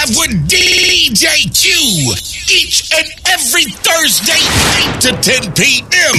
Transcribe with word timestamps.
Drive 0.00 0.16
with 0.16 0.48
DJ 0.48 1.24
Q. 1.52 2.14
Each 2.48 2.90
and 2.96 3.06
every 3.28 3.64
Thursday, 3.64 4.40
8 4.96 5.00
to 5.00 5.12
10 5.20 5.52
p.m. 5.52 6.14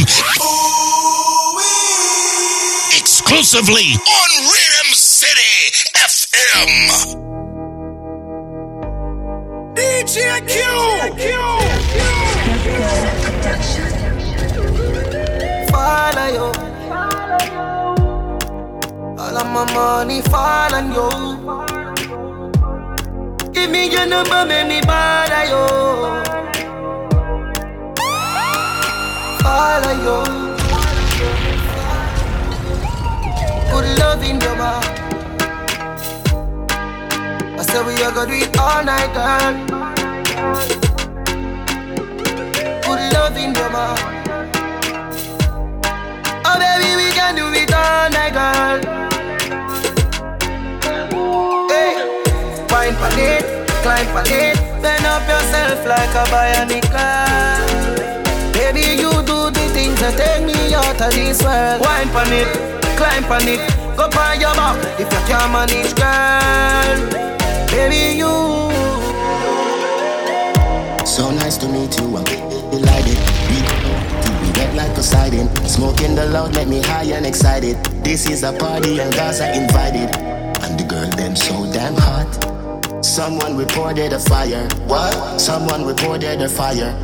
Exclusively 2.99 3.95
on 4.05 4.29
Rhythm 4.51 4.93
City 4.93 5.71
FM. 5.95 6.69
DJ 9.73 10.41
Q. 10.47 10.61
Follow 15.71 16.27
you. 16.27 16.49
All 19.19 19.37
of 19.37 19.47
my 19.47 19.73
money 19.73 20.21
fall 20.21 20.75
on 20.75 20.91
you. 20.93 21.80
Give 23.53 23.69
me 23.69 23.89
your 23.91 24.05
number, 24.05 24.45
make 24.45 24.67
me 24.67 24.81
bother 24.81 25.43
you. 25.51 25.65
Follow 29.43 29.93
you. 30.05 30.17
Good 33.71 33.87
love 33.99 34.23
in 34.23 34.39
your 34.39 34.55
mouth. 34.55 34.87
I 37.59 37.63
said 37.63 37.85
we 37.85 37.93
are 38.03 38.11
gonna 38.13 38.31
do 38.31 38.37
it 38.45 38.57
all 38.57 38.83
night, 38.83 39.13
girl. 39.13 39.53
Good 42.85 43.13
love 43.13 43.37
in 43.37 43.53
your 43.53 43.69
mouth. 43.69 44.01
Oh 46.45 46.55
baby, 46.57 46.95
we 46.95 47.11
can 47.11 47.35
do 47.35 47.47
it 47.53 47.73
all 47.73 48.09
night, 48.09 48.33
girl. 48.33 49.10
It, 53.17 53.43
climb 53.83 54.07
pan 54.13 54.27
it 54.27 54.57
Bend 54.81 55.05
up 55.05 55.27
yourself 55.27 55.85
like 55.85 56.13
a 56.15 56.23
bionic 56.31 56.91
Baby, 58.53 59.01
you 59.01 59.11
do 59.23 59.51
the 59.51 59.65
things 59.73 59.99
that 59.99 60.15
take 60.15 60.45
me 60.45 60.73
out 60.73 60.95
of 61.01 61.11
this 61.11 61.43
world. 61.43 61.81
Wine 61.81 62.07
pan 62.15 62.31
it, 62.31 62.47
climb 62.95 63.23
pan 63.23 63.47
it. 63.47 63.59
Go 63.97 64.07
by 64.09 64.35
your 64.35 64.53
back 64.55 64.77
if 64.99 65.11
you 65.11 65.21
can't 65.27 65.51
manage, 65.51 65.91
girl. 65.99 66.99
Baby, 67.67 68.15
you. 68.21 68.31
So 71.05 71.31
nice 71.31 71.57
to 71.57 71.67
meet 71.67 71.99
you, 71.99 72.15
I'm 72.15 72.23
delighted. 72.71 73.19
We 73.49 74.49
wet 74.55 74.75
like 74.75 74.93
Poseidon 74.95 75.47
Smoking 75.67 76.15
the 76.15 76.25
loud 76.27 76.55
make 76.55 76.67
me 76.67 76.81
high 76.81 77.11
and 77.11 77.25
excited. 77.25 77.75
This 78.03 78.29
is 78.29 78.43
a 78.43 78.53
party 78.53 78.99
and 78.99 79.13
guys 79.13 79.41
are 79.41 79.51
invited. 79.51 80.15
And 80.63 80.79
the 80.79 80.83
girl 80.83 81.09
them 81.17 81.35
so 81.35 81.65
damn 81.73 81.95
hot 81.95 82.60
Someone 83.11 83.57
reported 83.57 84.13
a 84.13 84.19
fire. 84.19 84.63
What? 84.87 85.35
Someone 85.35 85.83
reported 85.83 86.41
a 86.41 86.47
fire. 86.47 86.95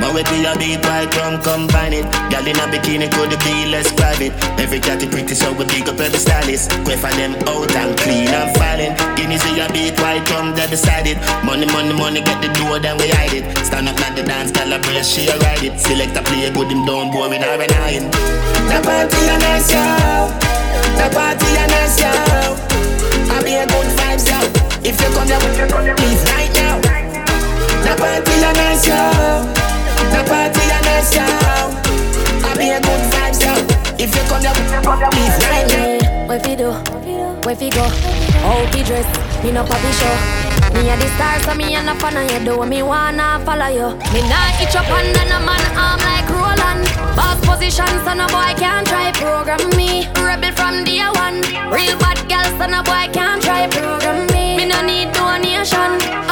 My 0.00 0.08
way 0.08 0.24
be 0.24 0.40
a 0.48 0.56
beat 0.56 0.80
white 0.88 1.12
rum 1.20 1.36
combine 1.42 1.92
it. 1.92 2.08
Girl 2.32 2.48
in 2.48 2.56
a 2.56 2.64
bikini 2.72 3.12
could 3.12 3.36
be 3.44 3.68
less 3.68 3.92
private. 3.92 4.32
Every 4.56 4.80
cat 4.80 5.02
is 5.02 5.10
pretty 5.12 5.34
so 5.34 5.52
we 5.52 5.66
big 5.66 5.86
up 5.86 6.00
every 6.00 6.18
stylist. 6.18 6.70
Quay 6.88 6.96
for 6.96 7.12
them 7.12 7.36
out 7.44 7.76
and 7.76 7.92
clean 8.00 8.32
and 8.32 8.56
filing. 8.56 8.96
Guineas 9.20 9.42
see 9.42 9.60
a 9.60 9.68
beat 9.70 10.00
white 10.00 10.24
rum 10.30 10.54
they 10.56 10.66
decided. 10.66 11.20
Money, 11.44 11.66
money, 11.66 11.92
money 11.92 12.22
get 12.22 12.40
the 12.40 12.48
door 12.56 12.80
then 12.80 12.96
we 12.96 13.12
hide 13.20 13.36
it. 13.36 13.44
Stand 13.66 13.86
up 13.90 14.00
like 14.00 14.16
the 14.16 14.22
dance, 14.22 14.50
calibrate, 14.50 15.04
she 15.04 15.28
a 15.28 15.36
ride 15.44 15.62
it. 15.62 15.78
Select 15.78 16.16
a 16.16 16.22
play 16.22 16.48
good 16.48 16.72
him 16.72 16.86
down, 16.86 17.12
boring 17.12 17.44
or 17.44 17.60
an 17.60 17.72
iron. 17.84 18.08
The 18.64 18.80
party 18.80 19.20
a 19.28 19.36
nice 19.36 19.68
yo. 19.68 19.84
The 20.96 21.12
party 21.12 21.48
a 21.52 21.66
nice 21.68 22.00
yo. 22.00 22.77
Be 23.44 23.54
a 23.54 23.66
good 23.66 23.86
vibes, 23.96 24.28
yo. 24.28 24.38
If 24.84 25.00
you 25.00 25.08
come 25.14 25.28
here, 25.28 25.94
please 25.96 26.22
right 26.32 26.52
now. 26.54 26.80
The 27.84 27.94
party 27.96 28.32
a 28.44 28.52
nice, 28.52 28.86
yo. 28.86 28.98
The 30.12 30.20
party 30.28 30.60
a 30.60 30.78
nice, 30.84 31.14
yo. 31.16 31.24
I 32.44 32.54
be 32.58 32.68
a 32.70 32.80
good 32.80 33.02
vibes, 33.12 33.40
yo. 33.42 33.54
If 33.98 34.14
you 34.14 34.22
come 34.28 34.42
here, 34.42 35.10
please 35.10 35.36
right 35.46 35.66
now. 35.68 36.26
What 36.26 36.42
fi 36.42 36.54
do? 36.56 36.72
Where 37.44 37.56
fi 37.56 37.70
go? 37.70 37.88
How 38.42 38.66
dress? 38.70 39.27
Me 39.42 39.52
no 39.52 39.62
papi 39.64 39.92
show. 39.98 40.16
Me 40.74 40.90
a 40.90 40.96
the 40.96 41.08
star, 41.14 41.38
so 41.44 41.54
me 41.54 41.74
a 41.74 41.82
no 41.82 41.94
fan 41.94 42.16
of 42.16 42.30
you. 42.30 42.44
Do 42.44 42.66
me 42.66 42.82
wanna 42.82 43.40
follow 43.44 43.68
you. 43.68 43.88
Me 44.12 44.20
nah 44.28 44.62
itch 44.62 44.76
up 44.76 44.90
under 44.90 45.24
no 45.30 45.38
man 45.46 45.64
arm 45.78 46.00
like 46.00 46.28
Roland. 46.28 46.84
Boss 47.16 47.38
position, 47.46 47.88
so 48.04 48.12
no 48.14 48.26
boy 48.28 48.52
can't 48.58 48.86
try 48.86 49.12
program 49.12 49.62
me. 49.76 50.06
Rebel 50.20 50.52
from 50.52 50.84
day 50.84 51.06
one. 51.24 51.40
Real 51.72 51.96
bad 51.98 52.18
girl, 52.28 52.48
so 52.58 52.66
no 52.66 52.82
boy 52.82 53.06
can't 53.12 53.40
try 53.42 53.66
program 53.68 54.26
me. 54.34 54.56
Me 54.58 54.64
no 54.66 54.82
need 54.82 55.12
donation. 55.12 56.27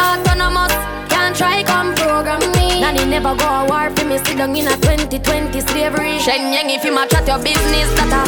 Never 3.16 3.34
go 3.40 3.48
a 3.48 3.64
war 3.64 3.88
for 3.96 4.04
me. 4.04 4.18
Sit 4.18 4.36
down 4.36 4.54
in 4.54 4.68
a 4.68 4.76
2020 4.76 5.60
slavery. 5.72 6.18
Shen 6.20 6.52
Yang, 6.52 6.70
if 6.76 6.84
you 6.84 6.92
match 6.92 7.14
at 7.14 7.26
your 7.26 7.40
business, 7.40 7.88
that 7.96 8.12
a 8.12 8.22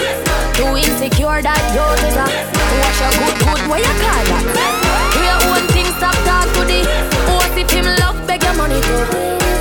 too 0.56 0.72
insecure 0.80 1.42
that 1.44 1.62
you 1.76 1.84
is 2.08 2.16
a. 2.16 2.24
Watch 2.24 3.00
your 3.04 3.12
good, 3.20 3.36
good, 3.44 3.60
what 3.68 3.80
you 3.84 3.94
call 4.00 4.24
that? 4.32 4.44
Do 5.12 5.20
your 5.28 5.40
own 5.44 5.64
thing, 5.76 5.88
stop 6.00 6.16
talk 6.24 6.48
to 6.56 6.62
the. 6.64 6.80
What 7.28 7.52
if 7.60 7.68
him 7.68 7.84
love, 8.00 8.16
beg 8.26 8.40
your 8.40 8.56
money 8.56 8.80
too? 8.80 9.04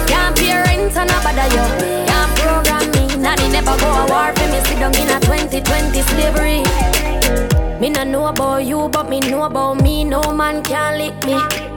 Can't 0.08 0.32
pay 0.32 0.56
rent 0.64 0.96
and 0.96 1.12
a 1.12 1.18
bother 1.20 1.48
you. 1.52 1.66
Can't 2.08 2.32
program 2.40 2.86
me. 2.96 3.04
Nanny 3.20 3.52
never 3.52 3.76
go 3.84 3.90
a 3.92 4.04
war 4.08 4.32
for 4.32 4.48
me. 4.48 4.60
Sit 4.64 4.80
down 4.80 4.96
in 4.96 5.12
a 5.12 5.20
2020 5.28 6.08
slavery. 6.08 7.67
Me 7.80 7.90
no 7.90 8.04
know 8.04 8.26
about 8.26 8.66
you, 8.66 8.90
but 8.90 9.08
me 9.08 9.20
know 9.20 9.44
about 9.44 9.82
me. 9.84 10.04
No 10.04 10.34
man 10.34 10.64
can 10.64 10.98
lick 10.98 11.14
me. 11.26 11.34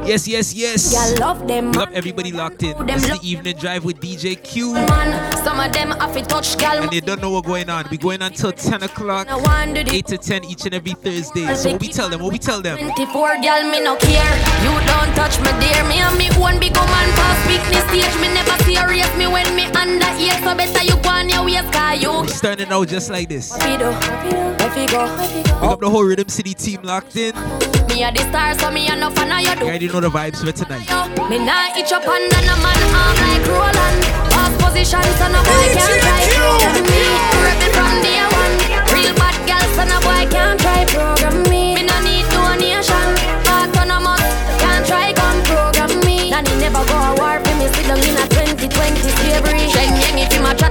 Yes, 0.09 0.27
yes, 0.27 0.55
yes. 0.55 0.95
Yeah, 0.95 1.27
love 1.27 1.47
them. 1.47 1.73
Love 1.73 1.93
everybody 1.93 2.33
locked 2.33 2.63
in. 2.63 2.75
It's 2.89 3.07
the 3.07 3.19
evening 3.23 3.57
drive 3.57 3.85
with 3.85 4.01
DJ 4.01 4.43
Q. 4.43 4.73
Man, 4.73 5.37
some 5.45 5.61
of 5.61 5.71
them 5.75 5.91
have 5.91 6.15
to 6.15 6.23
touch 6.23 6.57
gal. 6.57 6.83
And 6.83 6.91
they 6.91 7.01
don't 7.01 7.21
know 7.21 7.31
what's 7.31 7.47
going 7.47 7.69
on. 7.69 7.87
We 7.91 7.99
going 7.99 8.23
on 8.23 8.33
till 8.33 8.51
10 8.51 8.83
o'clock, 8.83 9.29
8 9.29 10.07
to 10.07 10.17
10 10.17 10.45
each 10.47 10.65
and 10.65 10.75
every 10.75 10.95
Thursday. 10.95 11.55
So 11.55 11.73
what 11.73 11.83
we 11.83 11.89
tell 11.89 12.09
them? 12.09 12.23
What 12.23 12.33
we 12.33 12.39
tell 12.39 12.63
them? 12.63 12.79
24 12.79 13.43
gal, 13.43 13.71
me 13.71 13.83
no 13.85 13.97
care. 13.97 14.25
You 14.65 14.73
don't 14.89 15.15
touch 15.15 15.39
me, 15.41 15.53
dear. 15.61 15.85
Me 15.85 16.01
and 16.01 16.17
me 16.17 16.31
one 16.41 16.59
big 16.59 16.75
woman 16.75 17.11
pass 17.13 17.47
weakness 17.47 17.85
stage. 17.93 18.21
Me 18.23 18.33
never 18.33 18.57
serious 18.65 19.15
me 19.19 19.27
when 19.27 19.55
me 19.55 19.65
under 19.77 20.09
here. 20.17 20.33
So 20.41 20.57
better 20.57 20.83
you 20.83 20.97
go 21.03 21.11
on 21.11 21.29
your 21.29 21.45
waist, 21.45 21.71
cause 21.75 22.01
you. 22.03 22.27
Starting 22.29 22.73
out 22.73 22.89
just 22.89 23.11
like 23.11 23.29
this. 23.29 23.51
What 23.51 23.69
we 23.69 23.77
do? 23.77 23.91
What 23.93 24.75
we 24.75 24.87
go? 24.87 25.05
Pick 25.61 25.63
up 25.63 25.81
the 25.81 25.90
whole 25.91 26.05
Rhythm 26.05 26.29
City 26.29 26.55
team 26.55 26.83
locked 26.83 27.17
in. 27.17 27.35
Me 27.89 28.05
a 28.05 28.13
the 28.13 28.23
star, 28.31 28.57
so 28.59 28.71
me 28.71 28.87
a 28.89 28.97
no 28.97 29.11
fan 29.11 29.33
of 29.33 29.41
you 29.41 29.55
do. 29.55 29.65
You 29.65 29.71
already 29.71 29.89
know 29.89 30.01
the 30.01 30.09
vibes 30.09 30.39
for 30.39 30.53
tonight. 30.53 30.87
Me 31.29 31.39
nah 31.39 31.77
itch 31.77 31.93
up 31.93 32.07
under 32.07 32.41
no 32.47 32.57
man 32.63 32.81
arm 32.95 33.17
like 33.27 33.45
Roland. 33.51 33.99
Boss 34.31 34.55
position, 34.63 35.03
so 35.19 35.27
no 35.29 35.43
boy 35.43 35.67
can't 35.75 36.01
try 36.01 36.23
program 36.39 36.79
me. 36.87 37.03
Rebel 37.43 37.71
from 37.75 37.95
day 38.07 38.23
one. 38.41 38.55
Real 38.95 39.15
bad 39.19 39.37
girl, 39.49 39.67
so 39.75 39.83
no 39.85 39.99
boy 40.07 40.31
can't 40.31 40.61
try 40.61 40.85
program 40.87 41.43
me. 41.51 41.70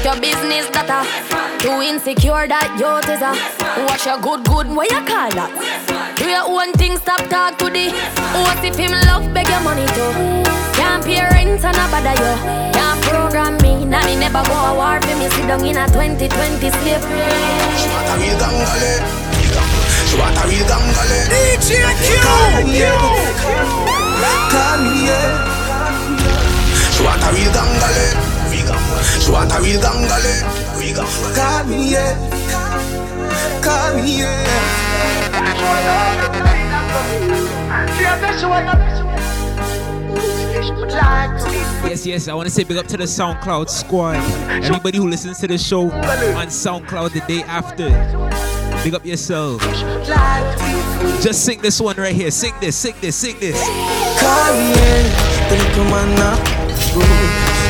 Your 0.09 0.21
business, 0.21 0.65
that 0.73 0.89
a 0.89 1.05
too 1.61 1.77
insecure 1.85 2.49
that 2.49 2.73
youth 2.81 3.05
is 3.05 3.21
a. 3.21 3.29
Watch 3.85 4.09
your 4.09 4.17
good, 4.17 4.41
good, 4.41 4.65
what 4.73 4.89
you 4.89 5.01
call 5.05 5.29
that? 5.37 5.53
Do 6.17 6.25
your 6.25 6.49
own 6.49 6.73
thing, 6.73 6.97
stop 6.97 7.21
talk 7.29 7.61
to 7.61 7.69
the. 7.69 7.93
What 8.41 8.57
if 8.65 8.73
him 8.73 8.97
love, 9.05 9.29
beg 9.37 9.45
your 9.45 9.61
money 9.61 9.85
too? 9.93 10.09
Can't 10.73 11.05
pay 11.05 11.21
rent 11.21 11.61
and 11.61 11.77
a 11.77 11.85
bother 11.93 12.17
you. 12.17 12.33
Can't 12.73 12.97
program 13.05 13.61
me, 13.61 13.85
nanny 13.85 14.17
never 14.17 14.41
go 14.49 14.57
a 14.57 14.73
war 14.73 14.97
for 14.97 15.13
me. 15.13 15.29
Sit 15.29 15.45
down 15.45 15.61
in 15.61 15.77
a 15.77 15.85
2020 15.85 16.25
slavery. 16.57 17.21
Swata 17.77 18.13
real 18.17 18.37
gangale 18.41 18.93
Swata 20.09 20.43
real 20.49 20.65
gangale 20.65 21.19
DJ 21.29 21.85
Q. 21.85 22.17
Call 22.25 22.65
me, 22.65 22.81
yeah. 22.81 22.97
Call 24.49 24.79
me, 24.81 25.05
yeah. 25.05 25.37
Swata 26.97 27.29
real 27.29 27.53
gangale 27.53 28.38
Real 29.61 29.81
gangale 29.81 30.59
Call 31.35 31.63
me, 31.65 31.91
yeah. 31.91 32.15
Call 33.61 33.95
me, 33.95 34.19
yeah. 34.19 34.69
Yes, 41.83 42.05
yes, 42.05 42.27
I 42.27 42.33
want 42.33 42.47
to 42.47 42.53
say 42.53 42.63
big 42.63 42.77
up 42.77 42.87
to 42.87 42.97
the 42.97 43.03
SoundCloud 43.03 43.69
squad. 43.69 44.15
Everybody 44.63 44.97
who 44.97 45.07
listens 45.07 45.39
to 45.39 45.47
the 45.47 45.57
show 45.57 45.91
on 45.91 46.47
SoundCloud 46.47 47.11
the 47.13 47.21
day 47.21 47.43
after. 47.43 47.89
Big 48.83 48.93
up 48.93 49.05
yourself. 49.05 49.61
Just 51.21 51.45
sing 51.45 51.61
this 51.61 51.81
one 51.81 51.97
right 51.97 52.15
here. 52.15 52.31
Sing 52.31 52.53
this, 52.61 52.75
sing 52.75 52.95
this, 53.01 53.15
sing 53.15 53.37
this. 53.39 53.59
Call 54.19 54.53
me, 54.53 54.71
yeah. 54.71 55.49
The 55.49 55.55
little 55.57 55.85
man 55.85 56.15
now. 56.15 56.59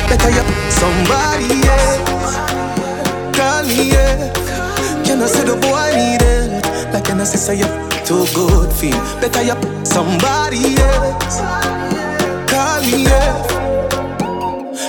Better 0.08 0.30
you 0.30 0.59
somebody 0.70 1.50
else. 1.68 2.36
Call 3.36 3.62
me, 3.64 3.90
yeah. 3.92 4.32
You 5.06 5.16
know, 5.16 5.26
say 5.26 5.44
the 5.44 5.56
boy 5.56 5.90
need 5.96 6.22
it. 6.22 6.64
Like 6.92 7.08
an 7.10 7.18
wanna 7.18 7.26
say 7.26 7.56
you 7.56 7.66
too 8.04 8.26
good 8.34 8.72
feel 8.72 8.98
better 9.20 9.42
you 9.42 9.56
somebody 9.84 10.76
else. 10.80 11.38
Call 12.50 12.80
me 12.82 13.04
yeah. 13.04 13.46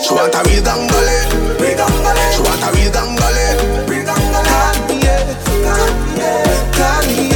She 0.03 0.13
want 0.13 0.33
a 0.35 0.41
real 0.49 0.63
gangale, 0.63 1.17
real 1.59 1.77
gangale. 1.77 2.25
She 2.33 2.41
want 2.41 2.63
a 2.63 2.69
real 2.75 2.91
gangale, 2.91 3.89
real 3.89 4.05
gangale. 4.05 4.43
Call 4.49 4.87
me 4.87 4.99
call 5.63 5.87
me 5.87 6.17
yeah, 6.17 6.71
call 6.77 7.07
me 7.07 7.29
yeah. 7.29 7.30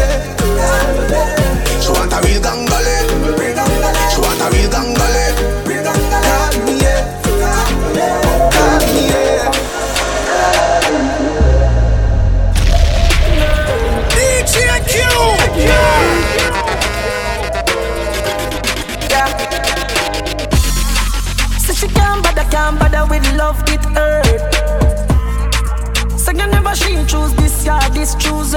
Choose 27.65 27.89
this, 27.89 27.89
yeah, 27.89 27.89
this 27.89 28.13
choose 28.15 28.53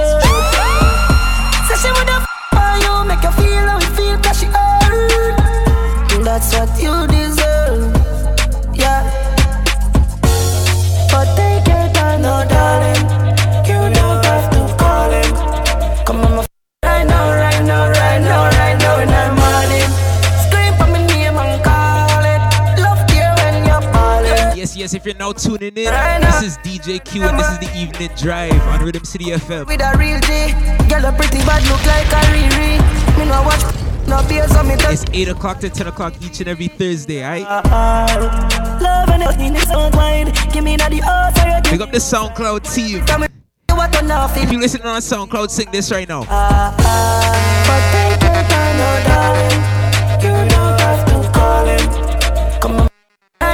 she 1.81 1.91
woulda 1.97 2.21
f- 2.21 2.83
you, 2.83 3.05
make 3.09 3.21
her 3.21 3.33
feel 3.33 3.67
how 3.67 3.79
you 3.81 3.91
feel, 3.97 4.19
cause 4.19 4.39
she 4.41 4.47
hurt. 4.47 5.39
That's 6.25 6.53
what 6.53 6.69
you 6.83 7.07
deserve, 7.07 7.95
yeah. 8.75 9.03
But 11.11 11.27
take 11.37 11.67
your 11.67 11.89
time, 11.95 12.21
no 12.23 12.45
darling. 12.49 13.08
Yes, 24.89 24.95
if 24.95 25.05
you're 25.05 25.15
now 25.17 25.33
tuning 25.33 25.77
in, 25.77 26.21
this 26.23 26.43
is 26.43 26.57
DJ 26.65 27.05
Q 27.05 27.25
and 27.25 27.39
this 27.39 27.47
is 27.51 27.59
the 27.59 27.71
evening 27.77 28.09
drive 28.17 28.59
on 28.69 28.83
Rhythm 28.83 29.05
City 29.05 29.27
FM. 29.27 29.67
With 29.67 29.83
a 29.83 29.93
real 29.99 30.19
G, 30.21 30.89
girl 30.89 31.05
a 31.05 31.13
pretty 31.13 31.45
bad 31.45 31.63
look 31.69 31.85
like 31.85 32.09
a 32.09 32.25
Riri. 32.33 33.19
Me 33.19 33.27
no 33.27 33.43
watch 33.43 33.61
no 34.09 34.27
beers 34.27 34.51
on 34.57 34.67
me 34.67 34.77
It's 34.79 35.05
8 35.13 35.29
o'clock 35.29 35.61
to 35.61 35.69
10 35.69 35.89
o'clock 35.89 36.15
each 36.23 36.41
and 36.41 36.49
every 36.49 36.69
Thursday, 36.69 37.23
alright? 37.23 37.45
Uh, 37.45 37.61
uh, 37.67 38.79
love 38.81 39.11
and 39.11 39.25
everything 39.25 39.57
is 39.57 39.71
on 39.71 39.93
wine. 39.93 40.33
Give 40.55 40.65
me 40.65 40.77
the 40.77 41.03
heart 41.05 41.37
for 41.37 41.47
your 41.47 41.61
Big 41.71 41.83
up 41.83 41.93
the 41.93 41.99
SoundCloud 41.99 42.75
team. 42.75 43.05
Tell 43.05 43.19
me 43.19 43.27
what 43.69 43.95
on 43.95 44.11
off 44.11 44.39
If 44.39 44.51
you 44.51 44.59
listening 44.59 44.87
on 44.87 45.03
SoundCloud, 45.03 45.51
sing 45.51 45.69
this 45.71 45.91
right 45.91 46.09
now. 46.09 46.25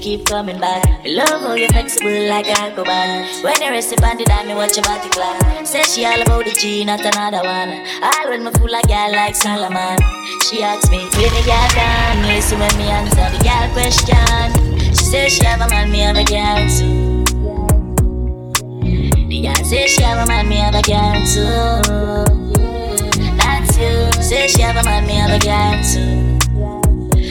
keep 0.00 0.24
coming 0.24 0.58
back. 0.58 0.84
I 1.04 1.08
love 1.08 1.42
how 1.42 1.54
you're 1.54 1.68
flexible 1.68 2.28
like 2.28 2.46
alcohol. 2.46 3.24
When 3.44 3.60
you 3.60 3.70
rest 3.70 3.92
upon 3.92 4.16
the 4.16 4.24
dime, 4.24 4.48
me 4.48 4.54
watch 4.54 4.76
your 4.76 4.84
body 4.84 5.08
clap. 5.10 5.66
Say 5.66 5.82
she 5.82 6.04
all 6.06 6.20
about 6.20 6.44
the 6.46 6.52
G, 6.52 6.84
not 6.84 7.00
another 7.00 7.42
one. 7.44 7.70
All 8.02 8.28
when 8.30 8.44
me 8.44 8.50
fool 8.52 8.70
like 8.70 8.88
girl 8.88 9.12
like 9.12 9.36
Solomon. 9.36 9.98
She 10.48 10.62
asks 10.62 10.90
me, 10.90 11.04
when 11.04 11.30
the 11.36 11.42
girl 11.44 11.68
done? 11.76 12.22
Listen 12.26 12.58
when 12.58 12.76
me 12.78 12.88
answer 12.88 13.28
the 13.28 13.44
girl 13.44 13.68
question. 13.76 14.80
She 14.88 15.04
says 15.04 15.32
she 15.32 15.44
have 15.44 15.60
a 15.60 15.68
man, 15.68 15.90
me 15.92 16.00
have 16.00 16.16
a 16.16 16.24
girl 16.24 16.64
too. 16.66 17.24
The 19.28 19.42
girl 19.42 19.64
say 19.64 19.86
she 19.86 20.02
have 20.02 20.24
a 20.24 20.26
man, 20.26 20.48
me 20.48 20.56
have 20.56 20.74
a 20.74 20.82
girl 20.82 21.20
too. 21.28 21.82
That's 23.36 23.76
you. 23.76 24.22
Say 24.22 24.48
she 24.48 24.62
have 24.62 24.76
a 24.76 24.82
man, 24.82 25.06
me 25.06 25.14
have 25.14 25.30
a 25.30 25.38
girl 25.38 25.76
too. 25.84 26.40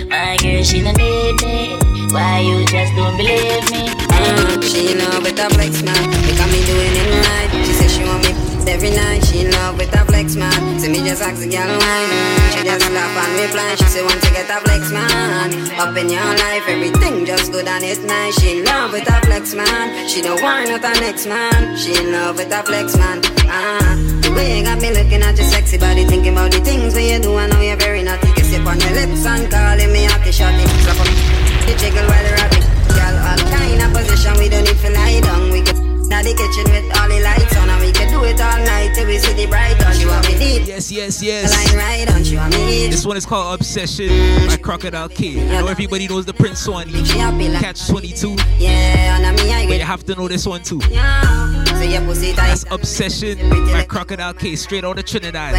My 0.08 0.38
girl, 0.38 0.64
she 0.64 0.82
no 0.82 0.92
need 0.92 1.42
me. 1.42 1.89
Why 2.12 2.40
you 2.42 2.66
just 2.66 2.96
don't 2.96 3.16
believe 3.18 3.70
me? 3.70 3.86
Uh, 4.10 4.62
she 4.66 4.92
in 4.92 4.98
love 4.98 5.22
with 5.22 5.38
a 5.38 5.48
flex 5.54 5.84
man. 5.84 6.10
Because 6.26 6.50
me 6.50 6.66
doing 6.66 6.96
it 6.98 7.10
right. 7.22 7.50
She 7.66 7.74
say 7.74 7.88
she 7.88 8.04
want 8.04 8.26
me 8.26 8.34
every 8.66 8.90
night. 8.90 9.22
She 9.26 9.46
in 9.46 9.52
love 9.52 9.78
with 9.78 9.94
a 9.94 10.04
flex 10.06 10.36
man. 10.36 10.80
See 10.80 10.90
me 10.90 11.06
just 11.06 11.22
ask 11.22 11.38
the 11.38 11.46
girl 11.46 11.70
wine. 11.70 12.10
She 12.50 12.66
just 12.66 12.90
laugh 12.90 13.14
and 13.14 13.34
reply. 13.46 13.76
She 13.78 13.86
say 13.86 14.02
want 14.02 14.22
to 14.26 14.32
get 14.34 14.50
a 14.50 14.58
flex 14.66 14.92
man. 14.92 15.54
Up 15.78 15.96
in 15.98 16.10
your 16.10 16.26
life, 16.26 16.66
everything 16.68 17.26
just 17.26 17.52
good 17.52 17.68
and 17.68 17.84
it's 17.84 18.02
nice. 18.02 18.34
She 18.42 18.58
in 18.58 18.66
love 18.66 18.92
with 18.92 19.08
a 19.08 19.22
flex 19.30 19.54
man. 19.54 20.10
She 20.10 20.22
don't 20.22 20.42
want 20.42 20.70
not 20.70 20.82
a 20.82 21.00
next 21.02 21.28
man. 21.28 21.78
She 21.78 21.94
in 21.94 22.12
love 22.12 22.38
with 22.38 22.52
a 22.52 22.64
flex 22.64 22.98
man. 22.98 23.22
Ah, 23.46 23.94
the 24.22 24.34
way 24.34 24.58
you 24.58 24.64
got 24.66 24.82
me 24.82 24.90
looking 24.92 25.22
at 25.22 25.38
your 25.38 25.46
sexy 25.46 25.78
body, 25.78 26.06
thinking 26.06 26.34
about 26.34 26.52
the 26.52 26.60
things 26.62 26.96
that 26.96 27.04
you 27.04 27.20
do. 27.20 27.36
I 27.36 27.46
know 27.48 27.62
you're 27.62 27.78
very 27.78 28.02
naughty. 28.02 28.34
Kiss 28.34 28.54
up 28.58 28.66
on 28.66 28.80
your 28.80 28.94
lips 28.98 29.26
and 29.26 29.46
calling 29.52 29.94
me 29.94 30.10
hottie 30.10 30.34
shotty. 30.34 30.66
Slap 30.82 31.49
you 31.70 31.78
jiggle 31.78 32.06
while 32.10 32.26
you're 32.26 32.40
at. 32.42 32.52
Girl, 32.90 33.16
all 33.30 33.42
kind 33.54 33.82
of 33.82 33.90
position, 33.94 34.34
we 34.42 34.50
don't 34.50 34.64
need 34.66 34.78
to 34.82 34.90
lie 34.92 35.20
down. 35.22 35.52
We 35.52 35.62
can 35.62 35.78
now 36.10 36.24
the 36.24 36.34
kitchen 36.34 36.66
with 36.74 36.86
all 36.98 37.08
the 37.08 37.22
lights 37.22 37.56
on, 37.58 37.70
and 37.70 37.82
we 37.82 37.92
can 37.92 38.10
do 38.10 38.24
it 38.26 38.42
all 38.42 38.58
night 38.66 38.94
till 38.96 39.06
we 39.06 39.18
see 39.20 39.34
the 39.34 39.46
bright 39.46 39.78
on. 39.86 39.94
She 39.94 40.06
want 40.08 40.26
me 40.28 40.34
deep, 40.40 40.68
Yes, 40.68 40.92
yes, 40.92 41.22
line 41.22 41.28
yes. 41.28 41.76
right 41.76 42.10
on. 42.16 42.24
She 42.24 42.36
want 42.36 42.54
me 42.56 42.66
deep. 42.66 42.92
This 42.92 43.06
one 43.06 43.16
is 43.18 43.26
called 43.26 43.60
Obsession 43.60 44.10
by 44.48 44.58
Crocodile 44.58 45.10
Kid. 45.10 45.38
I 45.52 45.62
know 45.62 45.68
everybody 45.68 46.08
knows 46.08 46.26
the 46.26 46.34
Prince 46.34 46.68
one. 46.68 46.88
She 47.06 47.18
happy 47.20 47.50
like 47.50 47.62
Catch 47.62 47.88
22. 47.88 48.36
yeah, 48.58 49.20
and 49.22 49.36
me 49.40 49.54
I 49.54 49.68
But 49.68 49.78
you 49.78 49.84
have 49.84 50.04
to 50.06 50.16
know 50.16 50.28
this 50.28 50.46
one 50.48 50.64
too. 50.64 50.82
yeah. 50.90 51.64
So 51.66 51.82
your 51.86 52.02
pussy 52.02 52.34
tight. 52.34 52.48
That's 52.48 52.66
Obsession 52.72 53.38
by 53.72 53.86
Crocodile 53.86 54.34
K, 54.34 54.56
straight 54.56 54.84
out 54.84 54.98
of 54.98 55.06
Trinidad. 55.06 55.54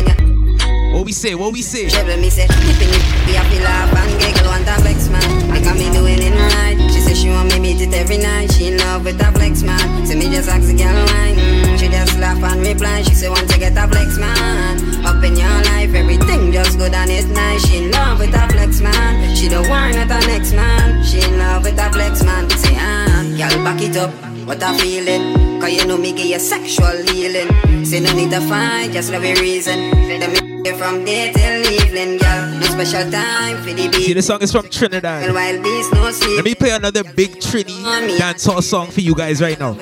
What 0.93 1.07
we 1.07 1.13
say, 1.13 1.35
what 1.35 1.53
we 1.53 1.63
say? 1.63 1.89
Trouble 1.89 2.17
me 2.17 2.31
say, 2.31 2.47
nipping 2.67 2.91
it, 2.91 3.05
be 3.25 3.33
happy 3.33 3.59
laugh 3.61 3.95
and 3.95 4.21
giggle, 4.21 4.51
want 4.51 4.69
a 4.69 4.75
flex 4.83 5.09
man. 5.09 5.23
Because 5.51 5.79
me 5.79 5.91
doing 5.93 6.19
it 6.21 6.35
right. 6.35 6.77
She 6.93 7.01
say 7.01 7.15
she 7.15 7.29
want 7.31 7.49
me 7.53 7.61
beat 7.61 7.81
it 7.81 7.95
every 7.95 8.19
night. 8.19 8.53
She 8.53 8.69
in 8.69 8.77
love 8.79 9.05
with 9.05 9.21
a 9.21 9.33
flex 9.33 9.63
man. 9.63 10.07
So 10.07 10.17
me 10.17 10.29
just 10.29 10.49
ask 10.49 10.67
the 10.67 10.75
girl 10.75 10.93
why. 10.93 11.35
Mm, 11.39 11.79
she 11.79 11.89
just 11.89 12.19
laugh 12.19 12.43
and 12.43 12.61
reply. 12.67 13.03
She 13.03 13.15
say 13.15 13.29
want 13.29 13.49
to 13.49 13.59
get 13.59 13.79
a 13.79 13.87
flex 13.89 14.19
man. 14.19 15.07
Up 15.07 15.23
in 15.25 15.37
your 15.37 15.57
life, 15.73 15.95
everything 15.95 16.53
just 16.53 16.77
good 16.77 16.93
and 16.93 17.11
it's 17.11 17.27
nice. 17.27 17.65
She 17.67 17.79
in 17.85 17.91
love 17.93 18.19
with 18.19 18.35
a 18.35 18.49
flex 18.51 18.81
man. 18.81 19.37
She 19.37 19.49
don't 19.49 19.69
want 19.69 19.95
not 19.95 20.11
a 20.11 20.27
next 20.27 20.53
man. 20.53 21.05
She 21.05 21.23
in 21.23 21.39
love 21.39 21.65
with 21.65 21.79
a 21.79 21.91
flex 21.93 22.23
man. 22.25 22.51
Say 22.51 22.75
ah, 22.77 23.23
girl 23.39 23.65
back 23.65 23.81
it 23.81 23.97
up. 23.97 24.11
What 24.45 24.63
I 24.63 24.77
feeling? 24.77 25.61
Cause 25.61 25.73
you 25.73 25.87
know 25.87 25.97
me 25.97 26.13
give 26.13 26.27
you 26.27 26.39
sexual 26.41 27.07
healing. 27.07 27.85
Say 27.85 28.01
no 28.01 28.13
need 28.13 28.31
to 28.33 28.41
fight, 28.41 28.91
just 28.93 29.13
love 29.13 29.25
your 29.25 29.37
reason. 29.37 30.50
Let 30.64 30.76
from 30.76 31.05
day 31.05 31.33
till 31.33 31.73
evening, 31.73 32.19
girl. 32.19 32.47
No 32.61 32.67
special 32.67 33.11
time 33.11 33.57
for 33.59 33.73
the 33.73 33.90
See, 33.93 34.07
beat. 34.09 34.14
the 34.14 34.23
song 34.23 34.43
is 34.43 34.52
from 34.52 34.69
Trinidad. 34.69 35.33
While 35.33 35.62
beast 35.62 35.93
no 35.95 36.11
sleep. 36.11 36.37
Let 36.37 36.45
me 36.45 36.55
play 36.55 36.71
another 36.71 37.02
big 37.05 37.37
Trini 37.40 37.83
dancehall 38.19 38.62
song 38.62 38.88
for 38.88 39.00
you 39.00 39.14
guys 39.14 39.40
right 39.40 39.59
now. 39.59 39.73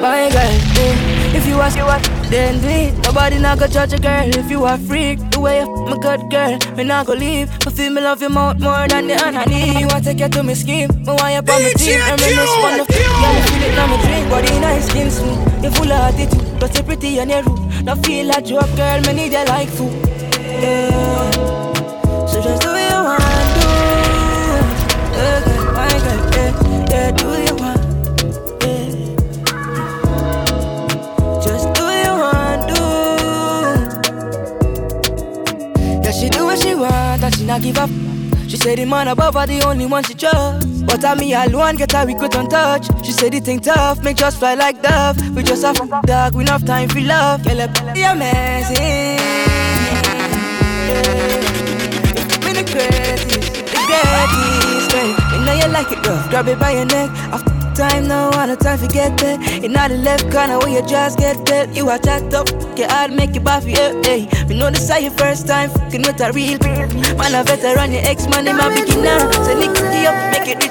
My 0.00 0.28
girl, 0.28 0.36
eh, 0.36 1.36
if 1.36 1.46
you 1.46 1.54
ask 1.60 1.76
you 1.78 1.84
what, 1.84 2.02
then 2.30 2.60
do 2.60 2.68
it. 2.68 2.94
Nobody 3.04 3.38
not 3.38 3.58
go 3.58 3.66
judge 3.66 3.94
a 3.94 3.98
girl 3.98 4.28
if 4.28 4.50
you 4.50 4.64
a 4.66 4.76
freak. 4.76 5.18
The 5.30 5.40
way 5.40 5.60
you 5.60 5.72
f- 5.72 5.88
my 5.88 5.96
good 5.98 6.30
girl, 6.30 6.58
me 6.76 6.84
not 6.84 7.06
go 7.06 7.14
leave. 7.14 7.48
But 7.64 7.72
feel 7.72 7.90
me 7.92 8.02
love 8.02 8.20
your 8.20 8.30
mouth 8.30 8.60
more 8.60 8.86
than 8.88 9.06
the 9.06 9.16
honey. 9.18 9.80
You 9.80 9.86
want 9.88 10.04
take 10.04 10.20
you 10.20 10.28
to 10.28 10.42
me 10.42 10.54
scheme, 10.54 10.88
me 11.00 11.12
want 11.16 11.32
you 11.32 11.38
on 11.40 11.62
my 11.62 11.72
team. 11.78 12.00
Reminisce 12.00 12.56
one 12.60 12.80
of 12.80 12.86
yeah, 12.90 13.32
me 13.32 13.40
feel 13.48 13.62
it 13.72 13.78
on 13.78 13.90
me 13.90 13.96
drink. 14.04 14.28
Body 14.28 14.60
nice, 14.60 14.86
skin 14.88 15.10
smooth. 15.10 15.64
You 15.64 15.70
full 15.70 15.90
of 15.90 16.14
attitude, 16.14 16.45
but 16.66 16.76
you 16.76 16.82
pretty 16.82 17.18
and 17.20 17.30
you 17.30 17.40
rude. 17.42 17.84
Now 17.84 17.94
feel 17.96 18.26
like 18.26 18.48
you 18.48 18.58
up, 18.58 18.74
girl, 18.76 19.00
need 19.14 19.32
you 19.32 19.44
like 19.44 19.68
food. 19.68 19.92
Yeah. 20.42 21.30
So 22.26 22.42
just 22.42 22.62
do 22.62 22.68
what 22.68 22.90
you 22.90 23.02
want, 23.06 23.54
do. 23.56 23.66
Yeah, 25.14 25.40
girl, 25.46 25.72
my 25.74 25.88
girl, 26.04 26.20
yeah, 26.34 26.50
yeah, 26.90 27.10
do 27.12 27.24
what 27.26 27.40
you 27.48 27.54
want. 27.62 27.82
Yeah. 28.62 28.88
Just 31.44 31.66
do 31.74 31.82
what 31.84 31.98
you 32.04 32.14
want, 32.22 32.60
do. 32.68 32.80
Yeah, 36.02 36.12
she 36.12 36.26
do 36.28 36.44
what 36.46 36.58
she 36.58 36.74
want, 36.74 37.22
and 37.22 37.34
she 37.34 37.44
not 37.44 37.62
give 37.62 37.78
up. 37.78 37.90
She 38.48 38.56
said 38.56 38.78
the 38.78 38.84
man 38.86 39.08
above 39.08 39.34
her 39.34 39.46
the 39.46 39.62
only 39.66 39.86
one 39.86 40.02
she 40.04 40.14
trust. 40.14 40.75
But 40.86 41.04
I 41.04 41.14
me 41.14 41.34
alone 41.34 41.76
get 41.76 41.94
a 41.94 42.04
weak 42.04 42.22
on 42.22 42.48
touch. 42.48 42.86
She 43.04 43.12
said 43.12 43.34
it 43.34 43.48
ain't 43.48 43.64
tough, 43.64 44.02
make 44.02 44.16
just 44.16 44.38
fly 44.38 44.54
like 44.54 44.80
dove. 44.82 45.16
We 45.34 45.42
just 45.42 45.62
have 45.64 45.76
dog, 46.06 46.34
we 46.34 46.42
enough 46.42 46.64
time 46.64 46.88
for 46.88 47.00
love. 47.00 47.44
Girl, 47.44 47.68
be 47.92 48.02
amazing. 48.02 49.18
Yeah. 50.86 51.06
Me 52.44 52.52
the 52.52 52.64
greatest, 52.70 53.28
the 53.28 53.80
greatest. 53.86 54.92
Right. 54.94 55.14
You 55.32 55.44
know 55.44 55.52
you 55.52 55.68
like 55.72 55.92
it, 55.92 56.02
girl. 56.02 56.22
Grab 56.30 56.48
it 56.48 56.58
by 56.58 56.70
your 56.72 56.86
neck. 56.86 57.10
After 57.32 57.56
time 57.76 58.08
now, 58.08 58.30
want 58.30 58.48
no 58.48 58.56
time 58.56 58.78
to 58.78 58.86
get 58.88 59.18
there. 59.18 59.38
In 59.62 59.72
the 59.72 60.00
left 60.02 60.30
corner 60.32 60.58
where 60.58 60.68
you 60.68 60.86
just 60.88 61.18
get 61.18 61.44
there. 61.44 61.70
You 61.72 61.90
are 61.90 61.98
chat 61.98 62.32
up, 62.32 62.48
get 62.74 62.90
hard, 62.90 63.12
make 63.12 63.34
you 63.34 63.40
buff, 63.40 63.66
yeah, 63.66 63.92
hey. 64.02 64.26
Me 64.46 64.58
know 64.58 64.70
this 64.70 64.88
is 64.88 65.02
your 65.02 65.10
first 65.12 65.46
time, 65.46 65.70
fucking 65.70 66.02
with 66.02 66.20
a 66.20 66.32
real 66.32 66.58
Man, 67.18 67.34
a 67.34 67.44
veteran, 67.44 67.92
your 67.92 68.02
ex 68.04 68.26
man, 68.28 68.46
my 68.56 68.68
beginner. 68.74 69.30
So 69.44 69.52
lick 70.12 70.48
it 70.48 70.66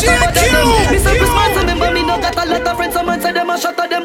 Check 0.00 0.34
you! 0.52 0.92
Me 0.92 0.98
say 0.98 1.18
Christmas 1.18 1.56
and 1.58 1.68
them, 1.68 1.78
but 1.78 1.92
me 1.92 2.02
no 2.02 2.20
got 2.20 2.36
a 2.36 2.48
lot 2.48 2.66
of 2.66 2.76
friends. 2.76 2.94
Some 2.94 3.06
man 3.06 3.20
them 3.20 3.50
a 3.50 3.58
shot 3.58 3.78
at 3.78 3.90
them, 3.90 4.04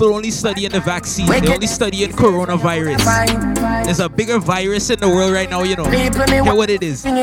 yeah, 0.00 0.06
only 0.06 0.30
studying 0.30 0.70
the 0.70 0.80
vaccine. 0.80 1.26
They 1.26 1.46
only 1.52 1.66
studying 1.66 2.10
coronavirus. 2.10 3.04
There's 3.84 4.00
a 4.00 4.08
bigger 4.08 4.38
virus 4.38 4.88
in 4.90 4.98
the 4.98 5.08
world 5.08 5.32
right 5.32 5.48
now, 5.50 5.62
you 5.62 5.76
know. 5.76 5.84
Hear 5.84 6.10
what 6.54 6.70
it 6.70 6.82
is. 6.82 7.04
Oh, 7.06 7.14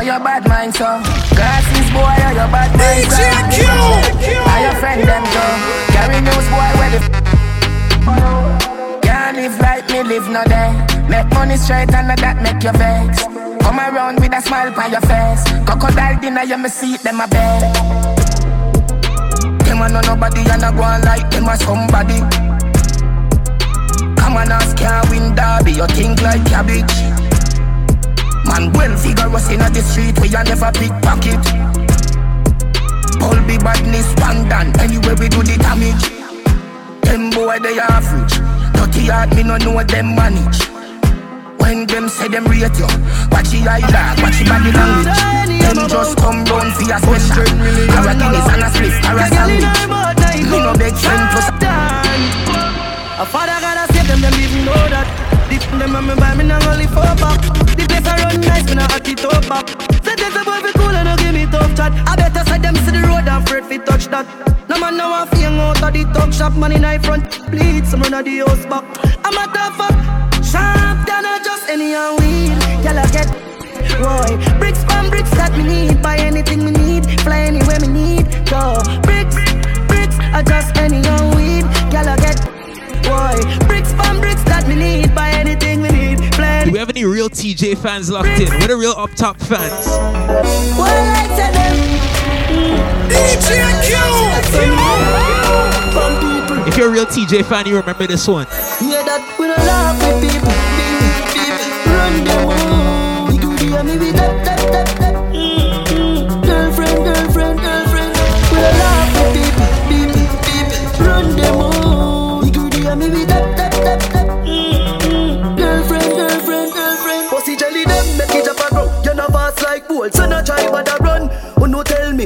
your 0.00 0.18
bad 0.18 0.48
mind, 0.48 0.74
so. 0.74 0.84
Glasses, 1.36 1.90
boy, 1.94 2.02
oh, 2.02 2.32
your 2.34 2.48
bad 2.50 2.74
mind, 2.74 3.06
so. 3.06 3.22
Are 4.50 4.60
your 4.60 4.74
friend, 4.80 5.00
them, 5.06 5.22
go 5.30 5.44
Carry 5.94 6.18
news, 6.20 6.46
boy, 6.50 6.70
where 6.82 6.90
the 6.90 6.98
Can't 9.02 9.36
live 9.36 9.56
like 9.60 9.88
me, 9.90 10.02
live 10.02 10.28
no 10.28 10.42
day. 10.44 10.72
Make 11.08 11.30
money 11.34 11.56
straight 11.56 11.94
and 11.94 12.10
that 12.10 12.42
make 12.42 12.62
you 12.64 12.72
vex. 12.72 13.22
Come 13.62 13.78
around 13.78 14.18
with 14.20 14.34
a 14.34 14.40
smile 14.42 14.74
on 14.74 14.90
your 14.90 15.00
face. 15.02 15.44
Crocodile 15.64 16.18
dinner, 16.20 16.42
you 16.42 16.58
me 16.58 16.68
see 16.68 16.96
them 16.96 17.20
a 17.20 17.28
bed 17.28 17.83
a 19.84 19.88
no 19.92 20.00
nobody 20.00 20.40
and 20.50 20.62
a 20.62 20.72
go 20.72 20.82
on 20.82 21.02
like 21.02 21.30
them 21.30 21.48
a 21.48 21.56
somebody. 21.56 22.18
Come 24.16 24.36
on, 24.36 24.50
ask 24.50 24.76
can't 24.76 25.08
win 25.10 25.34
derby. 25.34 25.72
You 25.72 25.86
think 25.88 26.22
like 26.22 26.44
cabbage. 26.46 26.94
Man, 28.46 28.72
well 28.72 28.96
vigorous 28.96 29.50
in 29.50 29.60
the 29.60 29.82
street 29.82 30.18
where 30.18 30.30
you 30.32 30.42
never 30.44 30.70
pickpocket. 30.72 31.44
All 33.20 33.40
be 33.46 33.58
badness, 33.58 34.12
pandan. 34.14 34.76
Anyway, 34.80 35.14
we 35.18 35.28
do 35.28 35.42
the 35.42 35.56
damage. 35.60 36.04
Them 37.02 37.30
boy 37.30 37.58
they 37.58 37.78
average. 37.78 38.34
Dirty 38.74 39.06
heart, 39.06 39.34
me 39.34 39.42
no 39.42 39.56
know 39.56 39.72
what 39.72 39.88
them 39.88 40.14
manage. 40.14 40.73
When 41.64 41.86
them 41.86 42.10
say 42.10 42.28
them 42.28 42.44
rate 42.44 42.76
you, 42.76 42.84
watch 43.32 43.48
the 43.48 43.64
eye 43.64 43.80
dog, 43.88 44.20
watch 44.20 44.36
the 44.36 44.44
body 44.44 44.68
language. 44.68 45.08
Them 45.64 45.88
just 45.88 46.12
come 46.20 46.44
round 46.44 46.76
for 46.76 46.92
a 46.92 47.00
special. 47.00 47.48
Or 47.88 48.04
a 48.04 48.12
Guinness 48.12 48.44
and 48.52 48.60
a 48.60 48.68
split, 48.68 48.92
or 49.08 49.16
a 49.16 49.24
sandwich. 49.32 49.64
Me 50.44 50.60
no 50.60 50.76
beg 50.76 50.92
friend 50.92 51.24
plus. 51.32 51.48
A 53.16 53.24
father 53.24 53.56
gotta 53.64 53.88
save 53.96 54.04
them, 54.12 54.20
them 54.20 54.36
even 54.36 54.68
know 54.68 54.76
that. 54.92 55.08
This 55.48 55.64
them 55.64 55.96
and 55.96 56.04
me 56.04 56.14
buy 56.20 56.36
me 56.36 56.44
now 56.44 56.60
only 56.68 56.84
four 56.84 57.08
back. 57.16 57.40
The 57.72 57.88
place 57.88 58.04
I 58.04 58.20
run 58.20 58.44
nice, 58.44 58.68
me 58.68 58.76
now 58.76 58.84
hot 58.84 59.08
it 59.08 59.24
up 59.24 59.48
back. 59.48 59.64
Say 60.04 60.20
this 60.20 60.36
boy 60.44 60.60
be 60.60 60.70
cool 60.76 60.92
and 60.92 61.08
no 61.08 61.16
give 61.16 61.32
me 61.32 61.48
tough 61.48 61.72
chat. 61.72 61.96
I 62.04 62.12
better 62.12 62.44
say 62.44 62.60
them 62.60 62.76
see 62.84 62.92
the 62.92 63.08
road 63.08 63.24
and 63.24 63.40
afraid 63.40 63.64
fi 63.64 63.78
touch 63.80 64.12
that. 64.12 64.28
No 64.68 64.76
man 64.76 65.00
now 65.00 65.16
a 65.16 65.24
feel 65.32 65.56
out 65.64 65.80
of 65.80 65.96
the 65.96 66.04
talk 66.12 66.28
shop, 66.28 66.52
money 66.60 66.76
in 66.76 67.00
front. 67.00 67.24
Bleed 67.48 67.88
some 67.88 68.04
run 68.04 68.12
of 68.12 68.24
the 68.28 68.44
house 68.44 68.68
back. 68.68 68.84
I'm 69.24 69.32
a 69.32 69.48
tough 69.48 69.80
fuck. 69.80 69.96
Sharp 70.44 70.83
than 71.14 71.24
a 71.24 71.44
just 71.44 71.68
any 71.68 71.94
and 71.94 72.18
weed. 72.18 72.58
Girl, 72.82 72.98
I 72.98 73.06
get 73.14 73.28
Roy. 74.02 74.30
Bricks 74.58 74.82
from 74.84 75.10
bricks 75.10 75.30
that 75.38 75.52
me 75.56 75.62
need. 75.62 76.02
Buy 76.02 76.16
anything 76.16 76.64
me 76.64 76.72
need. 76.72 77.04
Fly 77.20 77.40
anywhere 77.50 77.78
me 77.80 77.88
need. 77.88 78.26
Go. 78.50 78.82
Bricks, 79.02 79.36
bricks, 79.86 80.16
I 80.18 80.42
just 80.42 80.76
any 80.76 80.98
and 81.06 81.34
weed. 81.36 81.64
Girl, 81.92 82.08
I 82.08 82.16
get 82.18 82.38
Roy. 83.06 83.38
Bricks 83.68 83.92
from 83.92 84.20
bricks 84.20 84.42
that 84.44 84.66
me 84.66 84.74
need. 84.74 85.14
Buy 85.14 85.30
anything 85.30 85.82
me 85.82 85.90
need. 85.90 86.34
Fly 86.34 86.64
Do 86.64 86.72
we 86.72 86.78
have 86.78 86.90
any 86.90 87.04
real 87.04 87.28
TJ 87.30 87.78
fans 87.78 88.10
locked 88.10 88.26
bricks. 88.34 88.50
in? 88.50 88.58
What 88.58 88.64
are 88.64 88.74
the 88.74 88.76
real 88.76 88.96
up 88.96 89.14
top 89.14 89.38
fans? 89.38 89.86
Well, 89.86 91.06
I 91.20 91.26
tell 91.38 91.52
them. 91.54 91.76
DJ 93.10 93.48
Q. 93.86 93.94
If 96.66 96.78
you're 96.78 96.88
a 96.88 96.90
real 96.90 97.06
TJ 97.06 97.44
fan, 97.44 97.66
you 97.66 97.76
remember 97.76 98.06
this 98.06 98.26
one. 98.26 98.46
Yeah, 98.80 99.04
that 99.04 99.36
we 99.38 99.46
don't 99.46 99.58
laugh 99.58 99.94
with 100.00 100.22
people. 100.22 100.48
people, 100.48 100.50
people. 100.50 100.83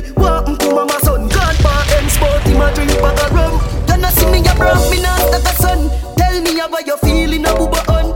Me 0.00 0.24
happened 0.24 0.60
to 0.60 0.70
mama 0.70 0.98
son? 1.02 1.28
God 1.28 1.56
bar 1.62 1.84
and 1.96 2.10
sport 2.10 2.42
him 2.42 2.60
a 2.60 2.72
drink 2.74 2.92
bag 3.02 3.18
of 3.18 3.32
rum. 3.32 3.86
Then 3.86 4.04
I 4.04 4.10
see 4.10 4.26
me 4.30 4.38
a 4.40 4.54
broke 4.54 4.90
me 4.90 5.02
not 5.02 5.18
that 5.32 5.46
a 5.46 5.52
son. 5.58 5.90
Tell 6.16 6.40
me 6.40 6.58
how 6.58 6.70
you 6.78 6.96
feeling 6.98 7.44
a 7.44 7.52
booba 7.54 7.82
on. 7.88 8.06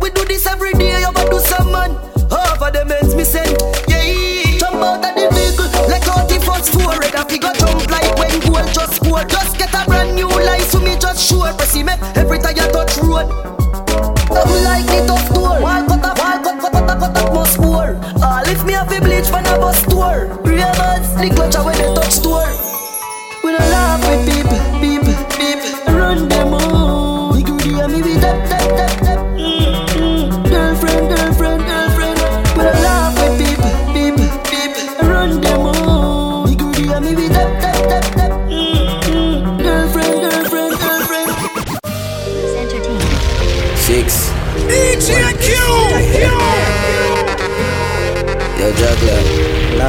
We 0.00 0.10
do 0.10 0.24
this 0.24 0.46
every 0.46 0.72
day, 0.74 1.00
you 1.00 1.12
do 1.12 1.38
some 1.40 1.72
man. 1.72 1.96
Half 2.30 2.62
of 2.62 2.72
them 2.72 2.90
ends 2.92 3.14
me 3.14 3.24
send. 3.24 3.56
Yeah, 3.88 4.58
jump 4.58 4.82
out 4.84 5.04
of 5.04 5.12
the 5.14 5.28
vehicle 5.32 5.70
like 5.88 6.04
how 6.04 6.24
the 6.26 6.38
first 6.44 6.72
four 6.72 6.92
red. 6.98 7.14
I 7.14 7.24
figure 7.24 7.54
jump 7.56 7.88
like 7.90 8.12
when 8.18 8.34
goal 8.40 8.66
just 8.72 8.96
score. 8.96 9.24
Just 9.24 9.56
get 9.56 9.72
a 9.74 9.84
brand 9.86 10.14
new 10.14 10.28
life, 10.28 10.68
so 10.68 10.80
me 10.80 10.96
just 10.98 11.24
sure. 11.26 11.52
Press 11.54 11.74
him 11.74 11.88
every 11.88 12.38
time 12.38 12.56
you 12.56 12.68
touch 12.68 12.96
road. 12.98 13.28
Nothing 14.28 14.64
like 14.64 14.86
the 14.86 15.04
tough 15.06 15.28
door. 15.34 15.60
Wall 15.60 15.82
cut 15.88 16.04
up, 16.04 16.18
wall 16.18 16.38
cut, 16.44 16.56
cut, 16.60 16.72
cut, 16.72 17.00
cut, 17.00 17.14
cut, 17.14 17.32
must 17.32 17.56
pour. 17.56 17.98
Ah, 18.22 18.42
lift 18.46 18.64
me 18.64 18.74
up 18.74 18.90
a 18.90 19.00
bleach 19.00 19.26
for 19.26 19.40
a 19.40 19.54
bus 19.58 19.82
tour. 19.86 20.39
The 21.20 21.28
clutch 21.34 21.54
when 21.62 21.76
they 21.76 21.94
touch 21.94 22.12
store. 22.12 22.39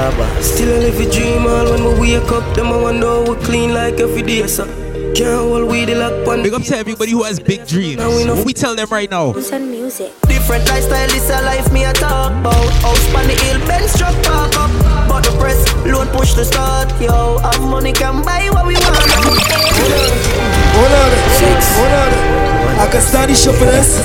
Lava. 0.02 0.42
Still 0.42 0.74
I 0.74 0.80
live 0.80 1.00
a 1.00 1.12
dream 1.14 1.46
all 1.46 1.70
when 1.70 1.84
we 2.00 2.18
wake 2.18 2.32
up, 2.32 2.56
them 2.56 2.74
I 2.74 2.82
wonder 2.82 3.22
we 3.22 3.36
clean 3.46 3.72
like 3.72 4.00
every 4.00 4.24
day, 4.24 4.48
so 4.48 4.66
can't 5.14 5.38
hold 5.38 5.70
weed 5.70 5.94
lock 5.94 6.26
one. 6.26 6.42
Big 6.42 6.56
up 6.56 6.64
to 6.64 6.76
everybody 6.76 7.12
who 7.12 7.22
has 7.22 7.40
big 7.40 7.68
dreams. 7.68 8.02
What 8.02 8.44
we 8.44 8.52
tell 8.52 8.76
them 8.76 8.88
right 8.90 9.12
now? 9.12 9.34
Send 9.34 9.70
music. 9.70 10.10
Different 10.22 10.68
lifestyle, 10.70 11.08
this 11.08 11.30
a 11.30 11.44
life 11.44 11.72
me 11.72 11.84
a 11.84 11.94
talk 11.94 12.32
about. 12.32 12.74
House 12.82 13.14
on 13.14 13.28
the 13.28 13.38
hill, 13.46 13.60
Benz 13.68 13.96
truck 13.96 14.16
park 14.26 14.58
up. 14.58 14.72
But 15.08 15.22
the 15.22 15.38
press, 15.38 15.62
loan 15.86 16.08
push 16.18 16.34
to 16.34 16.46
start, 16.46 16.90
yo. 17.00 17.38
Have 17.38 17.62
money 17.62 17.94
can 17.94 18.26
buy 18.26 18.50
what 18.50 18.66
we 18.66 18.74
want 18.74 19.06
now. 19.06 19.22
Hold 20.82 20.94
on, 20.98 21.12
Six. 21.38 21.78
hold 21.78 21.94
on. 22.02 22.12
I 22.82 22.90
can 22.90 23.02
start 23.02 23.30
the 23.30 23.36
shop 23.36 23.54
for 23.54 23.66
this. 23.66 24.02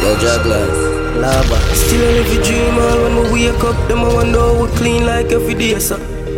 Yo, 0.00 0.16
juggler. 0.16 0.91
Lava. 1.16 1.56
Still 1.74 2.02
I 2.02 2.12
live 2.12 2.32
a 2.38 2.44
dream 2.44 2.78
all 2.78 3.02
when 3.02 3.32
we 3.32 3.46
wake 3.46 3.64
up, 3.64 3.76
them 3.88 4.00
I 4.00 4.14
wonder 4.14 4.52
we 4.60 4.68
clean 4.76 5.06
like 5.06 5.30
every 5.32 5.54
day, 5.54 5.78
so 5.78 5.96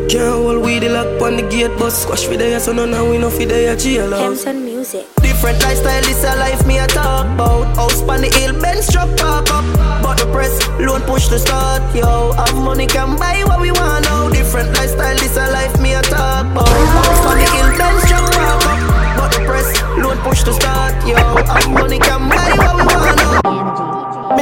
can't 0.09 0.35
hold 0.35 0.65
weed 0.65 0.85
lock 0.85 1.21
on 1.23 1.37
the 1.37 1.43
gate, 1.49 1.71
but 1.79 1.91
squash 1.91 2.25
for 2.25 2.37
the 2.37 2.59
so 2.61 2.73
no 2.73 2.85
now 2.85 3.09
we 3.09 3.19
no 3.19 3.31
for 3.31 3.45
the 3.45 3.75
jail 3.79 4.11
house. 4.11 4.43
Send 4.43 4.65
music. 4.65 5.07
Different 5.23 5.63
lifestyle, 5.63 6.03
this 6.03 6.23
a 6.25 6.37
life 6.37 6.67
me 6.67 6.79
a 6.79 6.87
talk 6.87 7.27
about. 7.27 7.75
House 7.77 8.03
on 8.03 8.21
the 8.21 8.29
hill, 8.29 8.53
Benz 8.61 8.91
truck 8.93 9.09
park 9.17 9.51
up. 9.51 9.65
But 10.03 10.19
the 10.19 10.27
press, 10.33 10.53
loan 10.79 11.01
push 11.03 11.29
to 11.29 11.39
start, 11.39 11.83
yo. 11.95 12.33
Have 12.33 12.55
money 12.55 12.87
can 12.87 13.17
buy 13.17 13.43
what 13.47 13.61
we 13.61 13.71
want 13.73 14.05
now. 14.05 14.29
Different 14.29 14.75
lifestyle, 14.77 15.17
this 15.17 15.37
a 15.37 15.51
life 15.51 15.81
me 15.81 15.95
a 15.95 16.03
talk 16.03 16.47
about. 16.53 16.69
House 16.69 17.27
on 17.27 17.39
the 17.39 17.47
hill, 17.49 17.71
Benz 17.79 18.09
truck 18.09 18.31
park 18.33 18.67
up. 18.67 18.81
But 19.17 19.33
the 19.33 19.45
press, 19.47 19.69
loan 19.97 20.19
push 20.19 20.43
to 20.45 20.53
start, 20.53 20.95
yo. 21.07 21.17
Have 21.17 21.71
money 21.71 21.99
can 21.99 22.29
buy 22.29 22.53
what 22.59 22.77
we 22.77 22.85
want 22.85 23.17
now. 23.17 23.64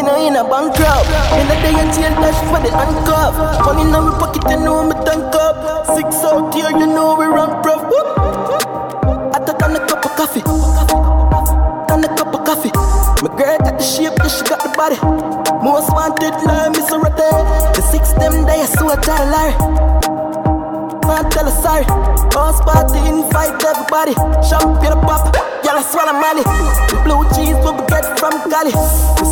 Me 0.03 0.09
no 0.09 0.27
in 0.27 0.35
a 0.35 0.43
bankrupt 0.43 1.07
Me 1.31 1.45
no 1.47 1.55
day 1.63 1.79
and 1.79 1.95
chain 1.95 2.11
dash 2.19 2.35
for 2.51 2.59
the 2.59 2.75
handcuff. 2.75 3.39
Money 3.65 3.83
in 3.83 3.93
my 3.93 4.19
pocket, 4.19 4.43
you 4.51 4.59
know 4.59 4.83
me 4.83 4.95
tank 5.07 5.33
up. 5.33 5.87
Six 5.95 6.25
out 6.25 6.53
here, 6.53 6.71
you 6.71 6.89
know 6.89 7.15
we 7.15 7.27
run 7.27 7.63
prof. 7.63 7.87
I 9.33 9.39
took 9.47 9.63
on 9.63 9.77
a 9.77 9.87
cup 9.87 10.05
of 10.05 10.17
coffee. 10.17 10.43
On 10.43 12.03
a 12.03 12.09
cup 12.17 12.35
of 12.35 12.45
coffee. 12.45 12.73
My 13.23 13.31
girl 13.39 13.59
got 13.59 13.79
the 13.79 13.85
shape, 13.85 14.19
yeah, 14.19 14.27
she 14.27 14.43
got 14.43 14.65
the 14.65 14.75
body. 14.75 14.99
Most 15.63 15.93
wanted, 15.93 16.35
like 16.51 16.73
Miss 16.73 16.91
Rate 16.91 17.23
The 17.71 17.83
six 17.93 18.11
them 18.15 18.45
day, 18.45 18.61
I 18.61 18.67
saw 18.67 18.91
a 18.91 19.01
child 19.01 19.31
Larry 19.31 20.12
Man, 21.13 21.29
tell 21.29 21.45
her 21.45 21.53
sorry. 21.61 21.85
House 22.33 22.61
party, 22.65 22.97
invite 23.05 23.61
everybody. 23.61 24.17
Champagne 24.49 24.97
pop, 25.05 25.29
y'all 25.61 25.77
I 25.77 25.85
swallow 25.85 26.17
money 26.17 26.41
The 26.89 26.97
blue 27.05 27.21
cheese 27.37 27.53
we 27.61 27.69
we 27.69 27.85
get 27.85 28.17
from 28.17 28.33
Cali. 28.49 28.73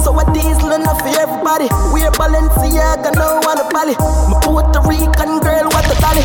So 0.04 0.12
a 0.12 0.24
diesel 0.28 0.76
enough 0.76 1.00
for 1.00 1.08
everybody. 1.16 1.72
We're 1.88 2.12
Balenciaga, 2.20 3.16
no 3.16 3.40
one 3.48 3.56
a 3.56 3.64
Bali 3.72 3.96
My 4.28 4.36
Puerto 4.44 4.84
Rican 4.84 5.40
girl, 5.40 5.72
what 5.72 5.88
a 5.88 5.96
dolly? 6.04 6.24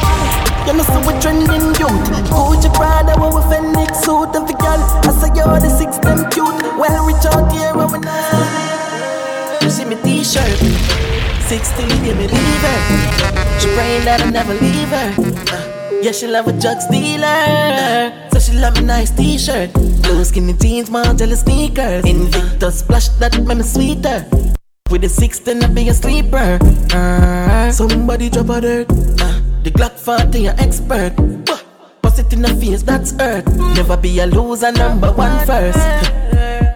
You 0.67 0.75
know 0.75 0.83
so 0.91 0.99
we 1.07 1.15
trending 1.23 1.71
youth. 1.79 2.03
Gucci 2.35 2.67
Prada, 2.75 3.15
what 3.15 3.31
we 3.31 3.41
Phoenix 3.47 4.03
suit 4.03 4.35
And 4.35 4.43
for 4.43 4.57
girl, 4.59 4.81
I 5.07 5.11
say 5.15 5.31
you're 5.39 5.55
the 5.55 5.71
six 5.71 5.95
them 6.03 6.27
cute. 6.35 6.59
Well, 6.75 7.07
reach 7.07 7.23
out 7.31 7.47
here, 7.55 7.71
what 7.71 7.95
we 7.95 7.99
now 7.99 8.84
You 9.75 9.83
see 9.83 9.89
me 9.89 10.01
t-shirt. 10.03 10.59
16, 11.51 11.89
yeah, 12.05 12.13
me 12.13 12.27
leave 12.27 12.63
her 12.63 13.59
She 13.59 13.67
praying 13.75 14.05
that 14.05 14.21
I 14.23 14.29
never 14.29 14.53
leave 14.53 14.87
her. 14.87 15.11
Uh, 15.51 15.99
Yeah, 16.01 16.13
she 16.13 16.27
love 16.27 16.47
a 16.47 16.53
drug 16.53 16.77
dealer. 16.89 18.13
So 18.31 18.39
she 18.39 18.53
love 18.53 18.75
me 18.79 18.83
nice 18.87 19.11
t-shirt. 19.11 19.73
Blue 19.73 20.23
skinny 20.23 20.53
jeans, 20.53 20.89
Margiela 20.89 21.35
sneakers. 21.35 22.05
Invictus 22.05 22.79
splash 22.79 23.09
that 23.19 23.37
make 23.43 23.57
me 23.57 23.63
sweeter. 23.63 24.23
With 24.89 25.01
the 25.01 25.09
16, 25.09 25.61
I 25.61 25.67
be 25.67 25.89
a 25.89 25.93
sleeper. 25.93 26.57
Uh, 26.93 27.69
Somebody 27.73 28.29
drop 28.29 28.47
a 28.51 28.61
dirt. 28.61 28.87
Uh, 28.89 29.41
The 29.63 29.71
Glock 29.71 29.99
40, 29.99 30.45
an 30.45 30.57
expert. 30.57 31.11
Bust 32.01 32.19
it 32.19 32.31
in 32.31 32.43
the 32.43 32.55
face, 32.55 32.81
that's 32.81 33.13
earth 33.19 33.45
Never 33.75 33.97
be 33.97 34.19
a 34.19 34.25
loser, 34.25 34.71
number 34.71 35.11
one 35.11 35.45
first 35.45 36.15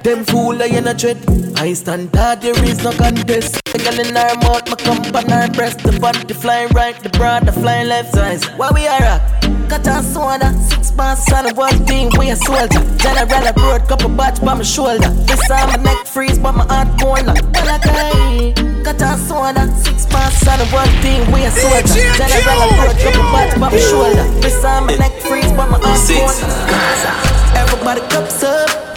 them 0.03 0.23
fool 0.25 0.61
I 0.61 0.65
in 0.65 0.87
a 0.87 0.93
dread. 0.93 1.17
I 1.57 1.73
stand 1.73 2.15
hard, 2.15 2.41
there 2.41 2.63
is 2.63 2.83
no 2.83 2.91
contest. 2.91 3.59
The 3.65 3.79
girl 3.79 3.99
in 3.99 4.15
her 4.15 4.35
mouth, 4.41 4.63
my 4.69 5.19
on 5.19 5.29
her 5.29 5.51
breast. 5.53 5.79
The 5.79 5.99
body 5.99 6.33
flying 6.33 6.69
right, 6.69 6.95
the 7.01 7.09
broad, 7.09 7.45
the 7.45 7.51
flying 7.51 7.87
left 7.87 8.13
size 8.13 8.45
Why 8.57 8.71
we 8.73 8.87
are 8.87 9.01
at? 9.01 9.21
Cut 9.69 9.87
and 9.87 10.05
soda, 10.05 10.53
six 10.69 10.91
pants 10.91 11.31
on 11.31 11.53
one 11.55 11.85
thing, 11.85 12.09
we 12.17 12.29
a 12.29 12.35
soldier. 12.35 12.81
General 12.97 13.47
a 13.47 13.53
broad, 13.53 13.87
couple 13.87 14.09
batch 14.09 14.39
by 14.41 14.53
my 14.53 14.63
shoulder. 14.63 15.09
This 15.27 15.51
on 15.51 15.67
my 15.69 15.75
neck 15.75 16.05
freeze, 16.07 16.39
but 16.39 16.53
my 16.53 16.65
heart 16.65 16.99
corner 16.99 17.35
cry 17.53 18.53
Cut 18.83 19.01
and 19.01 19.19
soda, 19.21 19.67
six 19.83 20.05
on 20.47 20.59
a 20.61 20.65
one 20.71 20.89
thing, 21.03 21.21
we 21.31 21.43
a 21.43 21.51
soldier. 21.51 21.93
General 22.17 22.61
a 22.61 22.67
broad, 22.77 22.97
couple 23.03 23.27
batch 23.35 23.59
by 23.59 23.69
my 23.69 23.77
shoulder. 23.77 24.23
This 24.39 24.63
on 24.63 24.85
my 24.87 24.95
neck 24.95 25.13
freeze, 25.21 25.51
but 25.51 25.69
my 25.69 25.79
heart 25.81 26.01
corner 26.07 27.59
Everybody 27.59 28.01
cups 28.09 28.43
up 28.43 28.88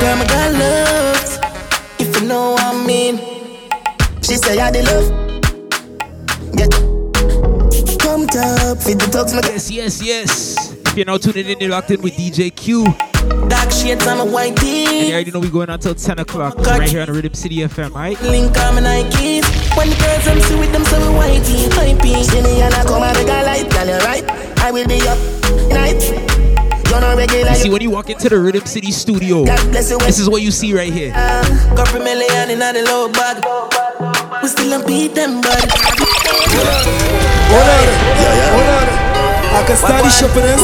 girl 0.00 0.16
my 0.16 0.26
God 0.26 0.52
loves, 0.58 1.38
if 1.98 2.20
you 2.20 2.26
know 2.26 2.52
what 2.52 2.62
I 2.62 2.86
mean. 2.86 3.18
She 4.22 4.36
say 4.36 4.58
I 4.58 4.70
the 4.70 4.82
love. 4.82 5.08
Get 6.56 6.70
pumped 8.00 8.36
up, 8.36 8.78
feed 8.82 8.98
the 8.98 9.10
talks 9.12 9.32
my 9.34 9.40
Yes, 9.44 9.70
yes, 9.70 10.02
yes. 10.02 10.72
If 10.86 10.96
you're 10.96 11.06
now 11.06 11.18
tuning 11.18 11.46
in, 11.46 11.60
you're 11.60 11.70
locked 11.70 11.90
in 11.90 12.00
with 12.02 12.14
DJ 12.14 12.54
Q. 12.54 12.84
Dark 13.48 13.70
shades 13.70 14.06
on 14.06 14.18
my 14.18 14.24
white 14.24 14.58
And 14.62 15.08
you 15.08 15.12
already 15.12 15.30
know 15.30 15.40
we 15.40 15.50
going 15.50 15.68
until 15.68 15.94
10 15.94 16.18
o'clock 16.18 16.56
right 16.58 16.88
here 16.88 17.02
on 17.02 17.06
the 17.06 17.12
Rhythm 17.12 17.34
City 17.34 17.56
FM, 17.56 17.94
right? 17.94 18.20
Link 18.22 18.56
on 18.58 18.76
my 18.76 18.80
Nikes. 18.80 19.44
When 19.76 19.90
the 19.90 19.96
girls 19.96 20.26
I'm 20.26 20.40
see 20.40 20.58
with 20.58 20.72
them, 20.72 20.84
so 20.84 20.98
we 20.98 21.18
whitey, 21.18 21.68
hypey. 21.68 22.24
See 22.24 22.42
me 22.42 22.62
and 22.62 22.74
I 22.74 22.84
come 22.84 23.02
and 23.02 23.16
make 23.18 23.28
a 23.28 23.44
light, 23.44 23.70
girl, 23.70 23.86
you 23.86 23.98
right. 23.98 24.24
I 24.60 24.70
will 24.72 24.86
be 24.86 25.00
up 25.06 25.18
night. 25.68 26.29
You're 26.90 27.00
not 27.00 27.16
regular. 27.16 27.50
You 27.50 27.54
see, 27.54 27.70
when 27.70 27.82
you 27.82 27.90
walk 27.90 28.10
into 28.10 28.28
the 28.28 28.36
Rhythm 28.36 28.66
City 28.66 28.90
studio, 28.90 29.44
God 29.44 29.70
bless 29.70 29.90
you. 29.90 29.98
this 29.98 30.18
is 30.18 30.28
what 30.28 30.42
you 30.42 30.50
see 30.50 30.74
right 30.74 30.92
here. 30.92 31.12
Couple 31.78 32.02
million 32.02 32.50
in 32.50 32.58
the 32.58 32.82
low 32.90 33.06
bag. 33.12 33.38
We 34.42 34.48
still 34.48 34.70
don't 34.70 34.84
beat 34.84 35.14
them, 35.14 35.40
bud. 35.40 35.70
Hold 37.46 37.62
on, 37.62 37.86
hold 38.50 38.68
on. 38.74 39.00
I 39.54 39.64
can 39.66 39.76
start 39.76 40.02
the 40.02 40.10
shop 40.10 40.30
for 40.30 40.40
this. 40.40 40.58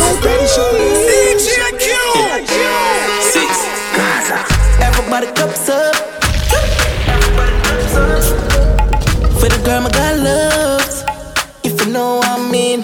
DJ 1.06 1.48
Q. 1.78 1.94
Six. 3.22 3.50
Everybody 4.82 5.26
cups 5.28 5.68
up. 5.68 5.94
For 9.38 9.48
the 9.48 9.62
girl 9.64 9.82
my 9.82 9.90
God 9.90 10.18
loves, 10.18 11.04
if 11.62 11.86
you 11.86 11.92
know 11.92 12.16
what 12.16 12.40
I 12.40 12.50
mean. 12.50 12.82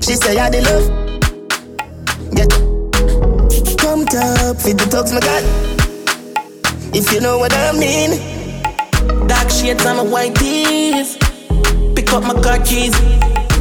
She 0.00 0.14
say 0.16 0.38
I 0.38 0.48
love. 0.48 0.99
Get 2.32 2.50
pumped 3.78 4.14
up, 4.14 4.56
feed 4.56 4.78
the 4.78 4.86
talks 4.90 5.12
my 5.12 5.20
God. 5.20 5.44
If 6.94 7.12
you 7.12 7.20
know 7.20 7.38
what 7.38 7.52
I 7.54 7.72
mean. 7.72 8.30
Dark 9.26 9.50
shades 9.50 9.86
on 9.86 9.96
my 9.96 10.02
white 10.02 10.34
tees. 10.34 11.16
Pick 11.94 12.12
up 12.12 12.22
my 12.24 12.34
car 12.42 12.58
keys. 12.64 12.94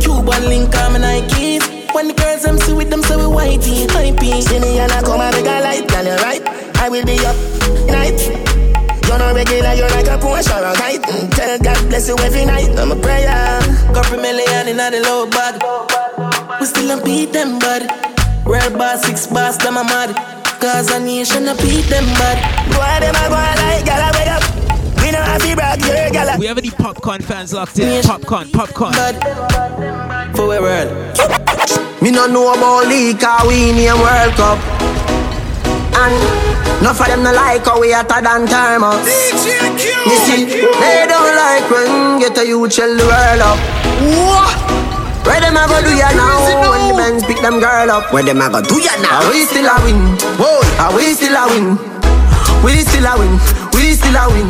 Cuban 0.01 0.49
link 0.49 0.75
on 0.75 0.93
my 0.93 0.99
Nikes. 0.99 1.93
When 1.93 2.07
the 2.07 2.13
girls 2.13 2.45
I'm 2.45 2.57
see 2.57 2.73
with 2.73 2.89
them, 2.89 3.03
so 3.03 3.17
we 3.17 3.25
whitey, 3.35 3.87
hypey. 3.87 4.41
See 4.41 4.59
me 4.59 4.79
and 4.79 4.91
I 4.91 5.01
come 5.01 5.21
and 5.21 5.35
make 5.35 5.45
a 5.45 5.61
light, 5.61 5.87
girl, 5.87 6.05
you 6.05 6.15
right. 6.25 6.41
I 6.77 6.89
will 6.89 7.05
be 7.05 7.17
up 7.25 7.35
night. 7.87 8.19
You're 9.07 9.17
not 9.17 9.35
regular. 9.35 9.73
You're 9.73 9.89
like 9.89 10.07
a 10.07 10.17
Porsche 10.17 10.53
or 10.57 10.65
a 10.65 10.73
kite. 10.75 11.01
Mm, 11.01 11.35
tell 11.35 11.59
God 11.59 11.89
bless 11.89 12.07
you 12.07 12.17
every 12.19 12.45
night. 12.45 12.77
I'm 12.77 12.91
a 12.91 12.95
prayer. 12.95 13.59
Couple 13.93 14.17
million 14.17 14.67
in 14.67 14.77
the 14.77 15.01
low 15.03 15.29
bag. 15.29 15.61
We 16.59 16.65
still 16.65 16.97
a 16.97 17.03
beat 17.03 17.33
them 17.33 17.59
bad. 17.59 18.08
Real 18.49 18.71
boss, 18.75 19.05
six 19.05 19.27
boss, 19.27 19.57
them 19.57 19.77
a 19.77 19.83
mad. 19.83 20.09
Cause 20.59 20.89
a 20.89 20.99
nation 20.99 21.47
a 21.47 21.53
beat 21.57 21.85
them 21.85 22.05
bad. 22.17 22.41
Boy, 22.73 22.97
them 22.99 23.13
a 23.13 23.29
go 23.29 23.37
like 23.61 23.85
gala 23.85 24.09
wake 24.17 24.27
up. 24.27 24.41
We 25.03 25.11
know 25.11 25.21
how 25.21 25.37
to 25.37 25.55
brag, 25.55 25.79
yeah, 25.81 26.09
gala. 26.09 26.35
We 26.39 26.47
have 26.47 26.57
any 26.57 26.71
Popcaan 26.71 27.21
fans 27.21 27.53
locked 27.53 27.77
in? 27.77 28.01
Popcaan, 28.01 28.49
Popcaan. 28.49 28.95
For 30.35 30.47
we 30.47 30.59
world. 30.59 30.89
Me 32.01 32.09
no 32.09 32.25
know 32.25 32.51
about 32.51 32.87
league, 32.87 33.19
cause 33.19 33.47
we 33.47 33.69
in 33.69 33.77
a 33.87 33.93
World 33.93 34.33
Cup. 34.33 34.57
And 35.93 36.81
enough 36.81 36.99
of 37.01 37.05
them 37.05 37.21
no 37.21 37.31
like 37.31 37.63
how 37.63 37.79
we 37.79 37.91
hotter 37.91 38.19
than 38.19 38.47
thermos. 38.47 39.05
You 39.05 40.17
see, 40.25 40.45
they 40.45 41.05
don't 41.07 41.35
like 41.37 41.69
when 41.69 42.17
get 42.17 42.35
a 42.39 42.47
youth 42.47 42.73
shell 42.73 42.97
the 42.97 43.05
world 43.05 43.41
up. 43.45 43.59
What? 44.25 44.98
Where 45.29 45.37
them 45.37 45.61
a 45.61 45.69
go 45.69 45.77
do 45.85 45.93
ya 45.93 46.09
now? 46.17 46.41
When 46.73 46.89
the 46.89 46.95
men's 46.97 47.23
pick 47.23 47.37
them 47.37 47.61
girl 47.61 47.85
up. 47.93 48.09
Where 48.09 48.25
them 48.25 48.41
a 48.41 48.49
go 48.49 48.65
do 48.65 48.81
ya 48.81 48.97
now? 48.97 49.21
Are 49.21 49.29
we 49.29 49.45
still 49.45 49.69
a 49.69 49.77
win? 49.85 50.17
Whoa, 50.41 50.57
are 50.81 50.89
we 50.97 51.13
still 51.13 51.37
a 51.37 51.45
win? 51.53 51.77
We 52.65 52.81
still 52.81 53.05
a 53.05 53.13
win. 53.13 53.37
We 53.77 53.93
still 53.93 54.17
a 54.17 54.25
win. 54.25 54.49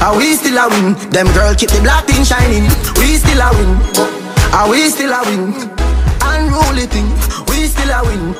Are 0.00 0.16
we 0.16 0.40
still 0.40 0.56
a 0.56 0.72
win? 0.72 0.96
Them 1.12 1.28
girl 1.36 1.52
keep 1.52 1.68
the 1.68 1.84
black 1.84 2.08
thing 2.08 2.24
shining. 2.24 2.64
We 2.96 3.20
still 3.20 3.44
a 3.44 3.52
win. 3.52 3.76
Are 4.56 4.72
we 4.72 4.88
still 4.88 5.12
a 5.12 5.20
win? 5.28 5.52
Unruly 6.24 6.88
thing. 6.88 7.04
We 7.52 7.68
still 7.68 7.92
a 7.92 8.00
win. 8.00 8.32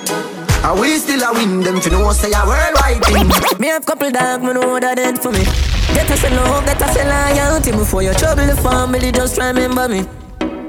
Are 0.65 0.81
we 0.81 0.97
still 0.97 1.21
a 1.21 1.29
win? 1.37 1.61
Them 1.61 1.77
fi 1.85 1.91
know 1.93 2.09
say 2.17 2.33
a 2.33 2.41
worldwide 2.41 3.05
thing. 3.05 3.29
Me 3.61 3.69
have 3.69 3.85
couple 3.85 4.11
dog, 4.11 4.41
me 4.41 4.57
know 4.57 4.81
that 4.81 4.97
dead 4.97 5.21
for 5.21 5.29
me. 5.29 5.45
Get 5.93 6.09
us 6.09 6.25
a 6.25 6.31
love, 6.33 6.65
get 6.65 6.81
us 6.81 6.97
a 6.97 7.05
loyalty 7.05 7.73
Before 7.73 8.01
your 8.03 8.15
trouble 8.15 8.47
the 8.47 8.57
family, 8.57 9.13
just 9.13 9.37
remember 9.37 9.89
me 9.89 10.07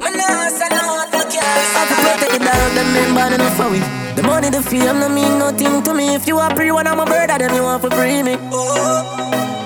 I 0.03 1.83
to 1.87 1.95
protect 1.95 2.33
the 2.33 2.39
dog, 2.39 2.73
them 2.73 2.93
men 2.93 3.13
enough 3.33 3.55
for 3.55 3.69
The 4.15 4.23
money, 4.23 4.49
the 4.49 4.61
fame, 4.61 4.99
no 4.99 5.09
mean 5.09 5.39
nothing 5.39 5.83
to 5.83 5.93
me. 5.93 6.15
If 6.15 6.27
you 6.27 6.37
are 6.37 6.55
free, 6.55 6.71
one 6.71 6.87
of 6.87 6.97
my 6.97 7.05
brother, 7.05 7.37
then 7.37 7.53
you 7.53 7.63
want 7.63 7.83
to 7.83 7.89
free 7.91 8.23
me 8.23 8.37
oh, 8.51 9.60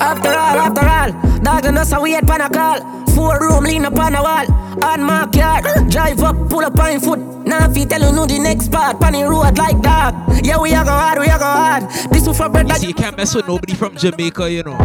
After 0.00 0.28
all, 0.28 0.58
after 0.58 0.86
all 0.86 1.40
Dog 1.40 1.64
and 1.66 1.78
us 1.78 1.92
a 1.92 2.00
wait 2.00 2.26
pan 2.26 2.40
a 2.40 2.50
call 2.50 2.80
Four 3.14 3.38
room 3.40 3.64
lean 3.64 3.84
up 3.84 3.98
on 3.98 4.14
a 4.14 4.22
wall. 4.22 4.46
On 4.82 5.02
my 5.02 5.28
yard 5.32 5.90
Drive 5.90 6.20
up, 6.22 6.48
pull 6.50 6.64
up 6.64 6.78
on 6.78 7.00
foot. 7.00 7.20
Now 7.46 7.70
if 7.70 7.76
you 7.76 7.84
tell 7.86 8.00
you 8.00 8.12
know 8.12 8.26
the 8.26 8.38
next 8.38 8.72
part 8.72 9.00
Pan 9.00 9.14
road 9.28 9.56
like 9.56 9.80
dog 9.80 10.14
Yeah, 10.44 10.58
we 10.58 10.74
are 10.74 10.84
go 10.84 10.90
hard, 10.90 11.18
we 11.18 11.28
are 11.28 11.38
go 11.38 11.44
hard. 11.44 11.84
This 12.10 12.26
is 12.26 12.36
for 12.36 12.48
bread 12.48 12.68
You 12.68 12.74
see, 12.74 12.86
you 12.88 12.94
can't 12.94 13.16
mess 13.16 13.34
with 13.34 13.46
nobody 13.46 13.74
from 13.74 13.96
Jamaica, 13.96 14.50
you 14.50 14.62
know. 14.62 14.76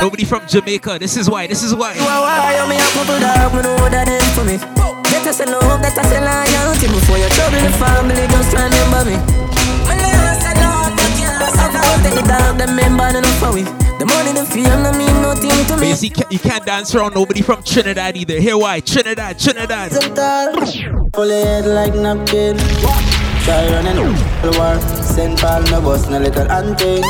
Nobody 0.00 0.24
from 0.24 0.46
Jamaica, 0.46 0.98
this 0.98 1.16
is 1.16 1.28
why, 1.28 1.46
this 1.46 1.62
is 1.62 1.74
why. 1.74 1.94
You 1.94 2.02
are 2.02 2.22
why, 2.22 2.76
a 2.76 2.78
couple 2.94 3.20
dog, 3.20 3.64
know 3.64 3.88
that 3.90 4.08
is 4.08 4.24
for 4.34 4.44
me. 4.44 4.56
Get 5.10 5.26
us 5.26 5.40
a 5.40 5.46
love, 5.46 5.82
get 5.82 5.98
us 5.98 6.12
a 6.12 6.20
loyalty 6.22 6.86
Before 6.86 7.18
you 7.18 7.28
trouble 7.30 7.60
the 7.60 7.72
family, 7.76 8.26
just 8.30 8.52
remember 8.54 9.04
me. 9.04 9.16
Say 10.40 10.54
no, 10.54 10.88
but 10.96 11.12
you 11.18 11.28
I've 11.28 11.72
got 11.74 12.14
the 12.14 12.22
dog, 12.26 12.58
them 12.58 12.76
men 12.76 12.96
bad 12.96 13.16
enough 13.16 13.38
for 13.38 13.52
we 13.52 13.79
the 14.00 14.06
money, 14.06 14.32
the 14.32 14.46
fame, 14.46 14.64
no 14.82 14.90
mean 14.96 15.12
nothing 15.20 15.50
to 15.68 15.76
me. 15.76 15.80
But 15.80 15.88
you 15.88 15.94
see, 15.94 16.12
you 16.30 16.38
can't 16.38 16.64
dance 16.64 16.94
around 16.94 17.14
nobody 17.14 17.42
from 17.42 17.62
Trinidad 17.62 18.16
either. 18.16 18.40
Here 18.40 18.56
why? 18.56 18.80
Trinidad, 18.80 19.38
Trinidad. 19.38 19.92
Pull 21.12 21.28
head 21.28 21.66
like 21.66 21.94
napkin. 21.94 22.56
Try 23.44 23.68
running 23.68 24.00
the 24.40 24.50
war. 24.56 24.80
Send 25.04 25.38
Paul 25.38 25.62
no 25.68 25.82
boss, 25.82 26.08
no 26.08 26.18
little 26.18 26.48
hunting. 26.48 27.04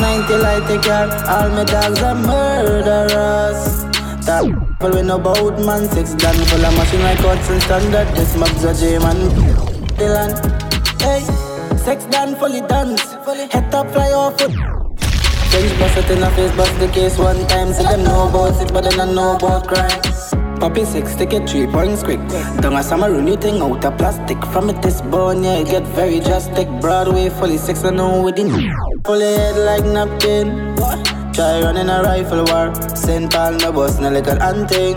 90 0.00 0.36
light 0.42 0.66
take 0.66 0.82
care. 0.82 1.06
All 1.30 1.48
my 1.50 1.64
dogs 1.64 2.02
are 2.02 2.14
murderers. 2.14 3.84
That 4.26 4.42
people 4.42 4.90
we 4.90 5.02
know 5.02 5.16
about 5.16 5.64
man. 5.64 5.88
Six 5.88 6.14
full 6.18 6.66
of 6.66 6.74
machine 6.76 7.02
like 7.02 7.18
Hudson 7.18 7.60
standard. 7.60 8.08
This 8.16 8.36
mob's 8.36 8.64
a 8.64 8.74
J 8.74 8.98
man. 8.98 9.16
Dylan. 9.94 10.34
Hey, 11.00 11.22
sex 11.78 12.04
done 12.06 12.34
fully 12.34 12.62
dance. 12.62 13.14
Head 13.52 13.70
top 13.70 13.90
fly 13.92 14.10
off 14.10 14.87
French 15.58 15.78
bust 15.80 15.98
it 15.98 16.10
in 16.16 16.22
a 16.22 16.30
face, 16.30 16.54
bust 16.56 16.78
the 16.78 16.86
case 16.88 17.18
one 17.18 17.44
time. 17.48 17.72
See 17.72 17.82
them 17.82 18.04
know 18.04 18.28
about 18.28 18.62
it, 18.62 18.72
but 18.72 18.84
they 18.84 18.90
don't 18.90 19.12
know 19.12 19.34
about 19.34 19.66
crime. 19.66 19.90
Poppy 20.60 20.84
six, 20.84 21.16
take 21.16 21.32
it 21.32 21.48
three 21.48 21.66
points 21.66 22.04
quick. 22.04 22.20
Don't 22.60 22.76
a 22.76 22.82
summer 22.82 23.10
run 23.10 23.26
you 23.26 23.36
thing 23.36 23.60
out 23.60 23.84
of 23.84 23.98
plastic. 23.98 24.38
From 24.52 24.70
it 24.70 24.80
this 24.82 25.00
bone, 25.00 25.42
yeah, 25.42 25.58
it 25.58 25.66
get 25.66 25.82
very 25.98 26.20
drastic. 26.20 26.68
Broadway 26.80 27.28
fully 27.28 27.58
six, 27.58 27.82
I 27.82 27.90
know 27.90 28.22
within. 28.22 28.50
Fully 29.04 29.34
head 29.34 29.56
like 29.56 29.84
napkin. 29.84 30.76
Try 31.32 31.60
running 31.62 31.88
a 31.88 32.02
rifle 32.04 32.44
war. 32.44 32.72
St. 32.94 33.28
Paul, 33.32 33.54
no 33.54 33.72
boss, 33.72 33.98
no 33.98 34.10
little 34.10 34.38
hunting. 34.38 34.96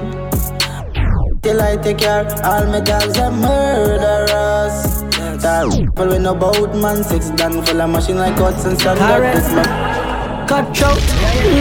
Till 1.41 1.59
I 1.59 1.75
take 1.77 1.97
care, 1.97 2.27
all 2.45 2.67
my 2.67 2.81
dogs 2.81 3.17
are 3.17 3.31
murderers. 3.31 5.01
That 5.41 5.75
people 5.75 6.07
we 6.09 6.19
know 6.19 6.35
about 6.35 6.75
man, 6.75 7.03
six 7.03 7.31
done 7.31 7.65
full 7.65 7.81
of 7.81 7.89
machine 7.89 8.17
like 8.17 8.35
cuts 8.35 8.65
and 8.65 8.79
standard. 8.79 10.00
Cutthroat. 10.51 10.99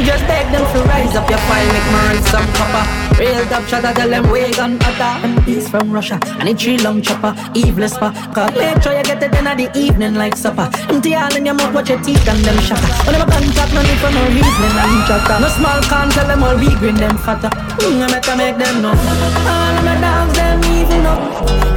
Just 0.02 0.26
beg 0.26 0.50
them 0.50 0.66
to 0.74 0.82
rise 0.90 1.14
up 1.14 1.30
your 1.30 1.38
file, 1.46 1.70
make 1.70 1.86
me 1.94 2.00
run 2.10 2.18
some 2.26 2.42
copper. 2.58 2.82
Real 3.22 3.46
shot, 3.70 3.84
I 3.84 3.92
tell 3.92 4.10
them 4.10 4.28
we 4.32 4.50
gun 4.50 4.82
utter. 4.82 5.12
And 5.24 5.38
he's 5.44 5.68
from 5.70 5.92
Russia, 5.92 6.18
and 6.40 6.48
it's 6.48 6.60
tree 6.60 6.76
long 6.76 7.00
chopper, 7.00 7.32
evil 7.54 7.88
spot. 7.88 8.18
Cause 8.34 8.50
make 8.58 8.82
sure 8.82 8.96
you 8.98 9.04
get 9.04 9.22
it 9.22 9.30
in 9.30 9.44
the 9.44 9.70
evening 9.78 10.14
like 10.14 10.34
supper. 10.36 10.68
Empty 10.90 11.14
all 11.14 11.32
in 11.36 11.46
your 11.46 11.54
mouth, 11.54 11.72
watch 11.72 11.88
your 11.88 12.02
teeth 12.02 12.26
and 12.26 12.42
them 12.42 12.58
shatter. 12.66 12.90
When 13.06 13.14
them 13.14 13.30
contact, 13.30 13.72
no 13.72 13.80
need 13.82 14.00
for 14.02 14.10
no 14.10 14.26
reason 14.26 14.74
and 14.82 15.06
chatter. 15.06 15.38
No 15.38 15.48
small 15.54 15.80
can 15.86 16.10
tell 16.10 16.26
them 16.26 16.42
all 16.42 16.58
we 16.58 16.74
green 16.82 16.96
them 16.96 17.16
fatter. 17.18 17.50
Mm, 17.78 18.02
I 18.02 18.10
make 18.10 18.22
to 18.26 18.34
make 18.34 18.58
them 18.58 18.82
know. 18.82 18.90
All 18.90 19.78
of 19.78 19.84
my 19.86 20.00
dogs, 20.02 20.34
them 20.34 20.58
even 20.66 21.06
up. 21.06 21.22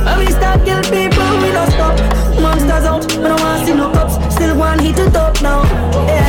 When 0.02 0.18
we 0.18 0.32
start 0.34 0.66
kill 0.66 0.82
people, 0.90 1.30
we 1.46 1.54
don't 1.54 1.70
stop. 1.70 1.94
Monsters 2.42 2.90
out, 2.90 3.06
we 3.06 3.22
don't 3.22 3.40
want 3.40 3.60
to 3.60 3.66
see 3.68 3.76
no 3.78 3.94
cops. 3.94 4.18
Still 4.34 4.58
one 4.58 4.80
hit 4.80 4.96
to 4.96 5.12
top 5.12 5.40
now. 5.44 5.62
Yeah. 6.10 6.23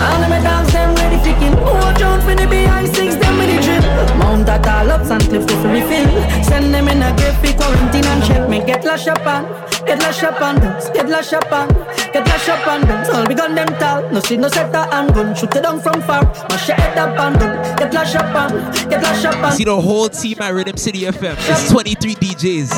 All 0.00 0.22
of 0.24 0.28
my 0.30 0.40
dogs, 0.40 0.72
them 0.72 0.94
ready 0.94 1.18
for 1.20 1.38
kill. 1.38 1.54
Watch 1.60 2.00
out 2.00 2.22
for 2.22 2.34
the 2.34 2.46
behind 2.46 2.88
six, 2.88 3.16
them 3.16 3.36
with 3.36 3.52
the 3.52 3.58
drip. 3.60 3.84
Mount 4.16 4.48
at 4.48 4.66
all 4.66 4.90
ups 4.90 5.10
and 5.10 5.22
cliff 5.28 5.46
to 5.46 5.56
refill. 5.68 6.08
Send 6.42 6.72
them 6.72 6.88
in 6.88 7.02
a 7.02 7.14
grave 7.16 7.36
for 7.36 7.52
quarantine 7.58 8.06
and 8.06 8.24
check 8.24 8.48
me. 8.48 8.64
Get 8.64 8.84
lash 8.84 9.06
up 9.08 9.26
on, 9.26 9.44
get 9.84 9.98
lash 10.00 10.22
up 10.22 10.40
on 10.40 10.56
them, 10.60 10.72
get 10.94 11.08
lash 11.08 11.32
up 11.32 11.52
on, 11.52 11.68
get 12.12 12.26
lash 12.26 12.48
up 12.48 12.66
on 12.66 12.80
them. 12.88 13.14
All 13.14 13.26
we 13.26 13.34
gun 13.34 13.54
them 13.54 13.68
tall, 13.78 14.08
no 14.10 14.20
see 14.20 14.38
no 14.38 14.48
setter 14.48 14.88
and 14.90 15.12
gun. 15.14 15.34
Shoot 15.34 15.54
it 15.56 15.62
down 15.62 15.80
from 15.80 16.00
far, 16.02 16.24
mash 16.48 16.68
your 16.68 16.76
head 16.76 16.96
up 16.96 17.18
and 17.18 17.38
gun. 17.38 17.76
Get 17.76 17.92
lash 17.92 18.14
up 18.14 18.34
on, 18.34 18.50
get 18.88 19.02
lash 19.02 19.24
up 19.26 19.36
on. 19.44 19.52
See 19.52 19.64
the 19.64 19.80
whole 19.80 20.08
team 20.08 20.38
at 20.40 20.54
Rhythm 20.54 20.76
City 20.78 21.00
FM. 21.00 21.36
It's 21.50 21.70
23 21.70 22.14
DJs. 22.14 22.70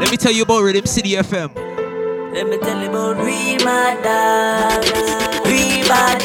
Let 0.00 0.10
me 0.10 0.16
tell 0.16 0.32
you 0.32 0.44
about 0.44 0.62
Rhythm 0.62 0.86
City 0.86 1.10
FM. 1.10 1.50
Let 2.34 2.46
me 2.46 2.58
tell 2.58 2.80
you 2.80 2.88
about 2.88 3.16
real 3.16 3.64
mad 3.64 4.84
real 4.84 5.27
mad 5.88 6.20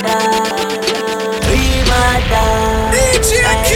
real 1.48 1.84
mad 1.88 2.24
DJ 2.94 3.32
Q. 3.68 3.72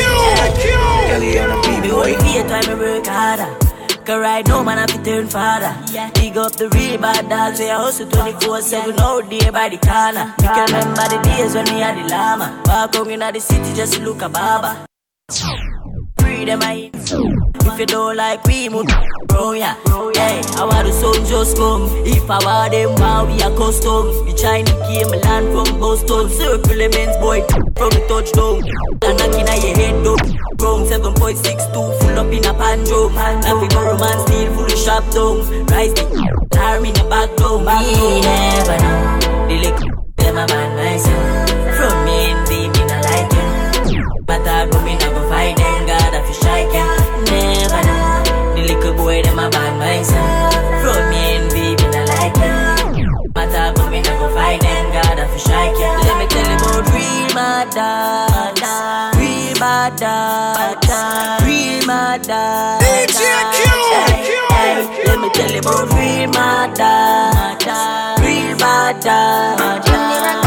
Me 1.82 1.92
work 1.94 2.22
here, 2.24 2.48
time 2.48 2.68
me 2.68 2.76
work 2.76 3.08
harder. 3.08 3.68
Cause 4.06 4.20
right 4.22 4.48
now, 4.48 4.64
man, 4.64 4.80
I 4.80 4.86
fi 4.88 5.04
turn 5.04 5.28
father. 5.28 5.76
Big 6.14 6.38
up 6.38 6.54
the 6.54 6.70
real 6.70 6.98
bad 6.98 7.28
dogs, 7.30 7.60
they 7.60 7.70
hustle 7.70 8.10
24 8.10 8.62
7 8.62 9.00
out 9.00 9.30
there 9.30 9.52
by 9.52 9.70
the 9.70 9.78
corner. 9.78 10.34
Me 10.40 10.48
can 10.48 10.66
remember 10.68 11.08
the 11.10 11.20
days 11.24 11.56
when 11.56 11.66
we 11.66 11.82
had 11.82 11.98
the 11.98 12.08
llama. 12.10 12.62
Walk 12.66 12.96
home 12.96 13.10
in 13.10 13.20
the 13.20 13.40
city 13.40 13.74
just 13.74 14.00
look 14.00 14.22
a 14.22 14.30
barber. 14.30 14.86
Free 16.38 16.46
them, 16.46 16.62
I 16.62 16.92
if 16.94 17.80
you 17.80 17.86
don't 17.88 18.16
like 18.16 18.44
we 18.46 18.70
move, 18.70 18.86
bro, 19.26 19.54
yeah. 19.54 19.74
Hey, 20.14 20.38
I 20.54 20.70
want 20.70 20.86
the 20.86 20.94
sun 20.94 21.26
just 21.26 21.58
come. 21.58 21.90
If 22.06 22.30
I 22.30 22.38
want 22.46 22.74
them, 22.74 22.94
wow, 23.02 23.26
we 23.26 23.42
are 23.42 23.50
custom. 23.58 24.14
The 24.22 24.38
Chinese 24.38 24.70
came 24.86 25.10
land 25.26 25.50
from 25.50 25.80
Boston. 25.80 26.30
Circle 26.30 26.78
immense 26.78 27.18
boy 27.18 27.42
from 27.74 27.90
the 27.90 28.06
touchdown. 28.06 28.62
And 29.02 29.18
knocking 29.18 29.50
at 29.50 29.66
your 29.66 29.74
head 29.82 29.98
though. 30.06 30.22
Chrome 30.62 30.86
7.62, 30.86 31.74
full 31.74 32.20
up 32.22 32.30
in 32.30 32.46
a 32.46 32.54
panjo. 32.54 33.10
We 33.58 33.68
go 33.74 33.82
romance 33.82 34.22
steel, 34.30 34.54
full 34.54 34.70
of 34.70 34.78
shop 34.78 35.10
down. 35.10 35.42
Rise 35.74 35.94
the 35.98 36.06
arm 36.62 36.86
in 36.86 36.94
the 36.94 37.02
back 37.10 37.34
down. 37.34 37.66
Me 37.66 38.22
never 38.22 38.78
know. 38.78 39.50
The 39.50 39.56
lick, 39.58 39.80
them 40.22 40.38
a 40.38 40.46
man 40.46 40.70
myself. 40.78 41.50
From 41.82 42.06
me 42.06 42.30
and 42.30 42.46
baby, 42.46 42.82
not 42.86 43.02
like 43.10 43.26
you. 43.34 44.06
But 44.26 44.46
I 44.46 44.70
go, 44.70 44.78
me 44.86 44.94
not 45.02 45.18
go 45.18 45.30
fight 45.30 45.57
them. 46.42 46.68
Strike 46.68 46.74
you. 46.74 46.88
Never 47.32 47.82
know. 47.88 48.56
The 48.56 48.62
little 48.74 48.94
boy, 48.94 49.22
them 49.24 49.40
a 49.40 49.50
bad 49.50 49.74
myself. 49.78 50.54
From 50.82 51.10
me 51.10 51.38
and 51.38 51.50
baby, 51.52 51.86
not 51.92 52.08
like 52.10 52.38
you. 52.38 53.06
But 53.34 53.54
I 53.54 53.74
go, 53.74 53.90
me 53.90 54.02
go 54.02 54.30
fight 54.34 54.62
them. 54.62 54.86
God, 54.94 55.20
I 55.20 55.28
feel 55.28 55.40
strike 55.40 55.78
you. 55.78 55.92
Let 56.06 56.16
me 56.20 56.28
tell 56.28 56.48
you 56.48 56.58
about 56.58 56.86
real 56.94 57.30
mad 57.36 57.74
Real 59.18 59.56
mad 59.60 60.02
Real 61.46 61.86
mad 61.88 62.24
DJ 62.82 63.22
Q, 64.26 64.30
Let 65.06 65.20
me 65.20 65.30
tell 65.30 65.52
you 65.52 65.60
about 65.60 65.94
real 65.94 66.30
mad 66.32 66.80
Real 68.22 68.58
mad 68.58 70.47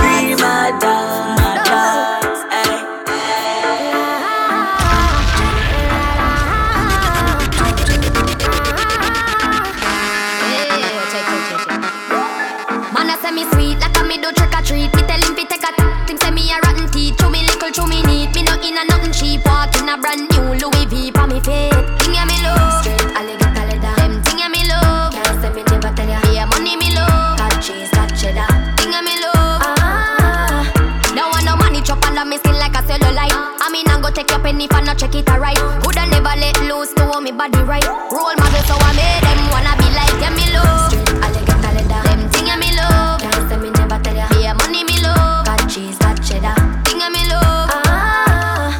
I 33.70 33.72
mean, 33.72 33.86
go 34.02 34.10
take 34.10 34.28
your 34.30 34.40
penny 34.40 34.64
if 34.64 34.74
I 34.74 34.80
not 34.80 34.98
check 34.98 35.14
it 35.14 35.30
alright. 35.30 35.54
Coulda 35.78 36.02
never 36.10 36.34
let 36.34 36.58
loose 36.66 36.92
to 36.94 37.06
hold 37.06 37.22
me 37.22 37.30
body 37.30 37.62
right. 37.62 37.86
Role 38.10 38.34
model, 38.34 38.62
so 38.66 38.74
I 38.74 38.90
made 38.98 39.22
them 39.22 39.46
wanna 39.54 39.78
be 39.78 39.86
like 39.94 40.10
them. 40.18 40.34
Me 40.34 40.50
love. 40.50 40.90
Them 40.90 42.26
thing 42.34 42.50
I 42.50 42.58
me 42.58 42.74
love. 42.74 43.22
Can't 43.22 43.46
say 43.46 43.56
me 43.62 43.70
never 43.70 44.02
tell 44.02 44.16
ya. 44.16 44.26
Yeah, 44.42 44.54
money 44.58 44.82
me 44.82 44.98
love. 44.98 45.46
Got 45.46 45.70
cheese, 45.70 45.96
got 45.98 46.18
cheddar. 46.18 46.58
Thing 46.82 46.98
I 46.98 47.14
me 47.14 47.22
love. 47.30 47.70
Ah. 47.86 48.74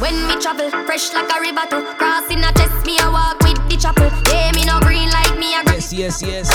When 0.00 0.16
me 0.26 0.40
travel, 0.40 0.70
fresh 0.88 1.12
like 1.12 1.28
a 1.28 1.36
river 1.36 1.68
to 1.68 1.84
crossing 2.00 2.40
a 2.40 2.48
chest, 2.56 2.86
me 2.88 2.96
a 3.04 3.12
walk 3.12 3.36
with 3.44 3.60
the 3.68 3.76
chapel. 3.76 4.08
Yeah, 4.32 4.48
me 4.56 4.64
no 4.64 4.80
green 4.80 5.10
like 5.12 5.36
me 5.36 5.52
a 5.52 5.60
Yes, 5.76 5.92
yes, 5.92 6.22
yes. 6.24 6.48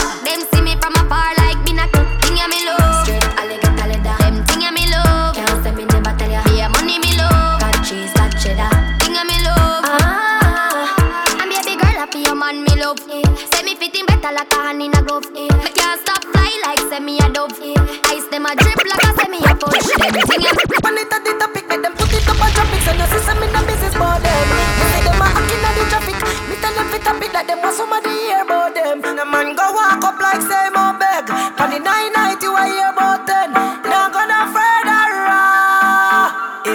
Your 12.88 13.08
man. 13.08 13.26
Eh. 13.26 13.36
Say 13.52 13.63
me 13.63 13.76
fitting 13.76 14.06
better 14.06 14.32
like 14.32 14.52
a 14.54 14.56
hand 14.56 14.82
in 14.82 14.93
a 14.95 15.02
glove. 15.04 15.28
Eh. 15.36 15.52
Me 15.63 15.71
can't 15.76 16.00
stop 16.00 16.23
fly 16.23 16.52
like 16.63 16.80
say 16.88 17.00
me 17.00 17.19
a 17.19 17.28
dove. 17.30 17.52
Eh. 17.60 17.76
Ice 18.15 18.28
them 18.32 18.45
a 18.45 18.56
drip 18.56 18.80
like 18.80 19.04
a 19.04 19.12
say 19.19 19.28
me 19.28 19.39
a 19.43 19.52
punch. 19.56 19.88
Them 20.00 20.15
thing 20.28 20.41
ya. 20.41 20.52
When 20.84 20.95
it 20.95 21.12
a 21.12 21.17
the 21.19 21.32
topic, 21.39 21.67
make 21.67 21.82
them 21.84 21.93
put 22.00 22.13
it 22.13 22.28
up 22.28 22.39
on 22.39 22.50
traffic. 22.56 22.82
So 22.88 22.91
you 22.95 23.08
see 23.12 23.23
some 23.28 23.43
in 23.43 23.52
the 23.52 23.62
business 23.67 23.95
about 23.95 24.23
them. 24.23 24.47
You 24.80 24.86
see 24.93 25.04
them 25.04 25.19
a 25.19 25.28
acting 25.28 25.63
on 25.67 25.73
the 25.76 25.84
traffic. 25.91 26.17
Me 26.47 26.56
tell 26.63 26.73
them 26.76 26.88
fit 26.91 27.08
up 27.08 27.21
it 27.21 27.34
like 27.34 27.47
them 27.47 27.60
want 27.60 27.76
somebody 27.76 28.10
hear 28.10 28.41
about 28.43 28.71
them. 28.73 29.02
The 29.02 29.26
man 29.26 29.56
go 29.56 29.65
walk 29.76 30.04
up 30.04 30.19
like 30.21 30.41
say 30.41 30.71
more 30.71 30.95
beg. 30.95 31.28
On 31.60 31.67
the 31.67 31.80
nine 31.84 32.12
night 32.13 32.39
you 32.39 32.56
a 32.56 32.63
hear 32.63 32.91
about 32.91 33.28
ten. 33.28 33.77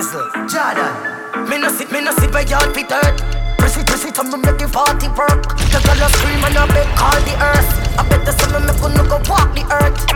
Isle, 0.03 0.49
Jordan. 0.49 1.49
Me 1.49 1.59
no 1.59 1.69
sit, 1.69 1.93
me 1.93 2.01
no 2.01 2.11
sit 2.12 2.35
where 2.35 2.43
y'all 2.43 2.67
fit 2.75 2.91
hurt. 2.91 3.23
Press 3.57 3.77
it, 3.77 3.87
press 3.87 4.05
it, 4.05 4.19
I'm 4.19 4.31
make 4.31 4.59
the 4.59 4.67
party 4.67 5.07
work. 5.15 5.47
The 5.71 5.79
girl 5.79 6.09
scream 6.19 6.43
and 6.43 6.57
a 6.59 6.67
beg 6.75 6.88
call 6.97 7.21
the 7.23 7.35
earth. 7.38 7.71
I 7.97 8.09
bet 8.09 8.27
the 8.27 8.33
sun 8.33 8.67
make 8.67 8.81
no 8.83 9.05
go 9.07 9.23
walk 9.31 9.55
the 9.55 9.62
earth. 9.71 10.12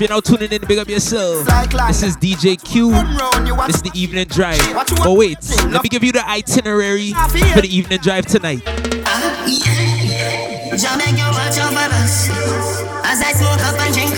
You're 0.00 0.08
now 0.08 0.20
tuning 0.20 0.50
in, 0.50 0.60
to 0.60 0.66
big 0.66 0.78
up 0.78 0.88
yourself. 0.88 1.46
This 1.46 2.02
is 2.02 2.16
DJ 2.16 2.56
Q. 2.62 2.90
This 3.66 3.76
is 3.76 3.82
the 3.82 3.90
evening 3.94 4.26
drive. 4.26 4.60
Oh, 5.00 5.14
wait, 5.14 5.38
let 5.66 5.82
me 5.82 5.88
give 5.88 6.02
you 6.02 6.12
the 6.12 6.26
itinerary 6.26 7.12
for 7.12 7.60
the 7.60 7.68
evening 7.70 8.00
drive 8.00 8.26
tonight. 8.26 8.62
Ah, 9.04 9.44
Jamaica, 10.70 11.26
watch 11.36 11.58
over 11.60 11.94
us. 12.00 12.30
As 13.04 13.20
I 13.20 13.32
smoke 13.32 13.60
up 13.60 13.78
and 13.80 13.94
drink. 13.94 14.14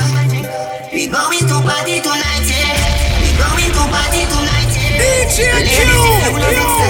We 0.92 1.08
going 1.08 1.40
to 1.40 1.56
party 1.64 2.00
tonight, 2.00 2.44
yeah. 2.46 3.24
We 3.24 3.32
going 3.40 3.72
to 3.72 3.84
party 3.88 4.28
tonight, 4.28 4.70
yeah. 4.76 5.00
DJ 5.00 5.50
Ladies, 5.56 6.81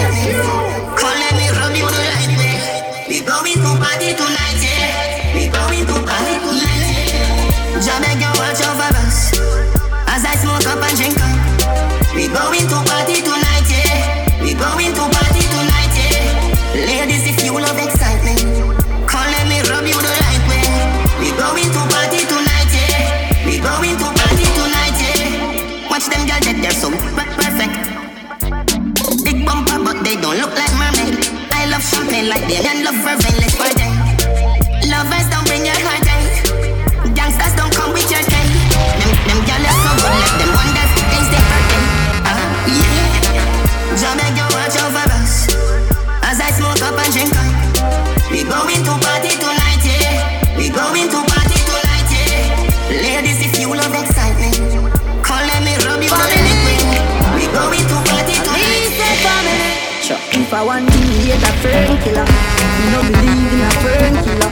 killer, 62.03 62.27
you 62.27 62.91
know 62.91 63.03
believe 63.03 63.53
in 63.55 63.61
a 63.63 63.71
fern 63.83 64.15
killer. 64.27 64.51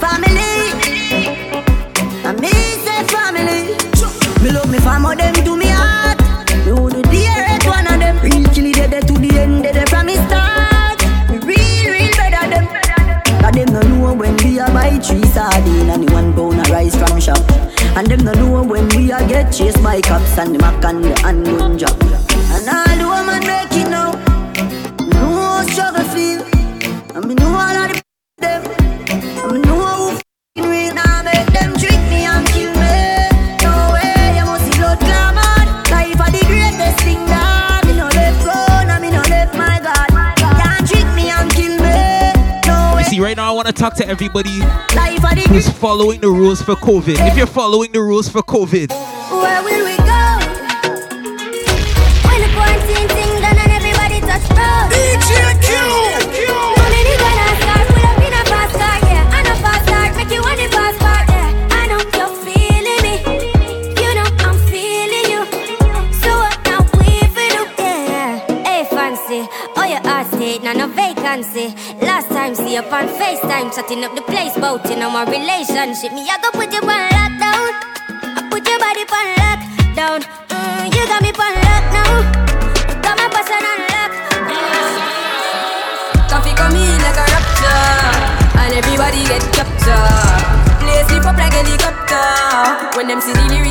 Family, 0.00 0.52
I 2.24 2.32
me 2.40 2.52
say 2.84 3.00
family. 3.12 3.76
Me 4.42 4.50
love 4.50 4.70
me 4.70 4.78
family, 4.78 5.16
them 5.16 5.34
to 5.44 5.56
me 5.56 5.68
heart. 5.68 6.18
Me 6.64 6.72
do 6.72 6.88
the 6.88 7.18
hate 7.18 7.66
one 7.66 7.86
of 7.86 8.00
them. 8.00 8.16
Real 8.22 8.44
killy 8.54 8.72
dead 8.72 8.90
dead 8.90 9.06
to 9.08 9.14
the 9.14 9.38
end, 9.38 9.62
dead 9.64 9.88
from 9.88 10.06
me 10.06 10.16
start. 10.16 10.98
Me 11.28 11.36
real, 11.44 11.92
real 11.92 12.16
better 12.16 12.48
them. 12.48 12.66
Cause 13.42 13.52
them 13.52 13.68
no 13.72 13.80
know 13.82 14.14
when 14.14 14.36
we 14.38 14.58
a 14.58 14.66
buy 14.66 14.98
three 14.98 15.24
sardine 15.26 15.90
and 15.90 16.10
one 16.10 16.32
pound 16.32 16.60
of 16.60 16.70
rice 16.70 16.96
from 16.96 17.20
shop. 17.20 17.44
And 17.96 18.06
them 18.06 18.20
no 18.24 18.32
know 18.32 18.62
when 18.62 18.88
we 18.90 19.12
a 19.12 19.18
get 19.28 19.52
chased 19.52 19.82
by 19.82 20.00
cops 20.00 20.38
and 20.38 20.54
the 20.54 20.58
mac 20.58 20.82
and 20.84 21.04
the 21.04 21.18
handgun 21.20 21.47
everybody 44.18 44.58
Life 44.96 45.24
are 45.24 45.34
the 45.36 45.46
who's 45.48 45.68
following 45.68 46.20
the 46.20 46.28
rules 46.28 46.60
for 46.60 46.74
COVID. 46.74 47.24
If 47.30 47.36
you're 47.36 47.46
following 47.46 47.92
the 47.92 48.02
rules 48.02 48.28
for 48.28 48.42
COVID, 48.42 48.90
up 72.88 72.94
on 72.94 73.08
FaceTime, 73.08 73.72
setting 73.72 74.04
up 74.04 74.14
the 74.14 74.22
place, 74.22 74.54
boating 74.56 75.02
on 75.02 75.12
my 75.12 75.24
relationship. 75.24 76.12
Me, 76.12 76.24
I 76.24 76.38
go 76.40 76.50
put 76.52 76.72
you 76.72 76.80
on 76.80 77.08
lockdown. 77.12 77.68
I 78.32 78.40
put 78.48 78.64
your 78.64 78.78
body 78.80 79.04
on 79.04 79.28
lockdown. 79.40 80.20
Mm, 80.48 80.88
you 80.96 81.04
got 81.04 81.20
me 81.20 81.28
on 81.28 81.52
lock 81.68 81.84
now. 81.92 82.24
You 82.88 82.96
got 83.04 83.14
my 83.20 83.28
person 83.28 83.60
on 83.60 83.78
lockdown. 83.92 84.40
Coffee 86.32 86.54
come 86.56 86.76
in 86.76 86.98
like 87.04 87.20
a 87.20 87.26
rapture, 87.28 87.84
and 88.56 88.72
everybody 88.72 89.20
get 89.28 89.44
captured. 89.52 90.80
Place 90.80 91.06
sleep 91.08 91.24
up 91.28 91.36
like 91.36 91.52
helicopter 91.52 92.96
when 92.96 93.06
them 93.08 93.20
see 93.20 93.32
the 93.32 93.44
lyrics. 93.52 93.67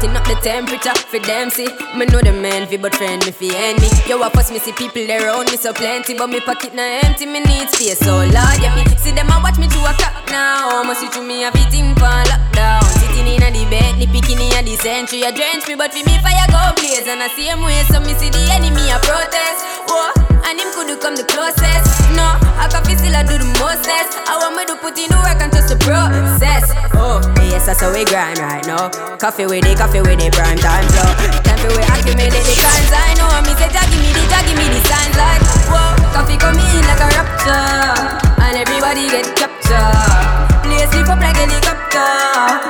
Temperature 0.00 0.94
for 0.94 1.18
them 1.20 1.50
see. 1.50 1.68
Me 1.96 2.06
know 2.06 2.20
the 2.20 2.32
man 2.32 2.66
fi 2.66 2.76
but 2.76 2.94
friend 2.94 3.24
me 3.26 3.32
fi 3.32 3.50
enemy. 3.54 3.88
Yo, 4.06 4.22
I 4.22 4.28
pass 4.30 4.50
me 4.50 4.58
see 4.58 4.72
people 4.72 5.04
around 5.10 5.50
me 5.50 5.56
so 5.56 5.72
plenty, 5.72 6.14
but 6.14 6.28
me 6.28 6.40
pocket 6.40 6.74
na 6.74 6.82
empty. 7.02 7.26
Me 7.26 7.40
need 7.40 7.68
space 7.70 7.98
so 7.98 8.24
large. 8.32 8.60
Yeah, 8.60 8.74
me 8.76 8.84
see 8.96 9.12
them 9.12 9.28
a 9.28 9.40
watch 9.42 9.58
me 9.58 9.66
to 9.68 9.78
a 9.78 9.92
clock 9.94 10.14
now. 10.30 10.82
Must 10.82 11.00
see 11.00 11.08
to 11.10 11.22
me 11.22 11.44
a 11.44 11.50
beating 11.52 11.94
for 11.96 12.10
lockdown. 12.30 12.84
Sitting 13.00 13.26
in 13.26 13.42
a 13.42 13.50
the 13.50 13.64
bed, 13.70 13.98
the 13.98 14.06
picking 14.06 14.40
in 14.40 14.52
a 14.54 14.62
the 14.62 14.76
century. 14.76 15.22
A 15.22 15.32
drench 15.32 15.66
me, 15.66 15.74
but 15.74 15.92
fi 15.92 16.02
me 16.04 16.18
fire 16.22 16.46
go 16.48 16.62
blaze. 16.78 17.08
And 17.08 17.22
I 17.22 17.28
see 17.34 17.48
same 17.48 17.62
way, 17.62 17.82
so 17.90 18.00
me 18.00 18.14
see 18.14 18.30
the 18.30 18.42
enemy 18.52 18.90
a 18.90 18.98
protest. 19.02 19.64
Whoa, 19.88 20.27
and 20.44 20.58
him 20.58 20.70
could 20.74 20.90
come 21.00 21.16
the 21.16 21.24
closest. 21.24 21.86
No, 22.14 22.38
I 22.58 22.68
can 22.70 22.82
feel 22.84 22.98
still 22.98 23.14
I 23.14 23.22
do 23.22 23.38
the 23.38 23.48
mostest. 23.58 24.18
I 24.26 24.38
want 24.38 24.56
me 24.56 24.64
to 24.66 24.76
put 24.78 24.98
in 24.98 25.08
the 25.10 25.18
work 25.22 25.40
and 25.40 25.50
trust 25.50 25.70
the 25.70 25.78
process. 25.82 26.70
Oh, 26.94 27.22
yes, 27.48 27.66
that's 27.66 27.80
how 27.80 27.92
we 27.92 28.04
grind 28.04 28.38
right 28.38 28.64
now. 28.66 28.90
Coffee 29.18 29.46
with 29.46 29.66
it, 29.66 29.78
coffee 29.78 30.00
with 30.00 30.20
it, 30.20 30.32
prime 30.32 30.58
time 30.58 30.86
flow. 30.90 31.10
Time 31.42 31.58
for 31.62 31.70
we 31.74 31.82
accumulate 31.82 32.34
the 32.34 32.56
kinds 32.58 32.92
I 32.92 33.14
know. 33.18 33.30
Me 33.46 33.52
say, 33.58 33.70
Jah 33.70 33.86
give 33.88 34.00
me 34.02 34.10
the, 34.12 34.22
Jah 34.26 34.42
give 34.46 34.58
me 34.58 34.66
the 34.68 34.80
signs 34.86 35.16
like, 35.16 35.42
whoa, 35.70 35.94
coffee 36.14 36.38
come 36.38 36.58
in 36.58 36.84
like 36.86 37.02
a 37.02 37.08
rapture, 37.14 38.42
and 38.42 38.54
everybody 38.56 39.08
get 39.08 39.26
captured. 39.36 40.47
Play 40.78 40.86
sleep 40.94 41.08
up 41.10 41.18
like 41.18 41.34
helicopter 41.34 42.06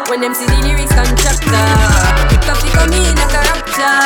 when 0.08 0.22
them 0.22 0.32
see 0.32 0.46
the 0.46 0.56
lyrics 0.64 0.94
constructor. 0.96 1.68
Coffee 2.48 2.72
come 2.72 2.88
in 2.88 3.12
like 3.20 3.36
a 3.36 3.42
rapture, 3.52 4.00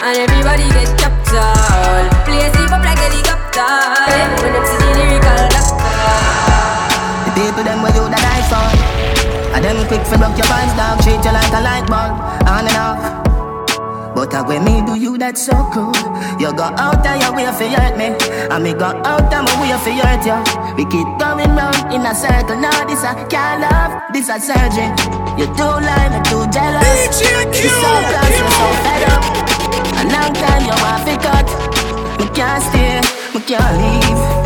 and 0.00 0.16
everybody 0.24 0.64
get 0.72 0.88
captured. 0.96 2.08
Play 2.24 2.48
sleep 2.56 2.72
up 2.72 2.80
like 2.80 2.96
helicopter 2.96 3.76
when 4.40 4.56
them 4.56 4.64
see 4.64 4.80
the 4.80 4.88
lyrical 4.96 5.36
doctor. 5.52 6.00
The 7.28 7.32
people 7.36 7.64
them 7.68 7.84
where 7.84 7.92
you 7.92 8.08
the 8.08 8.16
die 8.16 8.44
for. 8.48 8.72
And 9.52 9.62
them 9.62 9.86
quick 9.86 10.00
for 10.08 10.16
broke 10.16 10.38
your 10.40 10.48
vibes, 10.48 10.72
dog. 10.72 11.04
Treat 11.04 11.20
you 11.20 11.32
like 11.36 11.52
a 11.52 11.60
light 11.60 11.84
bulb, 11.92 12.16
on 12.48 12.64
and 12.64 12.76
off. 12.80 13.25
But 14.16 14.32
uh, 14.32 14.48
when 14.48 14.64
me 14.64 14.80
do 14.80 14.96
you 14.96 15.18
that 15.18 15.36
so 15.36 15.52
cool. 15.76 15.92
You 16.40 16.48
go 16.56 16.72
out 16.80 17.04
of 17.04 17.20
your 17.20 17.36
way 17.36 17.44
for 17.52 17.68
hurt 17.68 18.00
me. 18.00 18.16
And 18.48 18.64
me 18.64 18.72
go 18.72 18.88
out 19.04 19.28
of 19.28 19.44
my 19.44 19.52
way 19.60 19.76
for 19.76 19.92
hurt 19.92 20.24
you 20.24 20.40
We 20.72 20.88
keep 20.88 21.04
going 21.20 21.52
round 21.52 21.92
in 21.92 22.00
a 22.00 22.16
circle. 22.16 22.56
Now 22.56 22.80
this 22.88 23.04
a 23.04 23.12
can't 23.28 23.60
love, 23.60 23.92
this 24.16 24.32
a 24.32 24.40
surgery 24.40 24.88
You 25.36 25.52
too 25.52 25.68
lying, 25.68 26.16
you 26.16 26.22
too 26.32 26.48
jealous. 26.48 27.20
You 27.20 27.68
so 27.68 27.92
close, 28.08 28.40
you 28.40 28.48
so 28.56 28.66
fed 28.88 29.04
up. 29.12 29.22
A 30.00 30.02
long 30.08 30.32
time 30.32 30.64
you 30.64 30.76
want 30.80 31.04
to 31.04 31.14
cut. 31.20 31.46
Me 32.16 32.26
can't 32.32 32.64
stay, 32.72 33.04
me 33.36 33.40
can't 33.44 33.76
leave 33.76 34.45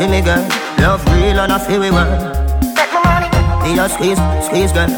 see 0.00 0.08
me, 0.08 0.20
girl. 0.22 0.42
Love 0.78 1.04
real 1.12 1.40
and 1.40 1.52
I 1.52 1.58
feel 1.58 1.80
we 1.80 1.90
well. 1.90 2.12
Me 3.62 3.78
a 3.78 3.88
squeeze, 3.88 4.20
squeeze, 4.46 4.72
girl. 4.72 4.88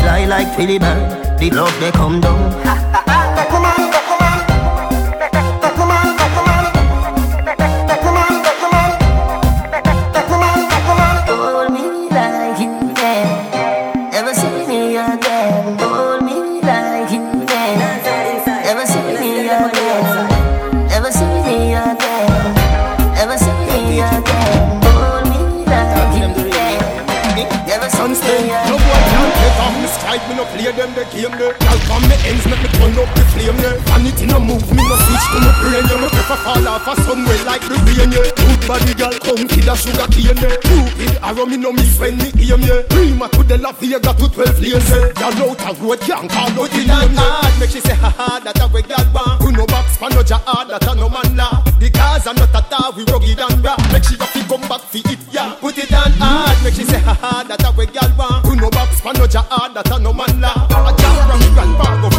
Fly 0.00 0.26
like 0.26 0.54
Philly 0.56 0.78
bird. 0.78 1.38
The 1.38 1.50
love 1.50 1.74
they 1.80 1.90
come 1.90 2.20
down. 2.20 3.04
them 30.88 31.04
the 31.04 31.16
game 31.16 31.38
there. 31.38 31.56
I'll 31.60 31.78
come 31.86 32.02
me 32.08 32.16
ends, 32.24 32.44
make 32.46 32.62
me 32.62 32.68
turn 32.68 32.96
up 32.98 33.14
the 33.14 33.24
flame 33.32 33.56
there. 33.56 33.78
Vanity 33.88 34.26
no 34.26 34.40
move, 34.40 34.64
me 34.70 34.82
no 34.88 34.96
switch 34.96 35.26
to 35.32 35.38
my 35.40 35.52
brain 35.60 35.84
yeah. 35.88 36.07
Me 36.18 36.24
prefer 36.24 36.42
fall 36.42 36.66
off 36.66 36.88
a 36.88 36.94
somewhere 37.06 37.44
like 37.46 37.62
the 37.62 37.78
rain 37.86 38.10
yeah. 38.10 38.26
Good 38.34 38.60
body 38.66 38.94
girl, 38.98 39.14
come 39.22 39.46
to 39.46 39.60
the 39.62 39.74
sugar 39.78 40.08
cane 40.10 40.34
yeah. 40.34 40.58
Stupid 40.66 41.14
arrow, 41.22 41.46
me 41.46 41.56
no 41.56 41.70
miss 41.70 41.94
when 41.94 42.18
me 42.18 42.34
aim 42.42 42.58
yeah. 42.66 42.82
Prima 42.90 43.30
to 43.30 43.42
the 43.46 43.54
La 43.58 43.70
Vega 43.70 44.02
to 44.02 44.26
12 44.26 44.58
lanes 44.58 44.90
yeah. 44.90 45.14
Y'all 45.14 45.54
out 45.54 45.62
a 45.62 45.70
road 45.78 46.00
can't 46.02 46.26
call 46.26 46.50
out 46.58 46.70
the 46.74 46.82
name 46.82 47.14
yeah. 47.14 47.58
Make 47.62 47.70
she 47.70 47.78
say 47.78 47.94
ha 47.94 48.10
ha, 48.10 48.42
that 48.42 48.58
a 48.58 48.66
way 48.66 48.82
girl 48.82 49.06
want. 49.14 49.38
Who 49.46 49.54
no 49.54 49.62
box, 49.70 49.94
pan 49.94 50.10
no 50.10 50.26
hard, 50.26 50.66
that 50.74 50.90
a 50.90 50.92
no 50.98 51.06
man 51.06 51.38
laugh. 51.38 51.62
The 51.78 51.86
cars 51.86 52.26
are 52.26 52.34
not 52.34 52.50
a 52.50 52.62
tar, 52.66 52.90
we 52.98 53.06
rugged 53.06 53.38
and 53.38 53.62
raw. 53.62 53.78
Make 53.94 54.02
she 54.02 54.18
have 54.18 54.34
to 54.34 54.42
come 54.50 54.66
back 54.66 54.82
for 54.90 54.98
it 54.98 55.22
yeah. 55.30 55.54
Put 55.62 55.78
it 55.78 55.94
on 55.94 56.10
hard, 56.18 56.58
make 56.66 56.74
she 56.74 56.82
say 56.82 56.98
ha 56.98 57.14
ha, 57.14 57.46
that 57.46 57.62
a 57.62 57.70
way 57.78 57.86
girl 57.86 58.10
want. 58.18 58.42
Who 58.42 58.58
no 58.58 58.66
box, 58.74 58.98
pan 59.06 59.14
no 59.22 59.30
hard, 59.30 59.70
that 59.78 59.86
a 59.86 59.96
no 60.02 60.10
man 60.10 60.42
laugh. 60.42 60.66
A 60.66 60.90
jam 60.98 61.14
from 61.30 61.38
me 61.38 61.48
grandpa, 61.54 61.94
go 62.02 62.10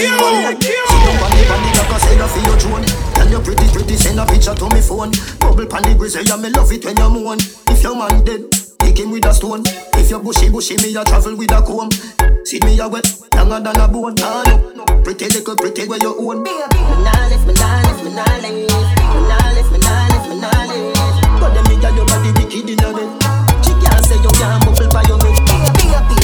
Q, 0.00 0.08
him 0.08 0.56
Q. 0.56 0.72
See 0.72 1.00
the 1.04 1.12
body 1.20 1.44
like 1.76 1.92
a 1.92 1.98
sailor 2.00 2.28
for 2.28 2.40
your 2.40 2.56
drone. 2.56 2.84
Tell 3.12 3.28
you 3.28 3.40
pretty 3.40 3.68
pretty 3.68 3.96
send 3.96 4.18
a 4.18 4.24
picture 4.24 4.54
to 4.54 4.66
me 4.72 4.80
phone. 4.80 5.12
Bubble 5.40 5.66
pan 5.66 5.84
the 5.84 5.94
grizzly, 5.94 6.24
yeah 6.24 6.40
me 6.40 6.48
love 6.48 6.72
it 6.72 6.84
when 6.84 6.96
you 6.96 7.10
moan. 7.10 7.38
If 7.68 7.82
your 7.84 7.92
man 7.96 8.24
dead, 8.24 8.48
pick 8.80 8.98
him 8.98 9.10
with 9.10 9.26
a 9.28 9.34
stone. 9.34 9.62
If 10.00 10.08
you 10.08 10.18
bushy 10.20 10.48
bushy, 10.48 10.80
me 10.80 10.96
a 10.96 11.04
travel 11.04 11.36
with 11.36 11.52
a 11.52 11.60
comb. 11.60 11.92
See 12.48 12.60
me 12.64 12.80
a 12.80 12.88
wet, 12.88 13.04
younger 13.34 13.60
than 13.60 13.76
a 13.76 13.86
bone. 13.88 14.16
No, 14.16 14.42
no, 14.72 14.84
pretty 15.04 15.28
little 15.28 15.56
pretty 15.56 15.84
where 15.84 16.00
you 16.00 16.16
own. 16.16 16.42
Me 16.42 16.48
nah 16.48 16.64
me 16.72 16.88
nah 17.04 17.28
me 17.44 17.52
nah 17.52 17.84
me 18.00 18.16
nah 18.16 18.40
me 18.40 18.48
nah 19.28 19.60
me 19.60 19.78
nah. 19.84 21.40
But 21.40 21.52
them 21.52 21.64
me 21.68 21.76
a 21.76 21.92
your 21.92 22.06
body 22.08 22.32
wicked 22.40 22.72
in 22.72 22.80
a 22.80 22.88
bed. 22.88 23.10
She 23.60 23.72
can't 23.84 24.00
say 24.08 24.16
you 24.16 24.32
can't 24.32 24.64
bubble 24.64 24.88
by 24.88 25.04
your 25.04 25.20
neck. 25.20 26.19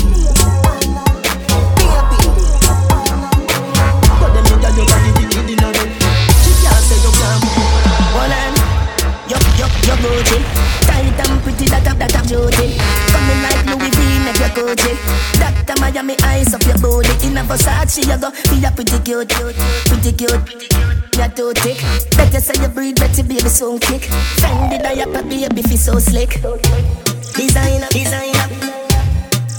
Versace, 17.57 18.05
you 18.05 18.19
go 18.21 18.31
be 18.53 18.65
a 18.65 18.71
pretty 18.71 18.99
cute, 19.01 19.29
pretty 19.89 20.13
cute. 20.13 20.31
You're 21.17 21.29
too 21.33 21.53
thick. 21.57 21.81
Better 22.13 22.41
say 22.41 22.61
you 22.61 22.69
breathe, 22.69 22.97
better 22.97 23.23
baby 23.23 23.49
soon 23.49 23.79
kick. 23.79 24.03
Fendi 24.37 24.83
diaper, 24.83 25.23
baby 25.23 25.63
feel 25.63 25.79
so 25.79 25.99
slick. 25.99 26.37
Designer, 27.33 27.89
designer, 27.89 28.47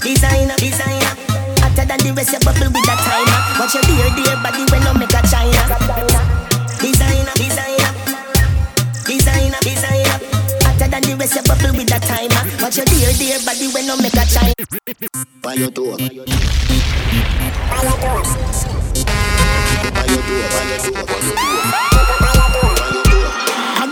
designer, 0.02 0.56
designer. 0.58 1.12
Hotter 1.58 1.86
than 1.90 1.98
the 2.06 2.14
rest, 2.16 2.34
you 2.34 2.40
bubble 2.46 2.70
with 2.70 2.86
that 2.86 3.02
timer. 3.02 3.42
Watch 3.58 3.74
your 3.74 3.82
dear, 3.90 4.14
dear 4.14 4.38
body 4.46 4.64
when 4.70 4.86
you 4.86 4.94
make 4.94 5.18
a 5.18 5.22
China. 5.26 5.58
Designer, 6.78 7.34
designer, 7.34 7.77
rest, 11.18 11.36
you 11.36 11.42
bubble 11.44 11.74
with 11.78 11.88
that 11.90 12.04
timer. 12.04 12.44
Watch 12.62 12.78
your 12.78 12.86
dear, 12.86 13.12
dear 13.14 13.40
body 13.46 13.68
when 13.74 13.86
you 13.86 13.98
make 14.02 14.14
a 14.14 14.26
China. 14.26 14.54
By 15.42 15.54
your 15.54 15.72
door. 15.72 15.98
By 15.98 16.04
your 16.14 16.26
door. 16.26 16.36
By 17.70 17.84
your 17.84 17.98
door. 17.98 18.22
By 19.94 20.06
your 20.06 20.22
door. 20.22 20.46
By 20.50 20.64
your 20.70 22.20
door. 22.20 22.37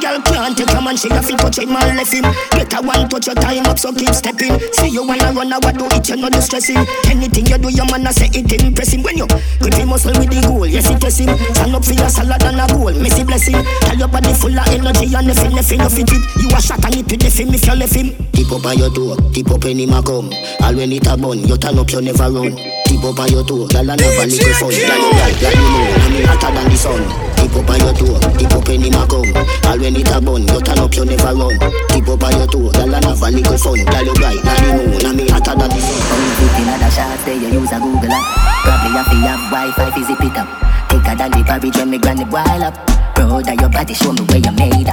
A 0.05 0.21
girl 0.21 0.21
can't 0.21 0.55
take 0.55 0.69
a 0.69 0.81
man, 0.81 0.95
she 0.95 1.09
a 1.09 1.17
fit 1.17 1.39
touch 1.39 1.57
him 1.57 1.73
and 1.73 1.97
left 1.97 2.13
him. 2.13 2.25
Get 2.53 2.73
a 2.77 2.81
one 2.85 3.09
touch 3.09 3.25
your 3.25 3.33
time 3.35 3.65
up, 3.65 3.79
so 3.79 3.91
keep 3.91 4.13
stepping. 4.13 4.53
See 4.77 4.89
you 4.93 5.01
wanna 5.01 5.33
run, 5.33 5.51
I 5.51 5.57
do 5.73 5.85
it, 5.89 6.07
you 6.07 6.15
know 6.15 6.29
the 6.29 6.41
stressing. 6.41 6.77
Anything 7.09 7.49
you 7.49 7.57
do, 7.57 7.69
your 7.73 7.89
man 7.89 8.05
a 8.05 8.13
say 8.13 8.29
it 8.29 8.53
impress 8.53 8.93
him. 8.93 9.01
When 9.01 9.17
you 9.17 9.25
grip 9.57 9.73
him 9.73 9.89
muscle 9.89 10.13
with 10.13 10.29
the 10.29 10.45
goal, 10.45 10.67
yes 10.67 10.85
it 10.89 11.01
press 11.01 11.17
him. 11.17 11.33
Stand 11.57 11.73
up 11.73 11.83
for 11.83 11.97
your 11.97 12.09
salad 12.09 12.43
and 12.45 12.61
a 12.61 12.65
goal, 12.69 12.93
messy 13.01 13.25
blessing. 13.25 13.57
Tell 13.81 13.97
your 13.97 14.07
body 14.07 14.29
full 14.37 14.53
of 14.53 14.67
energy 14.69 15.09
and 15.09 15.25
nothing, 15.25 15.55
nothing, 15.57 15.79
nothing 15.81 16.05
it. 16.05 16.21
You 16.37 16.53
a 16.53 16.61
shot 16.61 16.85
and 16.85 17.01
it 17.01 17.09
with 17.09 17.25
the 17.25 17.29
film 17.33 17.53
if 17.57 17.65
you 17.65 17.73
left 17.73 17.97
him. 17.97 18.13
Tip 18.29 18.51
up 18.53 18.61
by 18.61 18.77
your 18.77 18.93
door, 18.93 19.17
tip 19.33 19.49
up 19.49 19.65
when 19.65 19.81
him 19.81 19.89
a 19.89 20.05
come. 20.05 20.29
All 20.61 20.75
when 20.77 20.93
it 20.93 21.09
a 21.09 21.17
bun, 21.17 21.41
you 21.41 21.57
turn 21.57 21.81
up, 21.81 21.89
you 21.89 22.01
never 22.05 22.29
run. 22.29 22.53
Tip 22.85 23.01
up 23.01 23.17
by 23.17 23.25
your 23.33 23.41
door, 23.41 23.65
girl 23.73 23.89
a 23.89 23.97
never 23.97 24.29
little 24.29 24.53
fun. 24.53 24.69
Girl 24.69 25.01
you 25.01 25.11
right, 25.17 25.37
girl 25.41 25.57
you 25.57 25.65
know, 25.65 25.97
and 26.05 26.13
me 26.13 26.21
hotter 26.29 26.53
than 26.53 26.69
the 26.69 26.77
sun. 26.77 27.34
Tip 27.55 27.63
up 27.63 27.71
on 27.71 27.79
your 27.79 27.93
toe, 27.95 28.19
tip 28.35 28.51
up 28.51 28.67
when 28.67 28.81
him 28.83 28.99
a 28.99 29.07
come. 29.07 29.31
All 29.63 29.79
when 29.79 29.95
it 29.95 30.11
a 30.11 30.19
bun, 30.19 30.43
you 30.43 30.59
turn 30.59 30.77
up, 30.77 30.93
you 30.93 31.05
never 31.05 31.31
run. 31.31 31.55
Tip 31.87 32.09
up 32.09 32.23
on 32.23 32.35
your 32.35 32.47
toe, 32.51 32.67
girl 32.67 32.95
and 32.95 33.05
have 33.05 33.23
a 33.23 33.31
little 33.31 33.57
fun. 33.57 33.79
Girl 33.79 34.03
you 34.03 34.13
bright, 34.19 34.43
na 34.43 34.53
the 34.59 34.75
moon, 34.75 34.99
na 34.99 35.13
me 35.15 35.23
hotter 35.31 35.55
than 35.55 35.71
the 35.71 35.79
sun. 35.79 36.03
Only 36.11 36.35
fifteen 36.35 36.67
other 36.67 36.91
shots 36.91 37.23
there, 37.23 37.39
you 37.39 37.47
use 37.47 37.71
a 37.71 37.79
Google 37.79 38.11
app. 38.11 38.27
Probably 38.59 38.91
have 38.91 39.07
to 39.07 39.15
have 39.23 39.43
Wi-Fi 39.55 40.03
zip 40.03 40.19
it 40.19 40.35
up. 40.35 40.51
Thicker 40.91 41.15
than 41.15 41.31
the 41.31 41.43
porridge 41.47 41.77
when 41.77 41.89
me 41.91 41.97
granny 41.97 42.25
boil 42.25 42.43
up. 42.43 43.04
Proud 43.25 43.49
of 43.49 43.59
your 43.59 43.69
body, 43.69 43.93
show 43.95 44.13
me 44.13 44.21
where 44.29 44.37
you 44.37 44.51
made. 44.53 44.87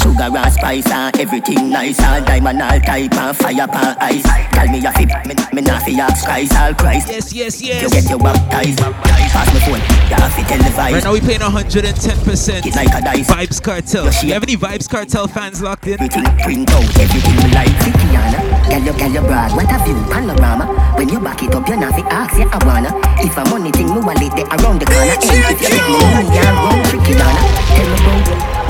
Sugar 0.00 0.32
and 0.32 0.52
spice 0.52 0.90
and 0.90 1.14
everything 1.20 1.68
nice. 1.68 2.00
All 2.00 2.20
diamond, 2.24 2.62
all 2.62 2.80
type 2.80 3.12
and 3.12 3.36
fire 3.36 3.68
and 3.68 3.98
ice. 4.00 4.24
Tell 4.52 4.68
me 4.68 4.78
your 4.78 4.92
fit, 4.92 5.12
me, 5.28 5.34
me 5.52 5.60
not 5.60 5.82
fi 5.82 6.00
ask 6.00 6.24
Christ, 6.24 6.56
all 6.56 6.74
Christ. 6.74 7.08
Yes, 7.08 7.32
yes, 7.32 7.60
yes. 7.60 7.82
You 7.82 7.90
get 7.90 8.08
your 8.08 8.18
baptized. 8.18 8.80
Pass 8.80 9.52
me 9.52 9.60
phone, 9.60 9.84
you 10.08 10.16
have 10.16 10.34
to 10.34 10.42
tell 10.48 10.58
the 10.58 10.64
televise. 10.64 10.92
Right 10.92 11.04
now 11.04 11.12
we 11.12 11.20
paying 11.20 11.40
110%. 11.40 12.66
It's 12.66 12.76
like 12.76 12.88
a 12.88 13.04
dice. 13.04 13.28
Vybz 13.28 13.60
Kartel. 13.60 14.04
You 14.24 14.32
have 14.32 14.42
any 14.42 14.56
Vybz 14.56 14.88
Kartel 14.88 15.28
fans 15.28 15.60
locked 15.60 15.86
in? 15.86 15.94
Everything 15.94 16.24
print 16.40 16.70
out, 16.70 16.98
everything 16.98 17.36
we 17.36 17.52
like. 17.52 17.68
Tikiana, 17.84 18.40
girl 18.70 18.80
you, 18.80 18.92
girl 18.96 19.12
you 19.12 19.20
broad, 19.20 19.52
what 19.52 19.68
a 19.68 19.84
view, 19.84 20.00
panorama. 20.10 20.66
When 20.96 21.08
you 21.10 21.20
back 21.20 21.42
it 21.42 21.54
up, 21.54 21.68
you 21.68 21.76
not 21.76 21.92
fi 21.92 22.00
ask, 22.08 22.38
yeah, 22.38 22.48
I 22.50 22.64
wanna. 22.64 22.90
If 23.20 23.36
I'm 23.36 23.50
money 23.50 23.70
thing, 23.72 23.92
me 23.92 24.00
wallet 24.00 24.32
there 24.36 24.48
around 24.56 24.80
the 24.80 24.86
corner. 24.86 25.04
Hey, 25.04 25.52
if 25.52 25.60
you 25.60 25.68
get 25.68 25.84
me 25.86 25.98
money, 26.00 26.38
I'm 26.38 26.56
run 26.64 26.82
trickyana. 26.88 27.73
Tell 27.74 27.88
me 27.90 27.96
bro, 28.02 28.14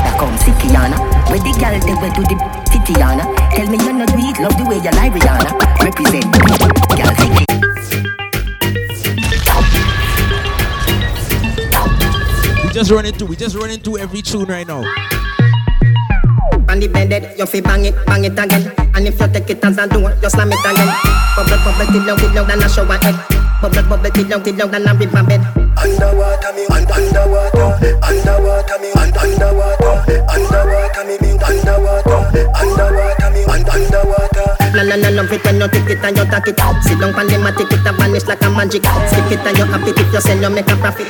that 0.02 0.16
come 0.18 0.36
sickyana. 0.40 0.98
Where 1.28 1.38
the 1.38 1.52
girl 1.60 1.76
they 1.80 1.94
went 2.00 2.14
to 2.16 2.22
the 2.22 2.36
cityana. 2.72 3.24
Tell 3.54 3.68
me 3.68 3.78
you're 3.84 3.92
not 3.92 4.08
do 4.08 4.18
it, 4.18 4.38
love 4.40 4.56
the 4.56 4.64
way 4.64 4.76
you 4.76 4.92
lie, 4.96 5.10
Rihanna. 5.10 5.50
Represent, 5.84 6.24
girl, 6.94 7.12
sicky. 7.20 7.44
We 12.64 12.70
just 12.72 12.90
running 12.90 13.12
through, 13.14 13.28
we 13.28 13.36
just 13.36 13.56
running 13.56 13.80
through 13.80 13.98
every 13.98 14.22
tune 14.22 14.46
right 14.46 14.66
now. 14.66 14.82
On 16.68 16.80
the 16.80 16.88
bed, 16.88 17.34
you 17.38 17.46
fi 17.46 17.60
bang 17.60 17.84
it, 17.84 17.94
bang 18.06 18.24
it 18.24 18.32
again. 18.32 18.72
And 18.94 19.06
if 19.06 19.20
you 19.20 19.28
take 19.28 19.50
it 19.50 19.64
as 19.64 19.78
a 19.78 19.86
door, 19.86 20.14
you 20.22 20.30
slam 20.30 20.50
it 20.50 20.58
again. 20.58 20.88
Bubble, 21.36 21.58
bubble, 21.62 21.86
till 21.92 22.04
down, 22.06 22.18
till 22.18 22.32
down, 22.32 22.48
than 22.48 22.62
a 22.62 22.68
shower 22.68 22.98
head. 22.98 23.43
Bubble, 23.62 23.82
bubble, 23.88 24.10
till 24.10 24.28
down, 24.28 24.42
till 24.42 24.56
down, 24.56 24.70
than 24.70 24.86
a 24.86 24.92
river 24.94 25.22
bed. 25.24 25.40
Underwater 25.80 26.52
me, 26.52 26.64
un- 26.68 26.84
underwater, 26.92 27.68
underwater 28.04 28.76
me, 28.82 28.88
un- 28.92 29.16
underwater, 29.16 29.94
underwater 30.28 31.04
me, 31.08 31.14
me, 31.24 31.30
underwater, 31.40 32.20
underwater 32.52 33.30
me, 33.32 33.42
un- 33.48 33.68
underwater. 33.72 34.48
No, 34.76 34.82
no, 34.84 34.96
no, 35.00 35.08
no, 35.16 35.26
pretend 35.26 35.58
you 35.60 35.68
take 35.68 35.88
it 35.90 36.04
and 36.04 36.16
you 36.16 36.24
take 36.28 36.48
it 36.48 36.60
out. 36.60 36.76
Sit 36.84 37.00
down 37.00 37.14
pan 37.14 37.26
the 37.26 37.36
matic, 37.40 37.72
it 37.72 37.86
a 37.86 37.92
vanish 37.96 38.26
like 38.26 38.42
a 38.42 38.50
magic. 38.50 38.84
Skip 38.84 39.32
it 39.32 39.46
and 39.46 39.56
you 39.58 39.64
happy 39.64 39.90
if 39.96 40.12
you 40.12 40.20
sell, 40.20 40.36
you 40.40 40.50
make 40.50 40.68
a 40.70 40.76
profit. 40.76 41.08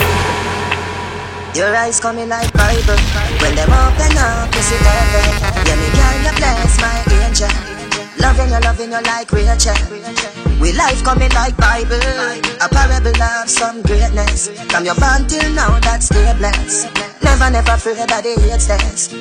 Your 1.55 1.75
eyes 1.75 2.01
coming 2.01 2.29
like 2.29 2.53
Bible 2.53 2.99
When 3.39 3.55
them 3.55 3.71
open 3.71 4.19
up, 4.19 4.53
you 4.53 4.61
see 4.61 4.75
heaven 4.75 5.63
Yeah, 5.63 5.77
me 5.79 5.87
girl, 5.95 6.17
you 6.27 6.37
bless 6.37 6.81
my 6.83 6.99
angel 7.23 7.74
Loving 8.19 8.51
you, 8.51 8.61
loving 8.61 8.93
you 8.93 9.03
like 9.03 9.31
Rachel 9.33 9.75
We 10.61 10.73
life 10.73 11.03
coming 11.05 11.31
like 11.33 11.57
Bible. 11.57 12.01
A 12.61 12.69
parable 12.69 13.23
of 13.23 13.49
some 13.49 13.83
greatness. 13.83 14.49
From 14.71 14.85
your 14.85 14.95
born 14.97 15.27
till 15.27 15.51
now, 15.53 15.79
that's 15.81 16.07
stay 16.07 16.33
blessed 16.39 16.89
Never, 17.23 17.51
never 17.51 17.73
afraid 17.73 17.99
of 17.99 18.09
the 18.09 18.35
hate 18.41 18.61
test 18.61 19.13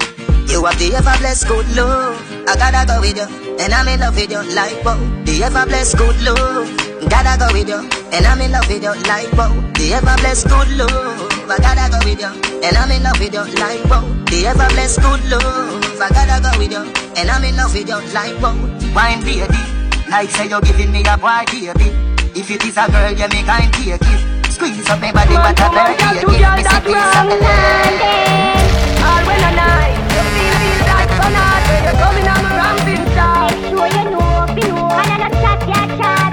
You 0.52 0.64
have 0.66 0.78
the 0.78 0.94
ever 0.96 1.18
blessed 1.20 1.48
good 1.48 1.68
love 1.76 2.20
I 2.48 2.56
gotta 2.56 2.86
go 2.86 3.02
with 3.02 3.18
you 3.18 3.58
And 3.60 3.74
I'm 3.74 3.88
in 3.88 4.00
love 4.00 4.16
with 4.16 4.32
you 4.32 4.44
like 4.56 4.84
wow. 4.84 4.98
The 5.26 5.44
ever 5.44 5.66
blessed 5.66 5.98
good 5.98 6.22
love 6.22 6.70
Gotta 7.10 7.38
go 7.40 7.48
with 7.54 7.70
you 7.70 7.82
And 8.12 8.26
I'm 8.26 8.42
in 8.42 8.52
love 8.52 8.68
with 8.68 8.84
you 8.84 8.94
like 9.08 9.32
wow. 9.34 9.50
The 9.74 9.94
ever 9.94 10.16
blessed 10.22 10.48
good 10.50 10.70
love 10.78 10.90
I 11.50 11.58
gotta 11.58 11.90
go 11.92 12.00
with 12.06 12.22
you 12.22 12.62
And 12.64 12.78
I'm 12.78 12.92
in 12.92 13.04
love 13.04 13.20
with 13.20 13.34
you 13.34 13.46
like 13.60 13.84
wow. 13.86 14.06
The 14.30 14.48
ever 14.48 14.68
blessed 14.74 15.02
good 15.02 15.24
love 15.32 15.93
I 16.02 16.10
gotta 16.10 16.42
go 16.42 16.50
with 16.58 16.72
you 16.72 16.84
And 17.16 17.30
I'm 17.30 17.44
in 17.44 17.56
love 17.56 17.74
with 17.74 17.88
you 17.88 18.00
like 18.14 18.36
wow 18.42 18.58
Wine 18.96 19.22
baby 19.22 19.60
Like 20.10 20.30
say 20.30 20.48
you're 20.50 20.62
giving 20.62 20.92
me 20.92 21.04
a 21.06 21.18
boy 21.18 21.46
baby 21.52 21.90
If 22.34 22.50
it 22.50 22.64
is 22.66 22.78
a 22.78 22.90
girl 22.90 23.12
you 23.12 23.28
make 23.30 23.48
I'm 23.48 23.72
take 23.72 24.02
it 24.02 24.52
Squeeze 24.52 24.90
up 24.90 25.00
my 25.02 25.12
body 25.12 25.34
what 25.34 25.60
a 25.60 25.68
birthday 25.70 26.22
gift 26.22 26.30
Me 26.30 26.38
say 26.64 26.80
please 26.82 26.98
suck 27.14 27.26
the 27.30 28.54
All 29.02 29.22
when 29.28 29.44
I 29.44 29.52
night, 29.54 29.98
you 30.14 30.24
feel 30.34 30.54
feel 30.62 30.82
like 30.88 31.12
sun 31.18 31.34
hot 31.34 31.62
when 31.68 31.82
you 31.84 31.94
coming 32.00 32.28
on 32.30 32.40
my 32.42 32.52
ramping 32.58 33.06
shot. 33.14 33.52
Sure 33.68 33.90
you 33.90 34.04
know, 34.14 34.46
be 34.56 34.64
know, 34.70 34.88
and 34.88 35.10
I 35.12 35.18
not 35.18 35.34
chat, 35.42 35.60
yeah, 35.68 35.86
chat. 36.00 36.32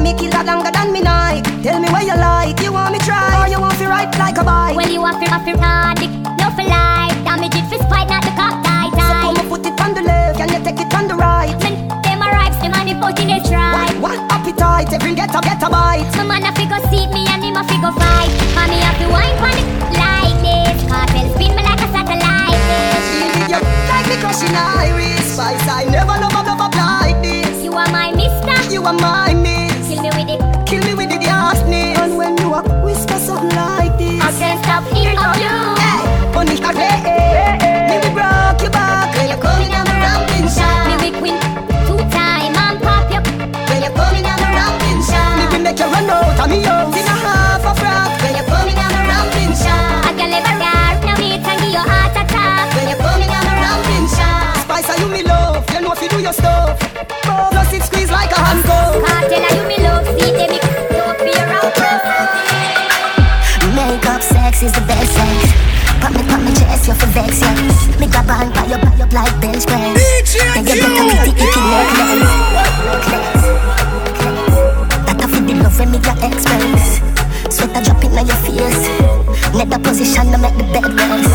Me 0.00 0.14
kill 0.14 0.30
that 0.30 0.44
longer 0.46 0.70
than 0.70 0.92
me 0.92 1.00
night. 1.00 1.44
Tell 1.62 1.80
me 1.80 1.88
what 1.88 2.04
you 2.04 2.16
like. 2.16 2.60
You 2.60 2.72
want 2.72 2.92
me 2.92 2.98
try 3.00 3.42
or 3.42 3.48
you 3.48 3.60
want 3.60 3.80
me 3.80 3.86
right 3.86 4.12
like 4.18 4.38
a 4.38 4.44
bike? 4.44 4.76
Well, 4.76 4.88
you 4.88 5.04
have 5.04 5.18
to, 5.18 5.26
have 5.30 5.44
to 5.44 5.56
hard 5.58 5.98
it, 6.00 6.10
no 6.38 6.50
for 6.54 6.62
life. 6.68 6.93
Damage 7.34 7.56
it 7.56 7.66
for 7.66 7.82
spite, 7.82 8.06
not 8.06 8.22
the 8.22 8.30
cock 8.38 8.62
tight, 8.62 8.94
So 8.94 9.10
come 9.18 9.34
and 9.34 9.48
put 9.50 9.66
it 9.66 9.74
on 9.82 9.92
the 9.92 10.02
left, 10.02 10.38
can 10.38 10.54
you 10.54 10.62
take 10.62 10.78
it 10.78 10.94
on 10.94 11.08
the 11.08 11.16
right? 11.16 11.50
Men, 11.66 11.88
them 12.06 12.22
a 12.22 12.30
ripes, 12.30 12.62
them 12.62 12.70
and 12.78 12.86
the 12.86 12.94
put 12.94 13.18
in 13.18 13.26
the 13.26 13.42
try. 13.42 13.90
One 13.98 14.22
appetite, 14.30 14.92
every 14.94 15.16
get 15.18 15.34
a 15.34 15.40
get 15.42 15.58
a 15.58 15.68
bite. 15.68 16.06
My 16.14 16.22
man 16.22 16.46
a 16.46 16.54
figure 16.54 16.78
seat 16.86 17.10
me 17.10 17.26
and 17.26 17.42
him 17.42 17.58
a 17.58 17.66
figure 17.66 17.90
fight. 17.90 18.30
And 18.54 18.70
me 18.70 18.78
have 18.86 18.94
to 19.02 19.10
wine 19.10 19.34
pon 19.42 19.50
it 19.50 19.66
like 19.98 20.38
this. 20.46 20.78
Kartel 20.86 21.26
spin 21.34 21.58
me 21.58 21.62
like 21.66 21.82
a 21.82 21.88
satellite 21.90 22.54
dish. 22.70 23.50
You 23.50 23.58
like 23.90 24.06
me 24.06 24.16
crushing 24.22 24.54
iris. 24.54 25.34
Spice, 25.34 25.66
I 25.66 25.90
never 25.90 26.14
love 26.14 26.38
a 26.38 26.42
love 26.46 26.62
up 26.62 26.74
like 26.78 27.18
this. 27.18 27.64
You 27.66 27.74
are 27.74 27.90
my 27.90 28.14
mister. 28.14 28.54
You 28.70 28.86
are 28.86 28.94
my 28.94 29.34
miss. 29.34 29.90
Kill 29.90 30.06
me 30.06 30.10
with 30.14 30.30
it. 30.30 30.40
Kill 30.70 30.86
me 30.86 30.94
with 30.94 31.10
the 31.10 31.18
gasness. 31.18 31.98
And 31.98 32.14
when 32.14 32.38
you 32.38 32.54
a 32.54 32.62
whisper 32.86 33.18
something 33.18 33.50
like 33.58 33.98
this, 33.98 34.22
I 34.22 34.30
can't 34.38 34.62
stop 34.62 34.86
hearing 34.94 35.18
of 35.18 35.34
you. 35.42 35.83
Hey, 36.44 36.60
punish 36.60 36.60
that. 36.60 37.88
Me 37.88 37.96
we 38.04 38.08
broke 38.12 38.60
your 38.60 38.70
back 38.70 39.16
when 39.16 39.28
you 39.32 39.36
coming 39.40 39.72
on 39.72 39.84
the 39.86 39.94
shot. 40.52 40.84
Me 40.88 40.94
we 41.00 41.08
queen 41.16 41.40
two 41.88 41.96
time 42.12 42.52
and 42.52 42.76
pop 42.84 43.08
you. 43.08 43.20
When 43.68 43.80
you 43.80 43.90
coming 43.96 44.26
on 44.28 44.36
the 44.36 44.48
shot. 45.08 45.40
Me 45.40 45.44
we 45.48 45.58
make 45.64 45.78
you 45.78 45.88
run 45.88 46.10
out 46.10 46.40
of 46.40 46.48
me 46.50 46.60
house 46.62 46.92
in 46.92 47.06
a 47.06 47.16
half 47.24 47.64
a 47.64 47.72
frock. 47.80 48.12
When 48.20 48.36
you 48.36 48.44
coming 48.44 48.76
on 48.76 48.92
the 48.92 49.56
shot. 49.56 50.04
I 50.04 50.12
can 50.12 50.28
live 50.28 50.44
a 50.44 50.54
car, 50.60 51.00
now 51.04 51.16
me 51.16 51.40
can 51.40 51.56
give 51.64 51.72
you 51.72 51.80
heart 51.80 52.12
attack. 52.12 52.76
When 52.76 52.92
you 52.92 52.98
coming 53.00 53.32
on 53.32 53.44
the 53.48 54.04
shot. 54.12 54.60
Spice, 54.68 54.88
are 54.92 55.00
you 55.00 55.08
me 55.08 55.22
love? 55.24 55.64
You 55.72 55.80
know 55.80 55.92
if 55.92 56.02
you 56.02 56.08
do 56.12 56.20
your 56.20 56.36
stuff. 56.36 56.76
Plus 57.24 57.72
it 57.72 57.82
squeeze 57.88 58.10
like 58.12 58.30
a 58.30 58.36
handcuff. 58.36 59.00
Are 59.00 59.32
you 59.32 59.64
me 59.64 59.80
love? 59.80 60.04
See 60.12 60.28
them, 60.28 60.52
me 60.52 60.60
don't 60.92 61.16
be 61.24 61.32
around. 61.40 61.72
Makeup 63.72 64.20
sex 64.20 64.62
is 64.62 64.72
the 64.72 64.80
best 64.84 65.08
sex. 65.08 65.08
Pop 65.08 65.08
me, 65.08 65.13
me 66.86 66.92
chest, 66.92 67.00
you 67.00 67.06
for 67.06 67.06
vex, 67.12 67.40
yes. 67.40 68.00
Me 68.00 68.06
grab 68.06 68.30
on 68.30 68.52
by 68.52 68.66
your, 68.66 68.78
by 68.78 68.94
your 68.96 69.08
like 69.08 69.40
bench 69.40 69.66
press. 69.66 70.34
Then 70.54 70.66
you 70.66 70.74
get 70.74 70.84
a 70.84 71.04
pretty 71.08 71.32
icky 71.32 71.60
necklace. 71.60 72.30
That 75.06 75.22
a 75.22 75.26
for 75.28 75.40
the 75.40 75.54
love 75.62 75.78
when 75.78 75.90
me 75.90 75.98
your 75.98 76.16
express. 76.20 77.00
Sweat 77.54 77.76
a 77.76 77.80
drop 77.84 78.04
in 78.04 78.18
on 78.18 78.26
your 78.26 78.36
face. 78.44 78.88
Net 79.54 79.68
the 79.70 79.78
position 79.78 80.26
to 80.32 80.38
make 80.38 80.56
the 80.56 80.64
bed 80.72 80.92
rest. 80.94 81.34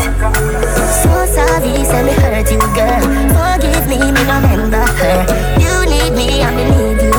So 1.02 1.26
sorry, 1.26 1.84
say 1.84 2.02
me 2.04 2.12
hurt 2.12 2.50
you, 2.50 2.60
girl. 2.74 3.02
Forgive 3.34 3.86
me, 3.88 3.98
me 3.98 4.22
remember 4.22 4.84
her. 5.00 5.18
You 5.58 5.74
need 5.88 6.12
me, 6.14 6.42
I 6.42 6.50
me 6.54 6.64
need 6.70 7.00
you. 7.02 7.16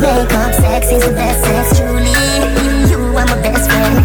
Makeup 0.00 0.52
sex 0.54 0.92
is 0.92 1.04
the 1.04 1.12
best 1.12 1.44
sex, 1.44 1.78
truly. 1.78 2.14
You 2.88 2.98
are 3.16 3.26
my 3.26 3.36
best 3.42 3.68
friend. 3.68 3.96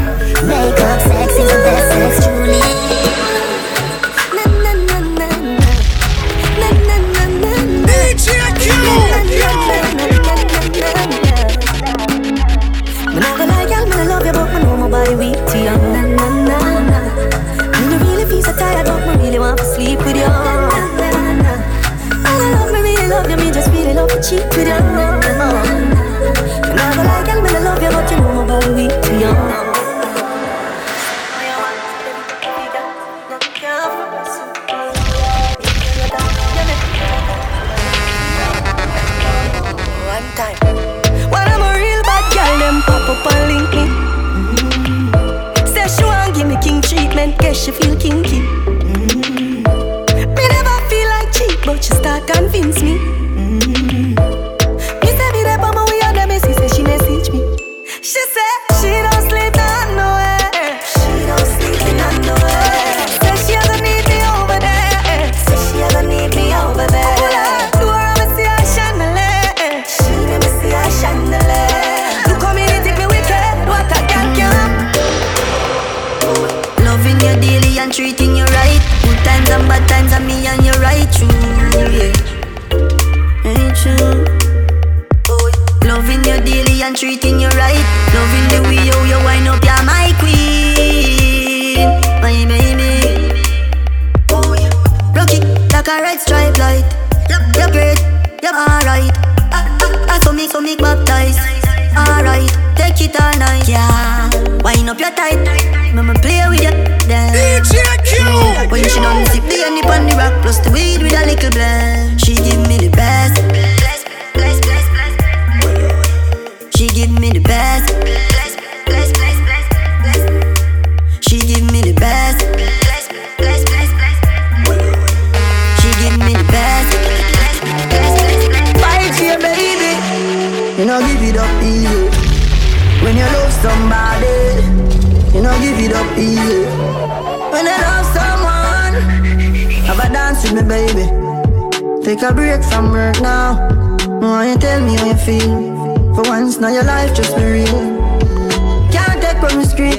Makeup 0.48 1.02
sex 1.02 1.15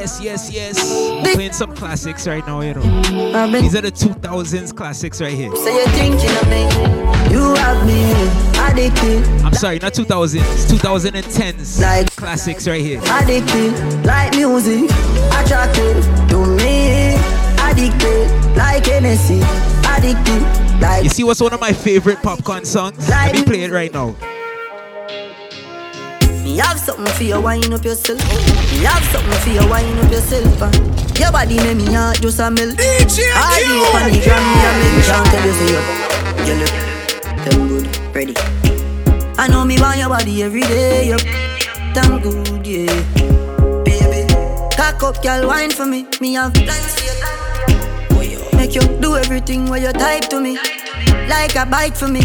Yes, 0.06 0.20
yes, 0.20 0.52
yes. 0.52 1.26
I'm 1.26 1.34
playing 1.34 1.52
some 1.52 1.74
classics 1.74 2.28
right 2.28 2.46
now, 2.46 2.60
you 2.60 2.74
know. 2.74 3.50
These 3.60 3.74
are 3.74 3.80
the 3.80 3.90
2000s 3.90 4.72
classics 4.76 5.20
right 5.20 5.32
here. 5.32 5.50
So 5.56 5.68
you're 5.68 5.84
thinking 5.88 6.30
of 6.30 6.48
me. 6.48 6.62
You 7.34 7.56
have 7.56 7.84
me 7.84 8.12
addicted. 8.56 9.26
I'm 9.44 9.52
sorry, 9.54 9.80
not 9.80 9.94
2000s, 9.94 10.70
2010s 10.70 11.80
like 11.82 12.14
classics 12.14 12.68
right 12.68 12.80
here. 12.80 13.00
Addicted, 13.02 14.06
like 14.06 14.32
music, 14.36 14.84
attracted 15.40 16.00
to 16.28 16.46
me. 16.54 17.16
Addicted, 17.58 18.30
like 18.56 18.86
Hennessy. 18.86 19.40
Addicted, 19.88 20.80
like. 20.80 21.02
You 21.02 21.10
see 21.10 21.24
what's 21.24 21.40
one 21.40 21.52
of 21.52 21.60
my 21.60 21.72
favorite 21.72 22.18
Popcaan 22.18 22.64
songs? 22.64 23.08
Let 23.08 23.34
me 23.34 23.42
play 23.42 23.62
it 23.62 23.72
right 23.72 23.92
now. 23.92 24.14
Me 26.56 26.62
have 26.62 26.78
something 26.80 27.04
for 27.12 27.22
you, 27.22 27.38
wind 27.38 27.70
up 27.74 27.84
yourself. 27.84 28.18
Me 28.72 28.78
have 28.88 29.04
something 29.12 29.40
for 29.44 29.50
you, 29.50 29.68
wind 29.68 29.98
up 30.00 30.10
yourself. 30.10 30.62
uh. 30.62 30.70
Your 31.20 31.30
body 31.30 31.56
make 31.58 31.76
me 31.76 31.92
heart 31.92 32.18
just 32.22 32.38
a 32.40 32.50
melt. 32.50 32.76
DJ 32.78 33.28
the 33.28 33.84
up 33.84 33.94
on 33.94 34.10
the 34.10 34.20
gram, 34.24 34.40
me 34.40 34.64
a 34.64 34.70
make 34.80 34.96
me 34.96 35.02
shout 35.02 35.26
tell 35.26 35.44
you 35.44 35.52
say 35.52 35.68
you, 35.68 35.80
you 36.46 36.54
look 36.60 36.72
damn 37.44 37.68
good, 37.68 38.14
ready. 38.16 38.34
I 39.36 39.48
know 39.48 39.66
me 39.66 39.78
want 39.78 39.98
your 39.98 40.08
body 40.08 40.42
every 40.44 40.62
day, 40.62 41.08
you 41.08 41.18
damn 41.92 42.20
good, 42.22 42.66
yeah. 42.66 42.86
Baby, 43.84 44.26
cock 44.76 45.02
up, 45.02 45.22
girl, 45.22 45.46
wine 45.48 45.70
for 45.70 45.84
me. 45.84 46.06
Me 46.22 46.32
have 46.34 46.54
plans 46.54 46.94
for 48.08 48.22
you. 48.24 48.40
Make 48.56 48.74
you 48.74 48.80
do 49.02 49.16
everything 49.16 49.66
where 49.66 49.80
you 49.82 49.92
type 49.92 50.30
to 50.30 50.40
me, 50.40 50.56
like 51.28 51.54
a 51.54 51.66
bite 51.66 51.98
for 51.98 52.08
me. 52.08 52.22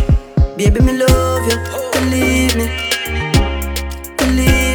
Baby, 0.55 0.79
me 0.79 0.93
love 0.93 1.45
you, 1.51 1.91
believe 1.91 2.55
me. 2.55 2.80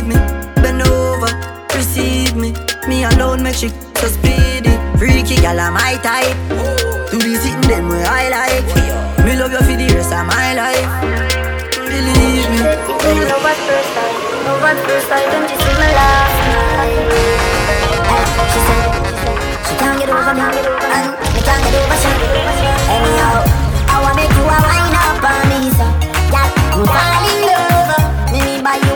Me, 0.07 0.15
bend 0.63 0.83
over, 0.83 1.31
receive 1.75 2.35
me. 2.37 2.55
Me 2.89 3.05
alone 3.05 3.43
make 3.43 3.57
she 3.57 3.69
so 3.69 4.07
speedy. 4.09 4.71
Freaky 4.99 5.37
gal, 5.37 5.59
I'm 5.59 5.75
my 5.75 5.99
type. 6.03 6.37
To 7.11 7.19
be 7.19 7.35
sitting 7.37 7.61
them 7.69 7.89
where 7.89 8.07
I 8.07 8.29
like. 8.31 8.67
Me 9.25 9.37
love 9.37 9.53
you 9.53 9.59
for 9.59 9.77
the 9.77 9.87
rest 9.95 10.13
of 10.13 10.27
my 10.27 10.55
life. 10.55 10.89
Believe 11.75 12.49
me. 12.51 12.59
Love 13.27 13.47
at 13.47 13.59
first 13.67 13.91
sight, 13.95 14.17
love 14.47 14.63
at 14.63 14.77
first 14.87 15.07
sight, 15.09 15.27
don't 15.31 15.49
you 15.51 15.59
see 15.59 15.75
me 15.81 15.89
last 15.99 16.37
night? 16.77 16.95
She 18.53 18.59
said, 18.67 18.91
she 19.67 19.75
can't 19.79 19.97
get 19.99 20.11
over 20.11 20.35
me, 20.35 20.41
uh-huh. 20.43 20.95
and 20.97 21.07
me 21.35 21.41
can't 21.47 21.63
get 21.63 21.75
over 21.75 21.99
she. 22.03 22.11
Anyhow, 22.91 23.47
I 23.91 23.97
wanna 24.03 24.17
make 24.19 24.35
you 24.35 24.43
a 24.43 24.59
wine 24.67 24.95
up 24.95 25.23
on 25.23 25.43
me, 25.51 25.71
so 25.71 25.87
yeah, 26.35 26.49
me 26.75 26.83
love. 26.83 27.11
Me 27.11 27.16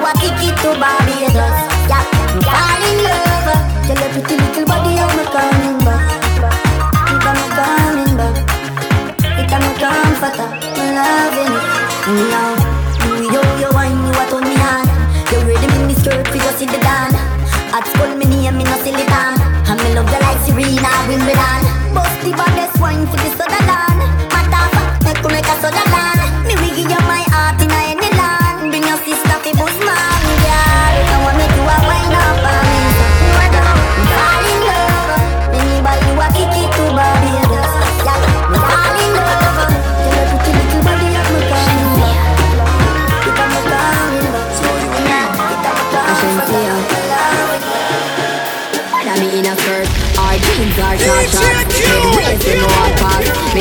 you 0.01 0.07
a 0.07 0.13
ticket 0.17 0.57
to 0.65 0.71
Barbados, 0.81 1.57
yeah, 1.93 2.05
me 2.33 2.41
fall 2.41 2.85
in 2.89 2.97
love. 3.05 3.53
Tell 3.85 4.01
your 4.01 4.11
pretty 4.17 4.35
little 4.41 4.65
body 4.65 4.97
how 4.97 5.13
me 5.13 5.25
coming 5.29 5.77
back, 5.85 6.09
it 7.13 7.21
a 7.21 7.33
me 7.37 7.47
coming 7.53 8.17
back, 8.17 8.37
it 9.21 9.53
a 9.53 9.57
me 9.61 9.71
comforter, 9.77 10.49
me 10.73 10.87
loving 10.97 11.53
it. 11.53 11.65
Anyhow, 12.09 12.57
you 13.05 13.43
yo 13.61 13.69
wine 13.77 14.01
you 14.01 14.17
a 14.17 14.25
turn 14.33 14.45
me 14.49 14.57
on, 14.57 14.89
you 15.29 15.39
ready 15.45 15.69
me 15.69 15.93
me 15.93 15.95
skirt 16.01 16.27
for 16.29 16.37
you 16.37 16.53
see 16.57 16.67
the 16.67 16.81
dan. 16.81 17.13
At 17.77 17.85
school 17.93 18.17
me 18.17 18.25
name 18.25 18.57
me 18.57 18.65
no 18.65 18.77
silly 18.81 19.05
tan, 19.05 19.37
and 19.69 19.79
me 19.85 19.95
love 19.95 20.09
you 20.09 20.21
like 20.25 20.41
Serena 20.49 20.91
Wimbledon. 21.09 21.61
Bust 21.93 22.17
the 22.25 22.33
baddest 22.33 22.81
wine 22.81 23.05
for 23.07 23.19
the 23.21 23.29
dan. 23.69 23.99
Matter 24.33 24.65
of 24.65 24.71
fact, 24.73 25.05
make 25.05 25.21
you 25.21 25.29
make 25.29 25.45
a 25.45 25.57
dan. 25.61 26.19
Me 26.49 26.55
will 26.57 26.73
give 26.73 26.89
you 26.89 27.03
my 27.05 27.23
heart 27.29 27.61
in 27.61 27.71
any 27.71 28.11
land. 28.17 28.71
Bring 28.71 28.87
your 28.89 28.99
sister 29.05 29.39
fi 29.45 29.53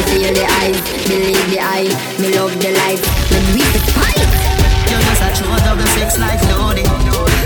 feel 0.10 0.34
the 0.34 0.46
eyes, 0.62 0.78
believe 1.06 1.46
the 1.54 1.60
eye 1.62 1.90
Me 2.18 2.34
love 2.34 2.54
the 2.58 2.72
life, 2.84 3.02
when 3.30 3.44
we 3.54 3.62
the 3.70 3.82
fight 3.94 4.20
You're 4.90 5.04
just 5.06 5.22
a 5.22 5.30
true 5.38 5.54
double 5.62 5.86
six 5.94 6.18
like 6.18 6.42
loading. 6.50 6.90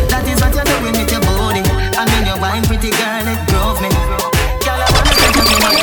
That 0.08 0.24
is 0.32 0.40
what 0.40 0.56
you're 0.56 0.64
doing 0.64 0.96
with 0.96 1.12
your 1.12 1.24
body. 1.28 1.64
I 2.00 2.08
mean, 2.08 2.24
you're 2.24 2.40
wine 2.40 2.64
pretty 2.64 2.92
girl, 2.96 3.28
it 3.28 3.40
drove 3.52 3.84
me. 3.84 3.92
Girl, 4.64 4.80
I 4.80 4.88
wanna 4.96 5.12
take 5.12 5.36
you 5.36 5.44
to 5.44 5.58
my 5.60 5.76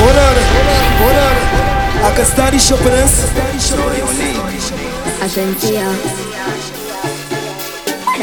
Hold 0.00 0.16
on, 0.16 0.36
hold 1.00 1.18
on. 1.20 1.36
I 2.06 2.10
can 2.16 2.24
start 2.24 2.52
the 2.52 2.58
shopping 2.58 2.96
this. 2.96 3.28
Ashantia 5.20 5.86
Whether 6.06 6.25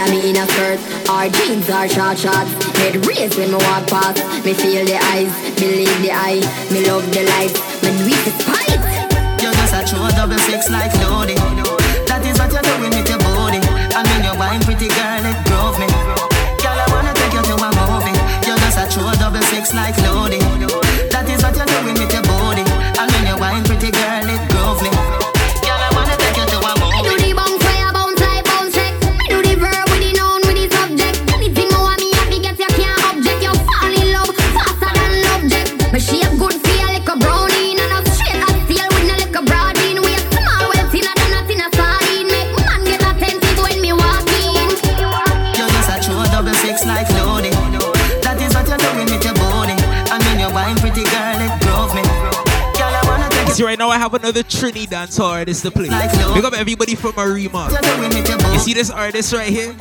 me 0.09 0.29
in 0.29 0.37
a 0.37 0.45
skirt 0.47 0.79
Our 1.09 1.29
jeans 1.29 1.69
are 1.69 1.87
short 1.87 2.17
shorts 2.17 2.51
Head 2.79 3.05
raised 3.05 3.37
when 3.37 3.51
me 3.51 3.57
walk 3.57 3.87
past 3.87 4.19
Me 4.45 4.53
feel 4.53 4.85
the 4.85 4.97
eyes, 5.13 5.31
believe 5.59 5.99
the 6.01 6.11
eye 6.11 6.41
Me 6.71 6.85
love 6.87 7.05
the 7.13 7.23
light, 7.23 7.53
when 7.83 7.95
we 8.05 8.15
fight 8.43 8.81
You're 9.41 9.53
just 9.53 9.73
a 9.73 9.81
true 9.87 10.07
double 10.15 10.39
six 10.47 10.69
like 10.69 10.93
loading. 11.03 11.39
That 12.07 12.23
is 12.23 12.37
what 12.39 12.51
you're 12.53 12.61
doing 12.61 12.93
with 12.95 13.09
your 13.09 13.19
body. 13.19 13.59
I 13.91 14.05
mean, 14.07 14.23
you're 14.23 14.37
wine 14.37 14.61
pretty 14.61 14.87
girl, 14.87 15.23
it 15.25 15.37
drove 15.49 15.75
me. 15.81 15.87
Girl, 16.61 16.77
I 16.79 16.85
wanna 16.93 17.13
take 17.17 17.33
you 17.33 17.43
to 17.43 17.55
a 17.57 17.69
movie. 17.73 18.15
You're 18.47 18.59
just 18.61 18.77
a 18.79 18.85
true 18.87 19.11
double 19.19 19.41
six 19.51 19.73
like 19.73 19.97
loading. 20.05 20.42
I 53.93 53.99
have 53.99 54.15
another 54.15 54.41
Trini 54.41 54.89
dancer 54.89 55.21
artist 55.21 55.61
to 55.61 55.69
play. 55.69 55.87
Big 56.33 56.43
up 56.43 56.53
everybody 56.53 56.95
from 56.95 57.13
Arima. 57.15 57.69
You 58.51 58.57
see 58.59 58.73
this 58.73 58.89
artist 58.89 59.31
right 59.33 59.47
here? 59.49 59.75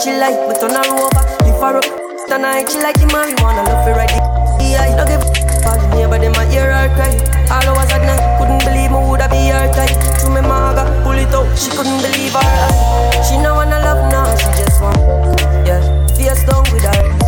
She 0.00 0.16
like, 0.16 0.36
but 0.48 0.62
on 0.64 0.72
her 0.72 0.86
over. 0.96 1.24
Lift 1.44 1.60
her 1.60 1.76
up 1.76 1.84
tonight, 2.26 2.70
she 2.72 2.80
like 2.80 2.96
the 2.96 3.04
marijuana, 3.12 3.68
love 3.68 3.86
it 3.86 3.92
right. 3.92 4.08
Yeah, 4.56 4.88
I 4.88 4.96
don't 4.96 5.04
give 5.04 5.20
a 5.20 5.40
all 5.68 5.76
the 5.76 5.86
neighbor 5.92 6.18
them 6.18 6.32
a 6.40 6.44
hear 6.48 6.72
her 6.72 6.88
cry. 6.96 7.12
All 7.52 7.76
hours 7.76 7.92
at 7.92 8.00
night, 8.08 8.22
couldn't 8.40 8.64
believe 8.64 8.90
me 8.90 8.96
woulda 8.96 9.28
be 9.28 9.52
her 9.52 9.68
type. 9.76 9.92
To 10.24 10.30
me 10.32 10.40
maga, 10.40 10.88
pull 11.04 11.20
it 11.20 11.28
out, 11.36 11.44
she 11.52 11.68
couldn't 11.76 12.00
believe 12.00 12.32
her 12.32 12.40
eyes. 12.40 13.28
She 13.28 13.36
no 13.36 13.54
wanna 13.60 13.76
love 13.84 14.00
now, 14.08 14.24
she 14.40 14.48
just 14.56 14.80
want 14.80 14.96
yeah. 15.68 15.84
Face 16.16 16.44
down 16.48 16.64
with 16.72 16.84
her 16.84 17.20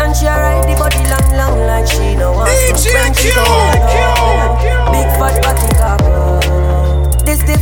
and 0.00 0.16
she 0.16 0.24
a 0.24 0.32
ride 0.32 0.64
the 0.64 0.74
body 0.80 1.04
long, 1.04 1.28
long 1.36 1.66
like 1.68 1.86
she 1.86 2.16
no 2.16 2.32
want 2.32 2.48
stop. 2.48 2.96
When 2.96 3.12
she 3.12 3.28
go 3.36 3.44
out, 3.44 4.56
big 4.88 5.08
fat 5.20 5.36
body 5.44 5.68
cock 5.76 6.00
up. 6.08 7.26
This 7.26 7.40
the 7.44 7.56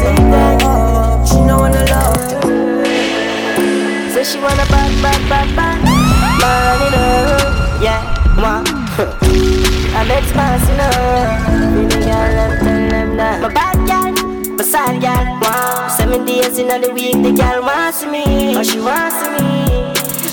thing 0.00 0.81
she 4.32 4.38
wanna 4.40 4.64
bad, 4.72 4.90
bad, 5.04 5.20
bad, 5.28 5.48
bad 5.56 5.78
Man 6.40 6.80
her 6.96 7.20
room, 7.28 7.82
yeah, 7.84 8.00
moi 8.40 8.64
I'm 9.92 10.10
expansive, 10.10 10.76
no 10.80 10.88
Baby 11.76 12.00
girl, 12.00 12.28
let 12.32 12.60
tell 12.60 12.88
them 12.88 13.16
that. 13.18 13.42
My 13.42 13.52
bad 13.52 13.76
girl, 13.84 14.56
my 14.56 14.64
side 14.64 15.00
girl, 15.02 15.24
wow 15.42 15.88
Seven 15.98 16.24
days 16.24 16.58
in 16.58 16.68
the 16.68 16.90
week, 16.92 17.22
the 17.22 17.32
girl 17.32 17.62
wants 17.62 18.04
me. 18.06 18.56
Oh, 18.56 18.62
she 18.62 18.80
wants 18.80 19.20
me. 19.36 19.52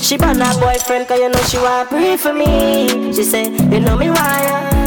She 0.00 0.16
brought 0.16 0.36
her 0.36 0.60
boyfriend, 0.60 1.06
cause 1.06 1.20
you 1.20 1.28
know 1.28 1.42
she 1.42 1.58
want 1.58 1.90
pray 1.90 2.16
for 2.16 2.32
me. 2.32 3.12
She 3.12 3.22
say, 3.22 3.44
you 3.44 3.80
know 3.80 3.96
me 3.96 4.08
why 4.08 4.72
you 4.74 4.79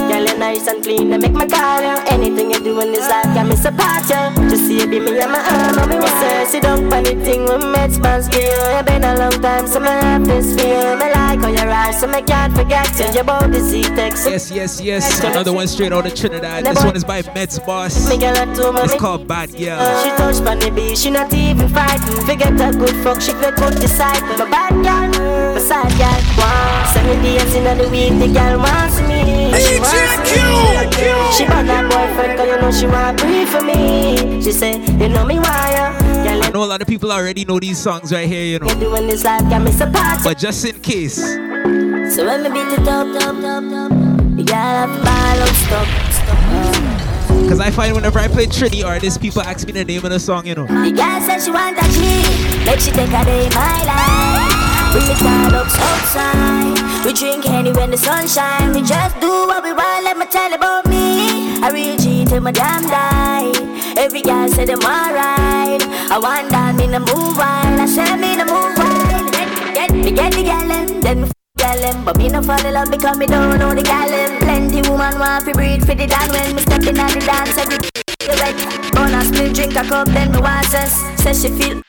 nice 0.44 0.68
and 0.68 0.84
clean, 0.84 1.10
they 1.10 1.18
make 1.18 1.32
my 1.32 1.48
call 1.48 1.82
you 1.82 1.96
Anything 2.16 2.52
you 2.52 2.60
do 2.60 2.80
in 2.82 2.92
this 2.92 3.08
life, 3.08 3.30
got 3.36 3.46
me 3.48 3.56
support 3.56 4.04
you 4.12 4.50
Just 4.50 4.68
see 4.68 4.80
you 4.82 4.88
be 4.88 5.00
me 5.00 5.20
and 5.20 5.32
my 5.32 5.40
arm, 5.40 5.78
and 5.80 5.90
me 5.90 5.96
want 5.96 6.16
say 6.22 6.46
Sit 6.52 6.64
down 6.64 6.90
for 6.90 6.96
anything 6.96 7.44
with 7.46 7.64
me, 7.64 7.80
it's 7.88 7.98
my 7.98 8.20
skill 8.20 8.64
It's 8.78 8.88
been 8.90 9.04
a 9.04 9.16
long 9.22 9.38
time, 9.42 9.66
so 9.68 9.80
me 9.80 9.88
have 9.88 10.26
this 10.26 10.48
feel 10.56 10.98
Me 11.00 11.08
like 11.16 11.40
how 11.40 11.52
your 11.60 11.70
eyes, 11.70 12.00
so 12.00 12.08
me 12.08 12.22
can't 12.22 12.54
forget 12.54 12.86
Tell 12.98 13.14
you 13.16 13.22
about 13.22 13.52
the 13.52 13.60
Z-Tex 13.60 14.26
Yes, 14.28 14.52
yes, 14.52 14.82
yes. 14.82 15.24
Another 15.24 15.54
one 15.54 15.68
straight 15.68 15.94
out 15.94 16.06
of 16.06 16.14
Trinidad. 16.14 16.66
This 16.66 16.84
one 16.84 16.96
is 16.96 17.04
by 17.04 17.22
Medz 17.22 17.64
Boss. 17.66 18.10
Me 18.10 18.18
girl 18.18 18.36
a 18.36 18.46
two, 18.56 18.72
It's 18.84 18.96
called 18.96 19.28
Bad 19.28 19.52
Girl. 19.52 19.80
She 20.04 20.10
touch 20.20 20.40
funny 20.44 20.70
the 20.70 20.96
she 20.96 21.10
not 21.10 21.34
even 21.34 21.70
frightened. 21.70 22.24
Forget 22.28 22.54
a 22.54 22.78
good 22.78 22.96
fuck, 23.04 23.22
she 23.22 23.32
fit 23.34 23.56
good 23.56 23.76
disciple. 23.80 24.38
My 24.38 24.50
bad 24.50 24.74
girl, 24.86 25.54
my 25.56 25.60
side 25.60 25.94
girl, 25.98 26.22
wow. 26.38 26.92
Seven 26.94 27.24
days 27.24 27.56
in 27.56 27.64
the 27.78 27.88
week, 27.90 28.14
the 28.20 28.28
girl 28.34 28.58
wants 28.60 29.00
me. 29.02 29.54
She 29.60 29.80
wants 29.80 30.32
me. 30.32 30.33
She 31.34 31.46
brought 31.46 31.66
her 31.66 31.84
boyfriend, 31.90 32.38
cause 32.38 32.48
you 32.48 32.58
know 32.62 32.72
she 32.72 32.86
want 32.88 33.18
pray 33.20 33.46
for 33.46 33.62
me. 33.62 34.42
She 34.42 34.52
say, 34.52 34.78
you 34.80 35.10
know 35.10 35.26
me 35.26 35.40
why? 35.40 35.98
Girl, 36.24 36.44
I 36.44 36.50
know 36.50 36.64
a 36.64 36.66
lot 36.66 36.82
of 36.82 36.88
people 36.88 37.12
already 37.12 37.44
know 37.46 37.60
these 37.60 37.78
songs 37.80 38.12
right 38.14 38.28
here, 38.28 38.44
you 38.46 38.60
know. 38.60 38.68
doing 38.80 39.08
this 39.08 39.24
life, 39.24 39.42
got 39.50 39.62
me 39.64 39.72
support. 39.72 40.24
But 40.24 40.38
just 40.38 40.64
in 40.66 40.80
case, 40.82 41.16
So 42.16 42.26
when 42.26 42.44
me 42.44 42.50
beat 42.50 42.74
it 42.80 42.88
up, 42.88 43.08
up, 43.24 43.36
up, 43.36 43.64
up, 43.64 43.92
the 44.38 44.44
girl 44.44 44.56
have 44.56 44.90
to 44.94 45.04
ball 45.04 45.42
out, 45.42 45.56
stop, 45.66 45.88
stop. 46.14 47.44
because 47.44 47.60
I 47.60 47.72
find 47.72 47.96
whenever 47.96 48.20
I 48.20 48.28
play 48.28 48.46
Trini 48.46 48.86
artists, 48.86 49.18
people 49.18 49.42
ask 49.42 49.66
me 49.66 49.74
the 49.74 49.86
name 49.86 50.04
of 50.06 50.12
the 50.12 50.20
song, 50.20 50.46
you 50.46 50.54
know. 50.56 50.68
The 50.68 50.92
girl 50.92 51.20
said 51.22 51.40
she 51.40 51.50
want 51.52 51.78
a 51.80 51.84
G, 51.90 52.66
make 52.66 52.80
she 52.80 52.92
take 52.92 53.10
a 53.10 53.26
day 53.26 53.48
in 53.48 53.54
my 53.54 53.84
life. 53.86 54.43
Bring 54.94 55.10
the 55.10 55.18
car 55.18 55.50
up 55.58 55.66
outside. 55.66 56.78
We 57.04 57.14
drink 57.14 57.50
any 57.50 57.72
when 57.74 57.90
the 57.90 57.98
sun 57.98 58.28
shine. 58.28 58.74
We 58.74 58.84
just 58.84 59.20
do 59.20 59.48
what 59.50 59.64
we 59.64 59.74
want. 59.74 60.06
Let 60.06 60.18
me 60.20 60.28
tell 60.28 60.54
about 60.54 60.86
me. 60.86 61.58
I 61.66 61.72
real 61.74 61.98
G 61.98 62.26
till 62.26 62.42
my 62.42 62.52
damn 62.52 62.86
die. 62.86 63.50
Every 63.98 64.22
girl 64.22 64.48
say 64.50 64.66
them 64.66 64.86
alright. 64.86 65.82
I 66.14 66.20
want 66.22 66.50
that 66.54 66.76
me 66.76 66.86
to 66.94 67.00
move 67.00 67.42
on. 67.42 67.82
I 67.82 67.88
said 67.88 68.18
me 68.22 68.38
to 68.38 68.46
move 68.46 68.78
on. 68.78 69.32
Get, 69.74 69.90
me 69.92 70.12
get 70.12 70.32
the 70.34 70.44
gal 70.44 70.68
them, 70.68 71.02
then 71.02 71.22
me 71.22 71.32
gal 71.58 71.80
them. 71.82 72.06
But 72.06 72.18
me 72.18 72.30
no 72.30 72.44
fall 72.44 72.64
in 72.64 72.74
love 72.76 72.92
because 72.92 73.18
me 73.18 73.26
don't 73.26 73.58
know 73.58 73.74
the 73.74 73.82
gal 73.82 74.08
them. 74.08 74.40
Plenty 74.46 74.88
woman 74.88 75.18
want 75.18 75.46
to 75.46 75.54
breed 75.54 75.82
for 75.82 75.96
the 75.96 76.06
dan 76.06 76.30
when 76.30 76.54
me 76.54 76.62
in 76.62 77.00
at 77.00 77.14
the 77.14 77.22
dance 77.26 77.58
every 77.58 77.78
you 78.22 78.36
wet. 78.38 78.56
Bonus 78.94 79.32
me 79.32 79.52
drink 79.54 79.76
a 79.76 79.84
cup, 79.90 80.08
then 80.10 80.32
me 80.32 80.40
want 80.40 80.66
sense. 80.68 81.02
Say 81.18 81.34
she 81.34 81.50
feel 81.50 81.82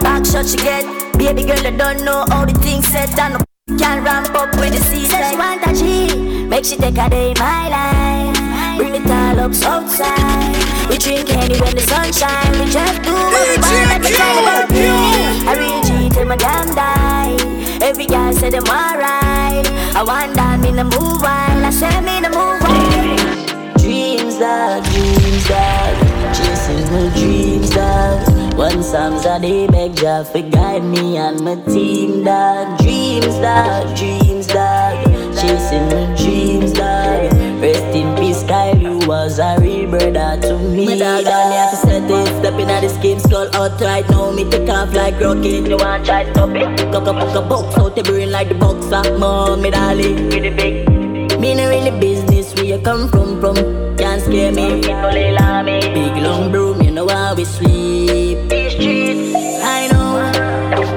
back 0.00 0.24
shot 0.24 0.46
she 0.46 0.56
get. 0.56 0.84
Baby 1.18 1.44
girl, 1.44 1.66
I 1.66 1.70
don't 1.70 2.04
know 2.04 2.24
how 2.28 2.44
the 2.44 2.54
things 2.54 2.86
set. 2.88 3.18
I 3.18 3.28
no 3.28 3.38
can 3.78 4.02
ramp 4.04 4.34
up 4.34 4.54
with 4.56 4.72
the 4.72 4.80
season. 4.84 5.10
Say 5.10 5.30
she 5.30 5.36
want 5.36 5.62
a 5.66 5.72
G, 5.74 6.46
make 6.46 6.64
she 6.64 6.76
take 6.76 6.98
a 6.98 7.08
day 7.08 7.30
in 7.30 7.38
my 7.38 7.68
life. 7.68 8.76
Bring 8.76 8.94
it 8.94 9.10
all 9.10 9.40
up 9.40 9.54
outside. 9.62 10.88
We 10.88 10.98
drink 10.98 11.30
any 11.30 11.60
when 11.60 11.74
the 11.74 11.82
sun 11.82 12.12
shine. 12.12 12.52
We 12.58 12.70
just 12.70 13.02
do 13.02 13.12
what 13.12 13.48
we 13.48 13.56
want. 13.62 13.88
Let 13.88 14.00
me 14.02 14.10
tell 14.10 14.34
you 14.34 14.42
about 14.42 14.70
me. 14.70 14.88
I 15.48 15.52
real 15.58 15.82
G 15.82 16.10
till 16.10 16.26
my 16.26 16.36
damn 16.36 16.74
die. 16.74 17.36
Every 17.82 18.06
guy 18.06 18.32
say 18.32 18.50
them 18.50 18.64
alright. 18.64 19.66
I 19.94 20.02
want 20.02 20.34
that 20.34 20.60
me 20.60 20.72
to 20.72 20.84
move 20.84 21.22
on. 21.22 21.64
I 21.64 21.70
say 21.70 22.00
me 22.00 22.20
to 22.22 22.30
move 22.30 22.62
on. 22.62 23.78
Dreams 23.78 24.38
dog, 24.38 24.84
dreams 24.84 25.48
dog, 25.48 26.34
chasing 26.34 26.86
the 26.92 27.12
dreams 27.14 27.70
dog. 27.70 28.31
One 28.56 28.82
Psalms 28.82 29.24
a 29.24 29.40
day 29.40 29.66
beg 29.66 29.96
Jah 29.96 30.24
for 30.24 30.42
guide 30.42 30.84
me 30.84 31.16
and 31.16 31.40
my 31.40 31.56
team 31.72 32.24
dog. 32.24 32.78
Dreams 32.78 33.36
dog, 33.38 33.96
dreams 33.96 34.46
dog, 34.46 35.04
chasing 35.34 35.88
the 35.88 36.14
dreams 36.16 36.72
dog. 36.72 37.32
Rest 37.62 37.96
in 37.96 38.14
peace, 38.16 38.42
Kyle, 38.44 38.76
you 38.76 38.98
was 39.08 39.38
a 39.38 39.56
real 39.60 39.90
brother 39.90 40.40
to 40.42 40.58
me. 40.58 40.86
My 40.86 40.98
dog 40.98 41.26
and 41.26 41.50
me 41.50 41.56
have 41.56 41.70
to 41.70 41.76
set 41.76 42.10
it, 42.10 42.26
stepping 42.40 42.70
at 42.70 42.80
the 42.82 42.88
scheme, 42.88 43.18
skull 43.18 43.48
out 43.56 43.80
right 43.80 44.08
now. 44.10 44.30
Me 44.30 44.48
take 44.48 44.68
off 44.68 44.92
like 44.94 45.18
rocket. 45.18 45.68
You 45.68 45.76
want 45.78 46.04
try 46.04 46.30
stop 46.32 46.50
it? 46.50 46.92
Cock 46.92 47.08
up, 47.08 47.16
cock 47.16 47.34
a 47.34 47.48
box 47.48 47.78
out 47.78 47.96
the 47.96 48.02
brain 48.02 48.30
like 48.30 48.48
the 48.48 48.54
boxer. 48.54 49.18
Mom, 49.18 49.62
me 49.62 49.70
darling, 49.70 50.28
with 50.28 50.42
the 50.42 50.50
big. 50.50 50.92
Me 51.40 51.54
no 51.54 51.68
really 51.68 51.90
business 51.98 52.54
where 52.54 52.64
you 52.64 52.78
come 52.78 53.08
from, 53.08 53.40
from 53.40 53.56
Can't 53.96 54.22
scare 54.22 54.52
me, 54.52 54.80
no 54.80 55.10
lela 55.10 55.64
me 55.64 55.80
Big 55.80 56.22
long 56.22 56.52
broom, 56.52 56.80
you 56.80 56.92
know 56.92 57.08
how 57.08 57.34
we 57.34 57.44
sleep 57.44 58.01
I 59.14 59.88
know 59.92 60.10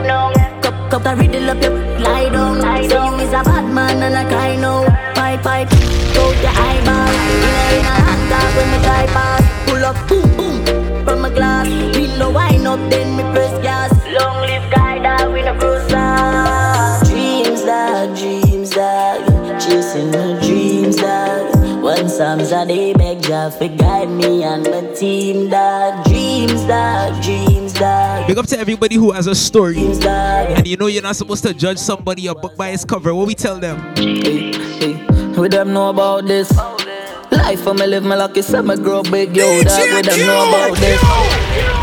No, 0.08 0.62
cup, 0.62 0.92
cup, 0.92 1.06
I 1.06 1.14
riddle 1.14 1.50
up 1.50 1.62
your 1.62 1.74
lie 2.00 2.30
down. 2.30 2.62
Say 2.62 2.86
you 2.86 3.16
is 3.20 3.34
a 3.34 3.44
bad 3.44 3.66
man 3.74 4.04
and 4.04 4.16
I 4.16 4.24
cry 4.26 4.56
now 4.56 4.86
Pipe, 5.16 5.42
pipe, 5.44 5.70
go 6.14 6.32
your 6.44 6.56
eyeball. 6.68 7.12
In 7.44 7.52
a, 7.52 7.64
in 7.76 7.86
a 7.86 7.96
hot 8.08 8.22
dog 8.32 8.50
when 8.56 8.68
me 8.72 8.78
drive 8.84 9.10
past. 9.10 9.68
Pull 9.68 9.84
up, 9.84 9.98
boom, 10.08 10.28
boom, 10.38 11.06
from 11.06 11.22
my 11.22 11.30
glass. 11.30 11.68
Window 11.96 12.32
wine 12.32 12.66
up, 12.68 12.80
then 12.90 13.16
me 13.18 13.24
press 13.34 13.54
gas. 13.62 13.92
Long 14.08 14.38
live 14.42 14.72
guy 14.72 15.00
that 15.00 15.32
we 15.32 15.42
no 15.42 15.54
cross 15.60 15.84
cruiser 15.90 17.12
Dreams, 17.12 17.62
dog, 17.64 18.18
dreams, 18.18 18.70
dog. 18.72 19.60
Chasing 19.60 20.12
my 20.12 20.40
dreams, 20.42 20.98
dog. 20.98 21.84
One 21.84 22.10
Psalms 22.10 22.52
a 22.52 22.66
day 22.66 22.94
beg 22.94 23.22
Jah 23.24 23.52
for 23.52 23.68
guide 23.68 24.10
me 24.10 24.44
and 24.44 24.64
my 24.64 24.82
team, 24.94 25.50
dog. 25.50 26.06
Dreams, 26.06 26.64
dog. 26.64 27.22
Dreams. 27.22 27.65
Big 27.76 28.38
up 28.38 28.48
to 28.48 28.58
everybody 28.58 28.96
who 28.96 29.12
has 29.12 29.28
a 29.28 29.36
story. 29.36 29.76
And 29.78 30.66
you 30.66 30.78
know 30.78 30.88
you're 30.88 31.04
not 31.04 31.18
supposed 31.18 31.44
to 31.44 31.54
judge 31.54 31.78
somebody 31.78 32.28
a 32.28 32.34
book 32.34 32.56
by 32.56 32.70
its 32.70 32.86
cover. 32.86 33.14
What 33.14 33.28
we 33.28 33.36
tell 33.36 33.60
them? 33.60 33.94
We 35.36 35.50
them 35.50 35.74
know 35.74 35.90
about 35.90 36.26
this. 36.26 36.50
Life 37.32 37.62
for 37.64 37.74
me 37.74 37.86
live 37.86 38.06
me 38.06 38.16
lucky, 38.16 38.42
say 38.44 38.62
me 38.62 38.78
grow 38.78 39.04
big, 39.04 39.36
yo 39.36 39.62
dog. 39.62 39.94
We 39.94 40.02
them 40.04 40.20
know 40.26 40.48
about 40.48 40.78
this. 40.78 41.02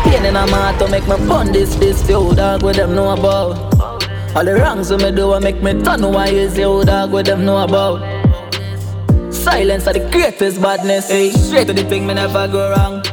Pain 0.03 0.25
in 0.25 0.33
my 0.33 0.47
heart 0.47 0.79
to 0.79 0.87
make 0.89 1.07
me 1.07 1.15
fun 1.27 1.51
this, 1.51 1.75
this, 1.75 2.09
yo 2.09 2.33
dog. 2.33 2.63
We 2.63 2.73
them 2.73 2.95
know 2.95 3.11
about. 3.11 3.57
All 4.35 4.43
the 4.43 4.55
wrongs 4.55 4.89
we 4.89 4.97
me 4.97 5.11
do, 5.11 5.31
I 5.31 5.39
make 5.39 5.61
me 5.61 5.79
turn 5.83 6.01
why 6.11 6.29
is 6.29 6.57
yo 6.57 6.83
dog. 6.83 7.11
We 7.11 7.21
them 7.21 7.45
know 7.45 7.63
about. 7.63 8.01
Silence 9.31 9.85
are 9.85 9.93
the 9.93 10.09
greatest 10.09 10.59
badness. 10.59 11.09
Hey, 11.09 11.29
straight 11.29 11.67
to 11.67 11.73
the 11.73 11.83
thing, 11.83 12.07
me 12.07 12.15
never 12.15 12.47
go 12.47 12.71
wrong. 12.71 13.03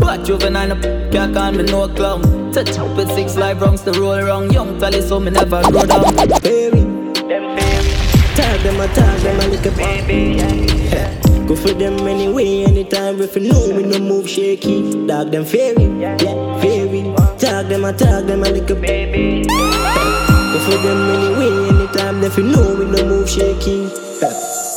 But 0.00 0.24
juvenile, 0.24 0.68
no 0.68 0.74
p- 0.76 1.10
can't 1.12 1.34
call 1.34 1.52
me 1.52 1.62
no 1.64 1.88
clown. 1.88 2.22
Touch 2.52 2.78
up 2.78 2.96
with 2.96 3.10
six 3.12 3.36
live 3.36 3.60
wrongs 3.60 3.82
to 3.82 3.92
roll 3.92 4.20
wrong. 4.22 4.50
Young 4.50 4.78
tally, 4.80 5.00
so 5.02 5.20
me 5.20 5.30
never 5.30 5.62
go 5.70 5.86
down. 5.86 6.14
Baby, 6.42 6.80
them 7.28 7.54
baby. 7.56 7.90
Tag 8.34 8.60
them 8.62 8.80
a 8.80 8.88
tag 8.88 9.20
them 9.20 9.40
I 9.40 9.44
a 9.44 9.48
little 9.48 9.72
baby. 9.76 10.36
Yeah. 10.90 11.46
Go 11.46 11.56
for 11.56 11.72
them 11.72 11.98
anyway, 12.06 12.64
anytime 12.64 13.20
if 13.20 13.34
you 13.36 13.42
know 13.42 13.76
we 13.76 13.82
no 13.82 13.98
move 13.98 14.28
shaky. 14.28 15.06
Dog 15.06 15.30
them 15.32 15.44
fairy, 15.44 15.84
yeah, 16.00 16.16
fairy. 16.60 17.02
Tag 17.38 17.68
them, 17.68 17.84
I 17.84 17.92
tag 17.92 18.26
them, 18.26 18.44
I 18.44 18.50
like 18.50 18.70
a 18.70 18.74
baby. 18.74 19.44
Go 19.48 20.58
for 20.64 20.78
them 20.82 21.10
anyway, 21.10 21.68
anytime 21.68 22.22
if 22.22 22.36
you 22.36 22.44
know 22.44 22.74
we 22.78 22.84
no 22.84 23.04
move 23.04 23.28
shaky. 23.28 23.88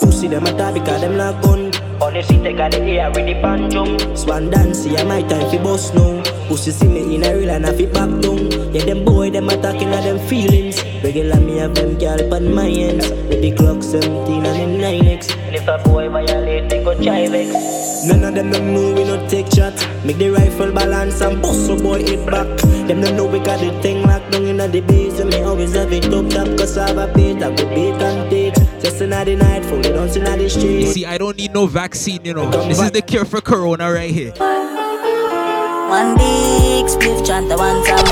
Pussy 0.01 0.27
them 0.27 0.45
a 0.45 0.57
tie 0.57 0.71
because 0.73 1.01
them 1.01 1.15
not 1.17 1.41
gun. 1.43 1.71
Honestly, 2.03 2.37
take 2.39 2.59
out 2.59 2.71
the 2.71 2.81
air 2.81 3.09
with 3.11 3.25
the 3.25 3.33
banjum. 3.35 4.17
Swan 4.17 4.49
dance, 4.49 4.85
yeah, 4.85 5.05
my 5.05 5.21
time 5.21 5.49
fi 5.49 5.57
boss 5.57 5.93
now. 5.93 6.21
Pussy 6.49 6.71
see 6.71 6.87
me 6.87 7.15
in 7.15 7.23
a 7.23 7.33
real 7.33 7.49
and 7.49 7.65
I 7.65 7.71
fi 7.71 7.85
back 7.85 8.11
down. 8.19 8.51
Yeah, 8.73 8.83
them 8.83 9.05
boy, 9.05 9.29
them 9.29 9.47
attacking 9.47 9.87
at 9.87 10.03
them 10.03 10.19
feelings. 10.27 10.83
Regular 11.01 11.39
me 11.39 11.59
have 11.59 11.73
them 11.75 11.97
girl 11.97 12.33
on 12.33 12.53
my 12.53 12.67
ends. 12.67 13.09
With 13.09 13.41
the 13.41 13.51
clock 13.55 13.81
17 13.81 14.45
and 14.45 14.81
the 14.81 14.85
9x. 14.85 15.31
And 15.47 15.55
if 15.55 15.65
a 15.65 15.77
boy 15.87 16.09
violate, 16.09 16.69
they 16.69 16.83
go 16.83 16.93
try 17.01 17.29
vex. 17.29 18.05
None 18.05 18.25
of 18.25 18.35
them 18.35 18.51
don't 18.51 18.73
know 18.73 18.93
we 18.93 19.05
no 19.05 19.25
take 19.29 19.47
shot. 19.47 19.73
Make 20.03 20.17
the 20.17 20.29
rifle 20.29 20.73
balance 20.73 21.21
and 21.21 21.41
bust 21.41 21.69
a 21.71 21.75
boy 21.81 22.03
hit 22.03 22.25
back. 22.25 22.47
Them 22.85 22.99
don't 22.99 23.15
know 23.15 23.27
we 23.27 23.39
got 23.39 23.61
the 23.61 23.71
thing 23.81 24.03
locked 24.03 24.29
down 24.29 24.43
in 24.43 24.57
the 24.57 24.81
base. 24.81 25.21
And 25.21 25.29
me 25.29 25.41
always 25.41 25.73
have 25.73 25.93
it 25.93 26.13
up 26.13 26.29
top 26.29 26.57
cause 26.57 26.77
I 26.77 26.89
have 26.89 26.97
a 26.97 27.07
beat. 27.13 27.41
I 27.41 27.55
go 27.55 27.65
beat 27.69 28.01
and 28.03 28.29
date. 28.29 28.62
Just 28.83 28.99
in 29.01 29.11
the 29.11 29.35
night, 29.37 29.63
fully 29.63 29.83
don't 29.83 30.09
see 30.09 30.19
the 30.19 30.49
street. 30.49 30.81
You 30.81 30.87
see, 30.87 31.05
I 31.05 31.17
don't 31.17 31.37
need 31.37 31.53
no 31.53 31.67
vaccine, 31.67 32.25
you 32.25 32.33
know. 32.33 32.51
This 32.67 32.81
is 32.81 32.91
the 32.91 33.01
cure 33.01 33.23
for 33.23 33.39
corona 33.39 33.89
right 33.89 34.11
here. 34.11 34.31
One 34.33 36.17
big 36.17 36.87
spliff 36.91 37.25
chant 37.25 37.47
the 37.47 37.55
one 37.55 37.81
time. 37.85 38.05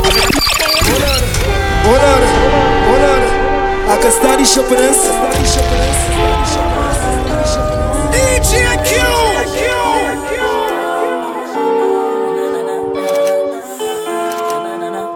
Hold 1.84 2.00
on, 2.00 2.24
hold 2.88 3.04
on. 3.04 3.22
I 3.90 3.98
can 4.02 4.12
study 4.14 4.46
shopping 4.46 4.78
this. 4.78 5.08
DJ 8.14 8.54
Q. 8.88 8.92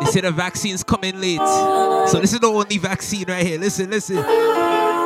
They 0.02 0.12
say 0.12 0.20
the 0.20 0.32
vaccine's 0.32 0.84
coming 0.84 1.22
late. 1.22 1.40
So 2.10 2.20
this 2.20 2.34
is 2.34 2.42
the 2.42 2.48
only 2.48 2.78
vaccine 2.78 3.26
right 3.30 3.46
here. 3.46 3.58
Listen, 3.58 3.90
listen. 3.90 4.18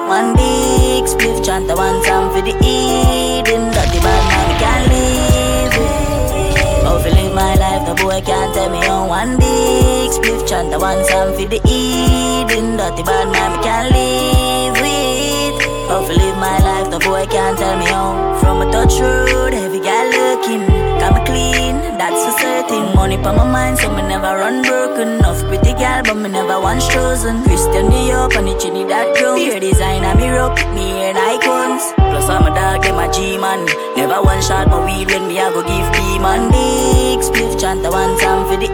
One 0.09 0.35
big 0.35 1.05
spliff 1.05 1.45
chant 1.45 1.67
one 1.67 2.03
time 2.03 2.33
for 2.33 2.41
the 2.41 2.57
Eden. 2.65 3.69
That 3.69 3.93
the 3.93 3.99
bad 4.01 4.23
man 4.33 4.49
can 4.57 4.81
live 4.89 5.75
it. 5.77 6.87
Oh, 6.89 6.97
fi 7.03 7.09
live 7.11 7.35
my 7.35 7.53
life, 7.53 7.85
the 7.85 7.93
boy 7.93 8.19
can't 8.25 8.51
tell 8.55 8.71
me 8.71 8.81
on. 8.87 9.07
One 9.07 9.37
big 9.37 10.09
spliff 10.09 10.49
chant 10.49 10.71
one 10.81 11.05
time 11.05 11.33
for 11.37 11.45
the 11.45 11.61
Eden. 11.61 12.77
That 12.77 12.97
the 12.97 13.03
bad 13.03 13.29
man 13.29 13.61
can 13.61 13.85
live 13.93 14.81
with. 14.81 15.61
Oh, 15.93 16.03
fi 16.07 16.13
live 16.13 16.37
my 16.37 16.57
life, 16.57 16.89
the 16.89 16.97
boy 16.97 17.27
can't 17.27 17.59
tell 17.59 17.77
me 17.77 17.87
on. 17.91 18.39
From 18.39 18.63
a 18.63 18.71
touch 18.71 18.99
road, 18.99 19.53
heavy 19.53 19.79
guy 19.79 20.09
looking. 20.09 20.78
Me 21.15 21.21
clean, 21.25 21.75
that's 21.97 22.21
for 22.25 22.35
certain. 22.39 22.95
Money 22.95 23.17
pa 23.17 23.31
my 23.33 23.43
mind, 23.43 23.77
so 23.79 23.89
me 23.93 24.01
never 24.01 24.37
run 24.37 24.61
broken. 24.61 25.19
Enough 25.19 25.41
pretty 25.47 25.73
gal, 25.73 26.03
but 26.03 26.15
me 26.15 26.29
never 26.29 26.59
once 26.59 26.87
chosen. 26.87 27.43
Christian 27.43 27.91
York 27.91 28.35
and 28.35 28.47
the 28.47 28.53
Trinidad 28.59 29.15
drum. 29.15 29.35
Beer 29.35 29.59
design 29.59 30.03
and 30.03 30.19
me 30.19 30.29
rock, 30.29 30.57
me 30.75 30.85
hair 30.99 31.17
icons. 31.17 31.83
Plus 31.95 32.29
I'm 32.29 32.45
a 32.45 32.53
dog, 32.53 32.83
them 32.83 32.99
a 32.99 33.11
G-man. 33.11 33.65
Never 33.95 34.21
one 34.21 34.41
shot 34.41 34.67
my 34.67 34.83
weed 34.85 35.09
when 35.09 35.27
me 35.27 35.39
I 35.39 35.49
go 35.49 35.61
give 35.63 35.89
man. 36.21 36.51
Big 36.51 37.19
spliff 37.23 37.59
chant 37.59 37.81
the 37.83 37.89
one 37.89 38.17
time 38.19 38.45
for 38.47 38.57
the. 38.57 38.67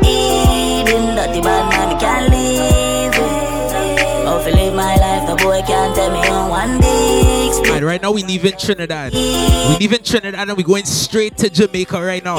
That 1.15 1.33
the 1.33 1.41
bad 1.41 1.65
man 1.71 1.87
me 1.89 1.95
can't 1.99 2.29
live 2.29 3.15
it. 3.15 4.27
Oh, 4.27 4.41
live 4.43 4.73
my 4.75 4.95
life, 4.95 5.14
boy 5.37 5.61
can't 5.65 5.95
tell 5.95 6.11
me 6.11 6.27
on 6.27 6.49
one 6.49 6.81
spliff. 6.81 7.81
Right 7.85 8.01
now 8.01 8.11
we 8.11 8.23
leaving 8.23 8.57
Trinidad. 8.57 9.13
We 9.13 9.77
leaving 9.79 10.03
Trinidad 10.03 10.49
and 10.49 10.57
we 10.57 10.63
going 10.63 10.85
straight 10.85 11.37
to 11.37 11.49
Jamaica 11.49 12.01
right 12.03 12.23
now. 12.23 12.37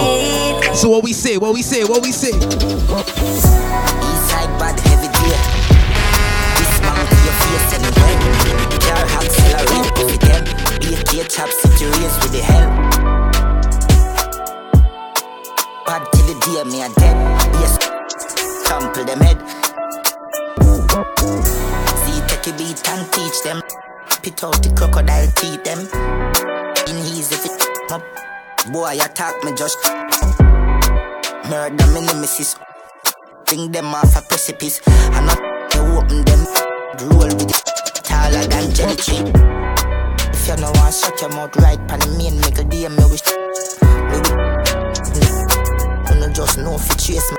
So 0.75 0.89
what 0.91 1.03
we 1.05 1.13
say? 1.13 1.37
What 1.39 1.55
we 1.55 1.63
say? 1.63 1.85
What 1.85 2.03
we 2.03 2.11
say? 2.13 2.33
Eastside 2.33 4.59
bad 4.59 4.79
heavy 4.81 5.09
gear. 5.19 5.39
Dismount 6.57 7.09
to 7.09 7.17
your 7.25 7.37
face 7.43 7.73
anyway. 7.75 8.15
Car 8.81 9.05
accelerate 9.23 9.97
with 10.05 10.21
them. 10.21 10.45
AK 10.93 11.11
chop 11.29 11.51
city 11.51 11.87
race 11.87 12.17
with 12.23 12.33
the 12.33 12.43
hell. 12.43 12.71
Bad 15.87 16.03
till 16.13 16.27
the 16.27 16.35
day 16.41 16.65
me 16.71 16.79
a 16.83 16.85
dead. 16.95 17.17
Yes, 17.61 17.73
trample 18.67 19.05
them 19.05 19.21
head. 19.21 19.66
A 22.47 22.53
beat 22.53 22.89
and 22.89 23.13
teach 23.13 23.43
them. 23.43 23.61
Pit 24.23 24.45
out 24.45 24.63
the 24.63 24.71
crocodile 24.79 25.27
teeth 25.35 25.65
them. 25.65 25.81
In 26.87 27.03
easy 27.03 27.35
if 27.35 27.45
it 27.45 27.91
up. 27.91 28.03
Boy 28.71 28.95
attack 29.03 29.35
me 29.43 29.51
just. 29.57 29.77
Murder 31.51 31.87
me 31.91 32.07
nemesis. 32.07 32.55
Bring 33.47 33.73
them 33.73 33.93
off 33.93 34.17
a 34.17 34.23
precipice. 34.23 34.81
And 34.87 35.27
not 35.27 35.41
they 35.73 35.81
open 35.81 36.25
them. 36.25 36.47
Roll 37.11 37.35
with 37.35 37.51
it. 37.51 38.05
Taller 38.05 38.47
than 38.47 38.73
jelly 38.73 38.95
tree. 38.95 39.27
If 40.31 40.47
you 40.47 40.57
know 40.63 40.71
want 40.79 40.95
shut 40.95 41.21
your 41.21 41.31
mouth 41.31 41.57
right 41.57 41.83
pan 41.89 41.99
the 41.99 42.15
main 42.17 42.39
make 42.43 42.59
a 42.59 42.65
day 42.65 42.87
me 42.87 43.05
wish. 43.11 43.27
Me 46.15 46.33
just 46.33 46.59
know 46.59 46.77
if 46.77 46.89
you 46.91 47.15
chase 47.17 47.36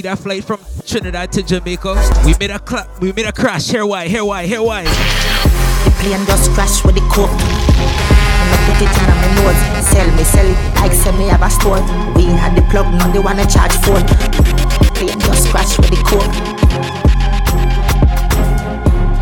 see 0.00 0.08
that 0.08 0.18
flight 0.18 0.44
from 0.44 0.58
Trinidad 0.86 1.32
to 1.32 1.42
Jamaica? 1.42 1.94
We 2.24 2.34
made 2.40 2.50
a 2.50 2.58
cla- 2.58 2.88
we 3.00 3.12
made 3.12 3.26
a 3.26 3.32
crash. 3.32 3.68
Here 3.68 3.84
why? 3.84 4.08
Here 4.08 4.24
why? 4.24 4.46
Here 4.46 4.62
why? 4.62 4.84
The 4.84 5.92
plane 6.00 6.24
just 6.26 6.50
crash 6.52 6.84
with 6.84 6.94
the 6.94 7.00
coke. 7.12 7.30
And 7.30 8.48
I 8.50 8.58
put 8.66 8.80
it 8.80 8.88
in 8.96 9.04
my 9.20 9.28
nose. 9.36 9.60
Sell 9.86 10.10
me, 10.16 10.24
sell 10.24 10.46
it. 10.46 10.56
Like 10.76 10.92
say 10.92 11.12
me 11.18 11.28
have 11.28 11.42
a 11.42 11.50
store. 11.50 11.80
We 12.16 12.24
had 12.24 12.56
the 12.56 12.62
plug, 12.70 12.86
now 12.94 13.12
they 13.12 13.18
wanna 13.18 13.46
charge 13.46 13.72
phone. 13.84 14.06
The 14.80 14.90
plane 14.94 15.20
just 15.20 15.48
crash 15.48 15.76
with 15.78 15.90
the 15.90 15.96
coke. 16.08 16.32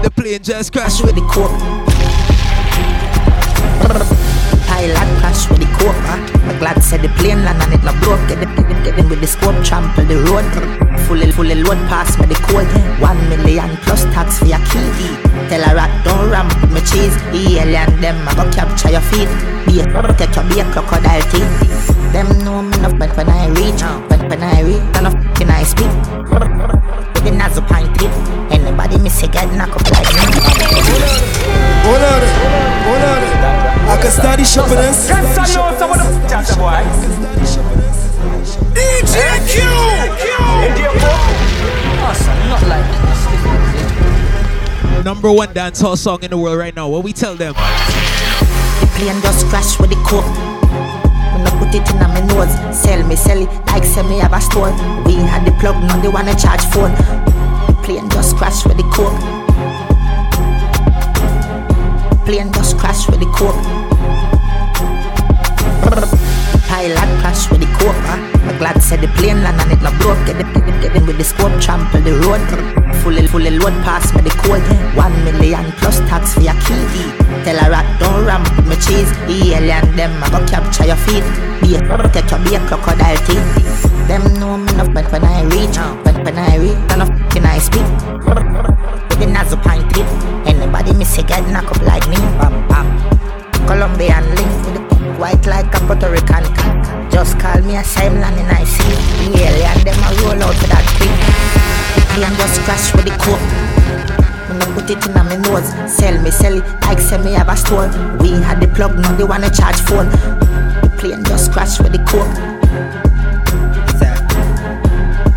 The 0.02 0.10
plane 0.10 0.42
just 0.42 0.72
crashed 0.72 1.04
with 1.04 1.14
the 1.14 1.22
coke. 1.22 1.88
Pilot 4.78 5.10
crash 5.18 5.50
with 5.50 5.58
the 5.58 5.66
coke. 5.74 5.98
My 6.46 6.54
glad 6.62 6.78
said 6.78 7.02
the 7.02 7.10
plane 7.18 7.42
land 7.42 7.58
and 7.58 7.74
it 7.74 7.82
not 7.82 7.98
broke. 7.98 8.22
Get 8.30 8.38
in, 8.38 8.54
get 8.54 8.70
in, 8.70 8.78
get 8.86 8.94
in 8.94 9.08
with 9.10 9.18
the 9.18 9.26
scope, 9.26 9.58
trample 9.66 10.06
the 10.06 10.22
road. 10.30 10.46
Fully, 11.10 11.32
fully 11.34 11.58
load 11.58 11.82
pass 11.90 12.14
me 12.14 12.30
the 12.30 12.38
code. 12.46 12.70
One 13.02 13.18
million 13.26 13.74
plus 13.82 14.06
tax 14.14 14.38
for 14.38 14.46
your 14.46 14.62
key. 14.70 14.86
Tell 15.50 15.66
a 15.66 15.74
rat 15.74 15.90
don't 16.06 16.30
ramp 16.30 16.54
with 16.62 16.70
me 16.70 16.80
cheese. 16.86 17.10
The 17.34 17.58
alien 17.58 17.90
them 17.98 18.22
I 18.22 18.38
go 18.38 18.46
capture 18.54 18.94
your 18.94 19.02
feet. 19.10 19.26
Be 19.66 19.82
a 19.82 20.14
take 20.14 20.30
your 20.38 20.46
be 20.46 20.62
a 20.62 20.64
crocodile 20.70 21.26
teeth. 21.26 21.50
Them 22.14 22.30
know 22.46 22.62
me 22.62 22.78
enough 22.78 22.94
but 23.02 23.10
when 23.18 23.26
I 23.34 23.50
reach, 23.58 23.82
when 23.82 24.30
when 24.30 24.42
I 24.46 24.62
reach, 24.62 24.86
enough 24.94 25.18
can 25.34 25.50
I 25.50 25.66
speak. 25.66 25.90
With 26.30 27.26
the 27.26 27.34
nazo 27.34 27.66
pine 27.66 27.90
trip. 27.98 28.14
Anybody 28.54 29.02
miss 29.02 29.18
a 29.24 29.26
get 29.26 29.50
knock 29.58 29.74
up 29.74 29.90
like 29.90 30.06
me. 30.06 30.22
Hold 31.82 31.98
on, 31.98 32.22
hold 32.86 33.02
on. 33.10 33.27
I 33.98 34.00
can 34.00 34.10
study 34.12 34.44
shopping 34.44 34.76
this. 34.76 35.08
Yes, 35.08 35.38
I 35.38 35.46
know 35.58 35.76
some 35.76 35.90
of 35.90 35.98
the 35.98 36.04
chat 36.30 36.46
boy. 36.56 36.86
DJ 38.70 39.18
Q. 39.50 39.58
Awesome, 41.98 42.38
not 42.48 42.62
like 42.68 42.86
Number 45.04 45.32
one 45.32 45.48
dancehall 45.48 45.98
song 45.98 46.22
in 46.22 46.30
the 46.30 46.38
world 46.38 46.58
right 46.60 46.76
now. 46.76 46.88
What 46.88 47.02
we 47.02 47.12
tell 47.12 47.34
them? 47.34 47.54
The 47.54 48.86
plane 48.94 49.20
just 49.20 49.46
crash 49.46 49.80
with 49.80 49.90
the 49.90 49.96
coke. 50.06 50.24
When 51.34 51.44
I 51.44 51.50
put 51.58 51.74
it 51.74 51.90
in 51.90 51.98
my 51.98 52.20
nose, 52.20 52.54
sell 52.78 53.02
me, 53.04 53.16
sell 53.16 53.42
it 53.42 53.50
like 53.66 53.82
say 53.82 54.04
me 54.04 54.18
have 54.20 54.32
a 54.32 54.40
store. 54.40 54.70
We 55.06 55.14
had 55.14 55.44
the 55.44 55.50
plug, 55.58 55.74
now 55.82 56.00
they 56.00 56.06
wanna 56.06 56.36
charge 56.36 56.62
phone. 56.66 56.94
The 57.66 57.74
plane 57.82 58.08
just 58.10 58.36
crash 58.36 58.64
with 58.64 58.76
the 58.76 58.84
coke. 58.94 59.18
Plane 62.24 62.52
just 62.52 62.78
crash 62.78 63.08
with 63.08 63.18
the 63.18 63.26
coke. 63.34 63.77
Pilot 65.88 67.08
crash 67.20 67.48
with 67.50 67.60
the. 67.60 67.68
Huh? 67.78 68.20
My 68.44 68.52
glad 68.58 68.82
said 68.82 69.00
the 69.00 69.08
plane 69.16 69.42
land 69.42 69.56
and 69.60 69.72
it 69.72 69.80
not 69.80 69.96
broke. 70.02 70.20
Get 70.26 70.36
in, 70.36 70.52
get 70.82 70.94
in, 70.94 71.06
with 71.06 71.16
the 71.16 71.24
scope, 71.24 71.54
trample 71.62 72.02
the 72.02 72.12
road. 72.20 72.44
Fully, 73.00 73.26
fully 73.26 73.56
load 73.56 73.72
pass 73.80 74.12
me 74.12 74.20
the 74.20 74.30
code. 74.44 74.60
One 74.92 75.16
million 75.24 75.72
plus 75.80 76.00
tax 76.10 76.34
for 76.34 76.42
your 76.42 76.52
key. 76.68 76.84
Tell 77.44 77.56
a 77.56 77.70
rat 77.70 77.88
don't 78.00 78.26
ramp 78.26 78.44
with 78.56 78.68
me 78.68 78.76
cheese. 78.76 79.08
The 79.24 79.56
alien 79.56 79.96
them 79.96 80.12
I 80.22 80.28
go 80.28 80.44
capture 80.44 80.84
your 80.84 81.00
feet. 81.08 81.24
Be 81.64 81.76
a 81.76 81.80
take 82.12 82.28
your 82.28 82.40
be 82.44 82.56
a 82.56 82.60
crocodile 82.68 83.16
teeth. 83.24 83.48
Them 84.04 84.24
know 84.36 84.58
me 84.58 84.68
enough, 84.76 84.92
but 84.92 85.08
when 85.10 85.24
I 85.24 85.44
reach, 85.48 85.76
when 86.04 86.16
when 86.24 86.36
I 86.36 86.56
reach, 86.60 86.76
enough 86.92 87.12
can 87.32 87.46
I 87.48 87.58
speak. 87.64 87.88
With 89.08 89.24
the 89.24 89.26
nazo 89.32 89.56
pine 89.62 89.88
trip. 89.88 90.08
Anybody 90.44 90.92
miss 90.92 91.16
a 91.16 91.22
get 91.22 91.48
knock 91.48 91.70
up 91.72 91.80
like 91.88 92.04
me. 92.12 92.20
Bam 92.36 92.68
bam. 92.68 92.86
Colombian 93.66 94.24
link 94.34 94.52
with 94.64 94.77
white 95.18 95.44
like 95.46 95.74
a 95.74 95.80
Puerto 95.80 96.08
Rican. 96.10 96.44
Just 97.10 97.38
call 97.40 97.60
me 97.62 97.74
a 97.76 97.82
land 97.82 98.38
and 98.38 98.52
I 98.54 98.64
see. 98.64 98.94
The 99.32 99.42
alien 99.42 99.78
them 99.84 99.98
a 100.06 100.10
roll 100.22 100.42
out 100.42 100.54
for 100.54 100.68
that 100.70 100.86
quick. 100.94 101.10
Plane 102.14 102.34
just 102.38 102.60
crash 102.62 102.94
with 102.94 103.04
the. 103.04 103.18
When 104.48 104.58
me 104.58 104.66
put 104.74 104.88
it 104.88 105.04
in 105.04 105.14
me 105.28 105.36
nose. 105.42 105.68
Sell 105.90 106.22
me, 106.22 106.30
sell 106.30 106.56
it 106.56 106.64
like 106.82 107.00
say 107.00 107.18
me 107.22 107.32
have 107.32 107.48
a 107.48 107.56
store. 107.56 107.88
We 108.22 108.30
had 108.30 108.60
the 108.60 108.68
plug, 108.68 108.96
now 108.96 109.14
they 109.16 109.24
wanna 109.24 109.50
charge 109.50 109.80
phone. 109.80 110.08
The 110.08 110.90
plane 110.98 111.24
just 111.24 111.52
crash 111.52 111.80
with 111.80 111.92
the 111.92 111.98
coke. 112.06 112.32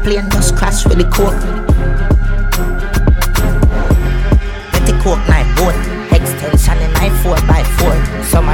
Plane 0.04 0.30
just 0.30 0.56
crash 0.56 0.86
with 0.86 0.98
the 0.98 1.06
coke. 1.10 1.42
Get 4.72 4.86
the 4.86 4.94
coke 5.02 5.26
knife 5.28 5.50
boat. 5.58 5.76
Extension 6.14 6.78
in 6.78 6.94
my 6.94 7.10
4x4. 7.24 7.51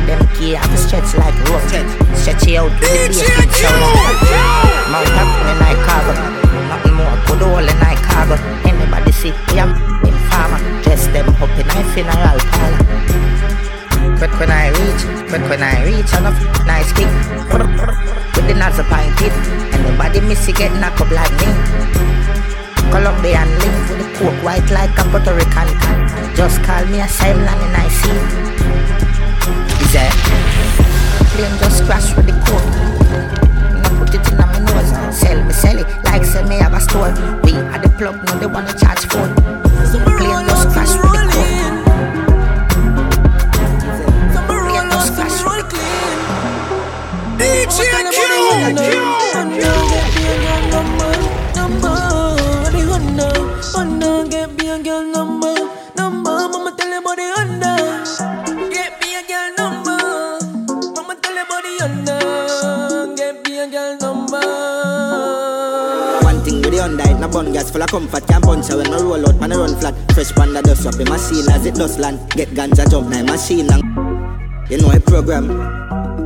Them 0.08 0.24
key 0.40 0.56
have 0.56 0.72
to 0.72 0.78
stretch 0.78 1.12
like 1.20 1.36
rope. 1.52 1.68
Stretch 2.16 2.48
it 2.48 2.56
out 2.56 2.72
with 2.72 2.80
the 2.80 3.12
bass 3.12 3.20
big 3.20 3.52
sound. 3.52 3.84
Mount 4.88 5.12
up 5.20 5.30
in 5.52 5.58
my 5.60 5.76
cargo. 5.84 6.14
Nothing 6.72 6.96
more, 6.96 7.18
put 7.28 7.42
all 7.44 7.60
in 7.60 7.78
my 7.84 7.96
cargo. 8.08 8.40
Anybody 8.64 9.12
see, 9.12 9.36
yeah, 9.52 9.68
in 10.08 10.16
farmer. 10.32 10.64
Dress 10.82 11.08
them 11.12 11.28
up 11.44 11.52
in 11.60 11.68
my 11.68 11.84
funeral 11.92 12.40
parlor. 12.56 12.82
Quick 14.18 14.34
when 14.40 14.50
I 14.50 14.72
reach, 14.72 15.04
quick 15.30 15.44
when 15.52 15.62
I 15.62 15.84
reach, 15.84 16.10
enough 16.16 16.40
nice 16.66 16.92
kick. 16.94 17.12
With 18.38 18.48
the 18.78 18.84
pint 18.90 19.18
tip. 19.18 19.34
Anybody 19.74 20.22
miss 20.22 20.48
it 20.48 20.56
get 20.56 20.72
knocked 20.80 21.02
up 21.02 21.12
like 21.12 21.32
me. 21.42 21.52
Colombian 22.92 23.50
link 23.60 23.78
with 23.90 24.00
the 24.00 24.08
coke 24.18 24.44
white 24.44 24.70
like 24.72 24.98
a 24.98 25.04
Puerto 25.12 25.34
Rican. 25.36 25.68
Just 26.36 26.64
call 26.64 26.86
me 26.86 27.02
a 27.02 27.08
silent 27.08 27.50
and 27.50 27.76
I 27.76 27.88
see. 27.90 28.67
That 29.98 30.14
plane 31.34 31.58
just 31.58 31.80
crash 31.86 32.08
with 32.16 32.28
the 32.28 32.34
coke? 32.46 32.70
Now 33.82 33.90
put 33.98 34.14
it 34.14 34.26
in 34.30 34.38
my 34.38 34.60
nose. 34.60 34.92
Sell 35.18 35.40
me, 35.44 35.54
sell 35.54 35.78
it 35.80 35.88
like 36.06 36.24
say 36.24 36.44
me 36.46 36.58
have 36.58 36.74
a 36.74 36.80
store. 36.80 37.14
We 37.44 37.54
had 37.54 37.82
the 37.82 37.90
plug, 37.98 38.24
now 38.26 38.38
they 38.38 38.46
wanna 38.46 38.74
charge 38.78 39.06
phone. 39.10 39.34
Plane 40.18 40.46
just 40.46 40.70
crash 40.70 40.94
with 41.02 41.14
the 41.14 41.22
coke. 41.34 41.50
Plane 44.48 44.90
just 44.92 45.10
crash 45.16 45.40
with 45.44 45.68
One 66.88 66.98
thing 66.98 67.20
with 67.20 67.20
the 67.20 67.28
no 67.28 67.34
bun 67.34 67.52
gas 67.52 67.70
full 67.70 67.84
of 67.84 67.90
comfort 67.90 68.26
Can't 68.28 68.42
punch 68.42 68.70
when 68.70 68.88
I 68.88 69.02
roll 69.02 69.28
out, 69.28 69.36
man 69.42 69.52
I 69.52 69.58
run 69.58 69.76
flat. 69.76 69.94
Fresh 70.14 70.32
panda 70.32 70.62
dust 70.62 70.88
up 70.88 70.96
in 70.96 71.10
machine 71.10 71.44
as 71.52 71.66
it 71.66 71.76
does 71.76 72.00
land. 72.00 72.18
Get 72.32 72.48
ganja 72.56 72.90
jump 72.90 73.10
now 73.10 73.24
machine 73.24 73.70
and 73.70 73.84
You 74.72 74.78
know 74.78 74.92
a 74.92 75.00
program. 75.02 75.48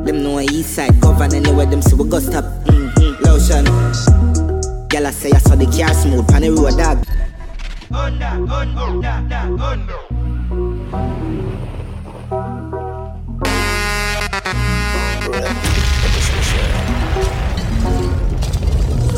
Them 0.06 0.22
know 0.22 0.38
a 0.38 0.44
east 0.44 0.76
side 0.76 1.02
govern 1.02 1.34
anywhere 1.34 1.66
them 1.66 1.82
see 1.82 1.96
we 1.96 2.08
go 2.08 2.20
stop 2.20 2.44
mm-hmm. 2.70 3.24
Lotion. 3.26 3.66
Girl 4.88 5.08
I 5.08 5.10
say 5.10 5.32
I 5.32 5.40
saw 5.40 5.56
the 5.56 5.66
car 5.66 5.96
smooth 5.96 6.28
pan 6.28 6.44
the 6.44 6.52
road 6.52 6.78
dog 6.78 7.04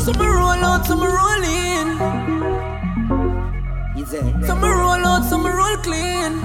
Some 0.04 0.18
roll 0.20 0.64
out, 0.68 0.84
some 0.84 1.00
roll 1.00 1.44
in. 1.44 1.98
Some 4.44 4.60
roll 4.60 5.06
out, 5.06 5.24
some 5.24 5.46
roll 5.46 5.76
clean. 5.78 6.36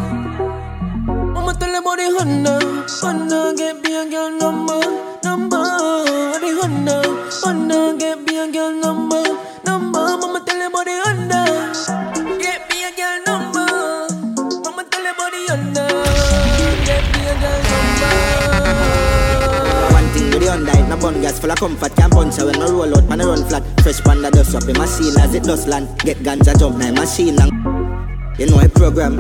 Mama 1.34 1.54
tell 1.60 1.76
about 1.76 1.98
the 1.98 2.08
Honda, 2.18 2.56
Honda 3.02 3.54
get 3.58 3.82
me 3.84 3.96
a 4.00 4.10
girl 4.10 4.32
number, 4.32 4.80
number. 5.26 5.64
The 6.40 6.50
Honda, 6.62 7.02
Honda 7.44 7.98
get 8.00 8.22
me 8.22 8.40
a 8.40 8.50
girl 8.50 8.72
number, 8.80 9.24
number. 9.66 10.18
Mama 10.22 10.40
tell 10.46 10.62
about 10.66 10.86
the 10.86 10.96
Honda, 11.04 11.44
Hyundai, 20.50 20.82
it 20.82 21.00
bun 21.00 21.22
gas 21.22 21.40
full 21.40 21.52
of 21.52 21.60
comfort. 21.60 21.96
Can't 21.96 22.12
punch 22.12 22.38
her 22.38 22.48
when 22.48 22.60
I 22.60 22.66
roll 22.66 22.98
out, 22.98 23.04
man 23.06 23.22
I 23.22 23.26
run 23.26 23.48
flat. 23.48 23.64
Fresh 23.82 24.02
panda 24.02 24.32
dust 24.32 24.56
up 24.56 24.68
in 24.68 24.78
machine 24.78 25.14
as 25.20 25.36
it 25.36 25.44
does 25.44 25.68
land. 25.68 25.88
Get 26.00 26.18
ganja 26.18 26.58
jump 26.58 26.78
now 26.78 26.92
machine 26.92 27.38
and 27.40 28.40
You 28.40 28.48
know 28.48 28.60
a 28.60 28.68
program. 28.68 29.18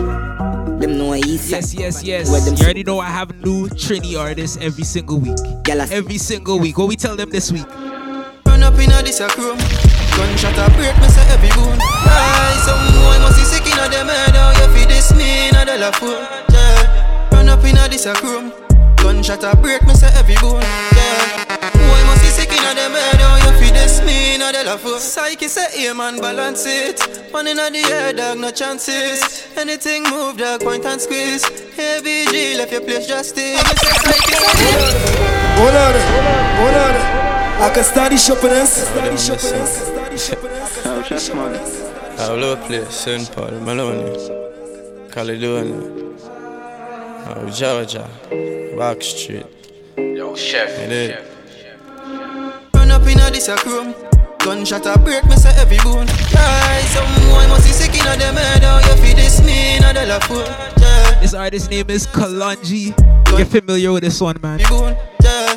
Them 0.80 0.98
know 0.98 1.14
a 1.14 1.18
east 1.18 1.52
Yes, 1.52 1.76
yes, 1.76 2.04
yes. 2.04 2.32
Where 2.32 2.42
them 2.42 2.56
You 2.56 2.64
already 2.64 2.84
know 2.84 3.00
I 3.00 3.10
have 3.10 3.36
new 3.46 3.68
Trini 3.68 4.18
artists 4.18 4.58
every 4.60 4.84
single 4.84 5.20
week. 5.20 5.38
Every 5.68 6.18
single 6.18 6.58
week. 6.58 6.80
What 6.80 6.88
we 6.88 6.96
tell 6.96 7.16
them 7.16 7.30
this 7.30 7.52
week? 7.52 7.68
Run 8.48 8.64
up 8.64 8.74
in 8.80 8.90
a 8.92 9.04
this 9.04 9.20
a 9.20 9.28
chrome 9.28 9.58
Gunshot 10.18 10.58
a 10.58 10.66
break 10.74 10.98
me 10.98 11.08
say 11.10 11.22
every 11.30 11.50
bone 11.50 11.78
Aye, 11.80 12.58
some 12.66 12.82
boy 12.98 13.20
must 13.22 13.38
be 13.38 13.46
sick 13.46 13.68
inna 13.68 13.88
them 13.88 14.08
head 14.08 14.36
How 14.36 14.50
you 14.52 14.74
fi 14.74 14.86
this 14.86 15.14
me 15.16 15.50
inna 15.50 15.66
the 15.66 15.78
la 15.78 15.92
fool? 15.92 16.18
Yeah. 16.50 17.30
Run 17.32 17.50
up 17.50 17.64
in 17.64 17.78
a 17.78 17.88
this 17.88 18.08
a 18.08 18.14
chrome 18.16 18.69
Gunshot 19.04 19.44
a 19.44 19.56
break 19.58 19.84
me 19.84 19.94
say 19.94 20.12
every 20.16 20.36
bone 20.36 20.62
Yeah 20.62 21.46
Boy 21.74 22.02
must 22.08 22.22
be 22.22 22.30
sick 22.30 22.52
inna 22.52 22.74
them 22.76 22.92
head 22.92 23.20
How 23.22 23.36
you 23.38 23.58
fi 23.60 23.72
this 23.72 24.02
me 24.06 24.36
inna 24.36 24.52
the 24.52 24.64
la 24.66 24.78
fool 24.78 25.00
Psyche 25.00 25.48
say 25.48 25.68
aim 25.88 26.00
and 26.00 26.22
balance 26.22 26.66
it 26.66 27.00
One 27.32 27.48
inna 27.48 27.70
the 27.72 27.84
air 27.92 28.14
dog 28.14 28.38
no 28.40 28.52
chances 28.52 29.48
Anything 29.58 30.04
move 30.04 30.38
dog 30.38 30.62
point 30.62 30.86
and 30.86 31.00
squeeze 31.02 31.44
ABG 31.44 32.58
left 32.58 32.72
your 32.72 32.82
place 32.82 33.08
justice 33.08 33.58
Me 33.58 33.76
say 33.76 33.94
psyche 34.06 34.34
say 34.34 35.20
Hold 35.60 35.76
on, 35.76 35.94
hold 36.60 36.76
on. 36.76 36.96
I 37.62 37.70
can 37.74 37.84
study 37.84 38.16
shopping 38.16 38.52
this. 38.52 38.88
Study 38.88 39.18
shopping 39.18 39.52
this. 39.52 40.86
Oh, 40.86 41.04
just 41.06 41.36
man. 41.36 41.54
All 42.18 42.42
over 42.42 42.62
place, 42.66 42.96
St. 42.96 43.30
Paul, 43.36 43.52
Maloney, 43.60 44.16
Caledonia, 45.12 46.16
oh, 47.38 47.50
Georgia, 47.50 48.08
Back 48.78 49.02
Street. 49.02 49.46
Yo, 49.98 50.36
chef. 50.36 50.70
chef. 50.78 51.26
Run 52.74 52.92
up 52.92 53.06
inna 53.08 53.30
this 53.32 53.48
a 53.48 53.56
chrome 53.56 53.94
Gunshot 54.40 54.86
a 54.86 54.98
break 55.00 55.26
me 55.26 55.36
say 55.36 55.50
every 55.58 55.78
bone 55.80 56.08
Aye, 56.10 56.82
some 56.88 57.30
boy 57.30 57.46
must 57.50 57.68
be 57.68 57.72
sick 57.74 57.94
inna 57.94 58.16
them 58.18 58.36
head 58.36 58.64
How 58.64 58.78
you 58.80 58.96
fi 59.02 59.14
this 59.14 59.42
me 59.44 59.76
inna 59.78 59.94
the 59.94 60.06
la 60.08 60.20
fool 60.20 60.44
Yeah, 60.82 61.20
This 61.22 61.34
artist 61.34 61.70
name 61.70 61.90
is 61.90 62.08
Kalonji. 62.08 62.96
Get 63.38 63.48
familiar 63.48 63.92
with 63.92 64.04
this 64.04 64.20
one, 64.22 64.38
man. 64.42 64.60
bone 64.70 64.96
Yeah, 65.22 65.56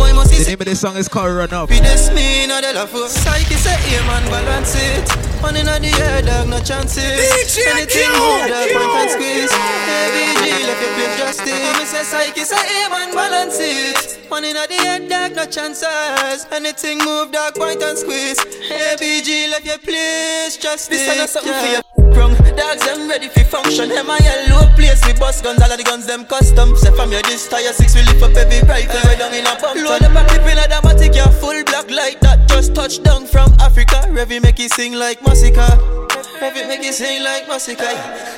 boy 0.00 0.12
must 0.14 0.30
be 0.32 0.38
The 0.38 0.44
sick 0.44 0.52
name 0.56 0.60
of 0.60 0.66
this 0.66 0.80
song 0.80 0.96
is 0.96 1.08
called 1.08 1.32
Run 1.36 1.52
Up. 1.52 1.68
Fi 1.68 1.78
this 1.80 2.08
me 2.16 2.44
inna 2.44 2.60
the 2.64 2.72
la 2.72 2.86
fool 2.86 3.08
Psyche 3.08 3.56
say 3.60 3.76
aim 3.92 4.08
and 4.08 4.26
balance 4.32 4.74
it 4.74 5.06
One 5.44 5.56
inna 5.56 5.76
the 5.78 5.92
air 6.00 6.22
dog 6.22 6.48
no 6.48 6.58
chances 6.60 7.04
Anything 7.68 8.08
move 8.16 8.48
dog 8.48 8.68
point 8.72 8.96
and 9.00 9.10
squeeze 9.12 9.52
ABG 9.52 10.40
left 10.64 10.80
your 10.80 10.92
place 10.96 11.18
justice 11.20 11.78
Me 11.78 11.84
say 11.84 12.04
psyche 12.04 12.44
say 12.44 12.64
aim 12.80 12.92
and 12.92 13.12
balance 13.12 13.58
it 13.60 14.30
One 14.30 14.44
inna 14.44 14.64
the 14.66 14.78
air 14.88 15.00
dog 15.08 15.36
no 15.36 15.44
chances 15.44 16.46
Anything 16.50 16.98
move 17.04 17.32
dog 17.32 17.54
point 17.54 17.82
and 17.82 17.98
squeeze 17.98 18.40
ABG 18.40 19.50
left 19.50 19.66
your 19.66 19.78
place 19.78 20.56
justice 20.56 20.88
This 20.88 21.08
ain't 21.08 21.28
something 21.28 21.52
for 21.52 21.70
you 21.76 21.80
Wrong, 22.16 22.34
dogs 22.56 22.84
them 22.84 23.08
ready 23.08 23.28
for 23.28 23.44
function. 23.44 23.88
Them 23.88 24.10
a 24.10 24.18
yellow 24.22 24.66
place 24.74 25.00
we 25.06 25.12
bust 25.14 25.44
guns. 25.44 25.62
All 25.62 25.70
of 25.70 25.78
the 25.78 25.84
guns 25.84 26.06
them 26.06 26.24
custom. 26.24 26.76
Say 26.76 26.90
from 26.92 27.12
your 27.12 27.22
this 27.22 27.48
tire 27.48 27.72
six 27.72 27.94
we 27.94 28.02
lift 28.02 28.22
up 28.22 28.34
every 28.34 28.60
rifle. 28.66 29.00
Way 29.08 29.16
down 29.16 29.32
in 29.32 29.46
a 29.46 29.54
bump. 29.60 29.78
Load 29.90 30.04
up 30.04 30.14
a 30.14 30.22
clip 30.28 30.46
in 30.46 30.54
a 30.54 30.68
dramatic, 30.70 31.18
yeah, 31.18 31.26
full 31.42 31.64
black 31.64 31.90
like 31.90 32.20
that. 32.20 32.46
Just 32.46 32.76
touched 32.76 33.02
down 33.02 33.26
from 33.26 33.50
Africa. 33.58 34.06
Revy 34.14 34.40
make 34.40 34.60
it 34.60 34.70
sing 34.70 34.94
like 34.94 35.20
Massacre. 35.26 35.66
Revy 36.38 36.62
make 36.68 36.86
it 36.86 36.94
sing 36.94 37.24
like 37.24 37.48
Massacre. 37.48 37.90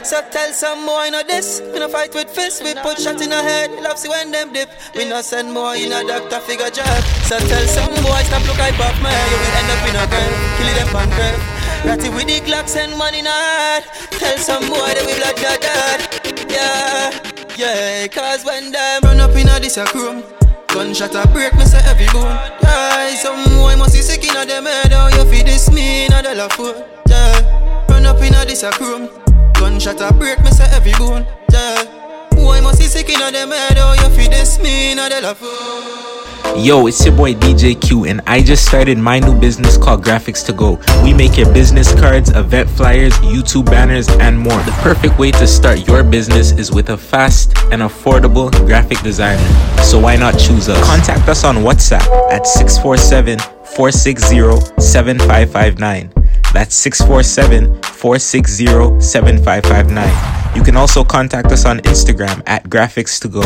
So 0.02 0.24
tell 0.32 0.50
some 0.54 0.86
boy 0.86 1.10
know 1.12 1.22
this. 1.28 1.60
We 1.60 1.78
no 1.78 1.90
fight 1.92 2.14
with 2.14 2.30
fists. 2.30 2.62
We 2.64 2.72
put 2.80 2.96
shot 2.96 3.20
in 3.20 3.32
a 3.32 3.42
head. 3.42 3.68
Love 3.82 3.98
see 3.98 4.08
when 4.08 4.30
them 4.30 4.54
dip. 4.54 4.70
We 4.96 5.04
no 5.04 5.20
send 5.20 5.52
more 5.52 5.76
in 5.76 5.92
a 5.92 6.00
doctor 6.08 6.40
figure 6.40 6.70
job. 6.70 7.04
So 7.28 7.36
tell 7.36 7.66
some 7.68 7.92
boy 8.00 8.24
stop 8.24 8.48
look 8.48 8.56
like 8.56 8.72
Bob 8.80 8.96
man. 9.04 9.12
You 9.12 9.36
will 9.36 9.52
end 9.60 9.68
up 9.76 9.84
in 9.84 9.96
a 10.00 10.04
grave. 10.08 10.32
Kill 10.56 10.72
them 10.72 10.96
on 10.96 11.08
grave. 11.12 11.42
Ratty 11.84 12.08
with 12.08 12.32
the 12.32 12.40
Glocks 12.48 12.80
and 12.80 12.96
money 12.96 13.18
in 13.18 13.26
a 13.26 13.30
heart. 13.30 13.84
Tell 14.16 14.38
some 14.38 14.64
boy 14.72 14.88
that 14.96 15.04
we 15.04 15.12
blood 15.20 15.36
your 15.36 15.58
dad. 15.60 16.00
Yeah, 16.48 17.12
yeah. 17.60 18.06
Cause 18.08 18.42
when 18.42 18.72
them 18.72 19.02
run 19.04 19.20
up 19.20 19.36
in 19.36 19.52
a 19.52 19.60
this 19.60 19.76
a 19.76 19.84
chrome. 19.84 20.24
Gunshot 20.72 21.14
a 21.14 21.28
break 21.28 21.54
me 21.54 21.64
say 21.64 21.80
every 21.84 22.06
bone. 22.12 22.24
Yeah, 22.62 23.14
some 23.16 23.44
boy 23.56 23.76
must 23.76 23.94
be 23.94 24.00
sick 24.00 24.24
inna 24.24 24.46
them 24.46 24.64
head. 24.64 24.92
How 24.92 25.08
you 25.08 25.24
fi 25.30 25.42
this 25.42 25.70
me 25.70 26.06
inna 26.06 26.22
the 26.22 26.34
la 26.34 26.48
fool? 26.48 26.74
Yeah, 27.08 27.86
run 27.88 28.06
up 28.06 28.20
inna 28.22 28.44
this 28.46 28.62
a 28.62 28.70
chrome. 28.70 29.08
Gunshot 29.54 30.00
a 30.00 30.12
break 30.14 30.40
me 30.40 30.50
say 30.50 30.68
every 30.72 30.92
bone. 30.92 31.26
Yeah, 31.52 31.84
boy 32.30 32.60
must 32.62 32.80
be 32.80 32.86
sick 32.86 33.10
inna 33.10 33.30
them 33.30 33.50
head. 33.50 33.76
How 33.76 33.92
you 33.92 34.08
fi 34.16 34.28
this 34.28 34.58
me 34.60 34.92
inna 34.92 35.08
the 35.10 35.20
la 35.20 35.34
fool? 35.34 36.21
Yo, 36.56 36.86
it's 36.86 37.04
your 37.04 37.16
boy 37.16 37.34
DJ 37.34 37.80
Q, 37.80 38.04
and 38.04 38.20
I 38.26 38.42
just 38.42 38.66
started 38.66 38.98
my 38.98 39.18
new 39.18 39.34
business 39.34 39.78
called 39.78 40.04
Graphics 40.04 40.44
to 40.46 40.52
Go. 40.52 40.78
We 41.02 41.14
make 41.14 41.38
your 41.38 41.50
business 41.52 41.94
cards, 41.98 42.28
event 42.30 42.68
flyers, 42.68 43.14
YouTube 43.14 43.64
banners, 43.66 44.06
and 44.20 44.38
more. 44.38 44.62
The 44.64 44.78
perfect 44.82 45.18
way 45.18 45.30
to 45.32 45.46
start 45.46 45.88
your 45.88 46.04
business 46.04 46.52
is 46.52 46.70
with 46.70 46.90
a 46.90 46.96
fast 46.96 47.56
and 47.72 47.80
affordable 47.80 48.50
graphic 48.66 49.00
designer. 49.00 49.42
So 49.82 49.98
why 49.98 50.16
not 50.16 50.38
choose 50.38 50.68
us? 50.68 50.78
Contact 50.84 51.26
us 51.26 51.42
on 51.42 51.56
WhatsApp 51.56 52.06
at 52.30 52.46
647 52.46 53.38
460 53.74 54.80
7559. 54.80 56.12
That's 56.52 56.74
647 56.74 57.82
460 57.82 59.00
7559. 59.00 60.54
You 60.54 60.62
can 60.62 60.76
also 60.76 61.02
contact 61.02 61.50
us 61.50 61.64
on 61.64 61.78
Instagram 61.78 62.42
at 62.46 62.64
Graphics 62.64 63.18
to 63.22 63.28
Go. 63.28 63.42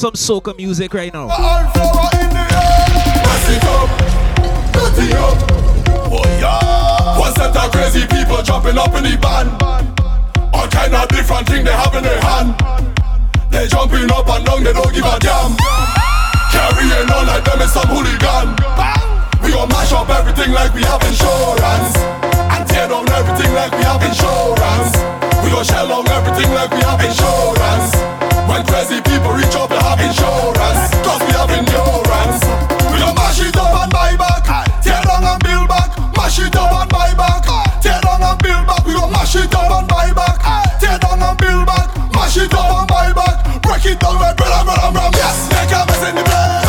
Some 0.00 0.12
soca 0.12 0.56
music 0.56 0.94
right 0.94 1.12
now? 1.12 1.28
Crazy 7.70 8.06
people 8.08 8.42
jumping 8.42 8.78
up 8.78 8.94
in 8.94 9.04
the 9.04 9.18
band. 9.20 9.50
All 10.54 10.66
kind 10.68 10.94
of 10.94 11.08
different 11.08 11.46
thing 11.46 11.64
they 11.64 11.72
have 11.72 11.94
in 11.94 12.02
their 12.02 12.20
hand. 12.20 12.56
They 13.50 13.68
jumping 13.68 14.10
up 14.10 14.28
and 14.28 14.44
down, 14.46 14.64
they 14.64 14.72
don't 14.72 14.92
give 14.94 15.04
a 15.04 15.18
damn. 15.20 15.52
Carrying 16.48 17.10
on 17.12 17.26
like 17.26 17.44
them 17.44 17.60
is 17.60 17.72
some 17.72 17.88
hooligan. 17.88 18.56
We 19.44 19.52
gon' 19.52 19.68
mash 19.68 19.92
up 19.92 20.08
everything 20.08 20.52
like 20.52 20.72
we 20.72 20.82
have 20.82 21.02
insurance. 21.04 21.96
And 22.56 22.66
tear 22.68 22.88
down 22.88 23.08
everything 23.12 23.52
like 23.52 23.72
we 23.72 23.84
have 23.84 24.02
insurance. 24.02 24.96
We 25.44 25.50
gon' 25.52 25.64
shell 25.64 25.92
everything 25.92 26.54
like 26.54 26.70
we 26.72 26.80
have 26.88 27.04
insurance. 27.04 28.19
When 28.48 28.64
crazy 28.66 29.00
people 29.02 29.32
reach 29.32 29.54
up, 29.56 29.70
they 29.70 29.80
have 29.80 30.00
insurance. 30.00 30.82
Cause 31.04 31.20
we 31.26 31.32
have 31.34 31.50
endurance. 31.50 32.40
We 32.92 32.98
gon' 33.00 33.14
mash 33.14 33.40
it 33.40 33.56
up 33.56 33.74
and 33.82 33.90
buy 33.92 34.16
back. 34.16 34.44
Tear 34.82 35.02
down 35.02 35.24
and 35.24 35.42
build 35.42 35.68
back. 35.68 35.90
Mash 36.16 36.38
it 36.38 36.56
up 36.56 36.72
and 36.72 36.88
buy 36.90 37.14
back. 37.14 37.44
Tear 37.82 38.00
down 38.00 38.22
and 38.22 38.38
build 38.42 38.66
back. 38.66 38.84
We 38.86 38.92
gon' 38.94 39.10
mash 39.12 39.36
it 39.36 39.54
up 39.54 39.70
and 39.70 39.88
buy 39.88 40.12
back. 40.12 40.38
Tear 40.80 40.98
down 40.98 41.22
and 41.22 41.38
build 41.38 41.66
back. 41.66 41.88
Mash 42.14 42.36
it 42.36 42.54
up 42.54 42.70
and 42.78 42.88
buy 42.88 43.12
back. 43.12 43.62
Break 43.62 43.86
it 43.86 44.00
down, 44.00 44.20
red, 44.20 44.38
red, 44.40 44.66
red, 44.66 44.78
red, 44.78 44.94
red. 44.94 45.14
Yes, 45.14 45.48
make 45.52 45.70
a 45.70 45.86
mess 45.86 46.08
in 46.08 46.14
the 46.16 46.22
place. 46.22 46.59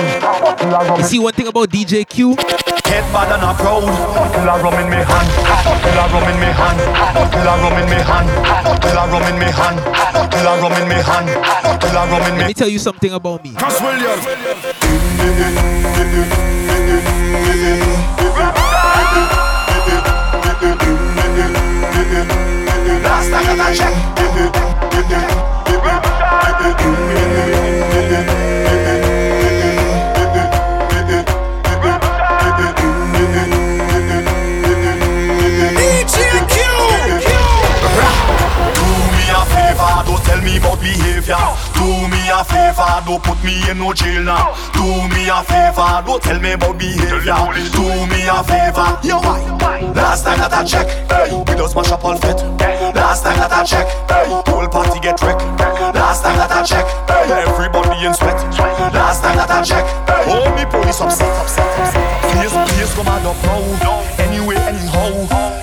You 0.00 1.04
see 1.04 1.18
one 1.18 1.32
thing 1.34 1.46
about 1.46 1.68
DJ 1.68 2.08
Q? 2.08 2.36
Head 2.88 3.04
bad 3.12 3.32
and 3.36 3.44
a 3.44 3.52
proud. 3.54 3.84
Till 4.32 4.48
I 4.48 4.56
rum 4.60 4.74
in 4.80 4.88
me 4.88 4.96
hand. 4.96 5.28
Till 5.84 6.00
I 6.00 6.06
rum 6.08 6.24
in 6.24 6.40
me 6.40 6.46
hand. 6.46 6.80
Till 7.32 7.48
I 7.48 7.54
rum 7.60 7.76
in 7.76 7.86
me 7.88 8.00
hand. 8.00 8.28
Till 8.80 8.98
I 8.98 9.04
rum 9.10 9.28
in 9.28 9.38
me 9.38 9.46
hand. 9.52 9.78
Till 10.32 10.48
I 10.48 10.60
rum 10.60 10.72
in 10.72 10.88
me 10.88 10.96
hand. 11.04 11.28
Till 11.80 11.98
I 11.98 12.10
rum 12.10 12.32
in 12.32 12.38
Let 12.38 12.46
me 12.48 12.54
tell 12.54 12.68
you 12.68 12.78
something 12.78 13.12
about 13.12 13.44
me. 13.44 13.52
Cass 13.54 13.80
Williams. 13.80 14.24
Last 23.02 23.30
time 23.30 23.60
I 23.60 23.74
Do 25.10 25.59
tell 40.40 40.48
me 40.48 40.56
about 40.56 40.80
behavior. 40.80 41.36
Do 41.74 42.08
me 42.08 42.20
a 42.32 42.44
favor, 42.44 42.88
don't 43.04 43.22
put 43.22 43.42
me 43.44 43.60
in 43.70 43.78
no 43.78 43.92
jail 43.92 44.22
now. 44.22 44.54
Do 44.72 44.84
me 45.12 45.28
a 45.28 45.42
favor, 45.44 46.02
don't 46.06 46.22
tell 46.22 46.40
me 46.40 46.52
about 46.52 46.78
behavior. 46.78 47.36
Do 47.72 47.84
me 48.08 48.24
a 48.24 48.42
favor, 48.44 48.88
yo 49.04 49.18
why? 49.20 49.80
Last 49.94 50.24
time 50.24 50.38
that 50.38 50.52
I 50.52 50.64
check, 50.64 50.86
hey, 51.10 51.36
we 51.36 51.54
just 51.56 51.76
mash 51.76 51.92
up 51.92 52.04
all 52.04 52.16
fit. 52.16 52.36
Last 52.94 53.24
time 53.24 53.36
that 53.38 53.52
I 53.52 53.64
check, 53.64 53.86
hey, 54.08 54.24
whole 54.28 54.68
party 54.68 55.00
get 55.00 55.20
wrecked. 55.22 55.42
Last 55.94 56.22
time 56.22 56.36
that 56.38 56.50
I 56.50 56.62
check, 56.64 56.86
hey, 57.08 57.44
everybody 57.44 58.06
in 58.06 58.14
sweat. 58.14 58.40
Last 58.94 59.22
time 59.22 59.36
that 59.36 59.50
I 59.50 59.62
check, 59.62 59.84
hey, 60.08 60.24
oh 60.28 60.48
me 60.56 60.64
police 60.70 61.00
upset, 61.00 61.28
upset, 61.40 61.68
upset. 61.78 62.06
Please, 62.32 62.54
please 62.72 62.94
come 62.94 63.08
out 63.08 63.24
of 63.26 63.36
now. 63.44 64.00
Anyway, 64.18 64.56
anyhow, 64.56 65.10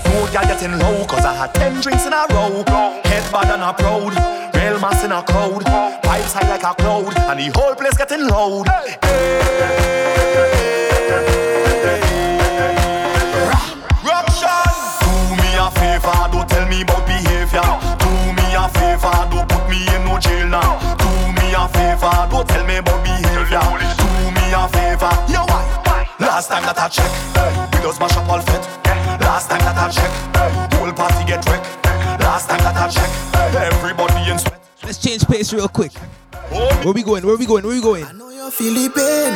no 0.06 0.28
girl 0.30 0.46
getting 0.46 0.78
low, 0.78 1.06
cause 1.06 1.26
I 1.26 1.34
had 1.34 1.54
ten 1.54 1.82
drinks 1.82 2.06
in 2.06 2.14
a 2.14 2.26
row. 2.30 2.64
Head 3.06 3.26
bad 3.32 3.50
and 3.54 3.64
a 3.64 3.74
proud, 3.74 4.14
real 4.58 4.80
mass 4.80 5.04
in 5.04 5.12
a 5.12 5.22
crowd. 5.22 5.64
Vibes 6.04 6.34
high 6.34 6.50
like 6.50 6.64
a 6.64 6.74
cloud, 6.74 7.14
and 7.30 7.40
the 7.40 7.48
whole 7.58 7.76
place 7.76 7.98
getting 7.98 8.28
loud. 8.28 8.66
Ruction! 14.04 14.68
Do 15.04 15.12
me 15.38 15.50
a 15.62 15.68
favor, 15.78 16.20
don't 16.32 16.50
tell 16.50 16.68
me 16.68 16.82
about 16.82 17.06
behavior. 17.06 17.70
Do 18.02 18.10
me 18.38 18.46
a 18.58 18.66
favor, 18.76 19.18
don't 19.32 19.48
put 19.48 19.64
me 19.70 19.80
in 19.94 20.02
no 20.06 20.18
jail 20.20 20.48
now. 20.48 20.80
Do 20.98 21.10
me 21.38 21.54
a 21.54 21.64
favor, 21.70 22.16
don't 22.32 22.48
tell 22.48 22.66
me 22.66 22.78
about 22.78 23.04
behavior. 23.04 23.66
Do 24.02 24.10
me 24.36 24.46
a 24.54 24.64
favor, 24.74 25.14
yo 25.32 25.42
why? 25.46 25.64
Last 26.20 26.50
time 26.50 26.64
that 26.64 26.78
I 26.80 26.88
check, 26.90 27.12
hey, 27.38 27.52
we 27.74 27.84
just 27.86 28.00
mash 28.00 28.18
up 28.18 28.30
all 28.30 28.42
fit. 28.42 28.64
Last 29.22 29.50
time 29.50 29.62
that 29.62 29.78
I 29.78 29.90
check, 29.90 30.12
hey, 30.36 30.78
whole 30.78 30.94
party 30.94 31.26
get 31.26 31.46
wrecked. 31.46 31.77
Last 32.78 32.94
time 32.94 33.10
that 33.34 33.58
I 33.58 33.74
check, 33.74 33.74
everybody 33.74 34.30
in 34.30 34.38
sweat. 34.38 34.62
Let's 34.86 35.02
change 35.02 35.26
pace 35.26 35.50
real 35.52 35.68
quick. 35.68 35.98
Where 36.86 36.94
we 36.94 37.02
going? 37.02 37.26
Where 37.26 37.36
we 37.36 37.50
going? 37.50 37.66
Where 37.66 37.74
we 37.74 37.82
going? 37.82 38.06
I 38.06 38.14
know 38.14 38.30
you 38.30 38.52
feel 38.54 38.70
the 38.70 38.86
pain. 38.94 39.34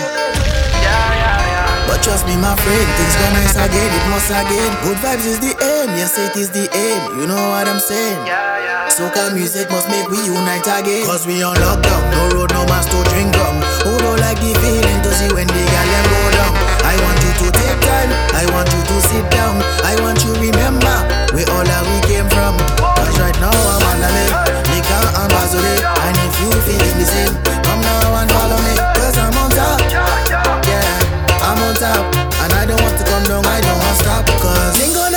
But 1.89 2.05
trust 2.05 2.29
me, 2.29 2.37
my 2.37 2.53
friend, 2.53 2.87
things 3.01 3.15
go 3.17 3.25
nice 3.33 3.57
again, 3.57 3.89
it 3.89 4.05
must 4.13 4.29
again. 4.29 4.71
Good 4.85 4.97
vibes 5.01 5.25
is 5.25 5.41
the 5.41 5.57
aim, 5.57 5.89
yes, 5.97 6.21
it 6.21 6.37
is 6.37 6.53
the 6.53 6.69
aim. 6.69 7.01
You 7.17 7.25
know 7.25 7.41
what 7.49 7.65
I'm 7.65 7.81
saying? 7.81 8.29
Soca 8.93 9.33
music 9.33 9.73
must 9.73 9.89
make 9.89 10.05
we 10.13 10.21
unite 10.21 10.69
again. 10.69 11.09
Cause 11.09 11.25
we 11.25 11.41
on 11.41 11.57
lockdown, 11.57 12.03
no 12.13 12.37
road, 12.37 12.53
no 12.53 12.61
mask 12.69 12.93
to 12.93 13.01
drink 13.09 13.33
rum. 13.41 13.57
Who 13.89 13.97
don't 14.05 14.21
like 14.21 14.37
the 14.37 14.53
feeling 14.61 15.01
to 15.01 15.11
see 15.17 15.33
when 15.33 15.49
the 15.49 15.63
gal 15.65 15.87
them 15.89 16.05
go 16.13 16.21
down? 16.37 16.53
I 16.85 16.93
want 17.01 17.17
you 17.25 17.33
to 17.41 17.47
take 17.57 17.79
time, 17.81 18.11
I 18.37 18.45
want 18.53 18.69
you 18.69 18.81
to 18.85 18.97
sit 19.01 19.25
down. 19.33 19.57
I 19.81 19.97
want 20.05 20.21
you 20.21 20.31
remember 20.37 20.95
where 21.33 21.49
all 21.49 21.65
that 21.65 21.83
we 21.89 21.97
came. 22.57 22.75
Cause 22.77 23.19
right 23.19 23.37
now 23.39 23.51
I'm 23.51 23.83
on 23.89 23.97
the 24.01 24.09
Nika 24.71 24.99
and 25.21 25.31
Bazole. 25.31 25.75
And 26.07 26.17
if 26.25 26.33
you 26.41 26.49
feeling 26.65 26.97
the 26.99 27.05
same, 27.05 27.33
come 27.63 27.81
now 27.81 28.15
and 28.19 28.31
follow 28.31 28.59
me. 28.65 28.75
Cause 28.95 29.17
I'm 29.17 29.35
on 29.37 29.49
top. 29.51 29.79
Yeah, 30.67 31.45
I'm 31.45 31.59
on 31.63 31.75
top. 31.75 32.03
And 32.43 32.53
I 32.53 32.65
don't 32.65 32.81
want 32.81 32.97
to 32.97 33.05
come 33.05 33.23
down, 33.25 33.45
I 33.45 33.61
don't 33.61 33.77
want 33.77 33.97
to 33.97 34.03
stop. 34.03 34.25
Cause 34.41 35.10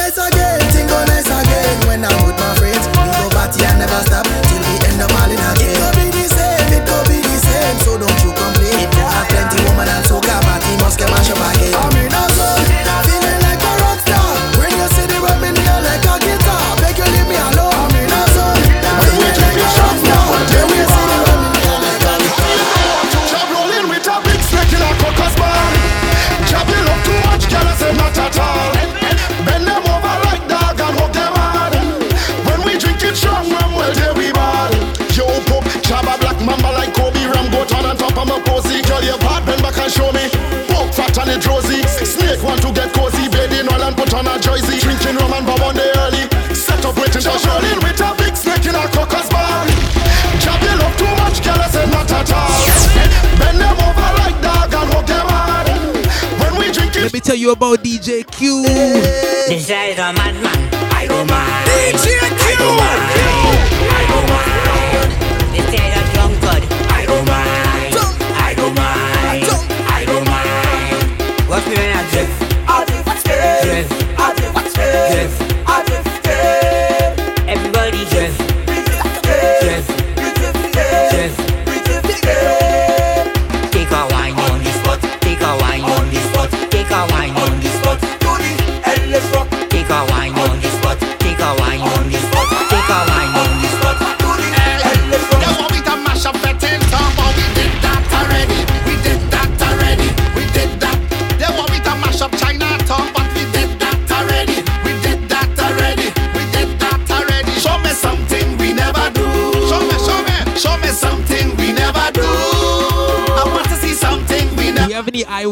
tell 57.24 57.34
you 57.34 57.52
about 57.52 57.78
DJ 57.78 58.22
Q. 58.30 58.62
This 58.62 59.50
is 59.50 59.70
a 59.70 60.12
madman. 60.12 60.68
I 60.92 61.06
go 61.08 61.24
mad. 61.24 61.66
DJ 61.96 62.20
Q. 62.20 62.36
I 62.44 62.56
go 62.58 62.76
mad. 62.76 63.10
I 63.90 64.04
go 64.10 64.26
mad. 64.28 64.63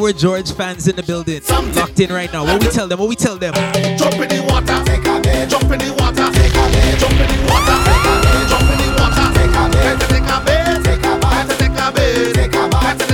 You 0.02 0.08
have 0.08 0.16
any 0.16 0.18
Iwer 0.18 0.20
George 0.20 0.52
fans 0.52 0.88
in 0.88 0.96
the 0.96 1.02
building? 1.04 1.42
Locked 1.76 2.00
in 2.00 2.12
right 2.12 2.32
now. 2.32 2.44
What 2.44 2.60
we 2.60 2.68
tell 2.68 2.88
them? 2.88 2.98
What 2.98 3.08
we 3.08 3.14
tell 3.14 3.36
them? 3.38 3.54
Jump 3.54 4.14
in 4.14 4.28
the 4.28 4.44
water, 4.48 4.82
take 4.84 5.06
a 5.06 5.20
bed. 5.20 5.48
Jump 5.48 5.70
in 5.70 5.78
the 5.78 5.94
water, 5.96 6.28
take 6.32 6.50
a 6.50 6.70
bed. 6.72 6.98
Jump 6.98 7.12
in 7.12 7.28
the 7.30 7.38
water, 7.46 7.78
take 7.86 8.02
a 8.02 8.14
bed. 8.22 8.48
Jump 8.50 8.70
in 8.72 8.78
the 8.82 8.88
water, 8.98 9.26
take 9.38 9.54
a 9.54 9.70
bed. 9.70 10.00
Take 10.10 10.26
a 10.26 10.44
bed, 10.44 10.84
take 10.84 11.06
a 11.06 11.18
bed. 11.22 11.46
Take 11.56 11.78
a 11.78 11.92
bed, 11.92 12.34
take 12.34 12.54
a 12.54 12.68
bed. 12.68 13.11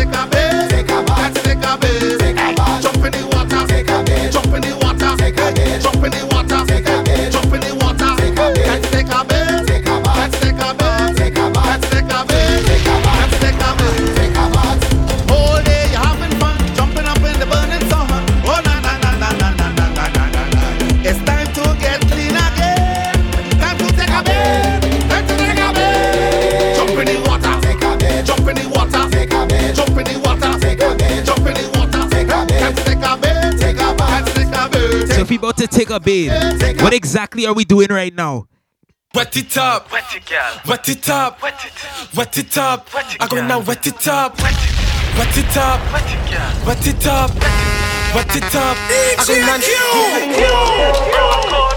Take 35.78 35.90
a 35.90 36.00
bathe, 36.00 36.32
what 36.82 36.92
exactly 36.92 37.46
are 37.46 37.54
we 37.54 37.64
doing 37.64 37.86
right 37.88 38.12
now? 38.12 38.48
Wet 39.14 39.36
it 39.36 39.56
up, 39.56 39.92
wet 39.92 40.12
it, 40.12 40.26
girl. 40.26 40.60
Wet 40.66 40.88
it 40.88 41.08
up, 41.08 41.40
wet 41.40 41.54
it, 41.64 42.16
wet 42.16 42.36
it 42.36 42.58
up. 42.58 42.88
I 43.20 43.28
go 43.28 43.46
now 43.46 43.60
wet 43.60 43.86
it 43.86 44.08
up, 44.08 44.36
wet 44.42 44.54
it, 44.54 44.74
wet 45.16 45.38
it 45.38 45.56
up, 45.56 45.80
wet 45.92 46.10
it, 46.10 46.18
girl. 46.30 46.66
Wet 46.66 46.84
it 46.84 47.06
up, 47.06 47.30
wet 48.12 48.34
it 48.34 48.54
up. 48.56 48.76
I 49.18 49.24
go 49.24 49.34
now. 49.38 49.54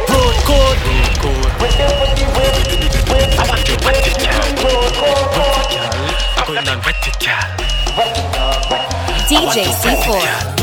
Road 0.10 0.38
code, 0.50 0.82
I 3.38 3.46
want 3.48 3.62
to 3.68 3.76
wet 3.86 4.08
it, 4.08 4.18
girl. 4.18 4.42
I 6.38 6.44
go 6.48 6.54
now 6.58 6.82
wet 6.86 7.06
it, 7.06 7.20
girl. 7.22 7.46
DJ 9.30 9.70
C4. 9.70 10.61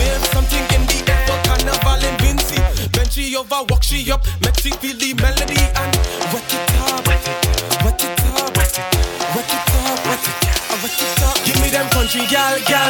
Up, 4.08 4.24
make 4.40 4.56
she 4.56 4.70
feel 4.80 4.96
the 4.96 5.12
melody 5.20 5.60
and 5.60 5.92
wet 6.32 6.48
it 6.48 6.72
up, 6.80 7.04
wet 7.04 7.20
it, 7.28 7.84
wet 7.84 8.00
it 8.00 8.16
up, 8.40 8.56
wet 8.56 8.72
it, 8.72 8.88
wet 9.36 9.52
it 9.52 9.68
up, 9.84 10.00
wet 10.08 10.24
it, 10.24 11.22
up. 11.28 11.36
Give 11.44 11.60
me 11.60 11.68
them 11.68 11.84
country 11.92 12.24
gal, 12.24 12.56
gal, 12.64 12.88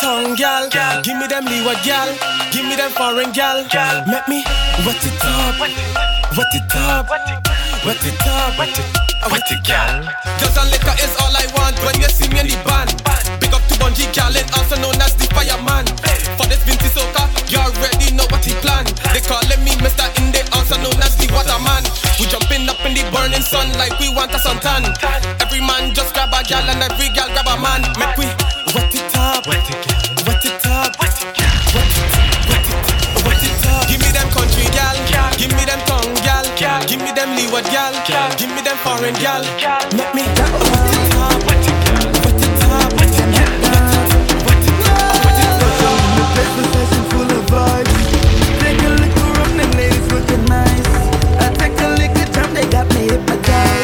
tongue 0.00 0.32
gal, 0.40 0.64
gal. 0.72 1.02
Give 1.04 1.20
me 1.20 1.28
them 1.28 1.44
leeward 1.44 1.76
gal, 1.84 2.08
give 2.48 2.64
me 2.64 2.80
them 2.80 2.92
foreign 2.96 3.28
gal, 3.36 3.60
gal. 3.68 4.08
Make 4.08 4.24
me 4.24 4.40
wet 4.88 5.04
it 5.04 5.20
up, 5.20 5.60
wet 5.60 5.68
it, 5.68 5.84
up, 5.92 7.12
wet 7.12 8.00
it, 8.00 8.16
up, 8.24 8.56
wet 8.56 8.72
it, 8.72 8.88
uh, 9.20 9.28
wet 9.28 9.44
it, 9.52 9.60
gal. 9.68 10.00
Just 10.40 10.56
a 10.56 10.64
liquor 10.72 10.96
is 11.04 11.12
all 11.20 11.36
I 11.36 11.44
want 11.52 11.76
when 11.84 12.00
you 12.00 12.08
see 12.08 12.24
me 12.32 12.40
in 12.40 12.48
the 12.48 12.56
band. 12.64 12.88
Big 13.36 13.52
up 13.52 13.60
to 13.68 13.74
Bunji 13.76 14.08
Garlin, 14.16 14.48
also 14.56 14.80
known 14.80 14.96
as 15.04 15.12
the 15.12 15.28
fireman. 15.36 15.84
For 16.40 16.48
this 16.48 16.64
Vincy 16.64 16.88
Soca, 16.88 17.28
you 17.52 17.58
already 17.60 18.16
know 18.16 18.24
what 18.32 18.44
he 18.44 18.56
plan. 18.64 18.88
They 19.12 19.20
calling 19.20 19.60
me 19.60 19.76
Mr. 19.84 20.08
Inde, 20.18 20.43
also 20.74 20.90
known 20.90 21.02
as 21.02 21.16
the 21.16 21.30
waterman. 21.32 21.84
We 22.18 22.26
jumping 22.26 22.68
up 22.68 22.80
in 22.86 22.94
the 22.94 23.04
burning 23.10 23.42
sun 23.42 23.70
like 23.78 23.98
we 23.98 24.08
want 24.10 24.32
a 24.34 24.38
suntan. 24.38 24.90
Every 25.40 25.60
man 25.60 25.94
just 25.94 26.14
grab 26.14 26.32
a 26.32 26.42
gal 26.42 26.66
and 26.68 26.82
every 26.82 27.08
gal 27.14 27.28
grab 27.30 27.46
a 27.46 27.56
man. 27.60 27.82
Make 27.98 28.16
we 28.18 28.26
wet 28.74 28.94
it 28.94 29.14
up, 29.16 29.46
wet 29.46 29.68
it, 29.70 29.82
wet 30.26 30.44
it 30.44 30.66
up, 30.66 30.98
wet 30.98 31.14
it, 31.14 31.30
wet 31.74 31.86
it, 31.86 32.06
wet 33.26 33.42
it, 33.42 33.66
up. 33.66 33.88
Give 33.88 34.00
me 34.00 34.10
them 34.10 34.28
country 34.30 34.66
gal, 34.74 34.96
give 35.38 35.52
me 35.54 35.64
them 35.64 35.80
tongue 35.86 36.14
gal, 36.22 36.44
give 36.86 37.00
me 37.00 37.12
them 37.12 37.36
leeward 37.36 37.64
gal, 37.70 37.94
give 38.36 38.50
me 38.50 38.62
them 38.62 38.76
foreign 38.78 39.14
gal. 39.14 39.42
Make 39.94 40.14
me 40.14 40.22
it 40.26 40.93
it 53.14 53.28
my 53.28 53.36
day. 53.36 53.83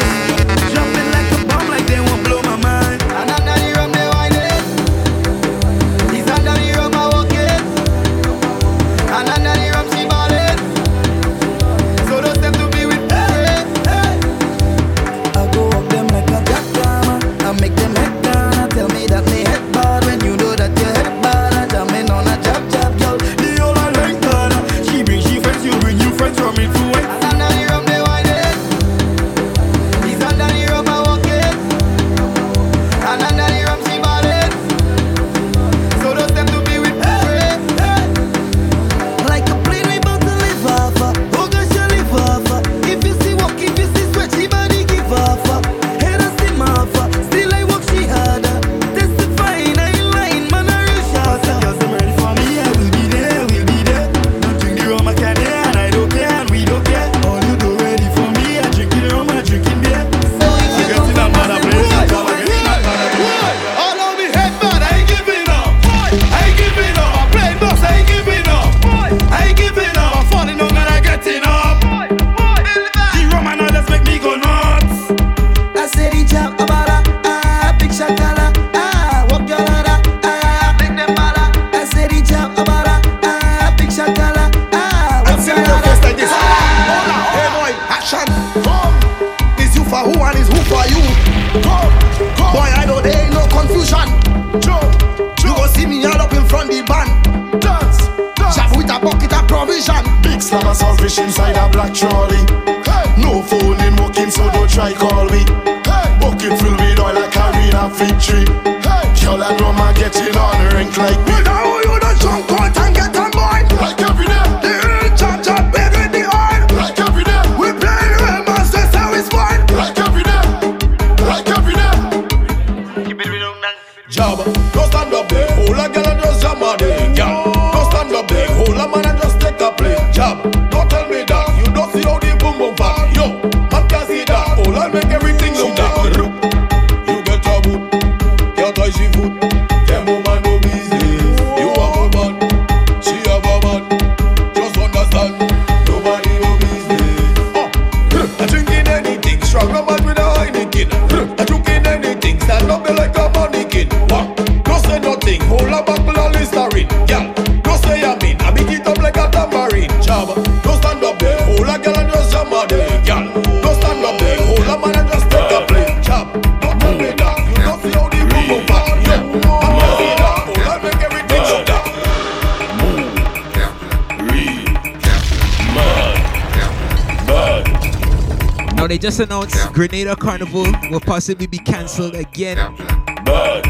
Grenada 179.81 180.15
Carnival 180.15 180.67
will 180.91 180.99
possibly 180.99 181.47
be 181.47 181.57
cancelled 181.57 182.13
again 182.13 182.55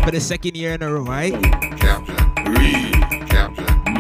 for 0.03 0.11
the 0.11 0.19
second 0.19 0.57
year 0.57 0.73
in 0.73 0.83
a 0.83 0.93
row, 0.93 1.03
right? 1.03 1.31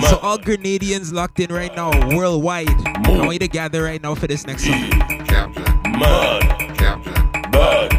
So 0.09 0.17
all 0.17 0.37
Grenadians 0.37 1.13
locked 1.13 1.39
in 1.39 1.53
right 1.53 1.73
now, 1.73 1.89
worldwide. 2.13 2.67
I 2.69 3.11
want 3.11 3.31
you 3.31 3.39
to 3.39 3.47
gather 3.47 3.83
right 3.83 4.03
now 4.03 4.13
for 4.15 4.27
this 4.27 4.45
next 4.45 4.65
song. 4.65 4.91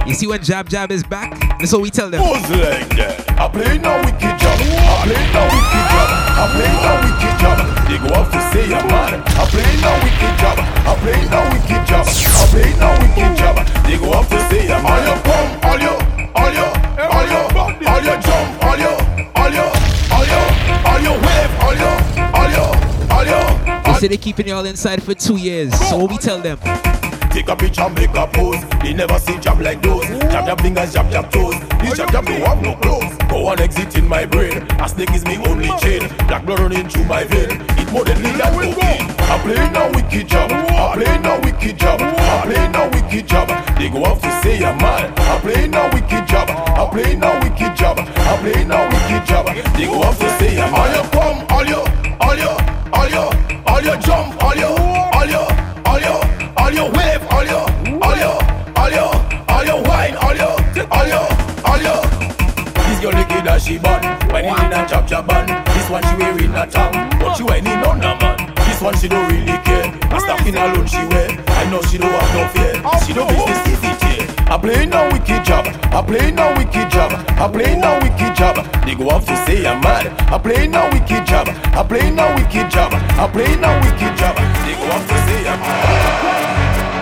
You 0.07 0.13
see 0.13 0.27
when 0.27 0.43
Jab 0.43 0.69
Jab 0.69 0.93
is 0.93 1.05
back? 1.05 1.31
That's 1.59 1.73
what 1.73 1.81
we 1.81 1.89
tell 1.89 2.11
them. 2.11 2.21
They 24.03 24.09
say 24.09 24.17
they're 24.17 24.25
keeping 24.25 24.49
y'all 24.49 24.67
inside 24.67 25.01
for 25.01 25.15
two 25.15 25.37
years. 25.37 25.73
So 25.89 25.97
what 25.97 26.11
we 26.11 26.19
tell 26.19 26.41
them? 26.41 26.59
Take 27.31 27.47
a 27.47 27.55
picture, 27.55 27.89
make 27.89 28.11
a 28.17 28.27
pose. 28.27 28.61
They 28.83 28.95
never 28.95 29.17
see 29.17 29.39
jab 29.39 29.61
like 29.61 29.81
those. 29.81 30.05
Jab 30.27 30.45
jab 30.45 30.61
fingers, 30.61 30.93
jab 30.93 31.09
jab 31.09 31.31
toes. 31.31 31.55
This 31.79 31.99
jab 31.99 32.11
jab 32.11 32.27
don't 32.27 32.43
have 32.43 32.61
no 32.61 32.75
clothes. 32.83 33.17
Go 33.31 33.47
on 33.47 33.61
exit 33.61 33.97
in 33.97 34.09
my 34.09 34.27
brain. 34.27 34.61
A 34.83 34.89
snake 34.89 35.15
is 35.15 35.25
me 35.25 35.37
only 35.47 35.71
chain. 35.79 36.09
Black 36.27 36.45
blood 36.45 36.59
running 36.59 36.89
through 36.89 37.05
my 37.05 37.23
vein. 37.23 37.63
It 37.79 37.93
more 37.93 38.03
deadly 38.05 38.33
than 38.33 38.53
cocaine. 38.75 39.07
I 39.31 39.39
play 39.39 39.71
no 39.71 39.89
wicked 39.95 40.27
job. 40.27 40.51
I 40.51 40.95
play 40.95 41.19
no 41.19 41.39
wicked 41.39 41.79
job. 41.79 42.01
I 42.03 42.43
play 42.43 42.69
no 42.75 42.89
wicked 42.91 43.29
job. 43.29 43.79
They 43.79 43.89
go 43.89 44.05
off 44.05 44.21
to 44.21 44.43
say 44.43 44.65
I'm 44.65 44.79
mad. 44.79 45.17
I 45.17 45.39
play 45.43 45.69
no 45.69 45.89
wicked 45.95 46.27
job. 46.27 46.51
I 46.51 46.91
play 46.91 47.15
no 47.15 47.39
wicked 47.39 47.77
job. 47.77 48.01
I 48.01 48.37
play 48.43 48.65
no 48.65 48.83
wicked 48.83 49.27
job. 49.29 49.47
They 49.77 49.87
go 49.87 50.03
off 50.03 50.19
to 50.19 50.29
say 50.41 50.61
I'm 50.61 50.75
all 50.75 50.91
your 50.91 51.07
come, 51.15 51.47
all 51.51 51.65
your, 51.65 52.19
all 52.21 52.37
your, 52.37 52.72
all 53.03 53.11
your, 53.11 53.31
all 53.67 53.83
your 53.83 53.97
jump, 53.97 54.43
all 54.45 54.55
your, 54.55 54.79
all 54.79 55.27
your, 55.27 55.49
all 55.87 56.01
your, 56.01 56.21
all 56.57 56.73
your 56.73 56.89
wave, 56.93 57.23
all 57.33 57.45
your, 57.45 57.67
all 57.99 58.17
your, 58.17 58.39
all 58.79 58.91
your, 58.91 59.13
all 59.51 59.65
your 59.65 59.83
wine, 59.83 60.15
all 60.23 60.37
your, 60.37 60.55
all 60.89 61.07
your, 61.11 61.27
all 61.67 61.83
your. 61.83 62.01
This 62.87 63.01
girl 63.01 63.13
liquid 63.13 63.49
as 63.49 63.65
she 63.65 63.79
bun, 63.79 64.01
when 64.31 64.45
in 64.45 64.73
a 64.73 64.87
chop 64.89 65.09
chop 65.09 65.27
bun. 65.27 65.47
This 65.75 65.91
one 65.91 66.03
she 66.05 66.15
wearing 66.15 66.55
a 66.55 66.65
tongue, 66.67 67.11
but 67.19 67.35
she 67.35 67.43
whining 67.43 67.83
on 67.83 67.99
a 67.99 68.15
man. 68.21 68.55
This 68.67 68.81
one 68.81 68.97
she 68.97 69.09
don't 69.09 69.29
really 69.29 69.59
care. 69.67 69.91
A 70.13 70.21
stocking 70.21 70.55
alone 70.55 70.87
she 70.87 71.05
wear. 71.09 71.29
I 71.49 71.71
know 71.71 71.83
she 71.83 71.99
don't 71.99 72.13
have 72.13 72.35
no 72.35 72.47
fear. 72.55 72.75
She 73.05 73.13
don't 73.13 73.29
business 73.29 73.85
easy. 73.85 74.02
I 74.53 74.59
play 74.59 74.85
no 74.85 75.09
wicked 75.11 75.47
job. 75.47 75.65
I 75.97 76.03
play 76.03 76.31
no 76.31 76.53
wicked 76.53 76.91
job. 76.91 77.11
I 77.41 77.49
play 77.49 77.75
no 77.75 77.99
wicked 78.05 78.37
job. 78.37 78.57
They 78.85 78.95
go 78.95 79.09
off 79.09 79.25
to 79.25 79.35
say 79.47 79.67
I'm 79.67 79.81
mad. 79.81 80.13
I 80.31 80.37
play 80.37 80.69
no 80.69 80.91
wicked 80.93 81.25
job. 81.25 81.49
I 81.49 81.83
play 81.83 82.11
no 82.11 82.29
wicked 82.37 82.69
job. 82.69 82.93
I 82.93 83.27
play 83.33 83.57
no 83.57 83.73
wicked 83.81 84.13
job. 84.13 84.37
They 84.37 84.77
go 84.77 84.93
off 84.93 85.09
to 85.09 85.17
say 85.25 85.49
I'm 85.49 85.57
mad. 85.57 86.93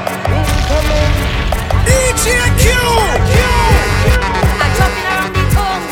DJ 1.91 2.39
Q. 2.63 2.71
I 4.63 4.71
jump 4.79 4.95
in 4.95 5.05
around 5.11 5.35
the 5.35 5.43
tongue. 5.51 5.83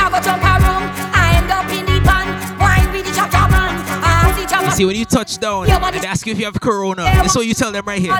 I 0.00 0.08
go 0.08 0.16
jump 0.24 0.40
around. 0.40 0.88
I 1.12 1.36
end 1.36 1.52
up 1.52 1.68
in 1.76 1.84
the 1.92 2.00
pan. 2.08 2.24
Wine 2.56 2.88
with 2.90 3.04
the 3.04 3.12
chop 3.12 3.28
chop 3.30 3.50
man. 3.52 3.76
See 4.34 4.46
chop 4.48 4.64
You 4.64 4.70
see 4.70 4.86
when 4.86 4.96
you 4.96 5.04
touch 5.04 5.36
down 5.38 5.68
and 5.68 5.94
they 5.94 6.08
ask 6.08 6.24
you 6.24 6.32
if 6.32 6.38
you 6.38 6.46
have 6.46 6.58
corona. 6.58 7.02
That's 7.02 7.36
what 7.36 7.44
you 7.44 7.52
tell 7.52 7.70
them 7.70 7.84
right 7.84 8.00
here. 8.00 8.16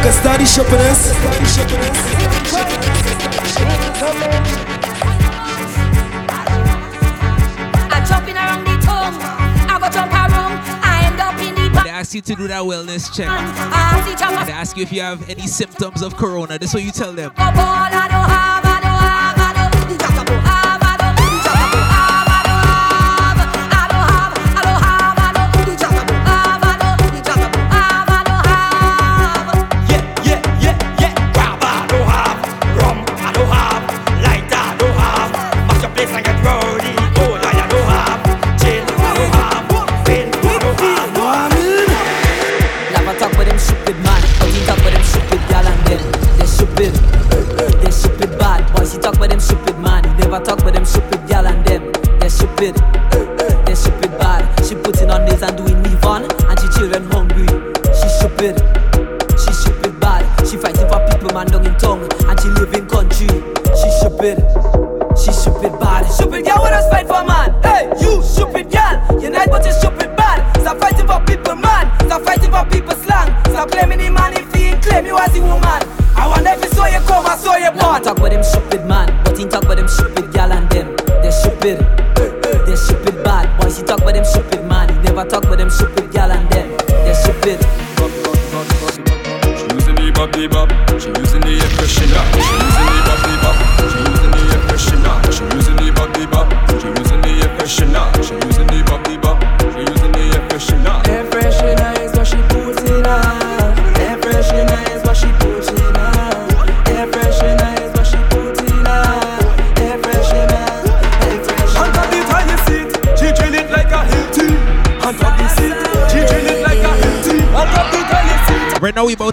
I 0.00 0.02
can 0.02 0.12
start 0.14 0.40
the 0.40 0.46
shopping 0.46 0.78
this. 0.78 1.12
I 7.92 8.04
jump 8.08 8.28
in 8.28 8.34
around 8.34 8.64
the 8.64 8.80
tongue. 8.80 9.20
I 9.68 9.78
go 9.78 9.90
jump 9.90 10.10
around. 10.10 10.56
I 10.82 11.04
end 11.04 11.20
up 11.20 11.38
in 11.42 11.54
the 11.54 11.82
They 11.84 11.90
ask 11.90 12.14
you 12.14 12.22
to 12.22 12.34
do 12.34 12.48
that 12.48 12.62
wellness 12.62 13.14
check. 13.14 13.28
I 13.28 14.02
see 14.06 14.16
chop 14.16 14.46
They 14.46 14.52
ask 14.52 14.74
you 14.74 14.84
if 14.84 14.90
you 14.90 15.02
have 15.02 15.28
any 15.28 15.46
symptoms 15.46 16.00
of 16.00 16.16
corona. 16.16 16.58
That's 16.58 16.72
what 16.72 16.82
you 16.82 16.92
tell 16.92 17.12
them. 17.12 17.32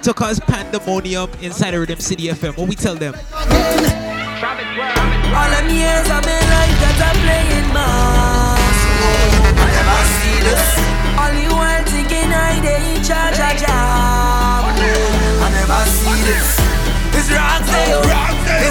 to 0.07 0.13
cause 0.13 0.39
pandemonium 0.39 1.29
inside 1.41 1.73
of 1.73 1.81
Rhythm 1.81 1.99
City 1.99 2.27
FM. 2.27 2.55
What 2.55 2.69
we 2.69 2.75
tell 2.75 2.95
them? 2.95 3.13
All 3.13 3.43
that 5.51 5.67
I'm 6.95 7.19
playing 7.27 7.67
mass. 7.75 8.55
Oh, 9.03 9.51
I 9.51 9.67
never 9.67 10.07
see 10.15 10.39
this. 10.47 10.63
All 11.19 11.35
you 11.35 11.51
day. 14.79 15.11
I 15.43 15.51
never 15.51 15.83
see 15.91 16.23
this. 16.23 16.55
Rocks 18.07 18.66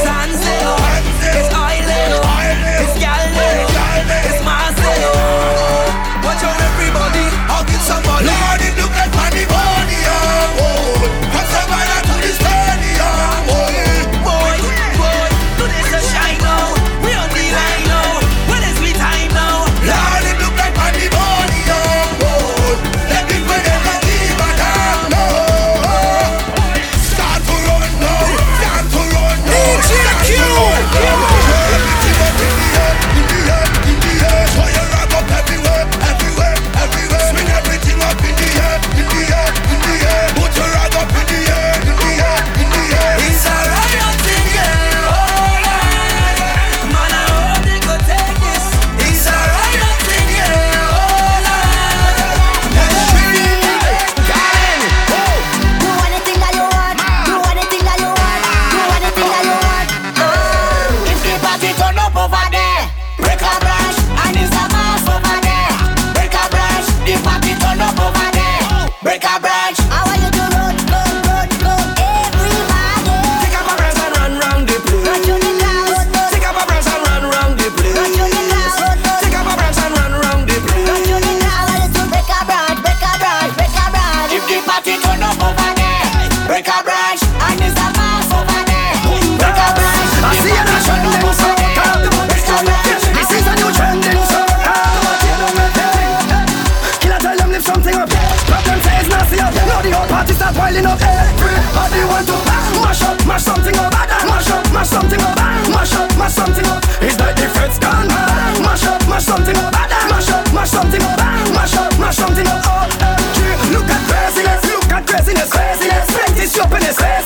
something 104.96 105.20
up, 105.20 105.36
mash 105.68 105.92
up, 105.92 106.08
mash 106.16 106.32
something 106.32 106.64
up. 106.64 106.82
It's 107.04 107.18
like 107.20 107.36
the 107.36 107.48
feds 107.52 107.78
gone 107.78 108.08
mad. 108.08 108.60
Mash 108.64 108.84
up, 108.84 109.00
mash 109.08 109.24
something 109.24 109.56
up, 109.56 109.72
mash 110.10 110.30
up, 110.30 110.44
mash 110.54 110.70
something 110.70 111.02
up, 111.02 111.18
mash 111.52 111.76
up, 111.76 111.92
mash 112.00 112.16
something 112.16 112.46
up. 112.46 112.64
OMG, 112.64 113.38
look 113.74 113.88
at 113.96 114.02
craziness, 114.08 114.62
look 114.72 114.92
at 114.96 115.06
craziness, 115.06 115.50
craziness. 115.52 116.06
Plenty 116.14 116.42
is 116.44 116.96
craziness. 116.96 117.25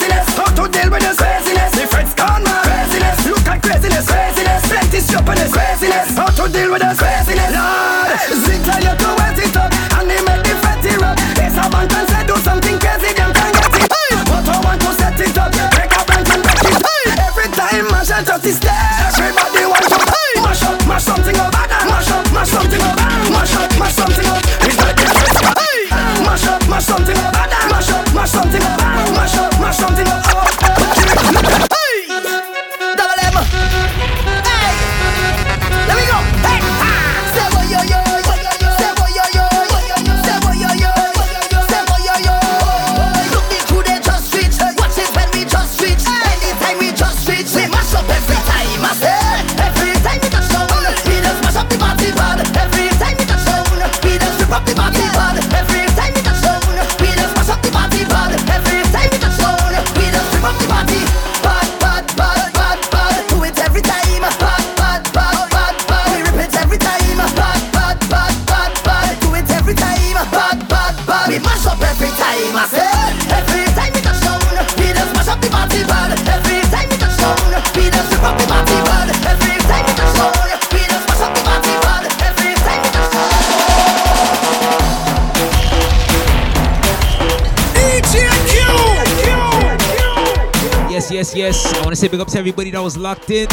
yes, 91.34 91.64
yes. 91.64 91.74
I 91.74 91.78
want 91.78 91.90
to 91.90 91.96
say 91.96 92.08
big 92.08 92.20
up 92.20 92.28
to 92.28 92.38
everybody 92.38 92.70
that 92.70 92.80
was 92.80 92.96
locked 92.96 93.30
in 93.30 93.48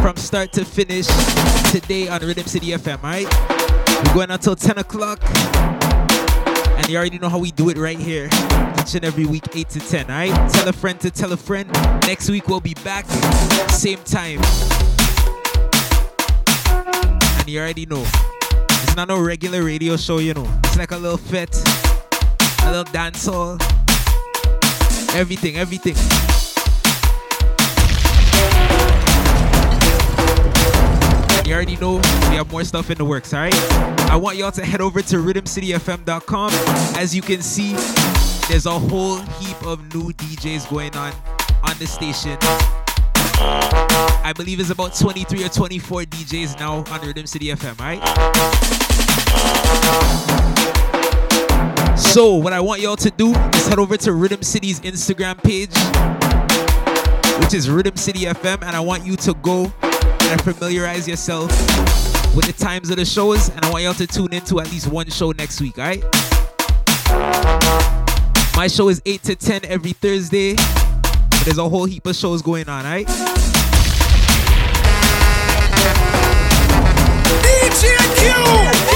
from 0.00 0.16
start 0.16 0.52
to 0.52 0.64
finish 0.64 1.06
today 1.70 2.08
on 2.08 2.20
Rhythm 2.20 2.46
City 2.46 2.68
FM, 2.68 3.02
right? 3.02 3.26
We're 4.06 4.14
going 4.14 4.30
until 4.30 4.56
10 4.56 4.78
o'clock. 4.78 5.20
And 5.22 6.88
you 6.88 6.96
already 6.96 7.18
know 7.18 7.28
how 7.28 7.38
we 7.38 7.50
do 7.50 7.68
it 7.68 7.78
right 7.78 7.98
here. 7.98 8.26
Each 8.80 8.94
and 8.94 9.04
every 9.04 9.26
week, 9.26 9.44
8 9.54 9.68
to 9.70 9.80
10, 9.80 10.06
right? 10.08 10.50
Tell 10.52 10.68
a 10.68 10.72
friend 10.72 11.00
to 11.00 11.10
tell 11.10 11.32
a 11.32 11.36
friend. 11.36 11.70
Next 12.06 12.28
week, 12.28 12.48
we'll 12.48 12.60
be 12.60 12.74
back, 12.82 13.06
same 13.70 13.98
time. 14.04 14.40
And 17.38 17.48
you 17.48 17.60
already 17.60 17.86
know. 17.86 18.02
It's 18.82 18.96
not 18.96 19.08
no 19.08 19.20
regular 19.20 19.62
radio 19.62 19.96
show, 19.96 20.18
you 20.18 20.34
know. 20.34 20.48
It's 20.64 20.76
like 20.76 20.92
a 20.92 20.98
little 20.98 21.18
fit. 21.18 21.56
a 22.64 22.70
little 22.70 22.92
dance 22.92 23.26
hall 23.26 23.58
everything, 25.14 25.56
everything. 25.58 26.31
you 31.46 31.54
already 31.54 31.76
know 31.76 31.94
we 32.30 32.36
have 32.36 32.50
more 32.50 32.64
stuff 32.64 32.90
in 32.90 32.98
the 32.98 33.04
works, 33.04 33.32
all 33.34 33.40
right? 33.40 33.54
I 34.10 34.16
want 34.16 34.36
y'all 34.36 34.52
to 34.52 34.64
head 34.64 34.80
over 34.80 35.02
to 35.02 35.16
rhythmcityfm.com. 35.16 36.50
As 36.96 37.14
you 37.14 37.22
can 37.22 37.42
see, 37.42 37.72
there's 38.48 38.66
a 38.66 38.78
whole 38.78 39.16
heap 39.16 39.60
of 39.66 39.80
new 39.94 40.12
DJs 40.12 40.70
going 40.70 40.94
on 40.96 41.12
on 41.62 41.78
the 41.78 41.86
station. 41.86 42.36
I 44.24 44.32
believe 44.36 44.60
it's 44.60 44.70
about 44.70 44.94
23 44.94 45.44
or 45.44 45.48
24 45.48 46.02
DJs 46.02 46.58
now 46.58 46.84
on 46.90 47.06
Rhythm 47.06 47.26
City 47.26 47.46
FM, 47.46 47.78
right? 47.80 48.00
So, 51.98 52.34
what 52.34 52.52
I 52.52 52.60
want 52.60 52.80
y'all 52.82 52.96
to 52.96 53.10
do 53.10 53.32
is 53.32 53.66
head 53.66 53.78
over 53.78 53.96
to 53.96 54.12
Rhythm 54.12 54.42
City's 54.42 54.80
Instagram 54.80 55.42
page, 55.42 55.74
which 57.42 57.54
is 57.54 57.70
Rhythm 57.70 57.96
City 57.96 58.26
FM, 58.26 58.62
and 58.62 58.76
I 58.76 58.80
want 58.80 59.06
you 59.06 59.16
to 59.16 59.34
go 59.34 59.72
to 60.38 60.54
familiarize 60.54 61.06
yourself 61.08 61.50
with 62.34 62.46
the 62.46 62.54
times 62.56 62.90
of 62.90 62.96
the 62.96 63.04
shows, 63.04 63.50
and 63.50 63.64
I 63.64 63.70
want 63.70 63.84
y'all 63.84 63.94
to 63.94 64.06
tune 64.06 64.32
into 64.32 64.60
at 64.60 64.70
least 64.70 64.86
one 64.88 65.08
show 65.10 65.32
next 65.32 65.60
week, 65.60 65.78
alright? 65.78 66.02
My 68.56 68.68
show 68.68 68.88
is 68.88 69.02
8 69.04 69.22
to 69.24 69.34
10 69.34 69.64
every 69.64 69.92
Thursday, 69.92 70.54
but 70.54 71.42
there's 71.44 71.58
a 71.58 71.68
whole 71.68 71.84
heap 71.84 72.06
of 72.06 72.16
shows 72.16 72.40
going 72.40 72.68
on, 72.68 72.84
alright? 72.84 73.06
DJ 77.42 77.96
Q! 78.86 78.91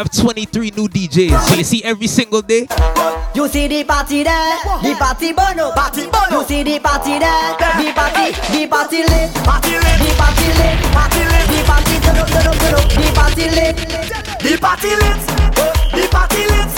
have 0.00 0.10
23 0.10 0.70
new 0.70 0.88
DJs. 0.88 1.38
So 1.44 1.54
you 1.56 1.64
see 1.64 1.84
every 1.84 2.06
single 2.06 2.40
day. 2.40 2.66
You 3.34 3.46
see 3.48 3.68
the 3.68 3.84
party 3.84 4.22
there, 4.22 4.56
the 4.80 4.96
party 4.98 5.32
bono, 5.32 5.72
party 5.72 6.08
bono. 6.08 6.40
You 6.40 6.44
see 6.48 6.62
the 6.62 6.80
party 6.80 7.18
there, 7.18 7.52
the 7.76 7.92
party, 7.92 8.32
the 8.48 8.66
party 8.66 9.04
lit, 9.04 9.28
party 9.44 9.76
lit, 9.76 10.00
the 10.00 10.10
party 10.16 10.48
lit, 10.56 10.80
party 10.96 11.20
lit, 11.28 11.44
the 11.52 11.60
party 11.68 12.00
the 12.00 13.12
party 13.12 13.44
lit, 13.52 13.76
the 14.40 14.56
party 14.56 14.88
lit, 14.96 15.20
the 15.92 16.08
party 16.08 16.42
lit, 16.48 16.72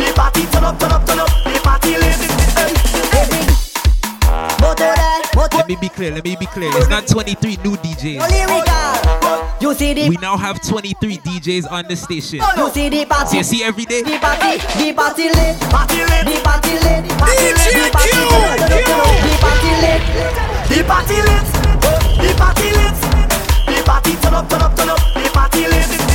the 0.00 0.12
party 0.16 0.42
turn 0.48 0.64
up, 0.64 0.78
turn 0.80 0.92
up, 0.92 1.04
turn 1.04 1.20
up, 1.20 1.28
the 1.44 1.60
party 1.62 1.92
lit. 2.00 2.16
Let 5.52 5.68
me 5.68 5.76
be 5.76 5.88
clear, 5.90 6.10
let 6.12 6.24
me 6.24 6.36
be 6.36 6.46
clear. 6.46 6.70
It's 6.74 6.88
not 6.88 7.06
23 7.06 7.58
new 7.62 7.76
DJs. 7.76 9.45
You 9.58 9.72
see 9.74 9.94
the 9.94 10.08
We 10.08 10.16
now 10.16 10.36
have 10.36 10.60
23 10.60 11.18
DJs 11.18 11.70
on 11.70 11.86
the 11.88 11.96
station. 11.96 12.40
Oh, 12.42 12.52
you 12.56 12.70
see 12.72 12.88
the 12.90 13.06
party. 13.06 13.38
You 13.38 13.42
see 13.42 13.64
every 13.64 13.86
day. 13.86 14.02
The 14.02 14.18
party, 14.18 14.58
the 14.76 14.92
party 14.92 15.28
lit, 15.32 15.58
party 15.72 15.96
lit, 15.96 16.26
the 16.28 16.40
party 16.44 16.72
lit, 16.76 17.08
party 17.16 17.56
lit, 17.56 17.72
the 17.72 17.88
party 17.88 18.12
lit, 18.20 18.60
the 18.68 18.84
party 19.40 19.72
lit, 19.80 20.02
the 20.68 20.84
party 20.84 21.16
lit, 21.24 21.46
the 22.20 22.34
party 22.36 22.68
lit, 22.76 22.96
the 23.66 23.82
party 23.86 24.12
turn 24.16 24.34
up, 24.34 24.48
turn 24.50 24.60
up, 24.60 24.76
turn 24.76 24.90
up, 24.90 25.00
the 25.14 25.30
party 25.32 25.66
lit. 25.68 26.05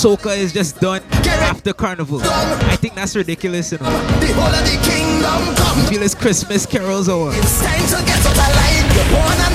soca 0.00 0.34
is 0.34 0.50
just 0.50 0.80
done 0.80 1.02
after 1.12 1.74
carnival. 1.74 2.22
I 2.22 2.76
think 2.76 2.94
that's 2.94 3.14
ridiculous. 3.14 3.72
You 3.72 3.78
know? 3.78 3.86
I 3.86 5.86
feel 5.90 6.02
it's 6.02 6.14
Christmas 6.14 6.64
carols 6.64 7.10
over. 7.10 7.36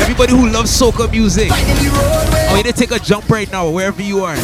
Everybody 0.02 0.34
who 0.34 0.50
loves 0.50 0.70
soca 0.70 1.10
music, 1.10 1.50
I 1.52 2.52
want 2.52 2.64
you 2.64 2.72
to 2.72 2.78
take 2.78 2.92
a 2.92 3.00
jump 3.00 3.28
right 3.28 3.52
now, 3.52 3.72
wherever 3.72 4.04
you 4.04 4.24
are. 4.24 4.36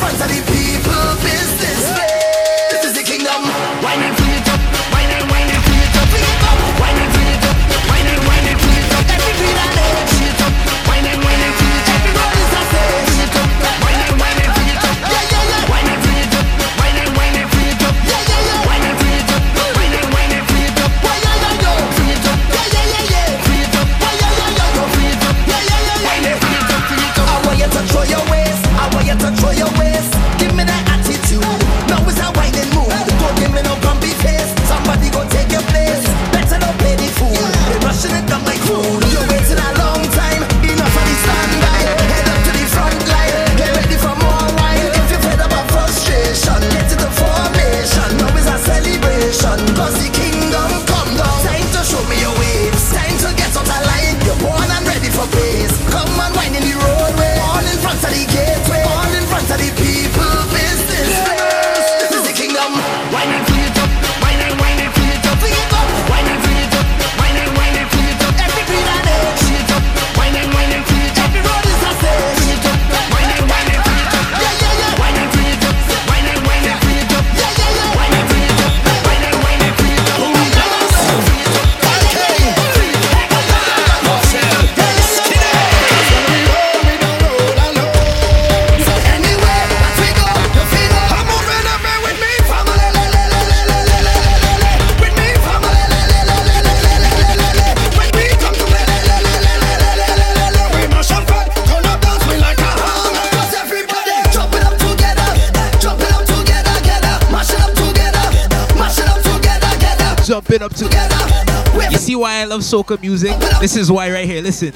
love 112.51 112.63
soca 112.63 113.01
music. 113.01 113.31
This 113.61 113.77
is 113.77 113.89
why 113.89 114.11
right 114.11 114.27
here. 114.27 114.41
Listen. 114.41 114.73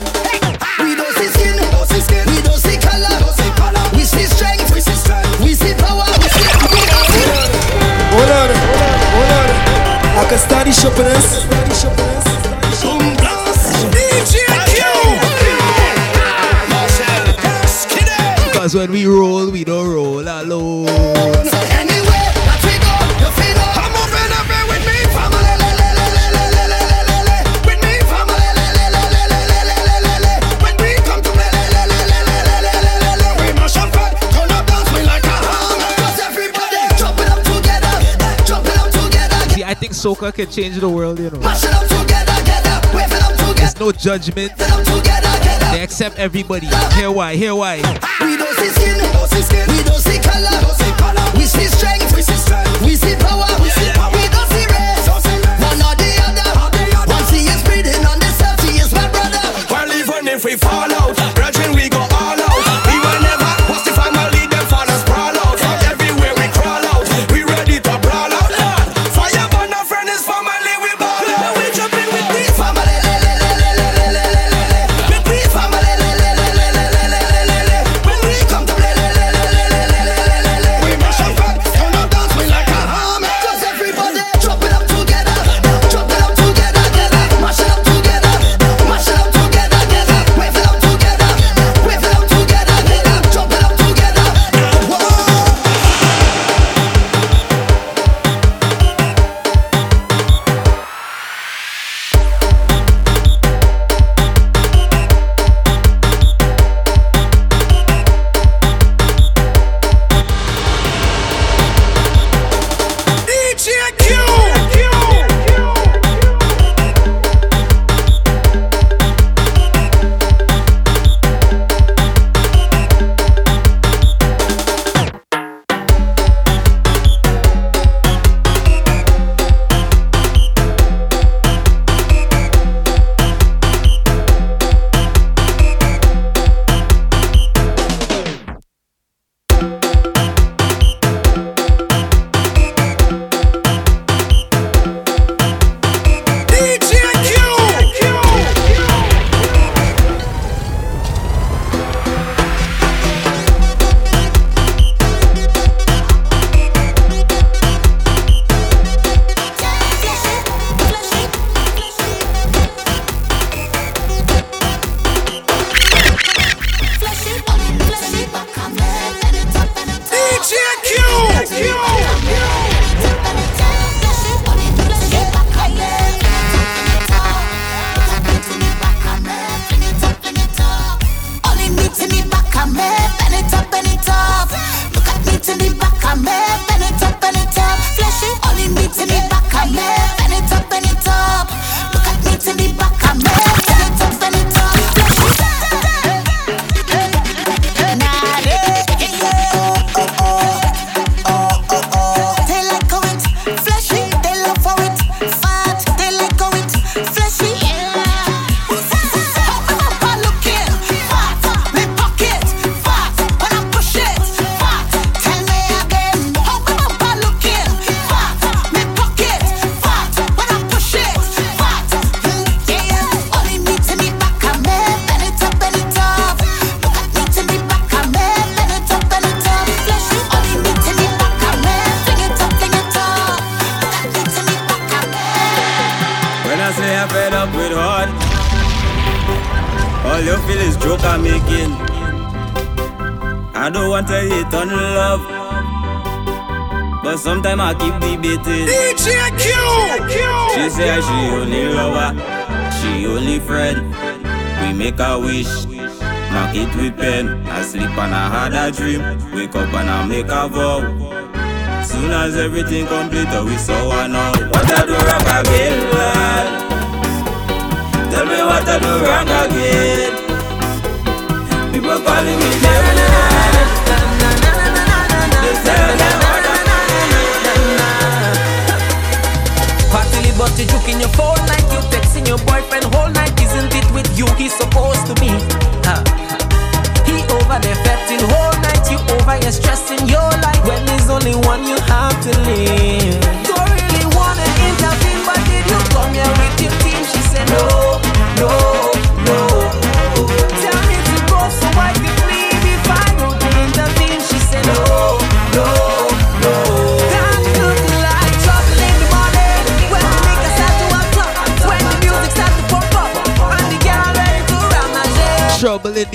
We 0.79 0.95
don't 0.95 1.11
see 1.19 1.27
skin, 1.27 1.57
don't 1.71 1.85
see 1.89 1.99
skin. 1.99 2.23
We 2.31 2.41
don't 2.41 2.55
see 2.55 2.79
color, 2.79 3.19
don't 3.19 3.35
see 3.35 3.51
color. 3.59 3.83
We 3.91 4.03
see 4.07 4.23
strength, 4.31 4.73
we 4.73 4.79
see 4.79 4.95
strength. 4.95 5.43
We 5.43 5.53
see 5.53 5.73
power, 5.75 6.07
we 6.23 6.27
see 6.31 6.47
Hold 8.15 8.31
on, 8.31 8.49
hold 9.11 9.31
on, 9.35 9.49
I 10.15 10.25
can 10.29 10.39
study 10.39 10.71
shopping 10.71 11.03
eh? 11.03 11.19
DJ 13.91 14.35
Because 18.45 18.73
when 18.73 18.91
we 18.91 19.05
roll, 19.05 19.51
we 19.51 19.65
don't 19.65 19.84
soca 40.05 40.31
can 40.31 40.47
change 40.51 40.75
the 40.75 40.87
world, 40.87 41.17
you 41.17 41.31
know. 41.31 41.39
There's 43.55 43.79
no 43.79 43.91
judgment. 43.91 44.55
They 44.55 45.81
accept 45.81 46.19
everybody. 46.19 46.67
Hear 46.93 47.09
why, 47.09 47.35
hear 47.35 47.55
why. 47.55 47.77
We 48.21 48.37
don't 48.37 48.55
see 48.55 48.69
skin, 48.69 48.97
we 49.67 49.81
don't 49.81 49.99
see 49.99 50.19
color, 50.21 51.33
we 51.35 51.45
see 51.45 51.65
strength, 51.65 52.15
we 52.15 52.21
see 52.95 53.15
power, 53.15 53.61
we 53.61 53.69
see 53.69 53.91
power. 53.93 54.44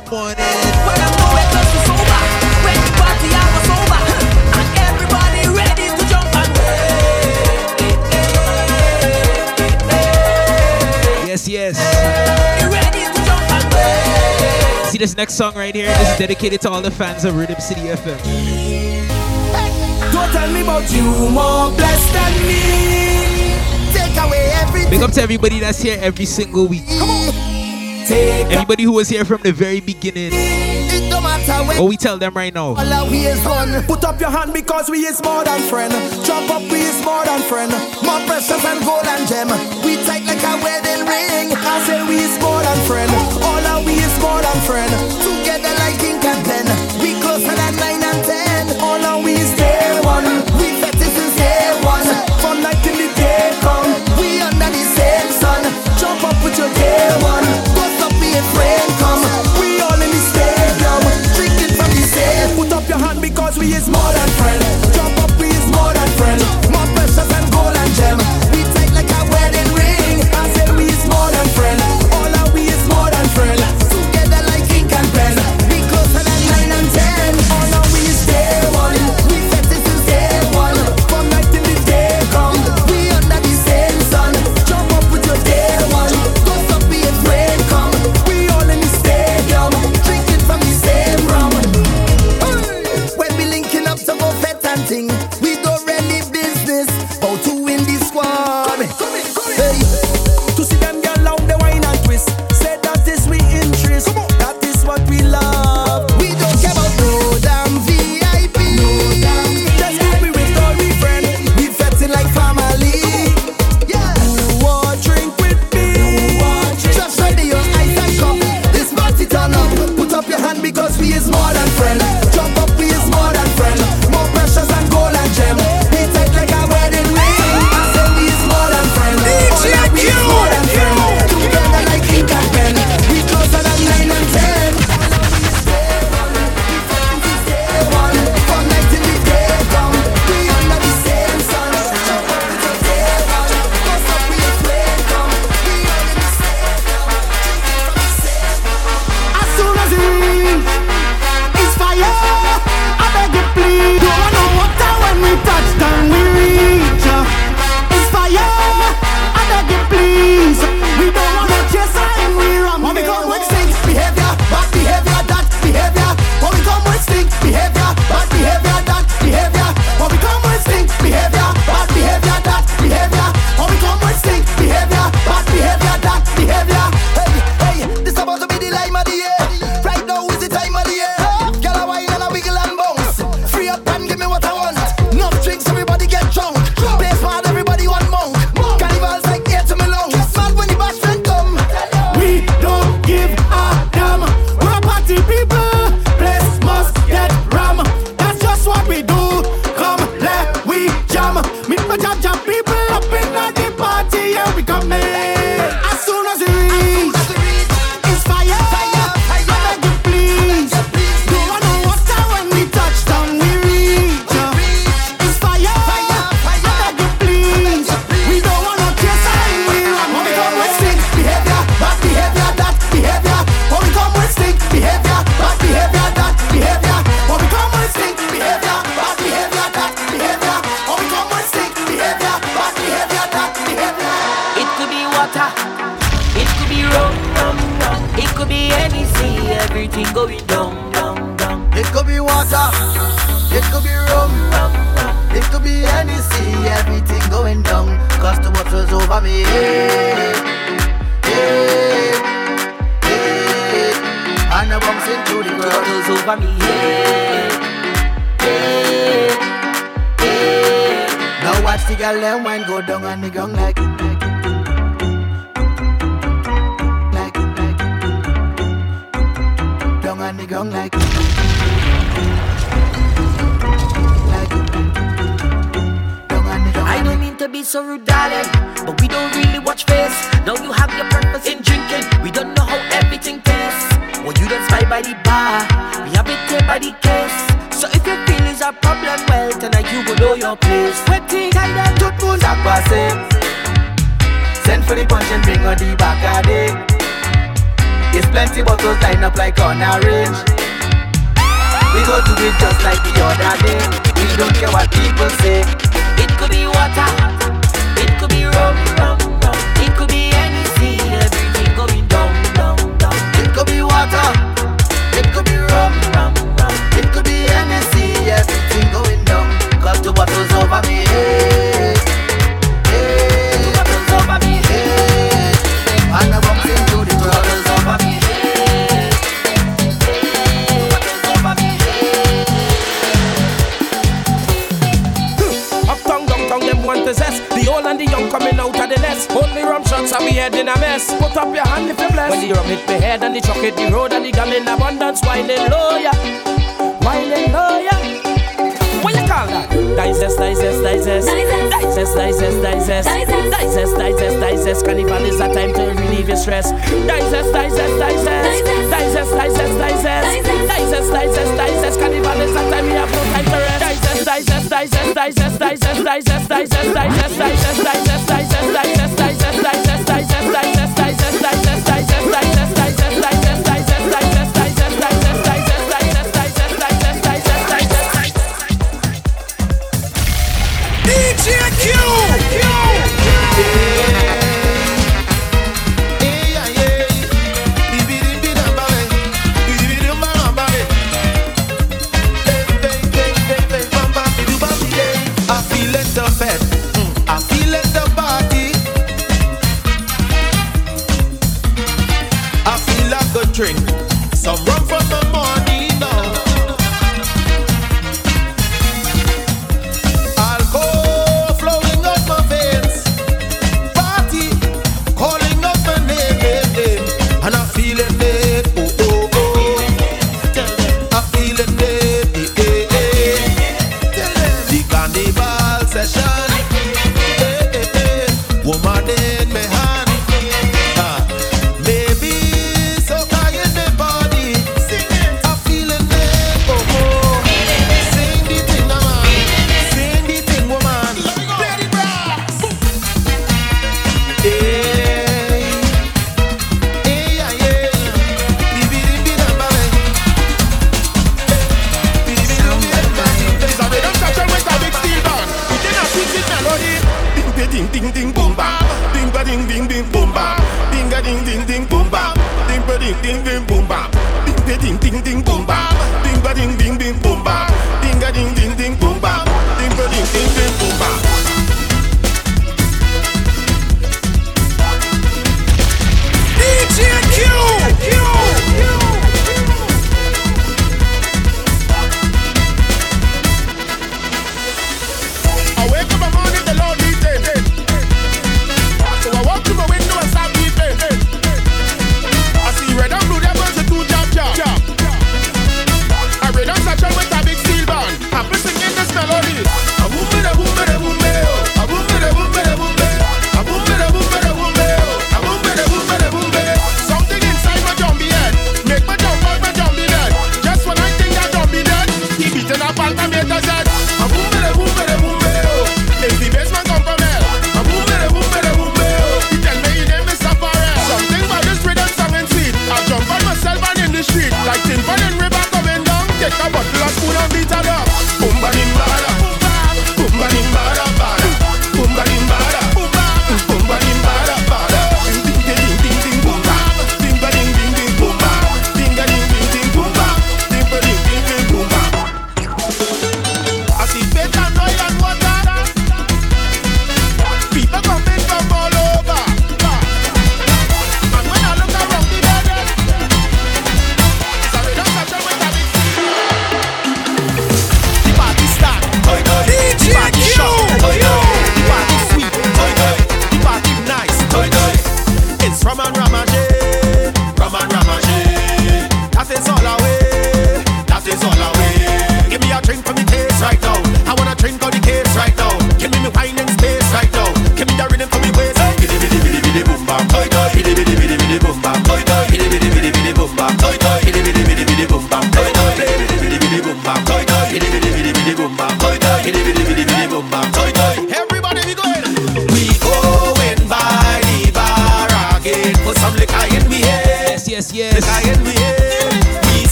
the 0.00 0.10
morning. 0.10 0.34
When 0.34 0.98
I'm 0.98 1.14
close 1.54 1.70
to 1.70 1.78
sober, 1.86 2.20
when 2.64 2.78
the 2.82 2.92
party 2.98 3.30
over, 3.30 4.02
Yes, 11.26 11.48
yes. 11.48 11.76
See 14.90 14.98
this 14.98 15.16
next 15.16 15.34
song 15.34 15.54
right 15.54 15.74
here. 15.74 15.86
This 15.86 16.12
is 16.12 16.18
dedicated 16.18 16.60
to 16.62 16.70
all 16.70 16.80
the 16.80 16.90
fans 16.90 17.24
of 17.24 17.36
Rhythm 17.36 17.60
City 17.60 17.82
FM. 17.82 18.18
Don't 20.12 20.30
tell 20.32 20.50
me 20.52 20.62
about 20.62 20.90
you 20.92 21.02
more 21.30 21.70
blessed 21.76 22.12
than 22.12 22.46
me. 22.46 23.54
Take 23.92 24.16
away 24.16 24.52
everything. 24.54 24.90
Big 24.90 25.02
up 25.02 25.10
to 25.12 25.22
everybody 25.22 25.58
that's 25.58 25.80
here 25.82 25.98
every 26.00 26.26
single 26.26 26.66
week. 26.68 26.84
Anybody 28.10 28.82
who 28.82 28.92
was 28.92 29.08
here 29.08 29.24
from 29.24 29.42
the 29.42 29.52
very 29.52 29.80
beginning. 29.80 30.32
what 31.78 31.88
we 31.88 31.96
tell 31.96 32.18
them 32.18 32.34
right 32.34 32.54
now. 32.54 32.74
Put 32.74 34.04
up 34.04 34.20
your 34.20 34.30
hand 34.30 34.52
because 34.52 34.90
we 34.90 35.06
is 35.06 35.22
more 35.22 35.44
than 35.44 35.60
friend. 35.68 35.92
Jump 36.24 36.50
up, 36.50 36.62
we 36.70 36.80
is 36.80 37.02
more 37.04 37.24
than 37.24 37.40
friend. 37.42 37.72
More 38.04 38.20
precious 38.26 38.62
than 38.62 38.80
gold 38.84 39.06
and 39.06 39.26
gem. 39.28 39.48
We 39.84 39.96
tight 40.04 40.24
like 40.26 40.42
a 40.42 40.54
wedding 40.62 41.06
ring. 41.06 41.52
I 41.56 41.82
say 41.86 42.02
we 42.06 42.16
is 42.16 42.38
more 42.40 42.62
than 42.62 42.78
friend. 42.86 43.10
All 43.42 43.64
our 43.66 43.82
we 43.84 43.94
is 43.94 44.16
more 44.20 44.40
than 44.40 44.58
friend. 44.68 44.92
Together 45.24 45.72
like 45.80 46.02
in 46.04 46.20
and. 46.20 46.68
We 47.00 47.20
closer 47.20 47.54
than 47.56 47.76
nine 47.76 48.02
and 48.04 48.24
ten. 48.24 48.80
All 48.80 49.00
our 49.04 49.22
we 49.22 49.32
is 49.34 49.54
day 49.56 50.00
one. 50.04 50.24
We 50.60 50.76
bet 50.80 50.94
this 51.00 51.16
is 51.16 51.36
day 51.36 51.72
one. 51.84 52.04
From 52.40 52.60
night 52.62 52.80
till 52.84 52.96
the 52.96 53.08
day 53.16 53.52
come. 53.60 53.88
We 54.20 54.40
under 54.40 54.70
the 54.70 54.84
same 54.92 55.30
sun. 55.40 55.62
Jump 55.98 56.24
up 56.24 56.36
with 56.44 56.58
your 56.58 56.72
day 56.74 57.08
one 57.20 57.73
them 58.86 58.98
come. 58.98 59.20
We 59.60 59.80
all 59.80 60.00
in 60.00 60.10
the 60.10 60.22
stadium, 60.30 61.02
Drink 61.34 61.56
it 61.62 61.76
from 61.76 61.90
the 61.90 62.04
same. 62.04 62.56
Put 62.56 62.72
up 62.72 62.88
your 62.88 62.98
hand 62.98 63.20
because 63.20 63.58
we 63.58 63.72
is 63.72 63.88
more 63.88 64.12
than 64.12 64.28
friends. 64.40 64.83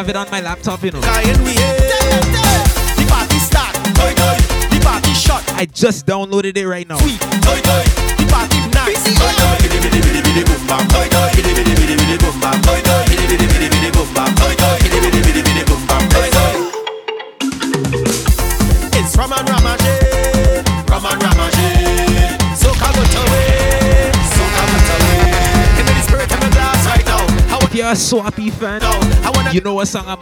Have 0.00 0.08
it 0.08 0.16
on 0.16 0.30
my 0.30 0.40
laptop, 0.40 0.82
you 0.82 0.90
know. 0.90 1.00
The 1.02 1.06
party 3.06 3.38
start. 3.38 3.74
Toy 3.74 4.14
toy. 4.16 4.38
The 4.72 4.80
party 4.82 5.12
shot. 5.12 5.44
I 5.52 5.66
just 5.66 6.06
downloaded 6.06 6.56
it 6.56 6.66
right 6.66 6.88
now. 6.88 6.99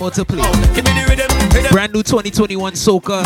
more 0.09 0.14
to 0.14 0.24
play. 0.24 1.70
Brand 1.70 1.93
new 1.93 2.02
2021 2.02 2.72
soca. 2.74 3.22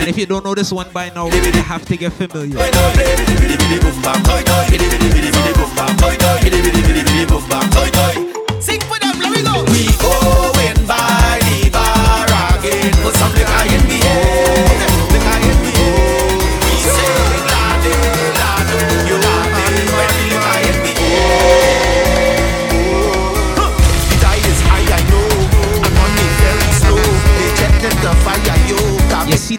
And 0.00 0.08
if 0.08 0.18
you 0.18 0.26
don't 0.26 0.44
know 0.44 0.54
this 0.54 0.72
one 0.72 0.90
by 0.92 1.10
now, 1.10 1.26
you 1.26 1.40
have 1.62 1.84
to 1.86 1.96
get 1.96 2.12
familiar. 2.12 2.58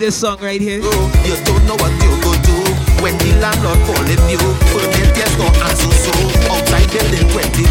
This 0.06 0.22
song 0.22 0.38
right 0.38 0.62
here? 0.62 0.78
Oh, 0.86 1.10
you 1.26 1.34
don't 1.50 1.66
know 1.66 1.74
what 1.82 1.90
you 1.98 2.14
go 2.22 2.30
do 2.46 2.58
when 3.02 3.18
the 3.18 3.34
landlord 3.42 3.82
calling 3.90 4.22
you. 4.30 4.38
Permit 4.70 5.10
yes 5.18 5.34
no 5.42 5.50
answer 5.66 5.90
so 5.90 6.14
outside 6.54 6.86
building 6.94 7.26
22. 7.34 7.66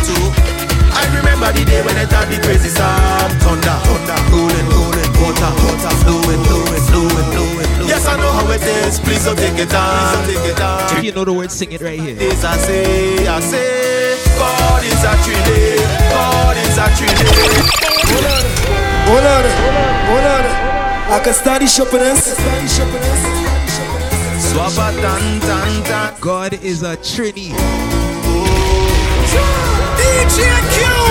I 0.98 1.06
remember 1.14 1.54
the 1.54 1.62
day 1.62 1.78
when 1.86 1.94
I 1.94 2.02
thought 2.10 2.26
the 2.26 2.42
crazy 2.42 2.74
storm 2.74 3.30
thunder, 3.38 3.78
thunder, 3.86 4.18
rolling, 4.34 4.66
rolling, 4.66 5.12
water, 5.22 5.52
water, 5.62 5.94
flowing, 6.02 6.42
flowing, 6.42 6.82
flowing, 6.90 7.26
flowing. 7.38 7.86
Yes, 7.86 8.02
I 8.10 8.18
know 8.18 8.34
how 8.34 8.50
it 8.50 8.66
is. 8.82 8.98
Please 8.98 9.22
don't 9.22 9.38
take 9.38 9.54
it 9.54 9.70
on, 9.70 10.26
please 10.26 10.34
don't 10.34 10.42
take 10.42 10.58
it 10.58 10.60
on. 10.60 10.98
If 10.98 11.04
you 11.06 11.12
know 11.14 11.22
the 11.22 11.34
words, 11.38 11.54
sing 11.54 11.70
it 11.70 11.86
right 11.86 12.00
here. 12.02 12.18
This 12.18 12.42
I 12.42 12.58
say, 12.58 13.30
I 13.30 13.38
say, 13.38 14.18
God 14.42 14.82
is 14.82 15.02
a 15.06 15.14
trinity, 15.22 15.86
God 16.10 16.58
is 16.58 16.78
a 16.82 16.86
trinity. 16.98 17.30
Hold 19.06 19.22
on, 19.22 19.44
hold 20.10 20.26
on. 20.34 20.63
I 21.06 21.20
can 21.20 21.34
the 21.60 21.66
shopping 21.66 22.00
this. 22.00 22.34
Swabba 24.40 24.88
tan 25.02 25.40
tan 25.40 25.84
tan. 25.84 26.14
God 26.20 26.54
is 26.54 26.82
a 26.82 26.96
Trini. 26.96 27.52
DJ 30.00 30.38
Cue. 30.72 31.04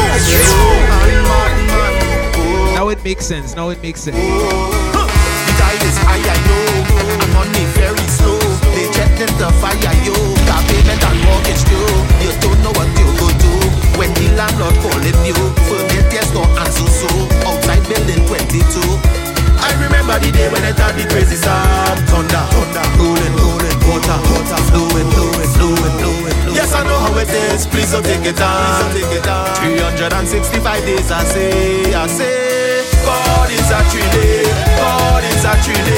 Now 2.73 2.89
it 2.89 3.03
makes 3.03 3.25
sense. 3.25 3.55
Now 3.55 3.69
it 3.69 3.81
makes 3.83 4.01
sense. 4.01 4.17
The 4.17 5.53
tide 5.61 5.83
is 5.85 5.97
high, 6.01 6.25
I 6.25 6.37
know. 6.49 7.39
On 7.39 7.47
it 7.53 7.69
very 7.77 8.07
slow. 8.17 8.39
They 8.73 8.89
in 9.21 9.31
the 9.37 9.53
fire, 9.61 9.77
yo. 10.03 10.17
Got 10.49 10.65
payment 10.67 11.03
and 11.05 11.19
mortgage 11.23 11.63
due. 11.69 11.85
You 12.19 12.33
don't 12.41 12.59
know 12.65 12.73
what 12.73 12.89
you 12.97 13.07
go 13.21 13.29
do 13.39 13.53
when 13.97 14.11
the 14.15 14.33
landlord 14.35 14.75
calling 14.81 15.21
you. 15.23 15.37
Forget 15.69 16.11
yes, 16.11 16.33
no 16.33 16.41
answer 16.57 16.89
so. 16.89 17.09
Outside 17.45 17.85
building 17.87 18.25
22. 18.25 19.22
I 19.63 19.71
remember 19.79 20.19
the 20.19 20.29
day 20.35 20.51
when 20.51 20.63
I 20.67 20.73
thought 20.75 20.93
the 20.99 21.07
crazy 21.07 21.39
storm 21.39 21.97
thunder, 22.11 22.43
thunder, 22.51 22.85
rolling, 22.99 23.33
rolling, 23.39 23.79
water, 23.87 24.17
water, 24.27 24.59
flowing, 24.69 25.07
flowing, 25.15 25.49
flowing, 25.55 25.95
flowing. 26.03 26.35
Yes, 26.51 26.75
I 26.75 26.83
know 26.83 26.99
how 26.99 27.15
it 27.17 27.31
is. 27.31 27.65
Please 27.65 27.91
don't 27.91 28.03
take 28.03 28.25
it 28.27 28.39
on, 28.43 28.91
take 28.91 29.07
it 29.07 29.27
on. 29.27 29.55
365 29.63 30.85
days, 30.85 31.09
I 31.11 31.23
say, 31.23 31.93
I 31.95 32.05
say. 32.07 32.83
God 33.07 33.49
is 33.51 33.67
a 33.71 33.79
trinity, 33.87 34.51
God 34.77 35.23
is 35.23 35.43
a 35.47 35.53
trinity. 35.63 35.95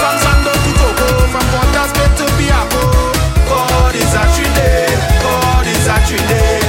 From 0.00 0.16
Sando 0.24 0.52
to 0.52 0.70
Toco, 0.80 1.08
from 1.32 1.46
Watersgate 1.52 2.14
to 2.16 2.26
Biako. 2.40 2.82
God 3.48 3.94
is 3.94 4.12
a 4.16 4.24
trinity, 4.32 4.96
God 5.20 5.64
is 5.68 5.86
a 5.86 5.96
trinity. 6.08 6.61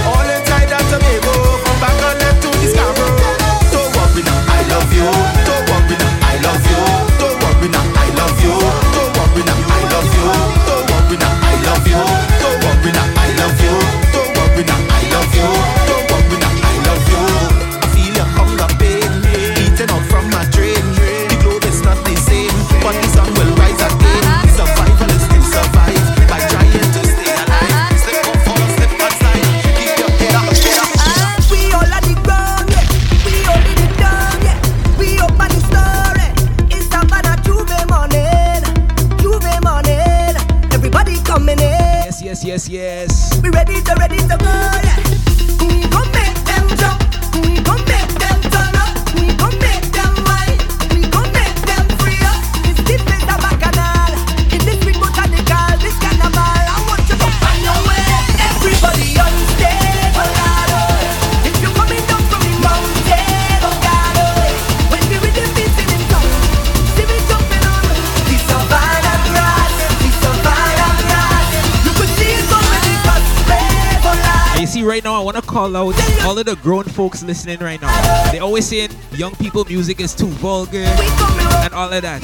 Call 75.63 75.77
out 75.77 76.25
all 76.25 76.37
of 76.37 76.45
the 76.45 76.57
grown 76.57 76.83
folks 76.83 77.23
listening 77.23 77.59
right 77.59 77.81
now. 77.81 78.31
They 78.31 78.39
always 78.39 78.67
saying 78.67 78.89
young 79.13 79.33
people 79.35 79.63
music 79.63 80.01
is 80.01 80.13
too 80.13 80.27
vulgar 80.27 80.83
and 80.83 81.73
all 81.73 81.93
of 81.93 82.01
that. 82.01 82.21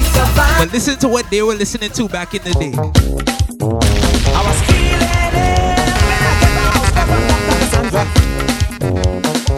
But 0.58 0.70
listen 0.74 0.98
to 0.98 1.08
what 1.08 1.30
they 1.30 1.40
were 1.40 1.54
listening 1.54 1.90
to 1.90 2.06
back 2.06 2.34
in 2.34 2.42
the 2.42 2.52
day. 2.52 2.74
I 4.34 4.42
was 4.44 4.60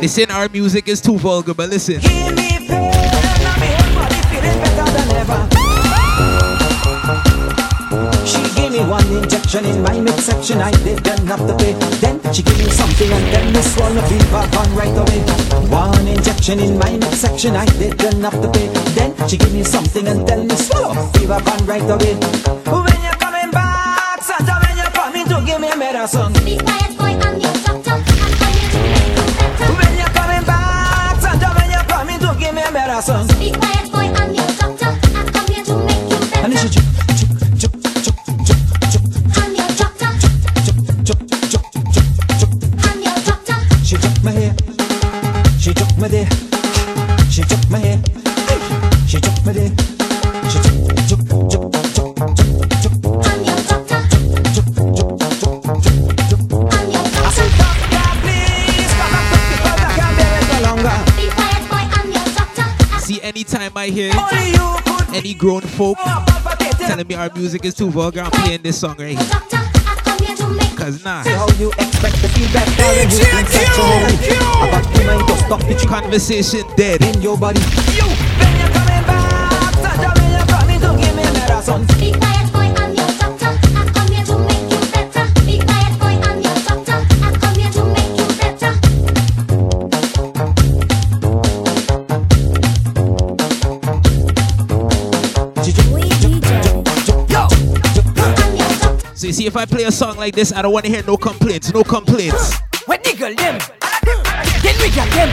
They 0.00 0.06
saying 0.06 0.30
our 0.30 0.48
music 0.48 0.86
is 0.86 1.00
too 1.00 1.18
vulgar, 1.18 1.54
but 1.54 1.68
listen. 1.68 2.41
One 8.88 9.06
injection 9.12 9.64
in 9.64 9.82
my 9.82 9.98
midsection, 10.00 10.60
I 10.60 10.70
didn't 10.70 11.26
have 11.26 11.46
to 11.46 11.54
pay. 11.56 11.72
Then 12.00 12.20
she 12.32 12.42
gave 12.42 12.58
me 12.58 12.70
something 12.70 13.10
and 13.10 13.26
then 13.34 13.52
me 13.52 13.62
swallow 13.62 13.94
the 13.94 14.02
fever 14.08 14.46
gone 14.52 14.74
right 14.74 14.96
away. 14.96 15.20
One 15.68 16.06
injection 16.08 16.60
in 16.60 16.78
my 16.78 16.90
midsection, 16.96 17.56
I 17.56 17.66
didn't 17.66 18.22
have 18.22 18.40
to 18.40 18.50
pay. 18.50 18.68
Then 18.94 19.14
she 19.28 19.36
gave 19.36 19.52
me 19.52 19.64
something 19.64 20.06
and 20.06 20.26
then 20.26 20.46
me 20.48 20.56
swallow 20.56 20.94
fever 21.12 21.40
gone 21.44 21.66
right 21.66 21.82
away. 21.82 22.14
When 22.16 23.00
you're 23.02 23.18
coming 23.20 23.50
back, 23.50 24.22
Santa, 24.22 24.54
when 24.62 24.76
you're 24.76 24.90
coming 24.92 25.26
to 25.26 25.42
give 25.46 25.60
me 25.60 25.68
a 25.70 25.76
medicine. 25.76 26.32
Be 26.44 26.58
quiet, 26.58 26.96
boy, 26.98 27.14
I'm 27.26 27.40
your 27.40 27.54
doctor. 27.64 27.96
When 29.78 29.94
you're 29.98 30.14
coming 30.16 30.44
back, 30.44 31.20
Santa, 31.20 31.48
when 31.56 31.70
you're 31.70 31.88
coming 31.88 32.18
to 32.20 32.34
give 32.38 32.54
me 32.54 32.62
a 32.62 32.70
medicine. 32.70 33.26
Be 33.38 33.50
quiet, 33.52 33.92
boy, 33.92 34.10
I'm 34.20 34.31
Grown 65.42 65.60
folk 65.60 65.98
telling 66.78 67.08
me 67.08 67.16
our 67.16 67.28
music 67.34 67.64
is 67.64 67.74
too 67.74 67.90
vulgar. 67.90 68.20
I'm 68.20 68.30
playing 68.30 68.62
this 68.62 68.78
song 68.78 68.94
right 68.96 69.18
here. 69.18 69.28
Cause 70.76 71.02
nah. 71.04 71.24
How 71.24 71.48
you 71.58 71.72
expect 71.72 72.22
the 72.22 72.28
feedback 72.28 72.68
Conversation 75.88 76.62
dead. 76.76 77.02
In 77.02 77.20
your 77.20 77.36
body. 77.36 77.60
son. 81.62 81.86
Be 81.98 82.12
quiet, 82.12 82.52
boy, 82.52 82.68
I'm 82.82 82.94
your 82.94 83.06
doctor. 83.18 83.50
I 83.78 83.84
come 83.94 84.08
here 84.10 84.24
to 84.24 84.38
make 84.38 84.66
you 84.72 84.80
better. 84.90 85.24
Be 85.46 85.58
quiet, 85.62 85.94
boy, 86.00 86.14
I'm 86.28 86.40
your 86.42 86.58
doctor. 86.66 86.98
I 87.22 87.30
come 87.40 87.54
here 87.54 87.70
to 87.70 87.84
make 87.94 88.18
you 88.18 88.26
better. 88.40 88.72
So 99.14 99.26
you 99.28 99.32
see, 99.32 99.46
if 99.46 99.56
I 99.56 99.64
play 99.64 99.84
a 99.84 99.92
song 99.92 100.16
like 100.16 100.34
this, 100.34 100.52
I 100.52 100.62
don't 100.62 100.72
want 100.72 100.84
to 100.86 100.90
hear 100.90 101.04
no 101.04 101.16
complaints. 101.16 101.72
No 101.72 101.84
complaints. 101.84 102.58
What 102.86 103.04
nigga 103.04 103.36
them? 103.36 103.58
Then 104.62 104.74
we 104.80 104.90
got 104.90 105.08
them. 105.14 105.30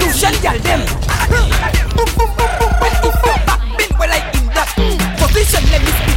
Lucian 0.00 0.34
got 0.42 0.62
them. 0.62 1.02
Listen, 5.42 5.68
let 5.72 5.80
me 5.82 5.88
speak. 5.88 6.11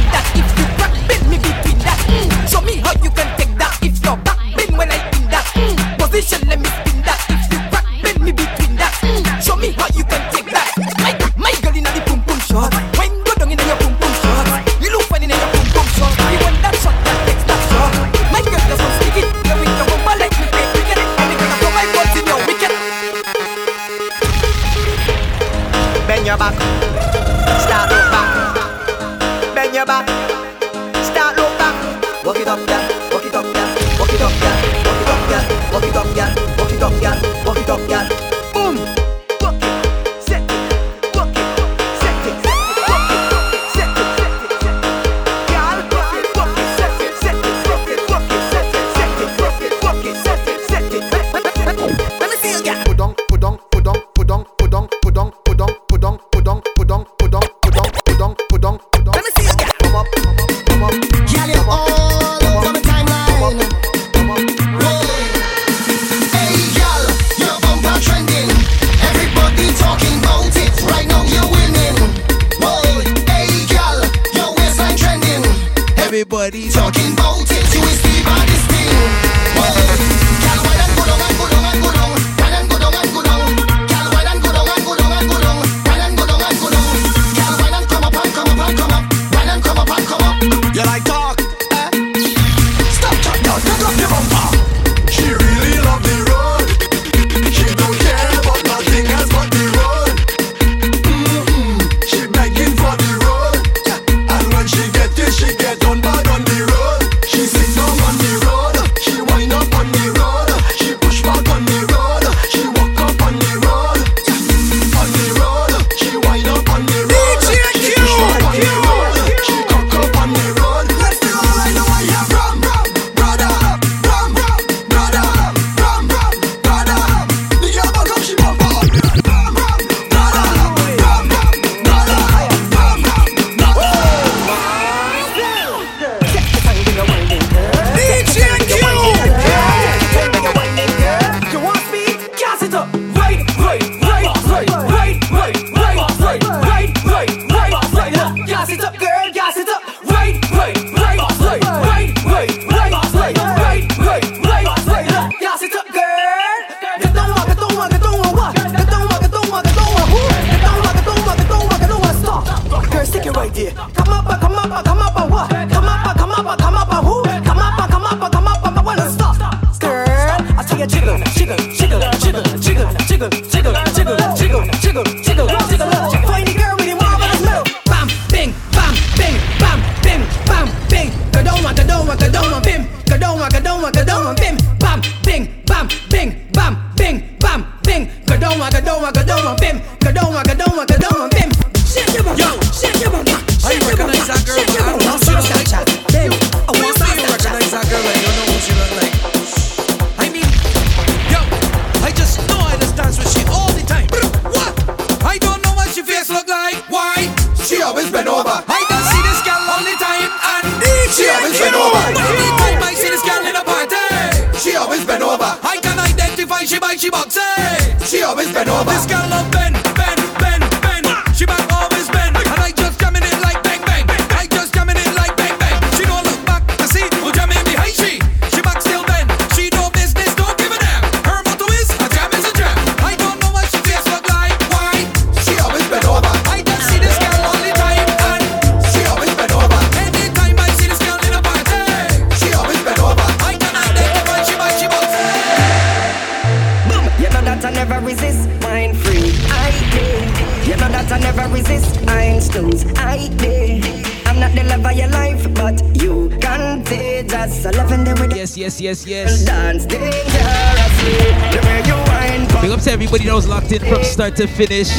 To 264.36 264.46
finish. 264.46 264.96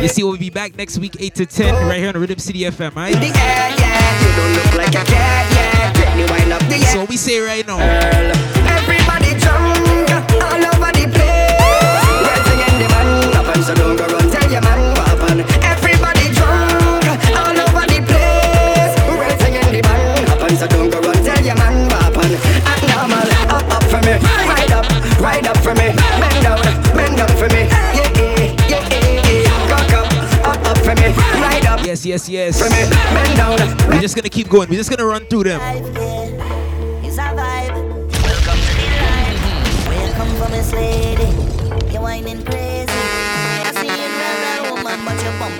You 0.00 0.08
see, 0.08 0.22
we'll 0.22 0.36
be 0.36 0.50
back 0.50 0.76
next 0.76 0.98
week, 0.98 1.16
8 1.18 1.34
to 1.34 1.46
10, 1.46 1.74
right 1.88 1.98
here 1.98 2.08
on 2.08 2.14
the 2.14 2.20
Rhythm 2.20 2.38
City 2.38 2.60
FM, 2.60 2.94
right? 2.94 3.14
air, 3.14 3.22
yeah. 3.26 4.22
You 4.22 4.36
don't 4.36 4.52
look 4.54 4.74
like 4.74 4.94
a 4.94 5.04
cat, 5.04 5.52
yeah. 5.52 6.00
Let 6.00 6.16
me 6.16 6.24
wind 6.30 6.52
up 6.52 6.62
the 6.68 6.76
air. 6.76 6.92
So 6.92 7.04
we 7.04 7.16
say 7.16 7.40
right 7.40 7.66
now. 7.66 7.78
Uh. 7.78 8.19
Yes, 32.02 32.28
yes, 32.30 32.58
yes. 32.58 33.88
We're 33.88 34.00
just 34.00 34.16
gonna 34.16 34.30
keep 34.30 34.48
going. 34.48 34.70
We're 34.70 34.76
just 34.76 34.88
gonna 34.88 35.04
run 35.04 35.26
through 35.26 35.44
them. 35.44 35.60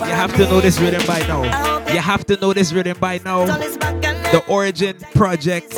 You 0.00 0.16
have 0.16 0.32
to 0.36 0.44
know 0.44 0.60
this 0.62 0.78
rhythm 0.80 1.06
by 1.06 1.18
now. 1.26 1.42
You 1.92 1.98
have 2.00 2.24
to 2.26 2.36
know 2.36 2.52
this 2.54 2.72
rhythm 2.72 2.96
by 2.98 3.18
now. 3.22 3.44
The 3.44 4.42
Origin 4.48 4.96
Project, 5.14 5.74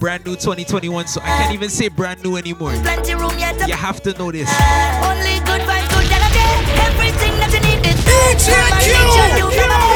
brand 0.00 0.24
new 0.24 0.36
2021, 0.36 1.06
so 1.08 1.20
I 1.20 1.26
can't 1.26 1.54
even 1.54 1.68
say 1.68 1.88
brand 1.88 2.22
new 2.22 2.36
anymore. 2.36 2.72
You 2.74 3.74
have 3.74 4.00
to 4.02 4.12
know 4.18 4.30
this. 4.30 4.48
Everything 7.52 7.82
that 7.82 9.40
you 9.40 9.89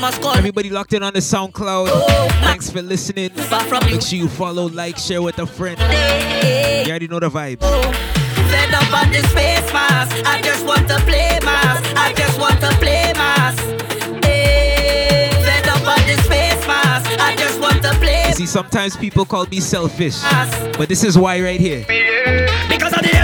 must 0.00 0.22
call. 0.22 0.34
Everybody 0.34 0.70
locked 0.70 0.94
in 0.94 1.02
on 1.02 1.12
the 1.12 1.20
SoundCloud. 1.20 1.88
Thanks 2.40 2.70
for 2.70 2.82
listening. 2.82 3.30
Make 3.34 4.02
sure 4.02 4.18
you 4.18 4.28
follow, 4.28 4.68
like, 4.68 4.96
share 4.96 5.20
with 5.22 5.38
a 5.38 5.46
friend. 5.46 5.78
You 5.78 6.90
already 6.90 7.06
know 7.06 7.20
the 7.20 7.28
vibe. 7.28 7.60
Fed 7.60 8.74
up 8.74 8.92
on 8.92 9.10
this 9.12 9.26
face 9.32 9.72
mask. 9.72 10.26
I 10.26 10.40
just 10.42 10.64
want 10.64 10.88
to 10.88 10.98
play 11.00 11.38
mask. 11.44 11.94
I 11.96 12.12
just 12.14 12.40
want 12.40 12.60
to 12.60 12.68
play 12.78 13.12
mask. 13.14 13.62
Hey, 14.24 15.30
fed 15.44 15.68
up 15.68 15.86
on 15.86 16.06
this 16.06 16.26
face 16.26 16.66
mask. 16.66 17.10
I 17.20 17.36
just 17.36 17.60
want 17.60 17.82
to 17.82 17.90
play. 17.94 18.24
You 18.28 18.34
see, 18.34 18.46
sometimes 18.46 18.96
people 18.96 19.24
call 19.24 19.46
me 19.46 19.60
selfish, 19.60 20.20
but 20.78 20.88
this 20.88 21.04
is 21.04 21.18
why 21.18 21.40
right 21.42 21.60
here. 21.60 21.84
Because 22.68 22.92
of 22.94 23.02
the 23.02 23.19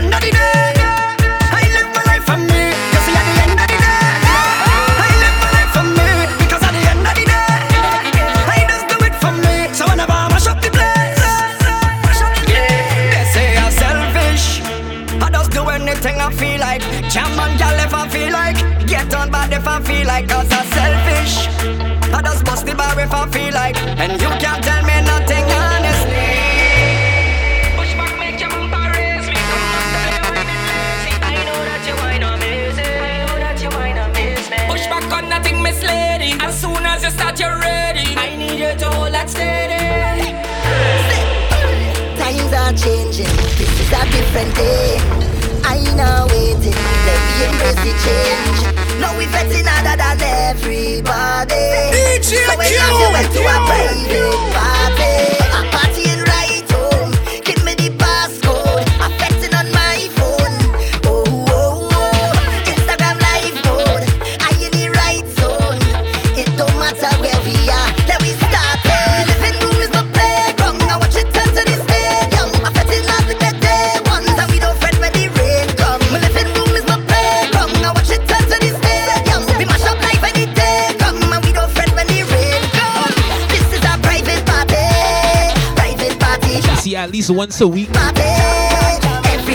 once 87.47 87.60
a 87.60 87.68
week, 87.68 87.86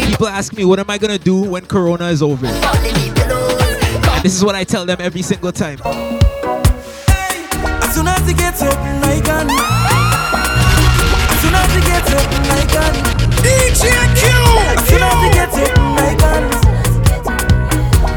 people 0.08 0.26
ask 0.26 0.54
me, 0.54 0.64
what 0.64 0.80
am 0.80 0.90
I 0.90 0.98
gonna 0.98 1.18
do 1.18 1.42
when 1.42 1.66
Corona 1.66 2.06
is 2.06 2.24
over? 2.24 2.48
And 2.48 4.24
this 4.24 4.34
is 4.34 4.46
what 4.46 4.56
I 4.56 4.64
tell 4.64 4.86
them 4.86 5.02
every 5.02 5.22
single 5.22 5.52
time. 5.52 5.82
As 5.84 6.24
soon 7.94 8.08
as 8.08 8.26
he 8.26 8.34
gets 8.34 8.62
up, 8.62 8.78
I 8.80 9.20
can. 9.20 9.50
As 11.28 11.42
soon 11.42 11.54
as 11.54 11.74
he 11.76 11.82
gets 11.82 12.14
up, 12.16 12.32
I 12.48 12.66
can. 12.72 12.94
DJ 13.44 13.92
Cue. 14.16 14.72
As 14.72 14.88
soon 14.88 15.04
as 15.04 15.20
he 15.26 15.30
gets 15.36 15.58
up, 15.60 15.78
I 16.00 16.16
can. 16.16 16.44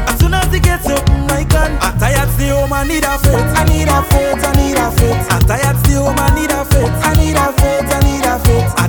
As 0.07 0.15
soon 0.17 0.33
as 0.35 0.53
he 0.53 0.59
gets 0.61 0.87
up, 0.87 1.03
I 1.09 1.43
can. 1.43 1.77
I'm 1.81 1.99
tired, 1.99 2.29
stay 2.29 2.47
home, 2.47 2.71
I 2.71 2.87
need 2.87 3.03
a 3.03 3.19
faith. 3.19 3.45
I 3.59 3.65
need 3.67 3.89
a 3.89 4.01
faith, 4.03 4.39
I 4.39 4.53
need 4.55 4.77
a 4.77 4.89
faith. 4.95 5.27
I'm 5.33 5.41
tired, 5.43 5.75
stay 5.83 5.95
home, 5.95 6.15
I 6.17 6.29
need 6.33 6.49
a 6.49 6.63
faith. 6.63 6.89
I 7.03 7.13
need 7.19 7.35
a 7.35 7.51
faith, 7.51 7.91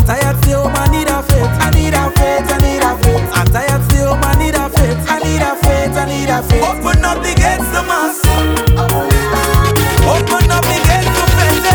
tired, 0.06 0.38
home, 0.46 0.72
I 0.74 0.86
need 0.88 1.08
a 1.10 1.22
faith. 1.22 1.50
I 1.60 1.70
need 1.74 1.94
a 1.94 2.10
faith, 2.14 2.46
I 2.46 2.58
need 2.62 2.82
a 2.82 2.94
faith. 3.02 3.26
I'm 3.34 3.46
tired, 3.50 3.82
home, 3.92 4.22
I 4.22 4.34
need 4.38 4.54
a 4.54 4.70
faith. 4.70 4.98
I 5.10 5.18
need 5.18 5.42
a 5.42 5.52
faith, 5.58 5.96
I 5.98 6.04
need 6.06 6.30
a 6.30 6.42
faith. 6.46 6.62
Open 6.62 7.04
up 7.04 7.18
the 7.22 7.34
gates 7.34 7.66
to 7.74 7.82
mass. 7.90 8.22
Open 10.06 10.50
up 10.54 10.62
the 10.62 10.78
gates 10.86 11.10
to 11.10 11.24
faith. 11.34 11.66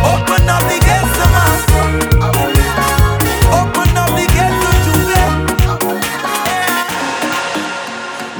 Open 0.00 0.48
up 0.48 0.62
the 0.64 0.76
gates 0.80 1.12
to 1.20 1.26
mass. 1.36 1.60
Open 3.52 3.96
up 4.00 4.10
the 4.16 4.24
gates 4.32 4.58
to 4.64 4.70
jubilee. 4.84 5.28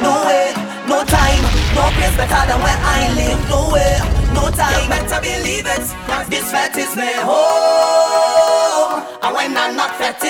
No 0.00 0.12
way, 0.24 0.56
no 0.88 1.04
time, 1.04 1.44
no 1.76 1.84
place 1.94 2.16
better 2.16 2.42
than 2.48 2.58
where 2.64 2.80
I 2.80 3.12
live. 3.14 3.40
No 3.52 3.68
way, 3.72 4.00
no 4.32 4.48
time. 4.50 4.72
You 4.80 4.88
better 4.88 5.20
believe 5.20 5.66
it. 5.68 5.84
This 6.30 6.50
fete 6.50 6.76
is 6.76 6.96
my 6.96 7.12
home. 7.22 7.65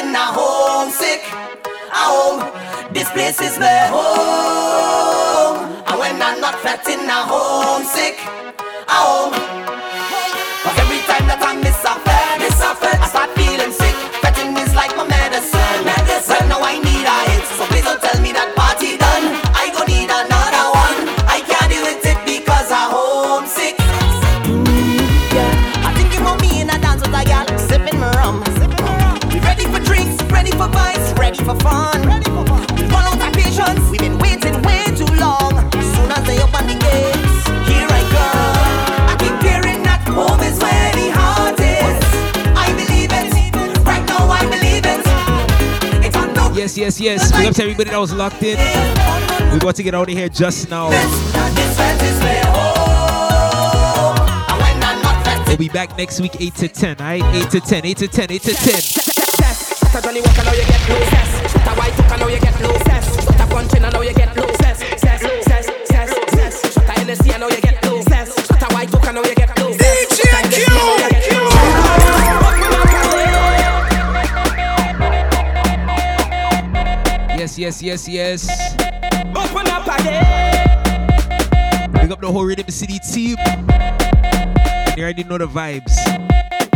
When 0.06 0.14
I'm 0.14 0.34
fetting, 0.34 1.20
I'm 1.90 2.14
home, 2.14 2.94
this 2.94 3.10
place 3.10 3.40
is 3.42 3.58
my 3.58 3.90
home. 3.90 5.82
And 5.84 5.98
when 5.98 6.22
I'm 6.22 6.40
not 6.40 6.54
fretting, 6.60 7.00
I'm 7.10 7.26
homesick. 7.26 8.35
Yes, 46.86 47.00
yes. 47.00 47.32
Big 47.32 47.48
up 47.48 47.54
to 47.56 47.62
everybody 47.64 47.90
that 47.90 47.98
was 47.98 48.12
locked 48.12 48.44
in. 48.44 48.56
We're 49.50 49.56
about 49.56 49.74
to 49.74 49.82
get 49.82 49.92
out 49.92 50.08
of 50.08 50.16
here 50.16 50.28
just 50.28 50.70
now. 50.70 50.90
We'll 55.48 55.56
be 55.56 55.68
back 55.68 55.98
next 55.98 56.20
week, 56.20 56.40
8 56.40 56.54
to 56.54 56.68
10, 56.68 57.00
alright? 57.00 57.24
8 57.24 57.50
to 57.50 57.60
10, 57.60 57.86
8 57.86 57.96
to 57.96 58.06
10, 58.06 58.30
8 58.30 58.42
to 58.42 58.54
10. 58.54 58.80
Shut 58.80 60.04
Johnnie 60.04 60.20
Walker, 60.20 60.44
now 60.44 60.52
you 60.52 60.62
get 60.62 60.88
low 60.88 61.02
cess. 61.10 61.52
Shut 61.52 61.66
a 61.66 61.74
white 61.74 61.92
hook, 61.92 62.20
now 62.20 62.28
you 62.28 62.38
get 62.38 62.60
low 62.62 62.78
cess. 62.78 63.24
Shut 63.24 63.40
a 63.40 63.46
punch 63.52 63.74
in, 63.74 63.82
now 63.82 64.00
you 64.00 64.14
get 64.14 64.36
low 64.36 64.55
Yes, 77.66 77.82
yes, 77.82 78.06
yes, 78.06 78.46
yes. 78.46 78.74
Open 79.34 79.66
up 79.66 79.82
again. 79.98 80.70
Big 81.90 82.12
up 82.12 82.20
the 82.20 82.30
whole 82.30 82.44
Rhythm 82.44 82.68
City 82.68 83.00
team. 83.00 83.36
You 84.96 85.02
already 85.02 85.24
know 85.24 85.36
the 85.36 85.48
vibes. 85.48 85.90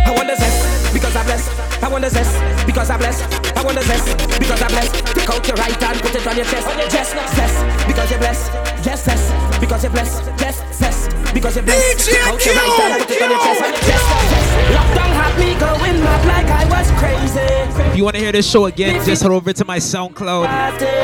I 0.02 0.10
want 0.10 0.26
the 0.26 0.34
zest 0.34 0.92
because 0.92 1.14
I 1.14 1.22
bless. 1.22 1.46
I 1.80 1.88
want 1.88 2.02
the 2.02 2.10
zest 2.10 2.66
because 2.66 2.90
I 2.90 2.98
bless. 2.98 3.22
I 3.54 3.62
want 3.62 3.78
the 3.78 3.84
zest 3.84 4.18
because 4.40 4.60
I 4.60 4.66
bless. 4.66 4.90
Take 5.14 5.30
out 5.30 5.46
your 5.46 5.56
right 5.58 5.80
hand, 5.80 6.00
put 6.00 6.12
it 6.12 6.26
on 6.26 6.34
your 6.34 6.46
chest. 6.46 6.66
Just 6.90 7.14
zest 7.38 7.86
because 7.86 8.10
you 8.10 8.18
bless. 8.18 8.50
Just 8.82 9.04
zest 9.04 9.60
because 9.60 9.84
you 9.84 9.90
bless. 9.90 10.18
Just 10.42 10.74
zest 10.74 11.32
because 11.32 11.54
you 11.54 11.62
bless. 11.62 12.04
Take 12.04 12.26
out 12.26 12.44
your 12.44 12.54
right 12.56 12.80
hand, 12.82 13.02
put 13.06 13.10
it 13.14 13.22
on 13.22 13.30
your 13.30 13.38
chest. 13.38 13.86
Just 13.86 14.04
zest. 14.10 14.39
Lockdown 14.74 15.12
had 15.12 15.38
me 15.38 15.54
going 15.58 16.02
mad 16.02 16.24
like 16.26 16.46
I 16.46 16.64
was 16.68 16.90
crazy. 16.98 17.40
If 17.90 17.96
you 17.96 18.04
want 18.04 18.16
to 18.16 18.22
hear 18.22 18.32
this 18.32 18.48
show 18.48 18.66
again, 18.66 19.04
just 19.04 19.22
head 19.22 19.30
over 19.30 19.52
to 19.52 19.64
my 19.64 19.78
SoundCloud 19.78 20.46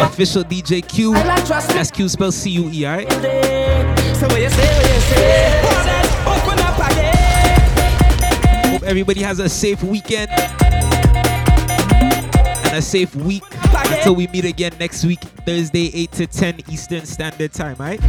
official 0.07 0.45
DJ 0.45 0.87
Cue. 0.87 1.13
That's 1.15 1.91
Q 1.91 2.09
spelled 2.09 2.35
C 2.35 2.51
U 2.51 2.71
E, 2.71 2.87
alright? 2.87 3.11
So 3.13 3.19
what 4.29 4.41
you 4.41 4.51
say, 4.51 4.67
what 4.77 4.87
you 4.87 5.01
say? 5.01 5.61
Open 6.27 6.59
up 6.61 6.79
again. 6.91 8.73
Hope 8.73 8.83
everybody 8.85 9.21
has 9.23 9.39
a 9.39 9.49
safe 9.49 9.83
weekend 9.83 10.31
and 12.67 12.77
a 12.77 12.83
safe 12.83 13.15
week 13.17 13.43
until 13.73 14.15
we 14.15 14.27
meet 14.29 14.45
again 14.45 14.73
next 14.79 15.05
week, 15.05 15.21
Thursday, 15.21 15.91
8 15.95 16.13
to 16.13 16.27
10 16.27 16.61
Eastern 16.71 17.07
Standard 17.07 17.53
Time, 17.53 17.77
alright? 17.81 18.01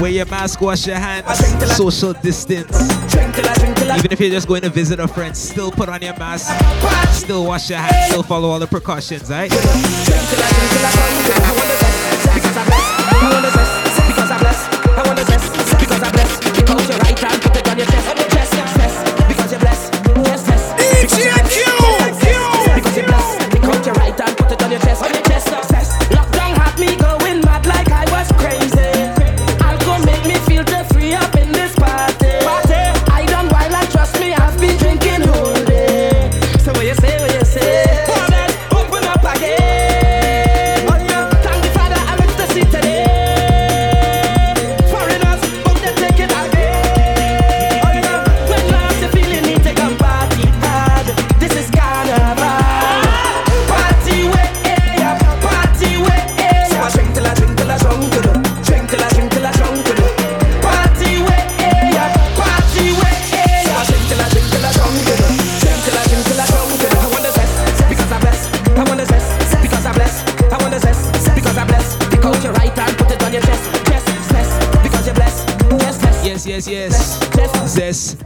Wear 0.00 0.10
your 0.10 0.26
mask, 0.26 0.60
wash 0.60 0.86
your 0.86 0.96
hands, 0.96 1.76
social 1.76 2.12
distance. 2.12 2.76
Even 3.96 4.12
if 4.12 4.20
you're 4.20 4.30
just 4.30 4.46
going 4.46 4.62
to 4.62 4.70
visit 4.70 5.00
a 5.00 5.08
friend, 5.08 5.36
still 5.36 5.70
put 5.70 5.88
on 5.88 6.02
your 6.02 6.16
mask, 6.18 6.52
still 7.12 7.46
wash 7.46 7.70
your 7.70 7.78
hands, 7.78 8.12
still 8.12 8.22
follow 8.22 8.48
all 8.50 8.58
the 8.58 8.66
precautions, 8.66 9.30
alright? 9.30 9.52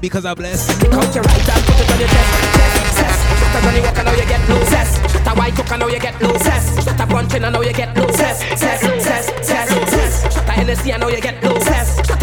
Because 0.01 0.25
I 0.25 0.35
bless. 0.35 0.67
Take 0.79 0.93
out 0.93 1.15
your 1.15 1.23
right 1.25 1.45
put 1.45 1.81
it 1.81 1.91
on 1.91 1.99
your 2.01 2.09
chest. 2.09 2.31
Zest, 2.57 2.97
zest. 2.97 3.21
Shut 3.39 3.57
a 3.57 3.61
Johnnie 3.65 3.81
Walker, 3.81 4.05
now 4.05 4.13
you 4.13 4.27
get 4.27 4.41
a 5.31 5.35
white 5.35 5.53
hook, 5.55 5.79
now 5.79 5.89
you 5.89 6.01
get 6.01 6.23
low. 6.23 6.37
Zest. 6.39 6.85
Shut 6.85 7.01
a 7.01 7.07
punch 7.07 7.35
in, 7.35 7.43
now 7.43 7.61
you 7.61 7.73
get 7.73 7.97
low. 7.97 8.11
Zest, 8.11 8.59
zest, 8.59 8.83
zest, 8.83 9.45
zest, 9.45 9.91
zest. 9.91 10.33
Shut 10.33 10.49
a 10.49 10.53
Hennessy, 10.53 10.91
now 10.91 11.09
you 11.09 11.21
get 11.21 11.45
a 11.45 11.49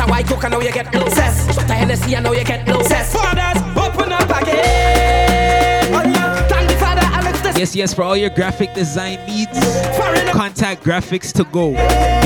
white 0.07 0.27
hook, 0.27 0.49
now 0.49 0.59
you 0.59 0.71
get 0.71 0.93
a 0.93 1.73
Hennessy, 1.73 2.11
now 2.19 2.31
you 2.31 2.43
get. 2.43 2.67
Zest. 2.85 3.13
Fathers, 3.13 3.61
open 3.77 4.11
up 4.11 4.29
again. 4.41 5.93
Oh, 5.93 6.03
yeah. 6.03 6.27
Yes, 7.57 7.75
yes, 7.75 7.93
for 7.93 8.03
all 8.03 8.17
your 8.17 8.29
graphic 8.29 8.73
design 8.73 9.19
needs, 9.25 9.59
contact 10.31 10.83
Graphics 10.83 11.33
to 11.33 11.43
Go. 11.45 11.73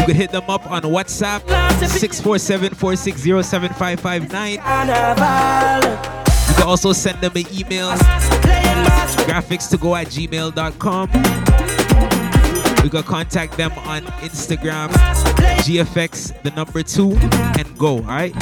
You 0.02 0.08
can 0.08 0.16
hit 0.16 0.32
them 0.32 0.50
up 0.50 0.70
on 0.72 0.82
WhatsApp 0.82 1.42
647 1.88 2.74
460 2.74 3.44
7559. 3.44 4.54
You 6.50 6.56
can 6.56 6.68
also 6.68 6.92
send 6.92 7.22
them 7.22 7.32
an 7.36 7.46
email 7.54 7.92
graphics 9.28 9.70
to 9.70 9.78
go 9.78 9.96
at 9.96 10.08
gmail.com. 10.08 11.10
You 12.84 12.90
can 12.90 13.04
contact 13.04 13.58
them 13.58 13.72
on 13.74 14.02
Instagram, 14.24 14.90
GFX, 15.62 16.42
the 16.42 16.50
number 16.50 16.82
two, 16.82 17.12
and 17.60 17.78
go, 17.78 17.98
alright? 17.98 18.34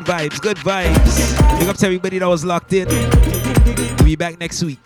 Good 0.00 0.06
vibes, 0.06 0.40
good 0.40 0.56
vibes. 0.56 1.58
Big 1.58 1.68
up 1.68 1.76
to 1.76 1.84
everybody 1.84 2.18
that 2.18 2.26
was 2.26 2.42
locked 2.42 2.72
in. 2.72 2.88
We'll 2.88 4.04
be 4.04 4.16
back 4.16 4.40
next 4.40 4.62
week. 4.62 4.78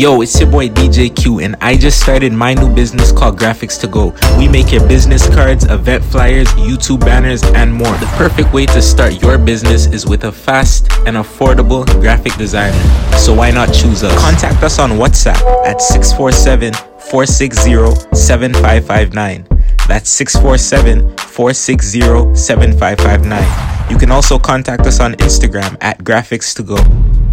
Yo, 0.00 0.22
it's 0.22 0.40
your 0.40 0.50
boy 0.50 0.66
DJ 0.66 1.14
Cue, 1.14 1.40
and 1.40 1.54
I 1.60 1.76
just 1.76 2.00
started 2.00 2.32
my 2.32 2.54
new 2.54 2.74
business 2.74 3.12
called 3.12 3.38
Graphics 3.38 3.78
to 3.82 3.86
Go. 3.86 4.14
We 4.38 4.48
make 4.48 4.72
your 4.72 4.80
business 4.88 5.28
cards, 5.28 5.66
event 5.66 6.02
flyers, 6.02 6.48
YouTube 6.52 7.00
banners, 7.00 7.42
and 7.42 7.70
more. 7.70 7.92
The 7.98 8.10
perfect 8.16 8.50
way 8.50 8.64
to 8.64 8.80
start 8.80 9.20
your 9.20 9.36
business 9.36 9.84
is 9.88 10.06
with 10.06 10.24
a 10.24 10.32
fast 10.32 10.90
and 11.06 11.18
affordable 11.18 11.84
graphic 12.00 12.34
designer. 12.36 12.80
So 13.18 13.34
why 13.34 13.50
not 13.50 13.74
choose 13.74 14.02
us? 14.02 14.18
Contact 14.18 14.62
us 14.62 14.78
on 14.78 14.92
WhatsApp 14.92 15.36
at 15.66 15.82
647 15.82 16.72
460 17.10 18.16
7559. 18.16 19.46
That's 19.86 20.08
647 20.08 21.14
460 21.18 22.34
7559. 22.34 23.90
You 23.90 23.98
can 23.98 24.10
also 24.10 24.38
contact 24.38 24.86
us 24.86 24.98
on 24.98 25.12
Instagram 25.16 25.76
at 25.82 25.98
graphics 25.98 26.56
to 26.56 26.62
go. 26.62 27.29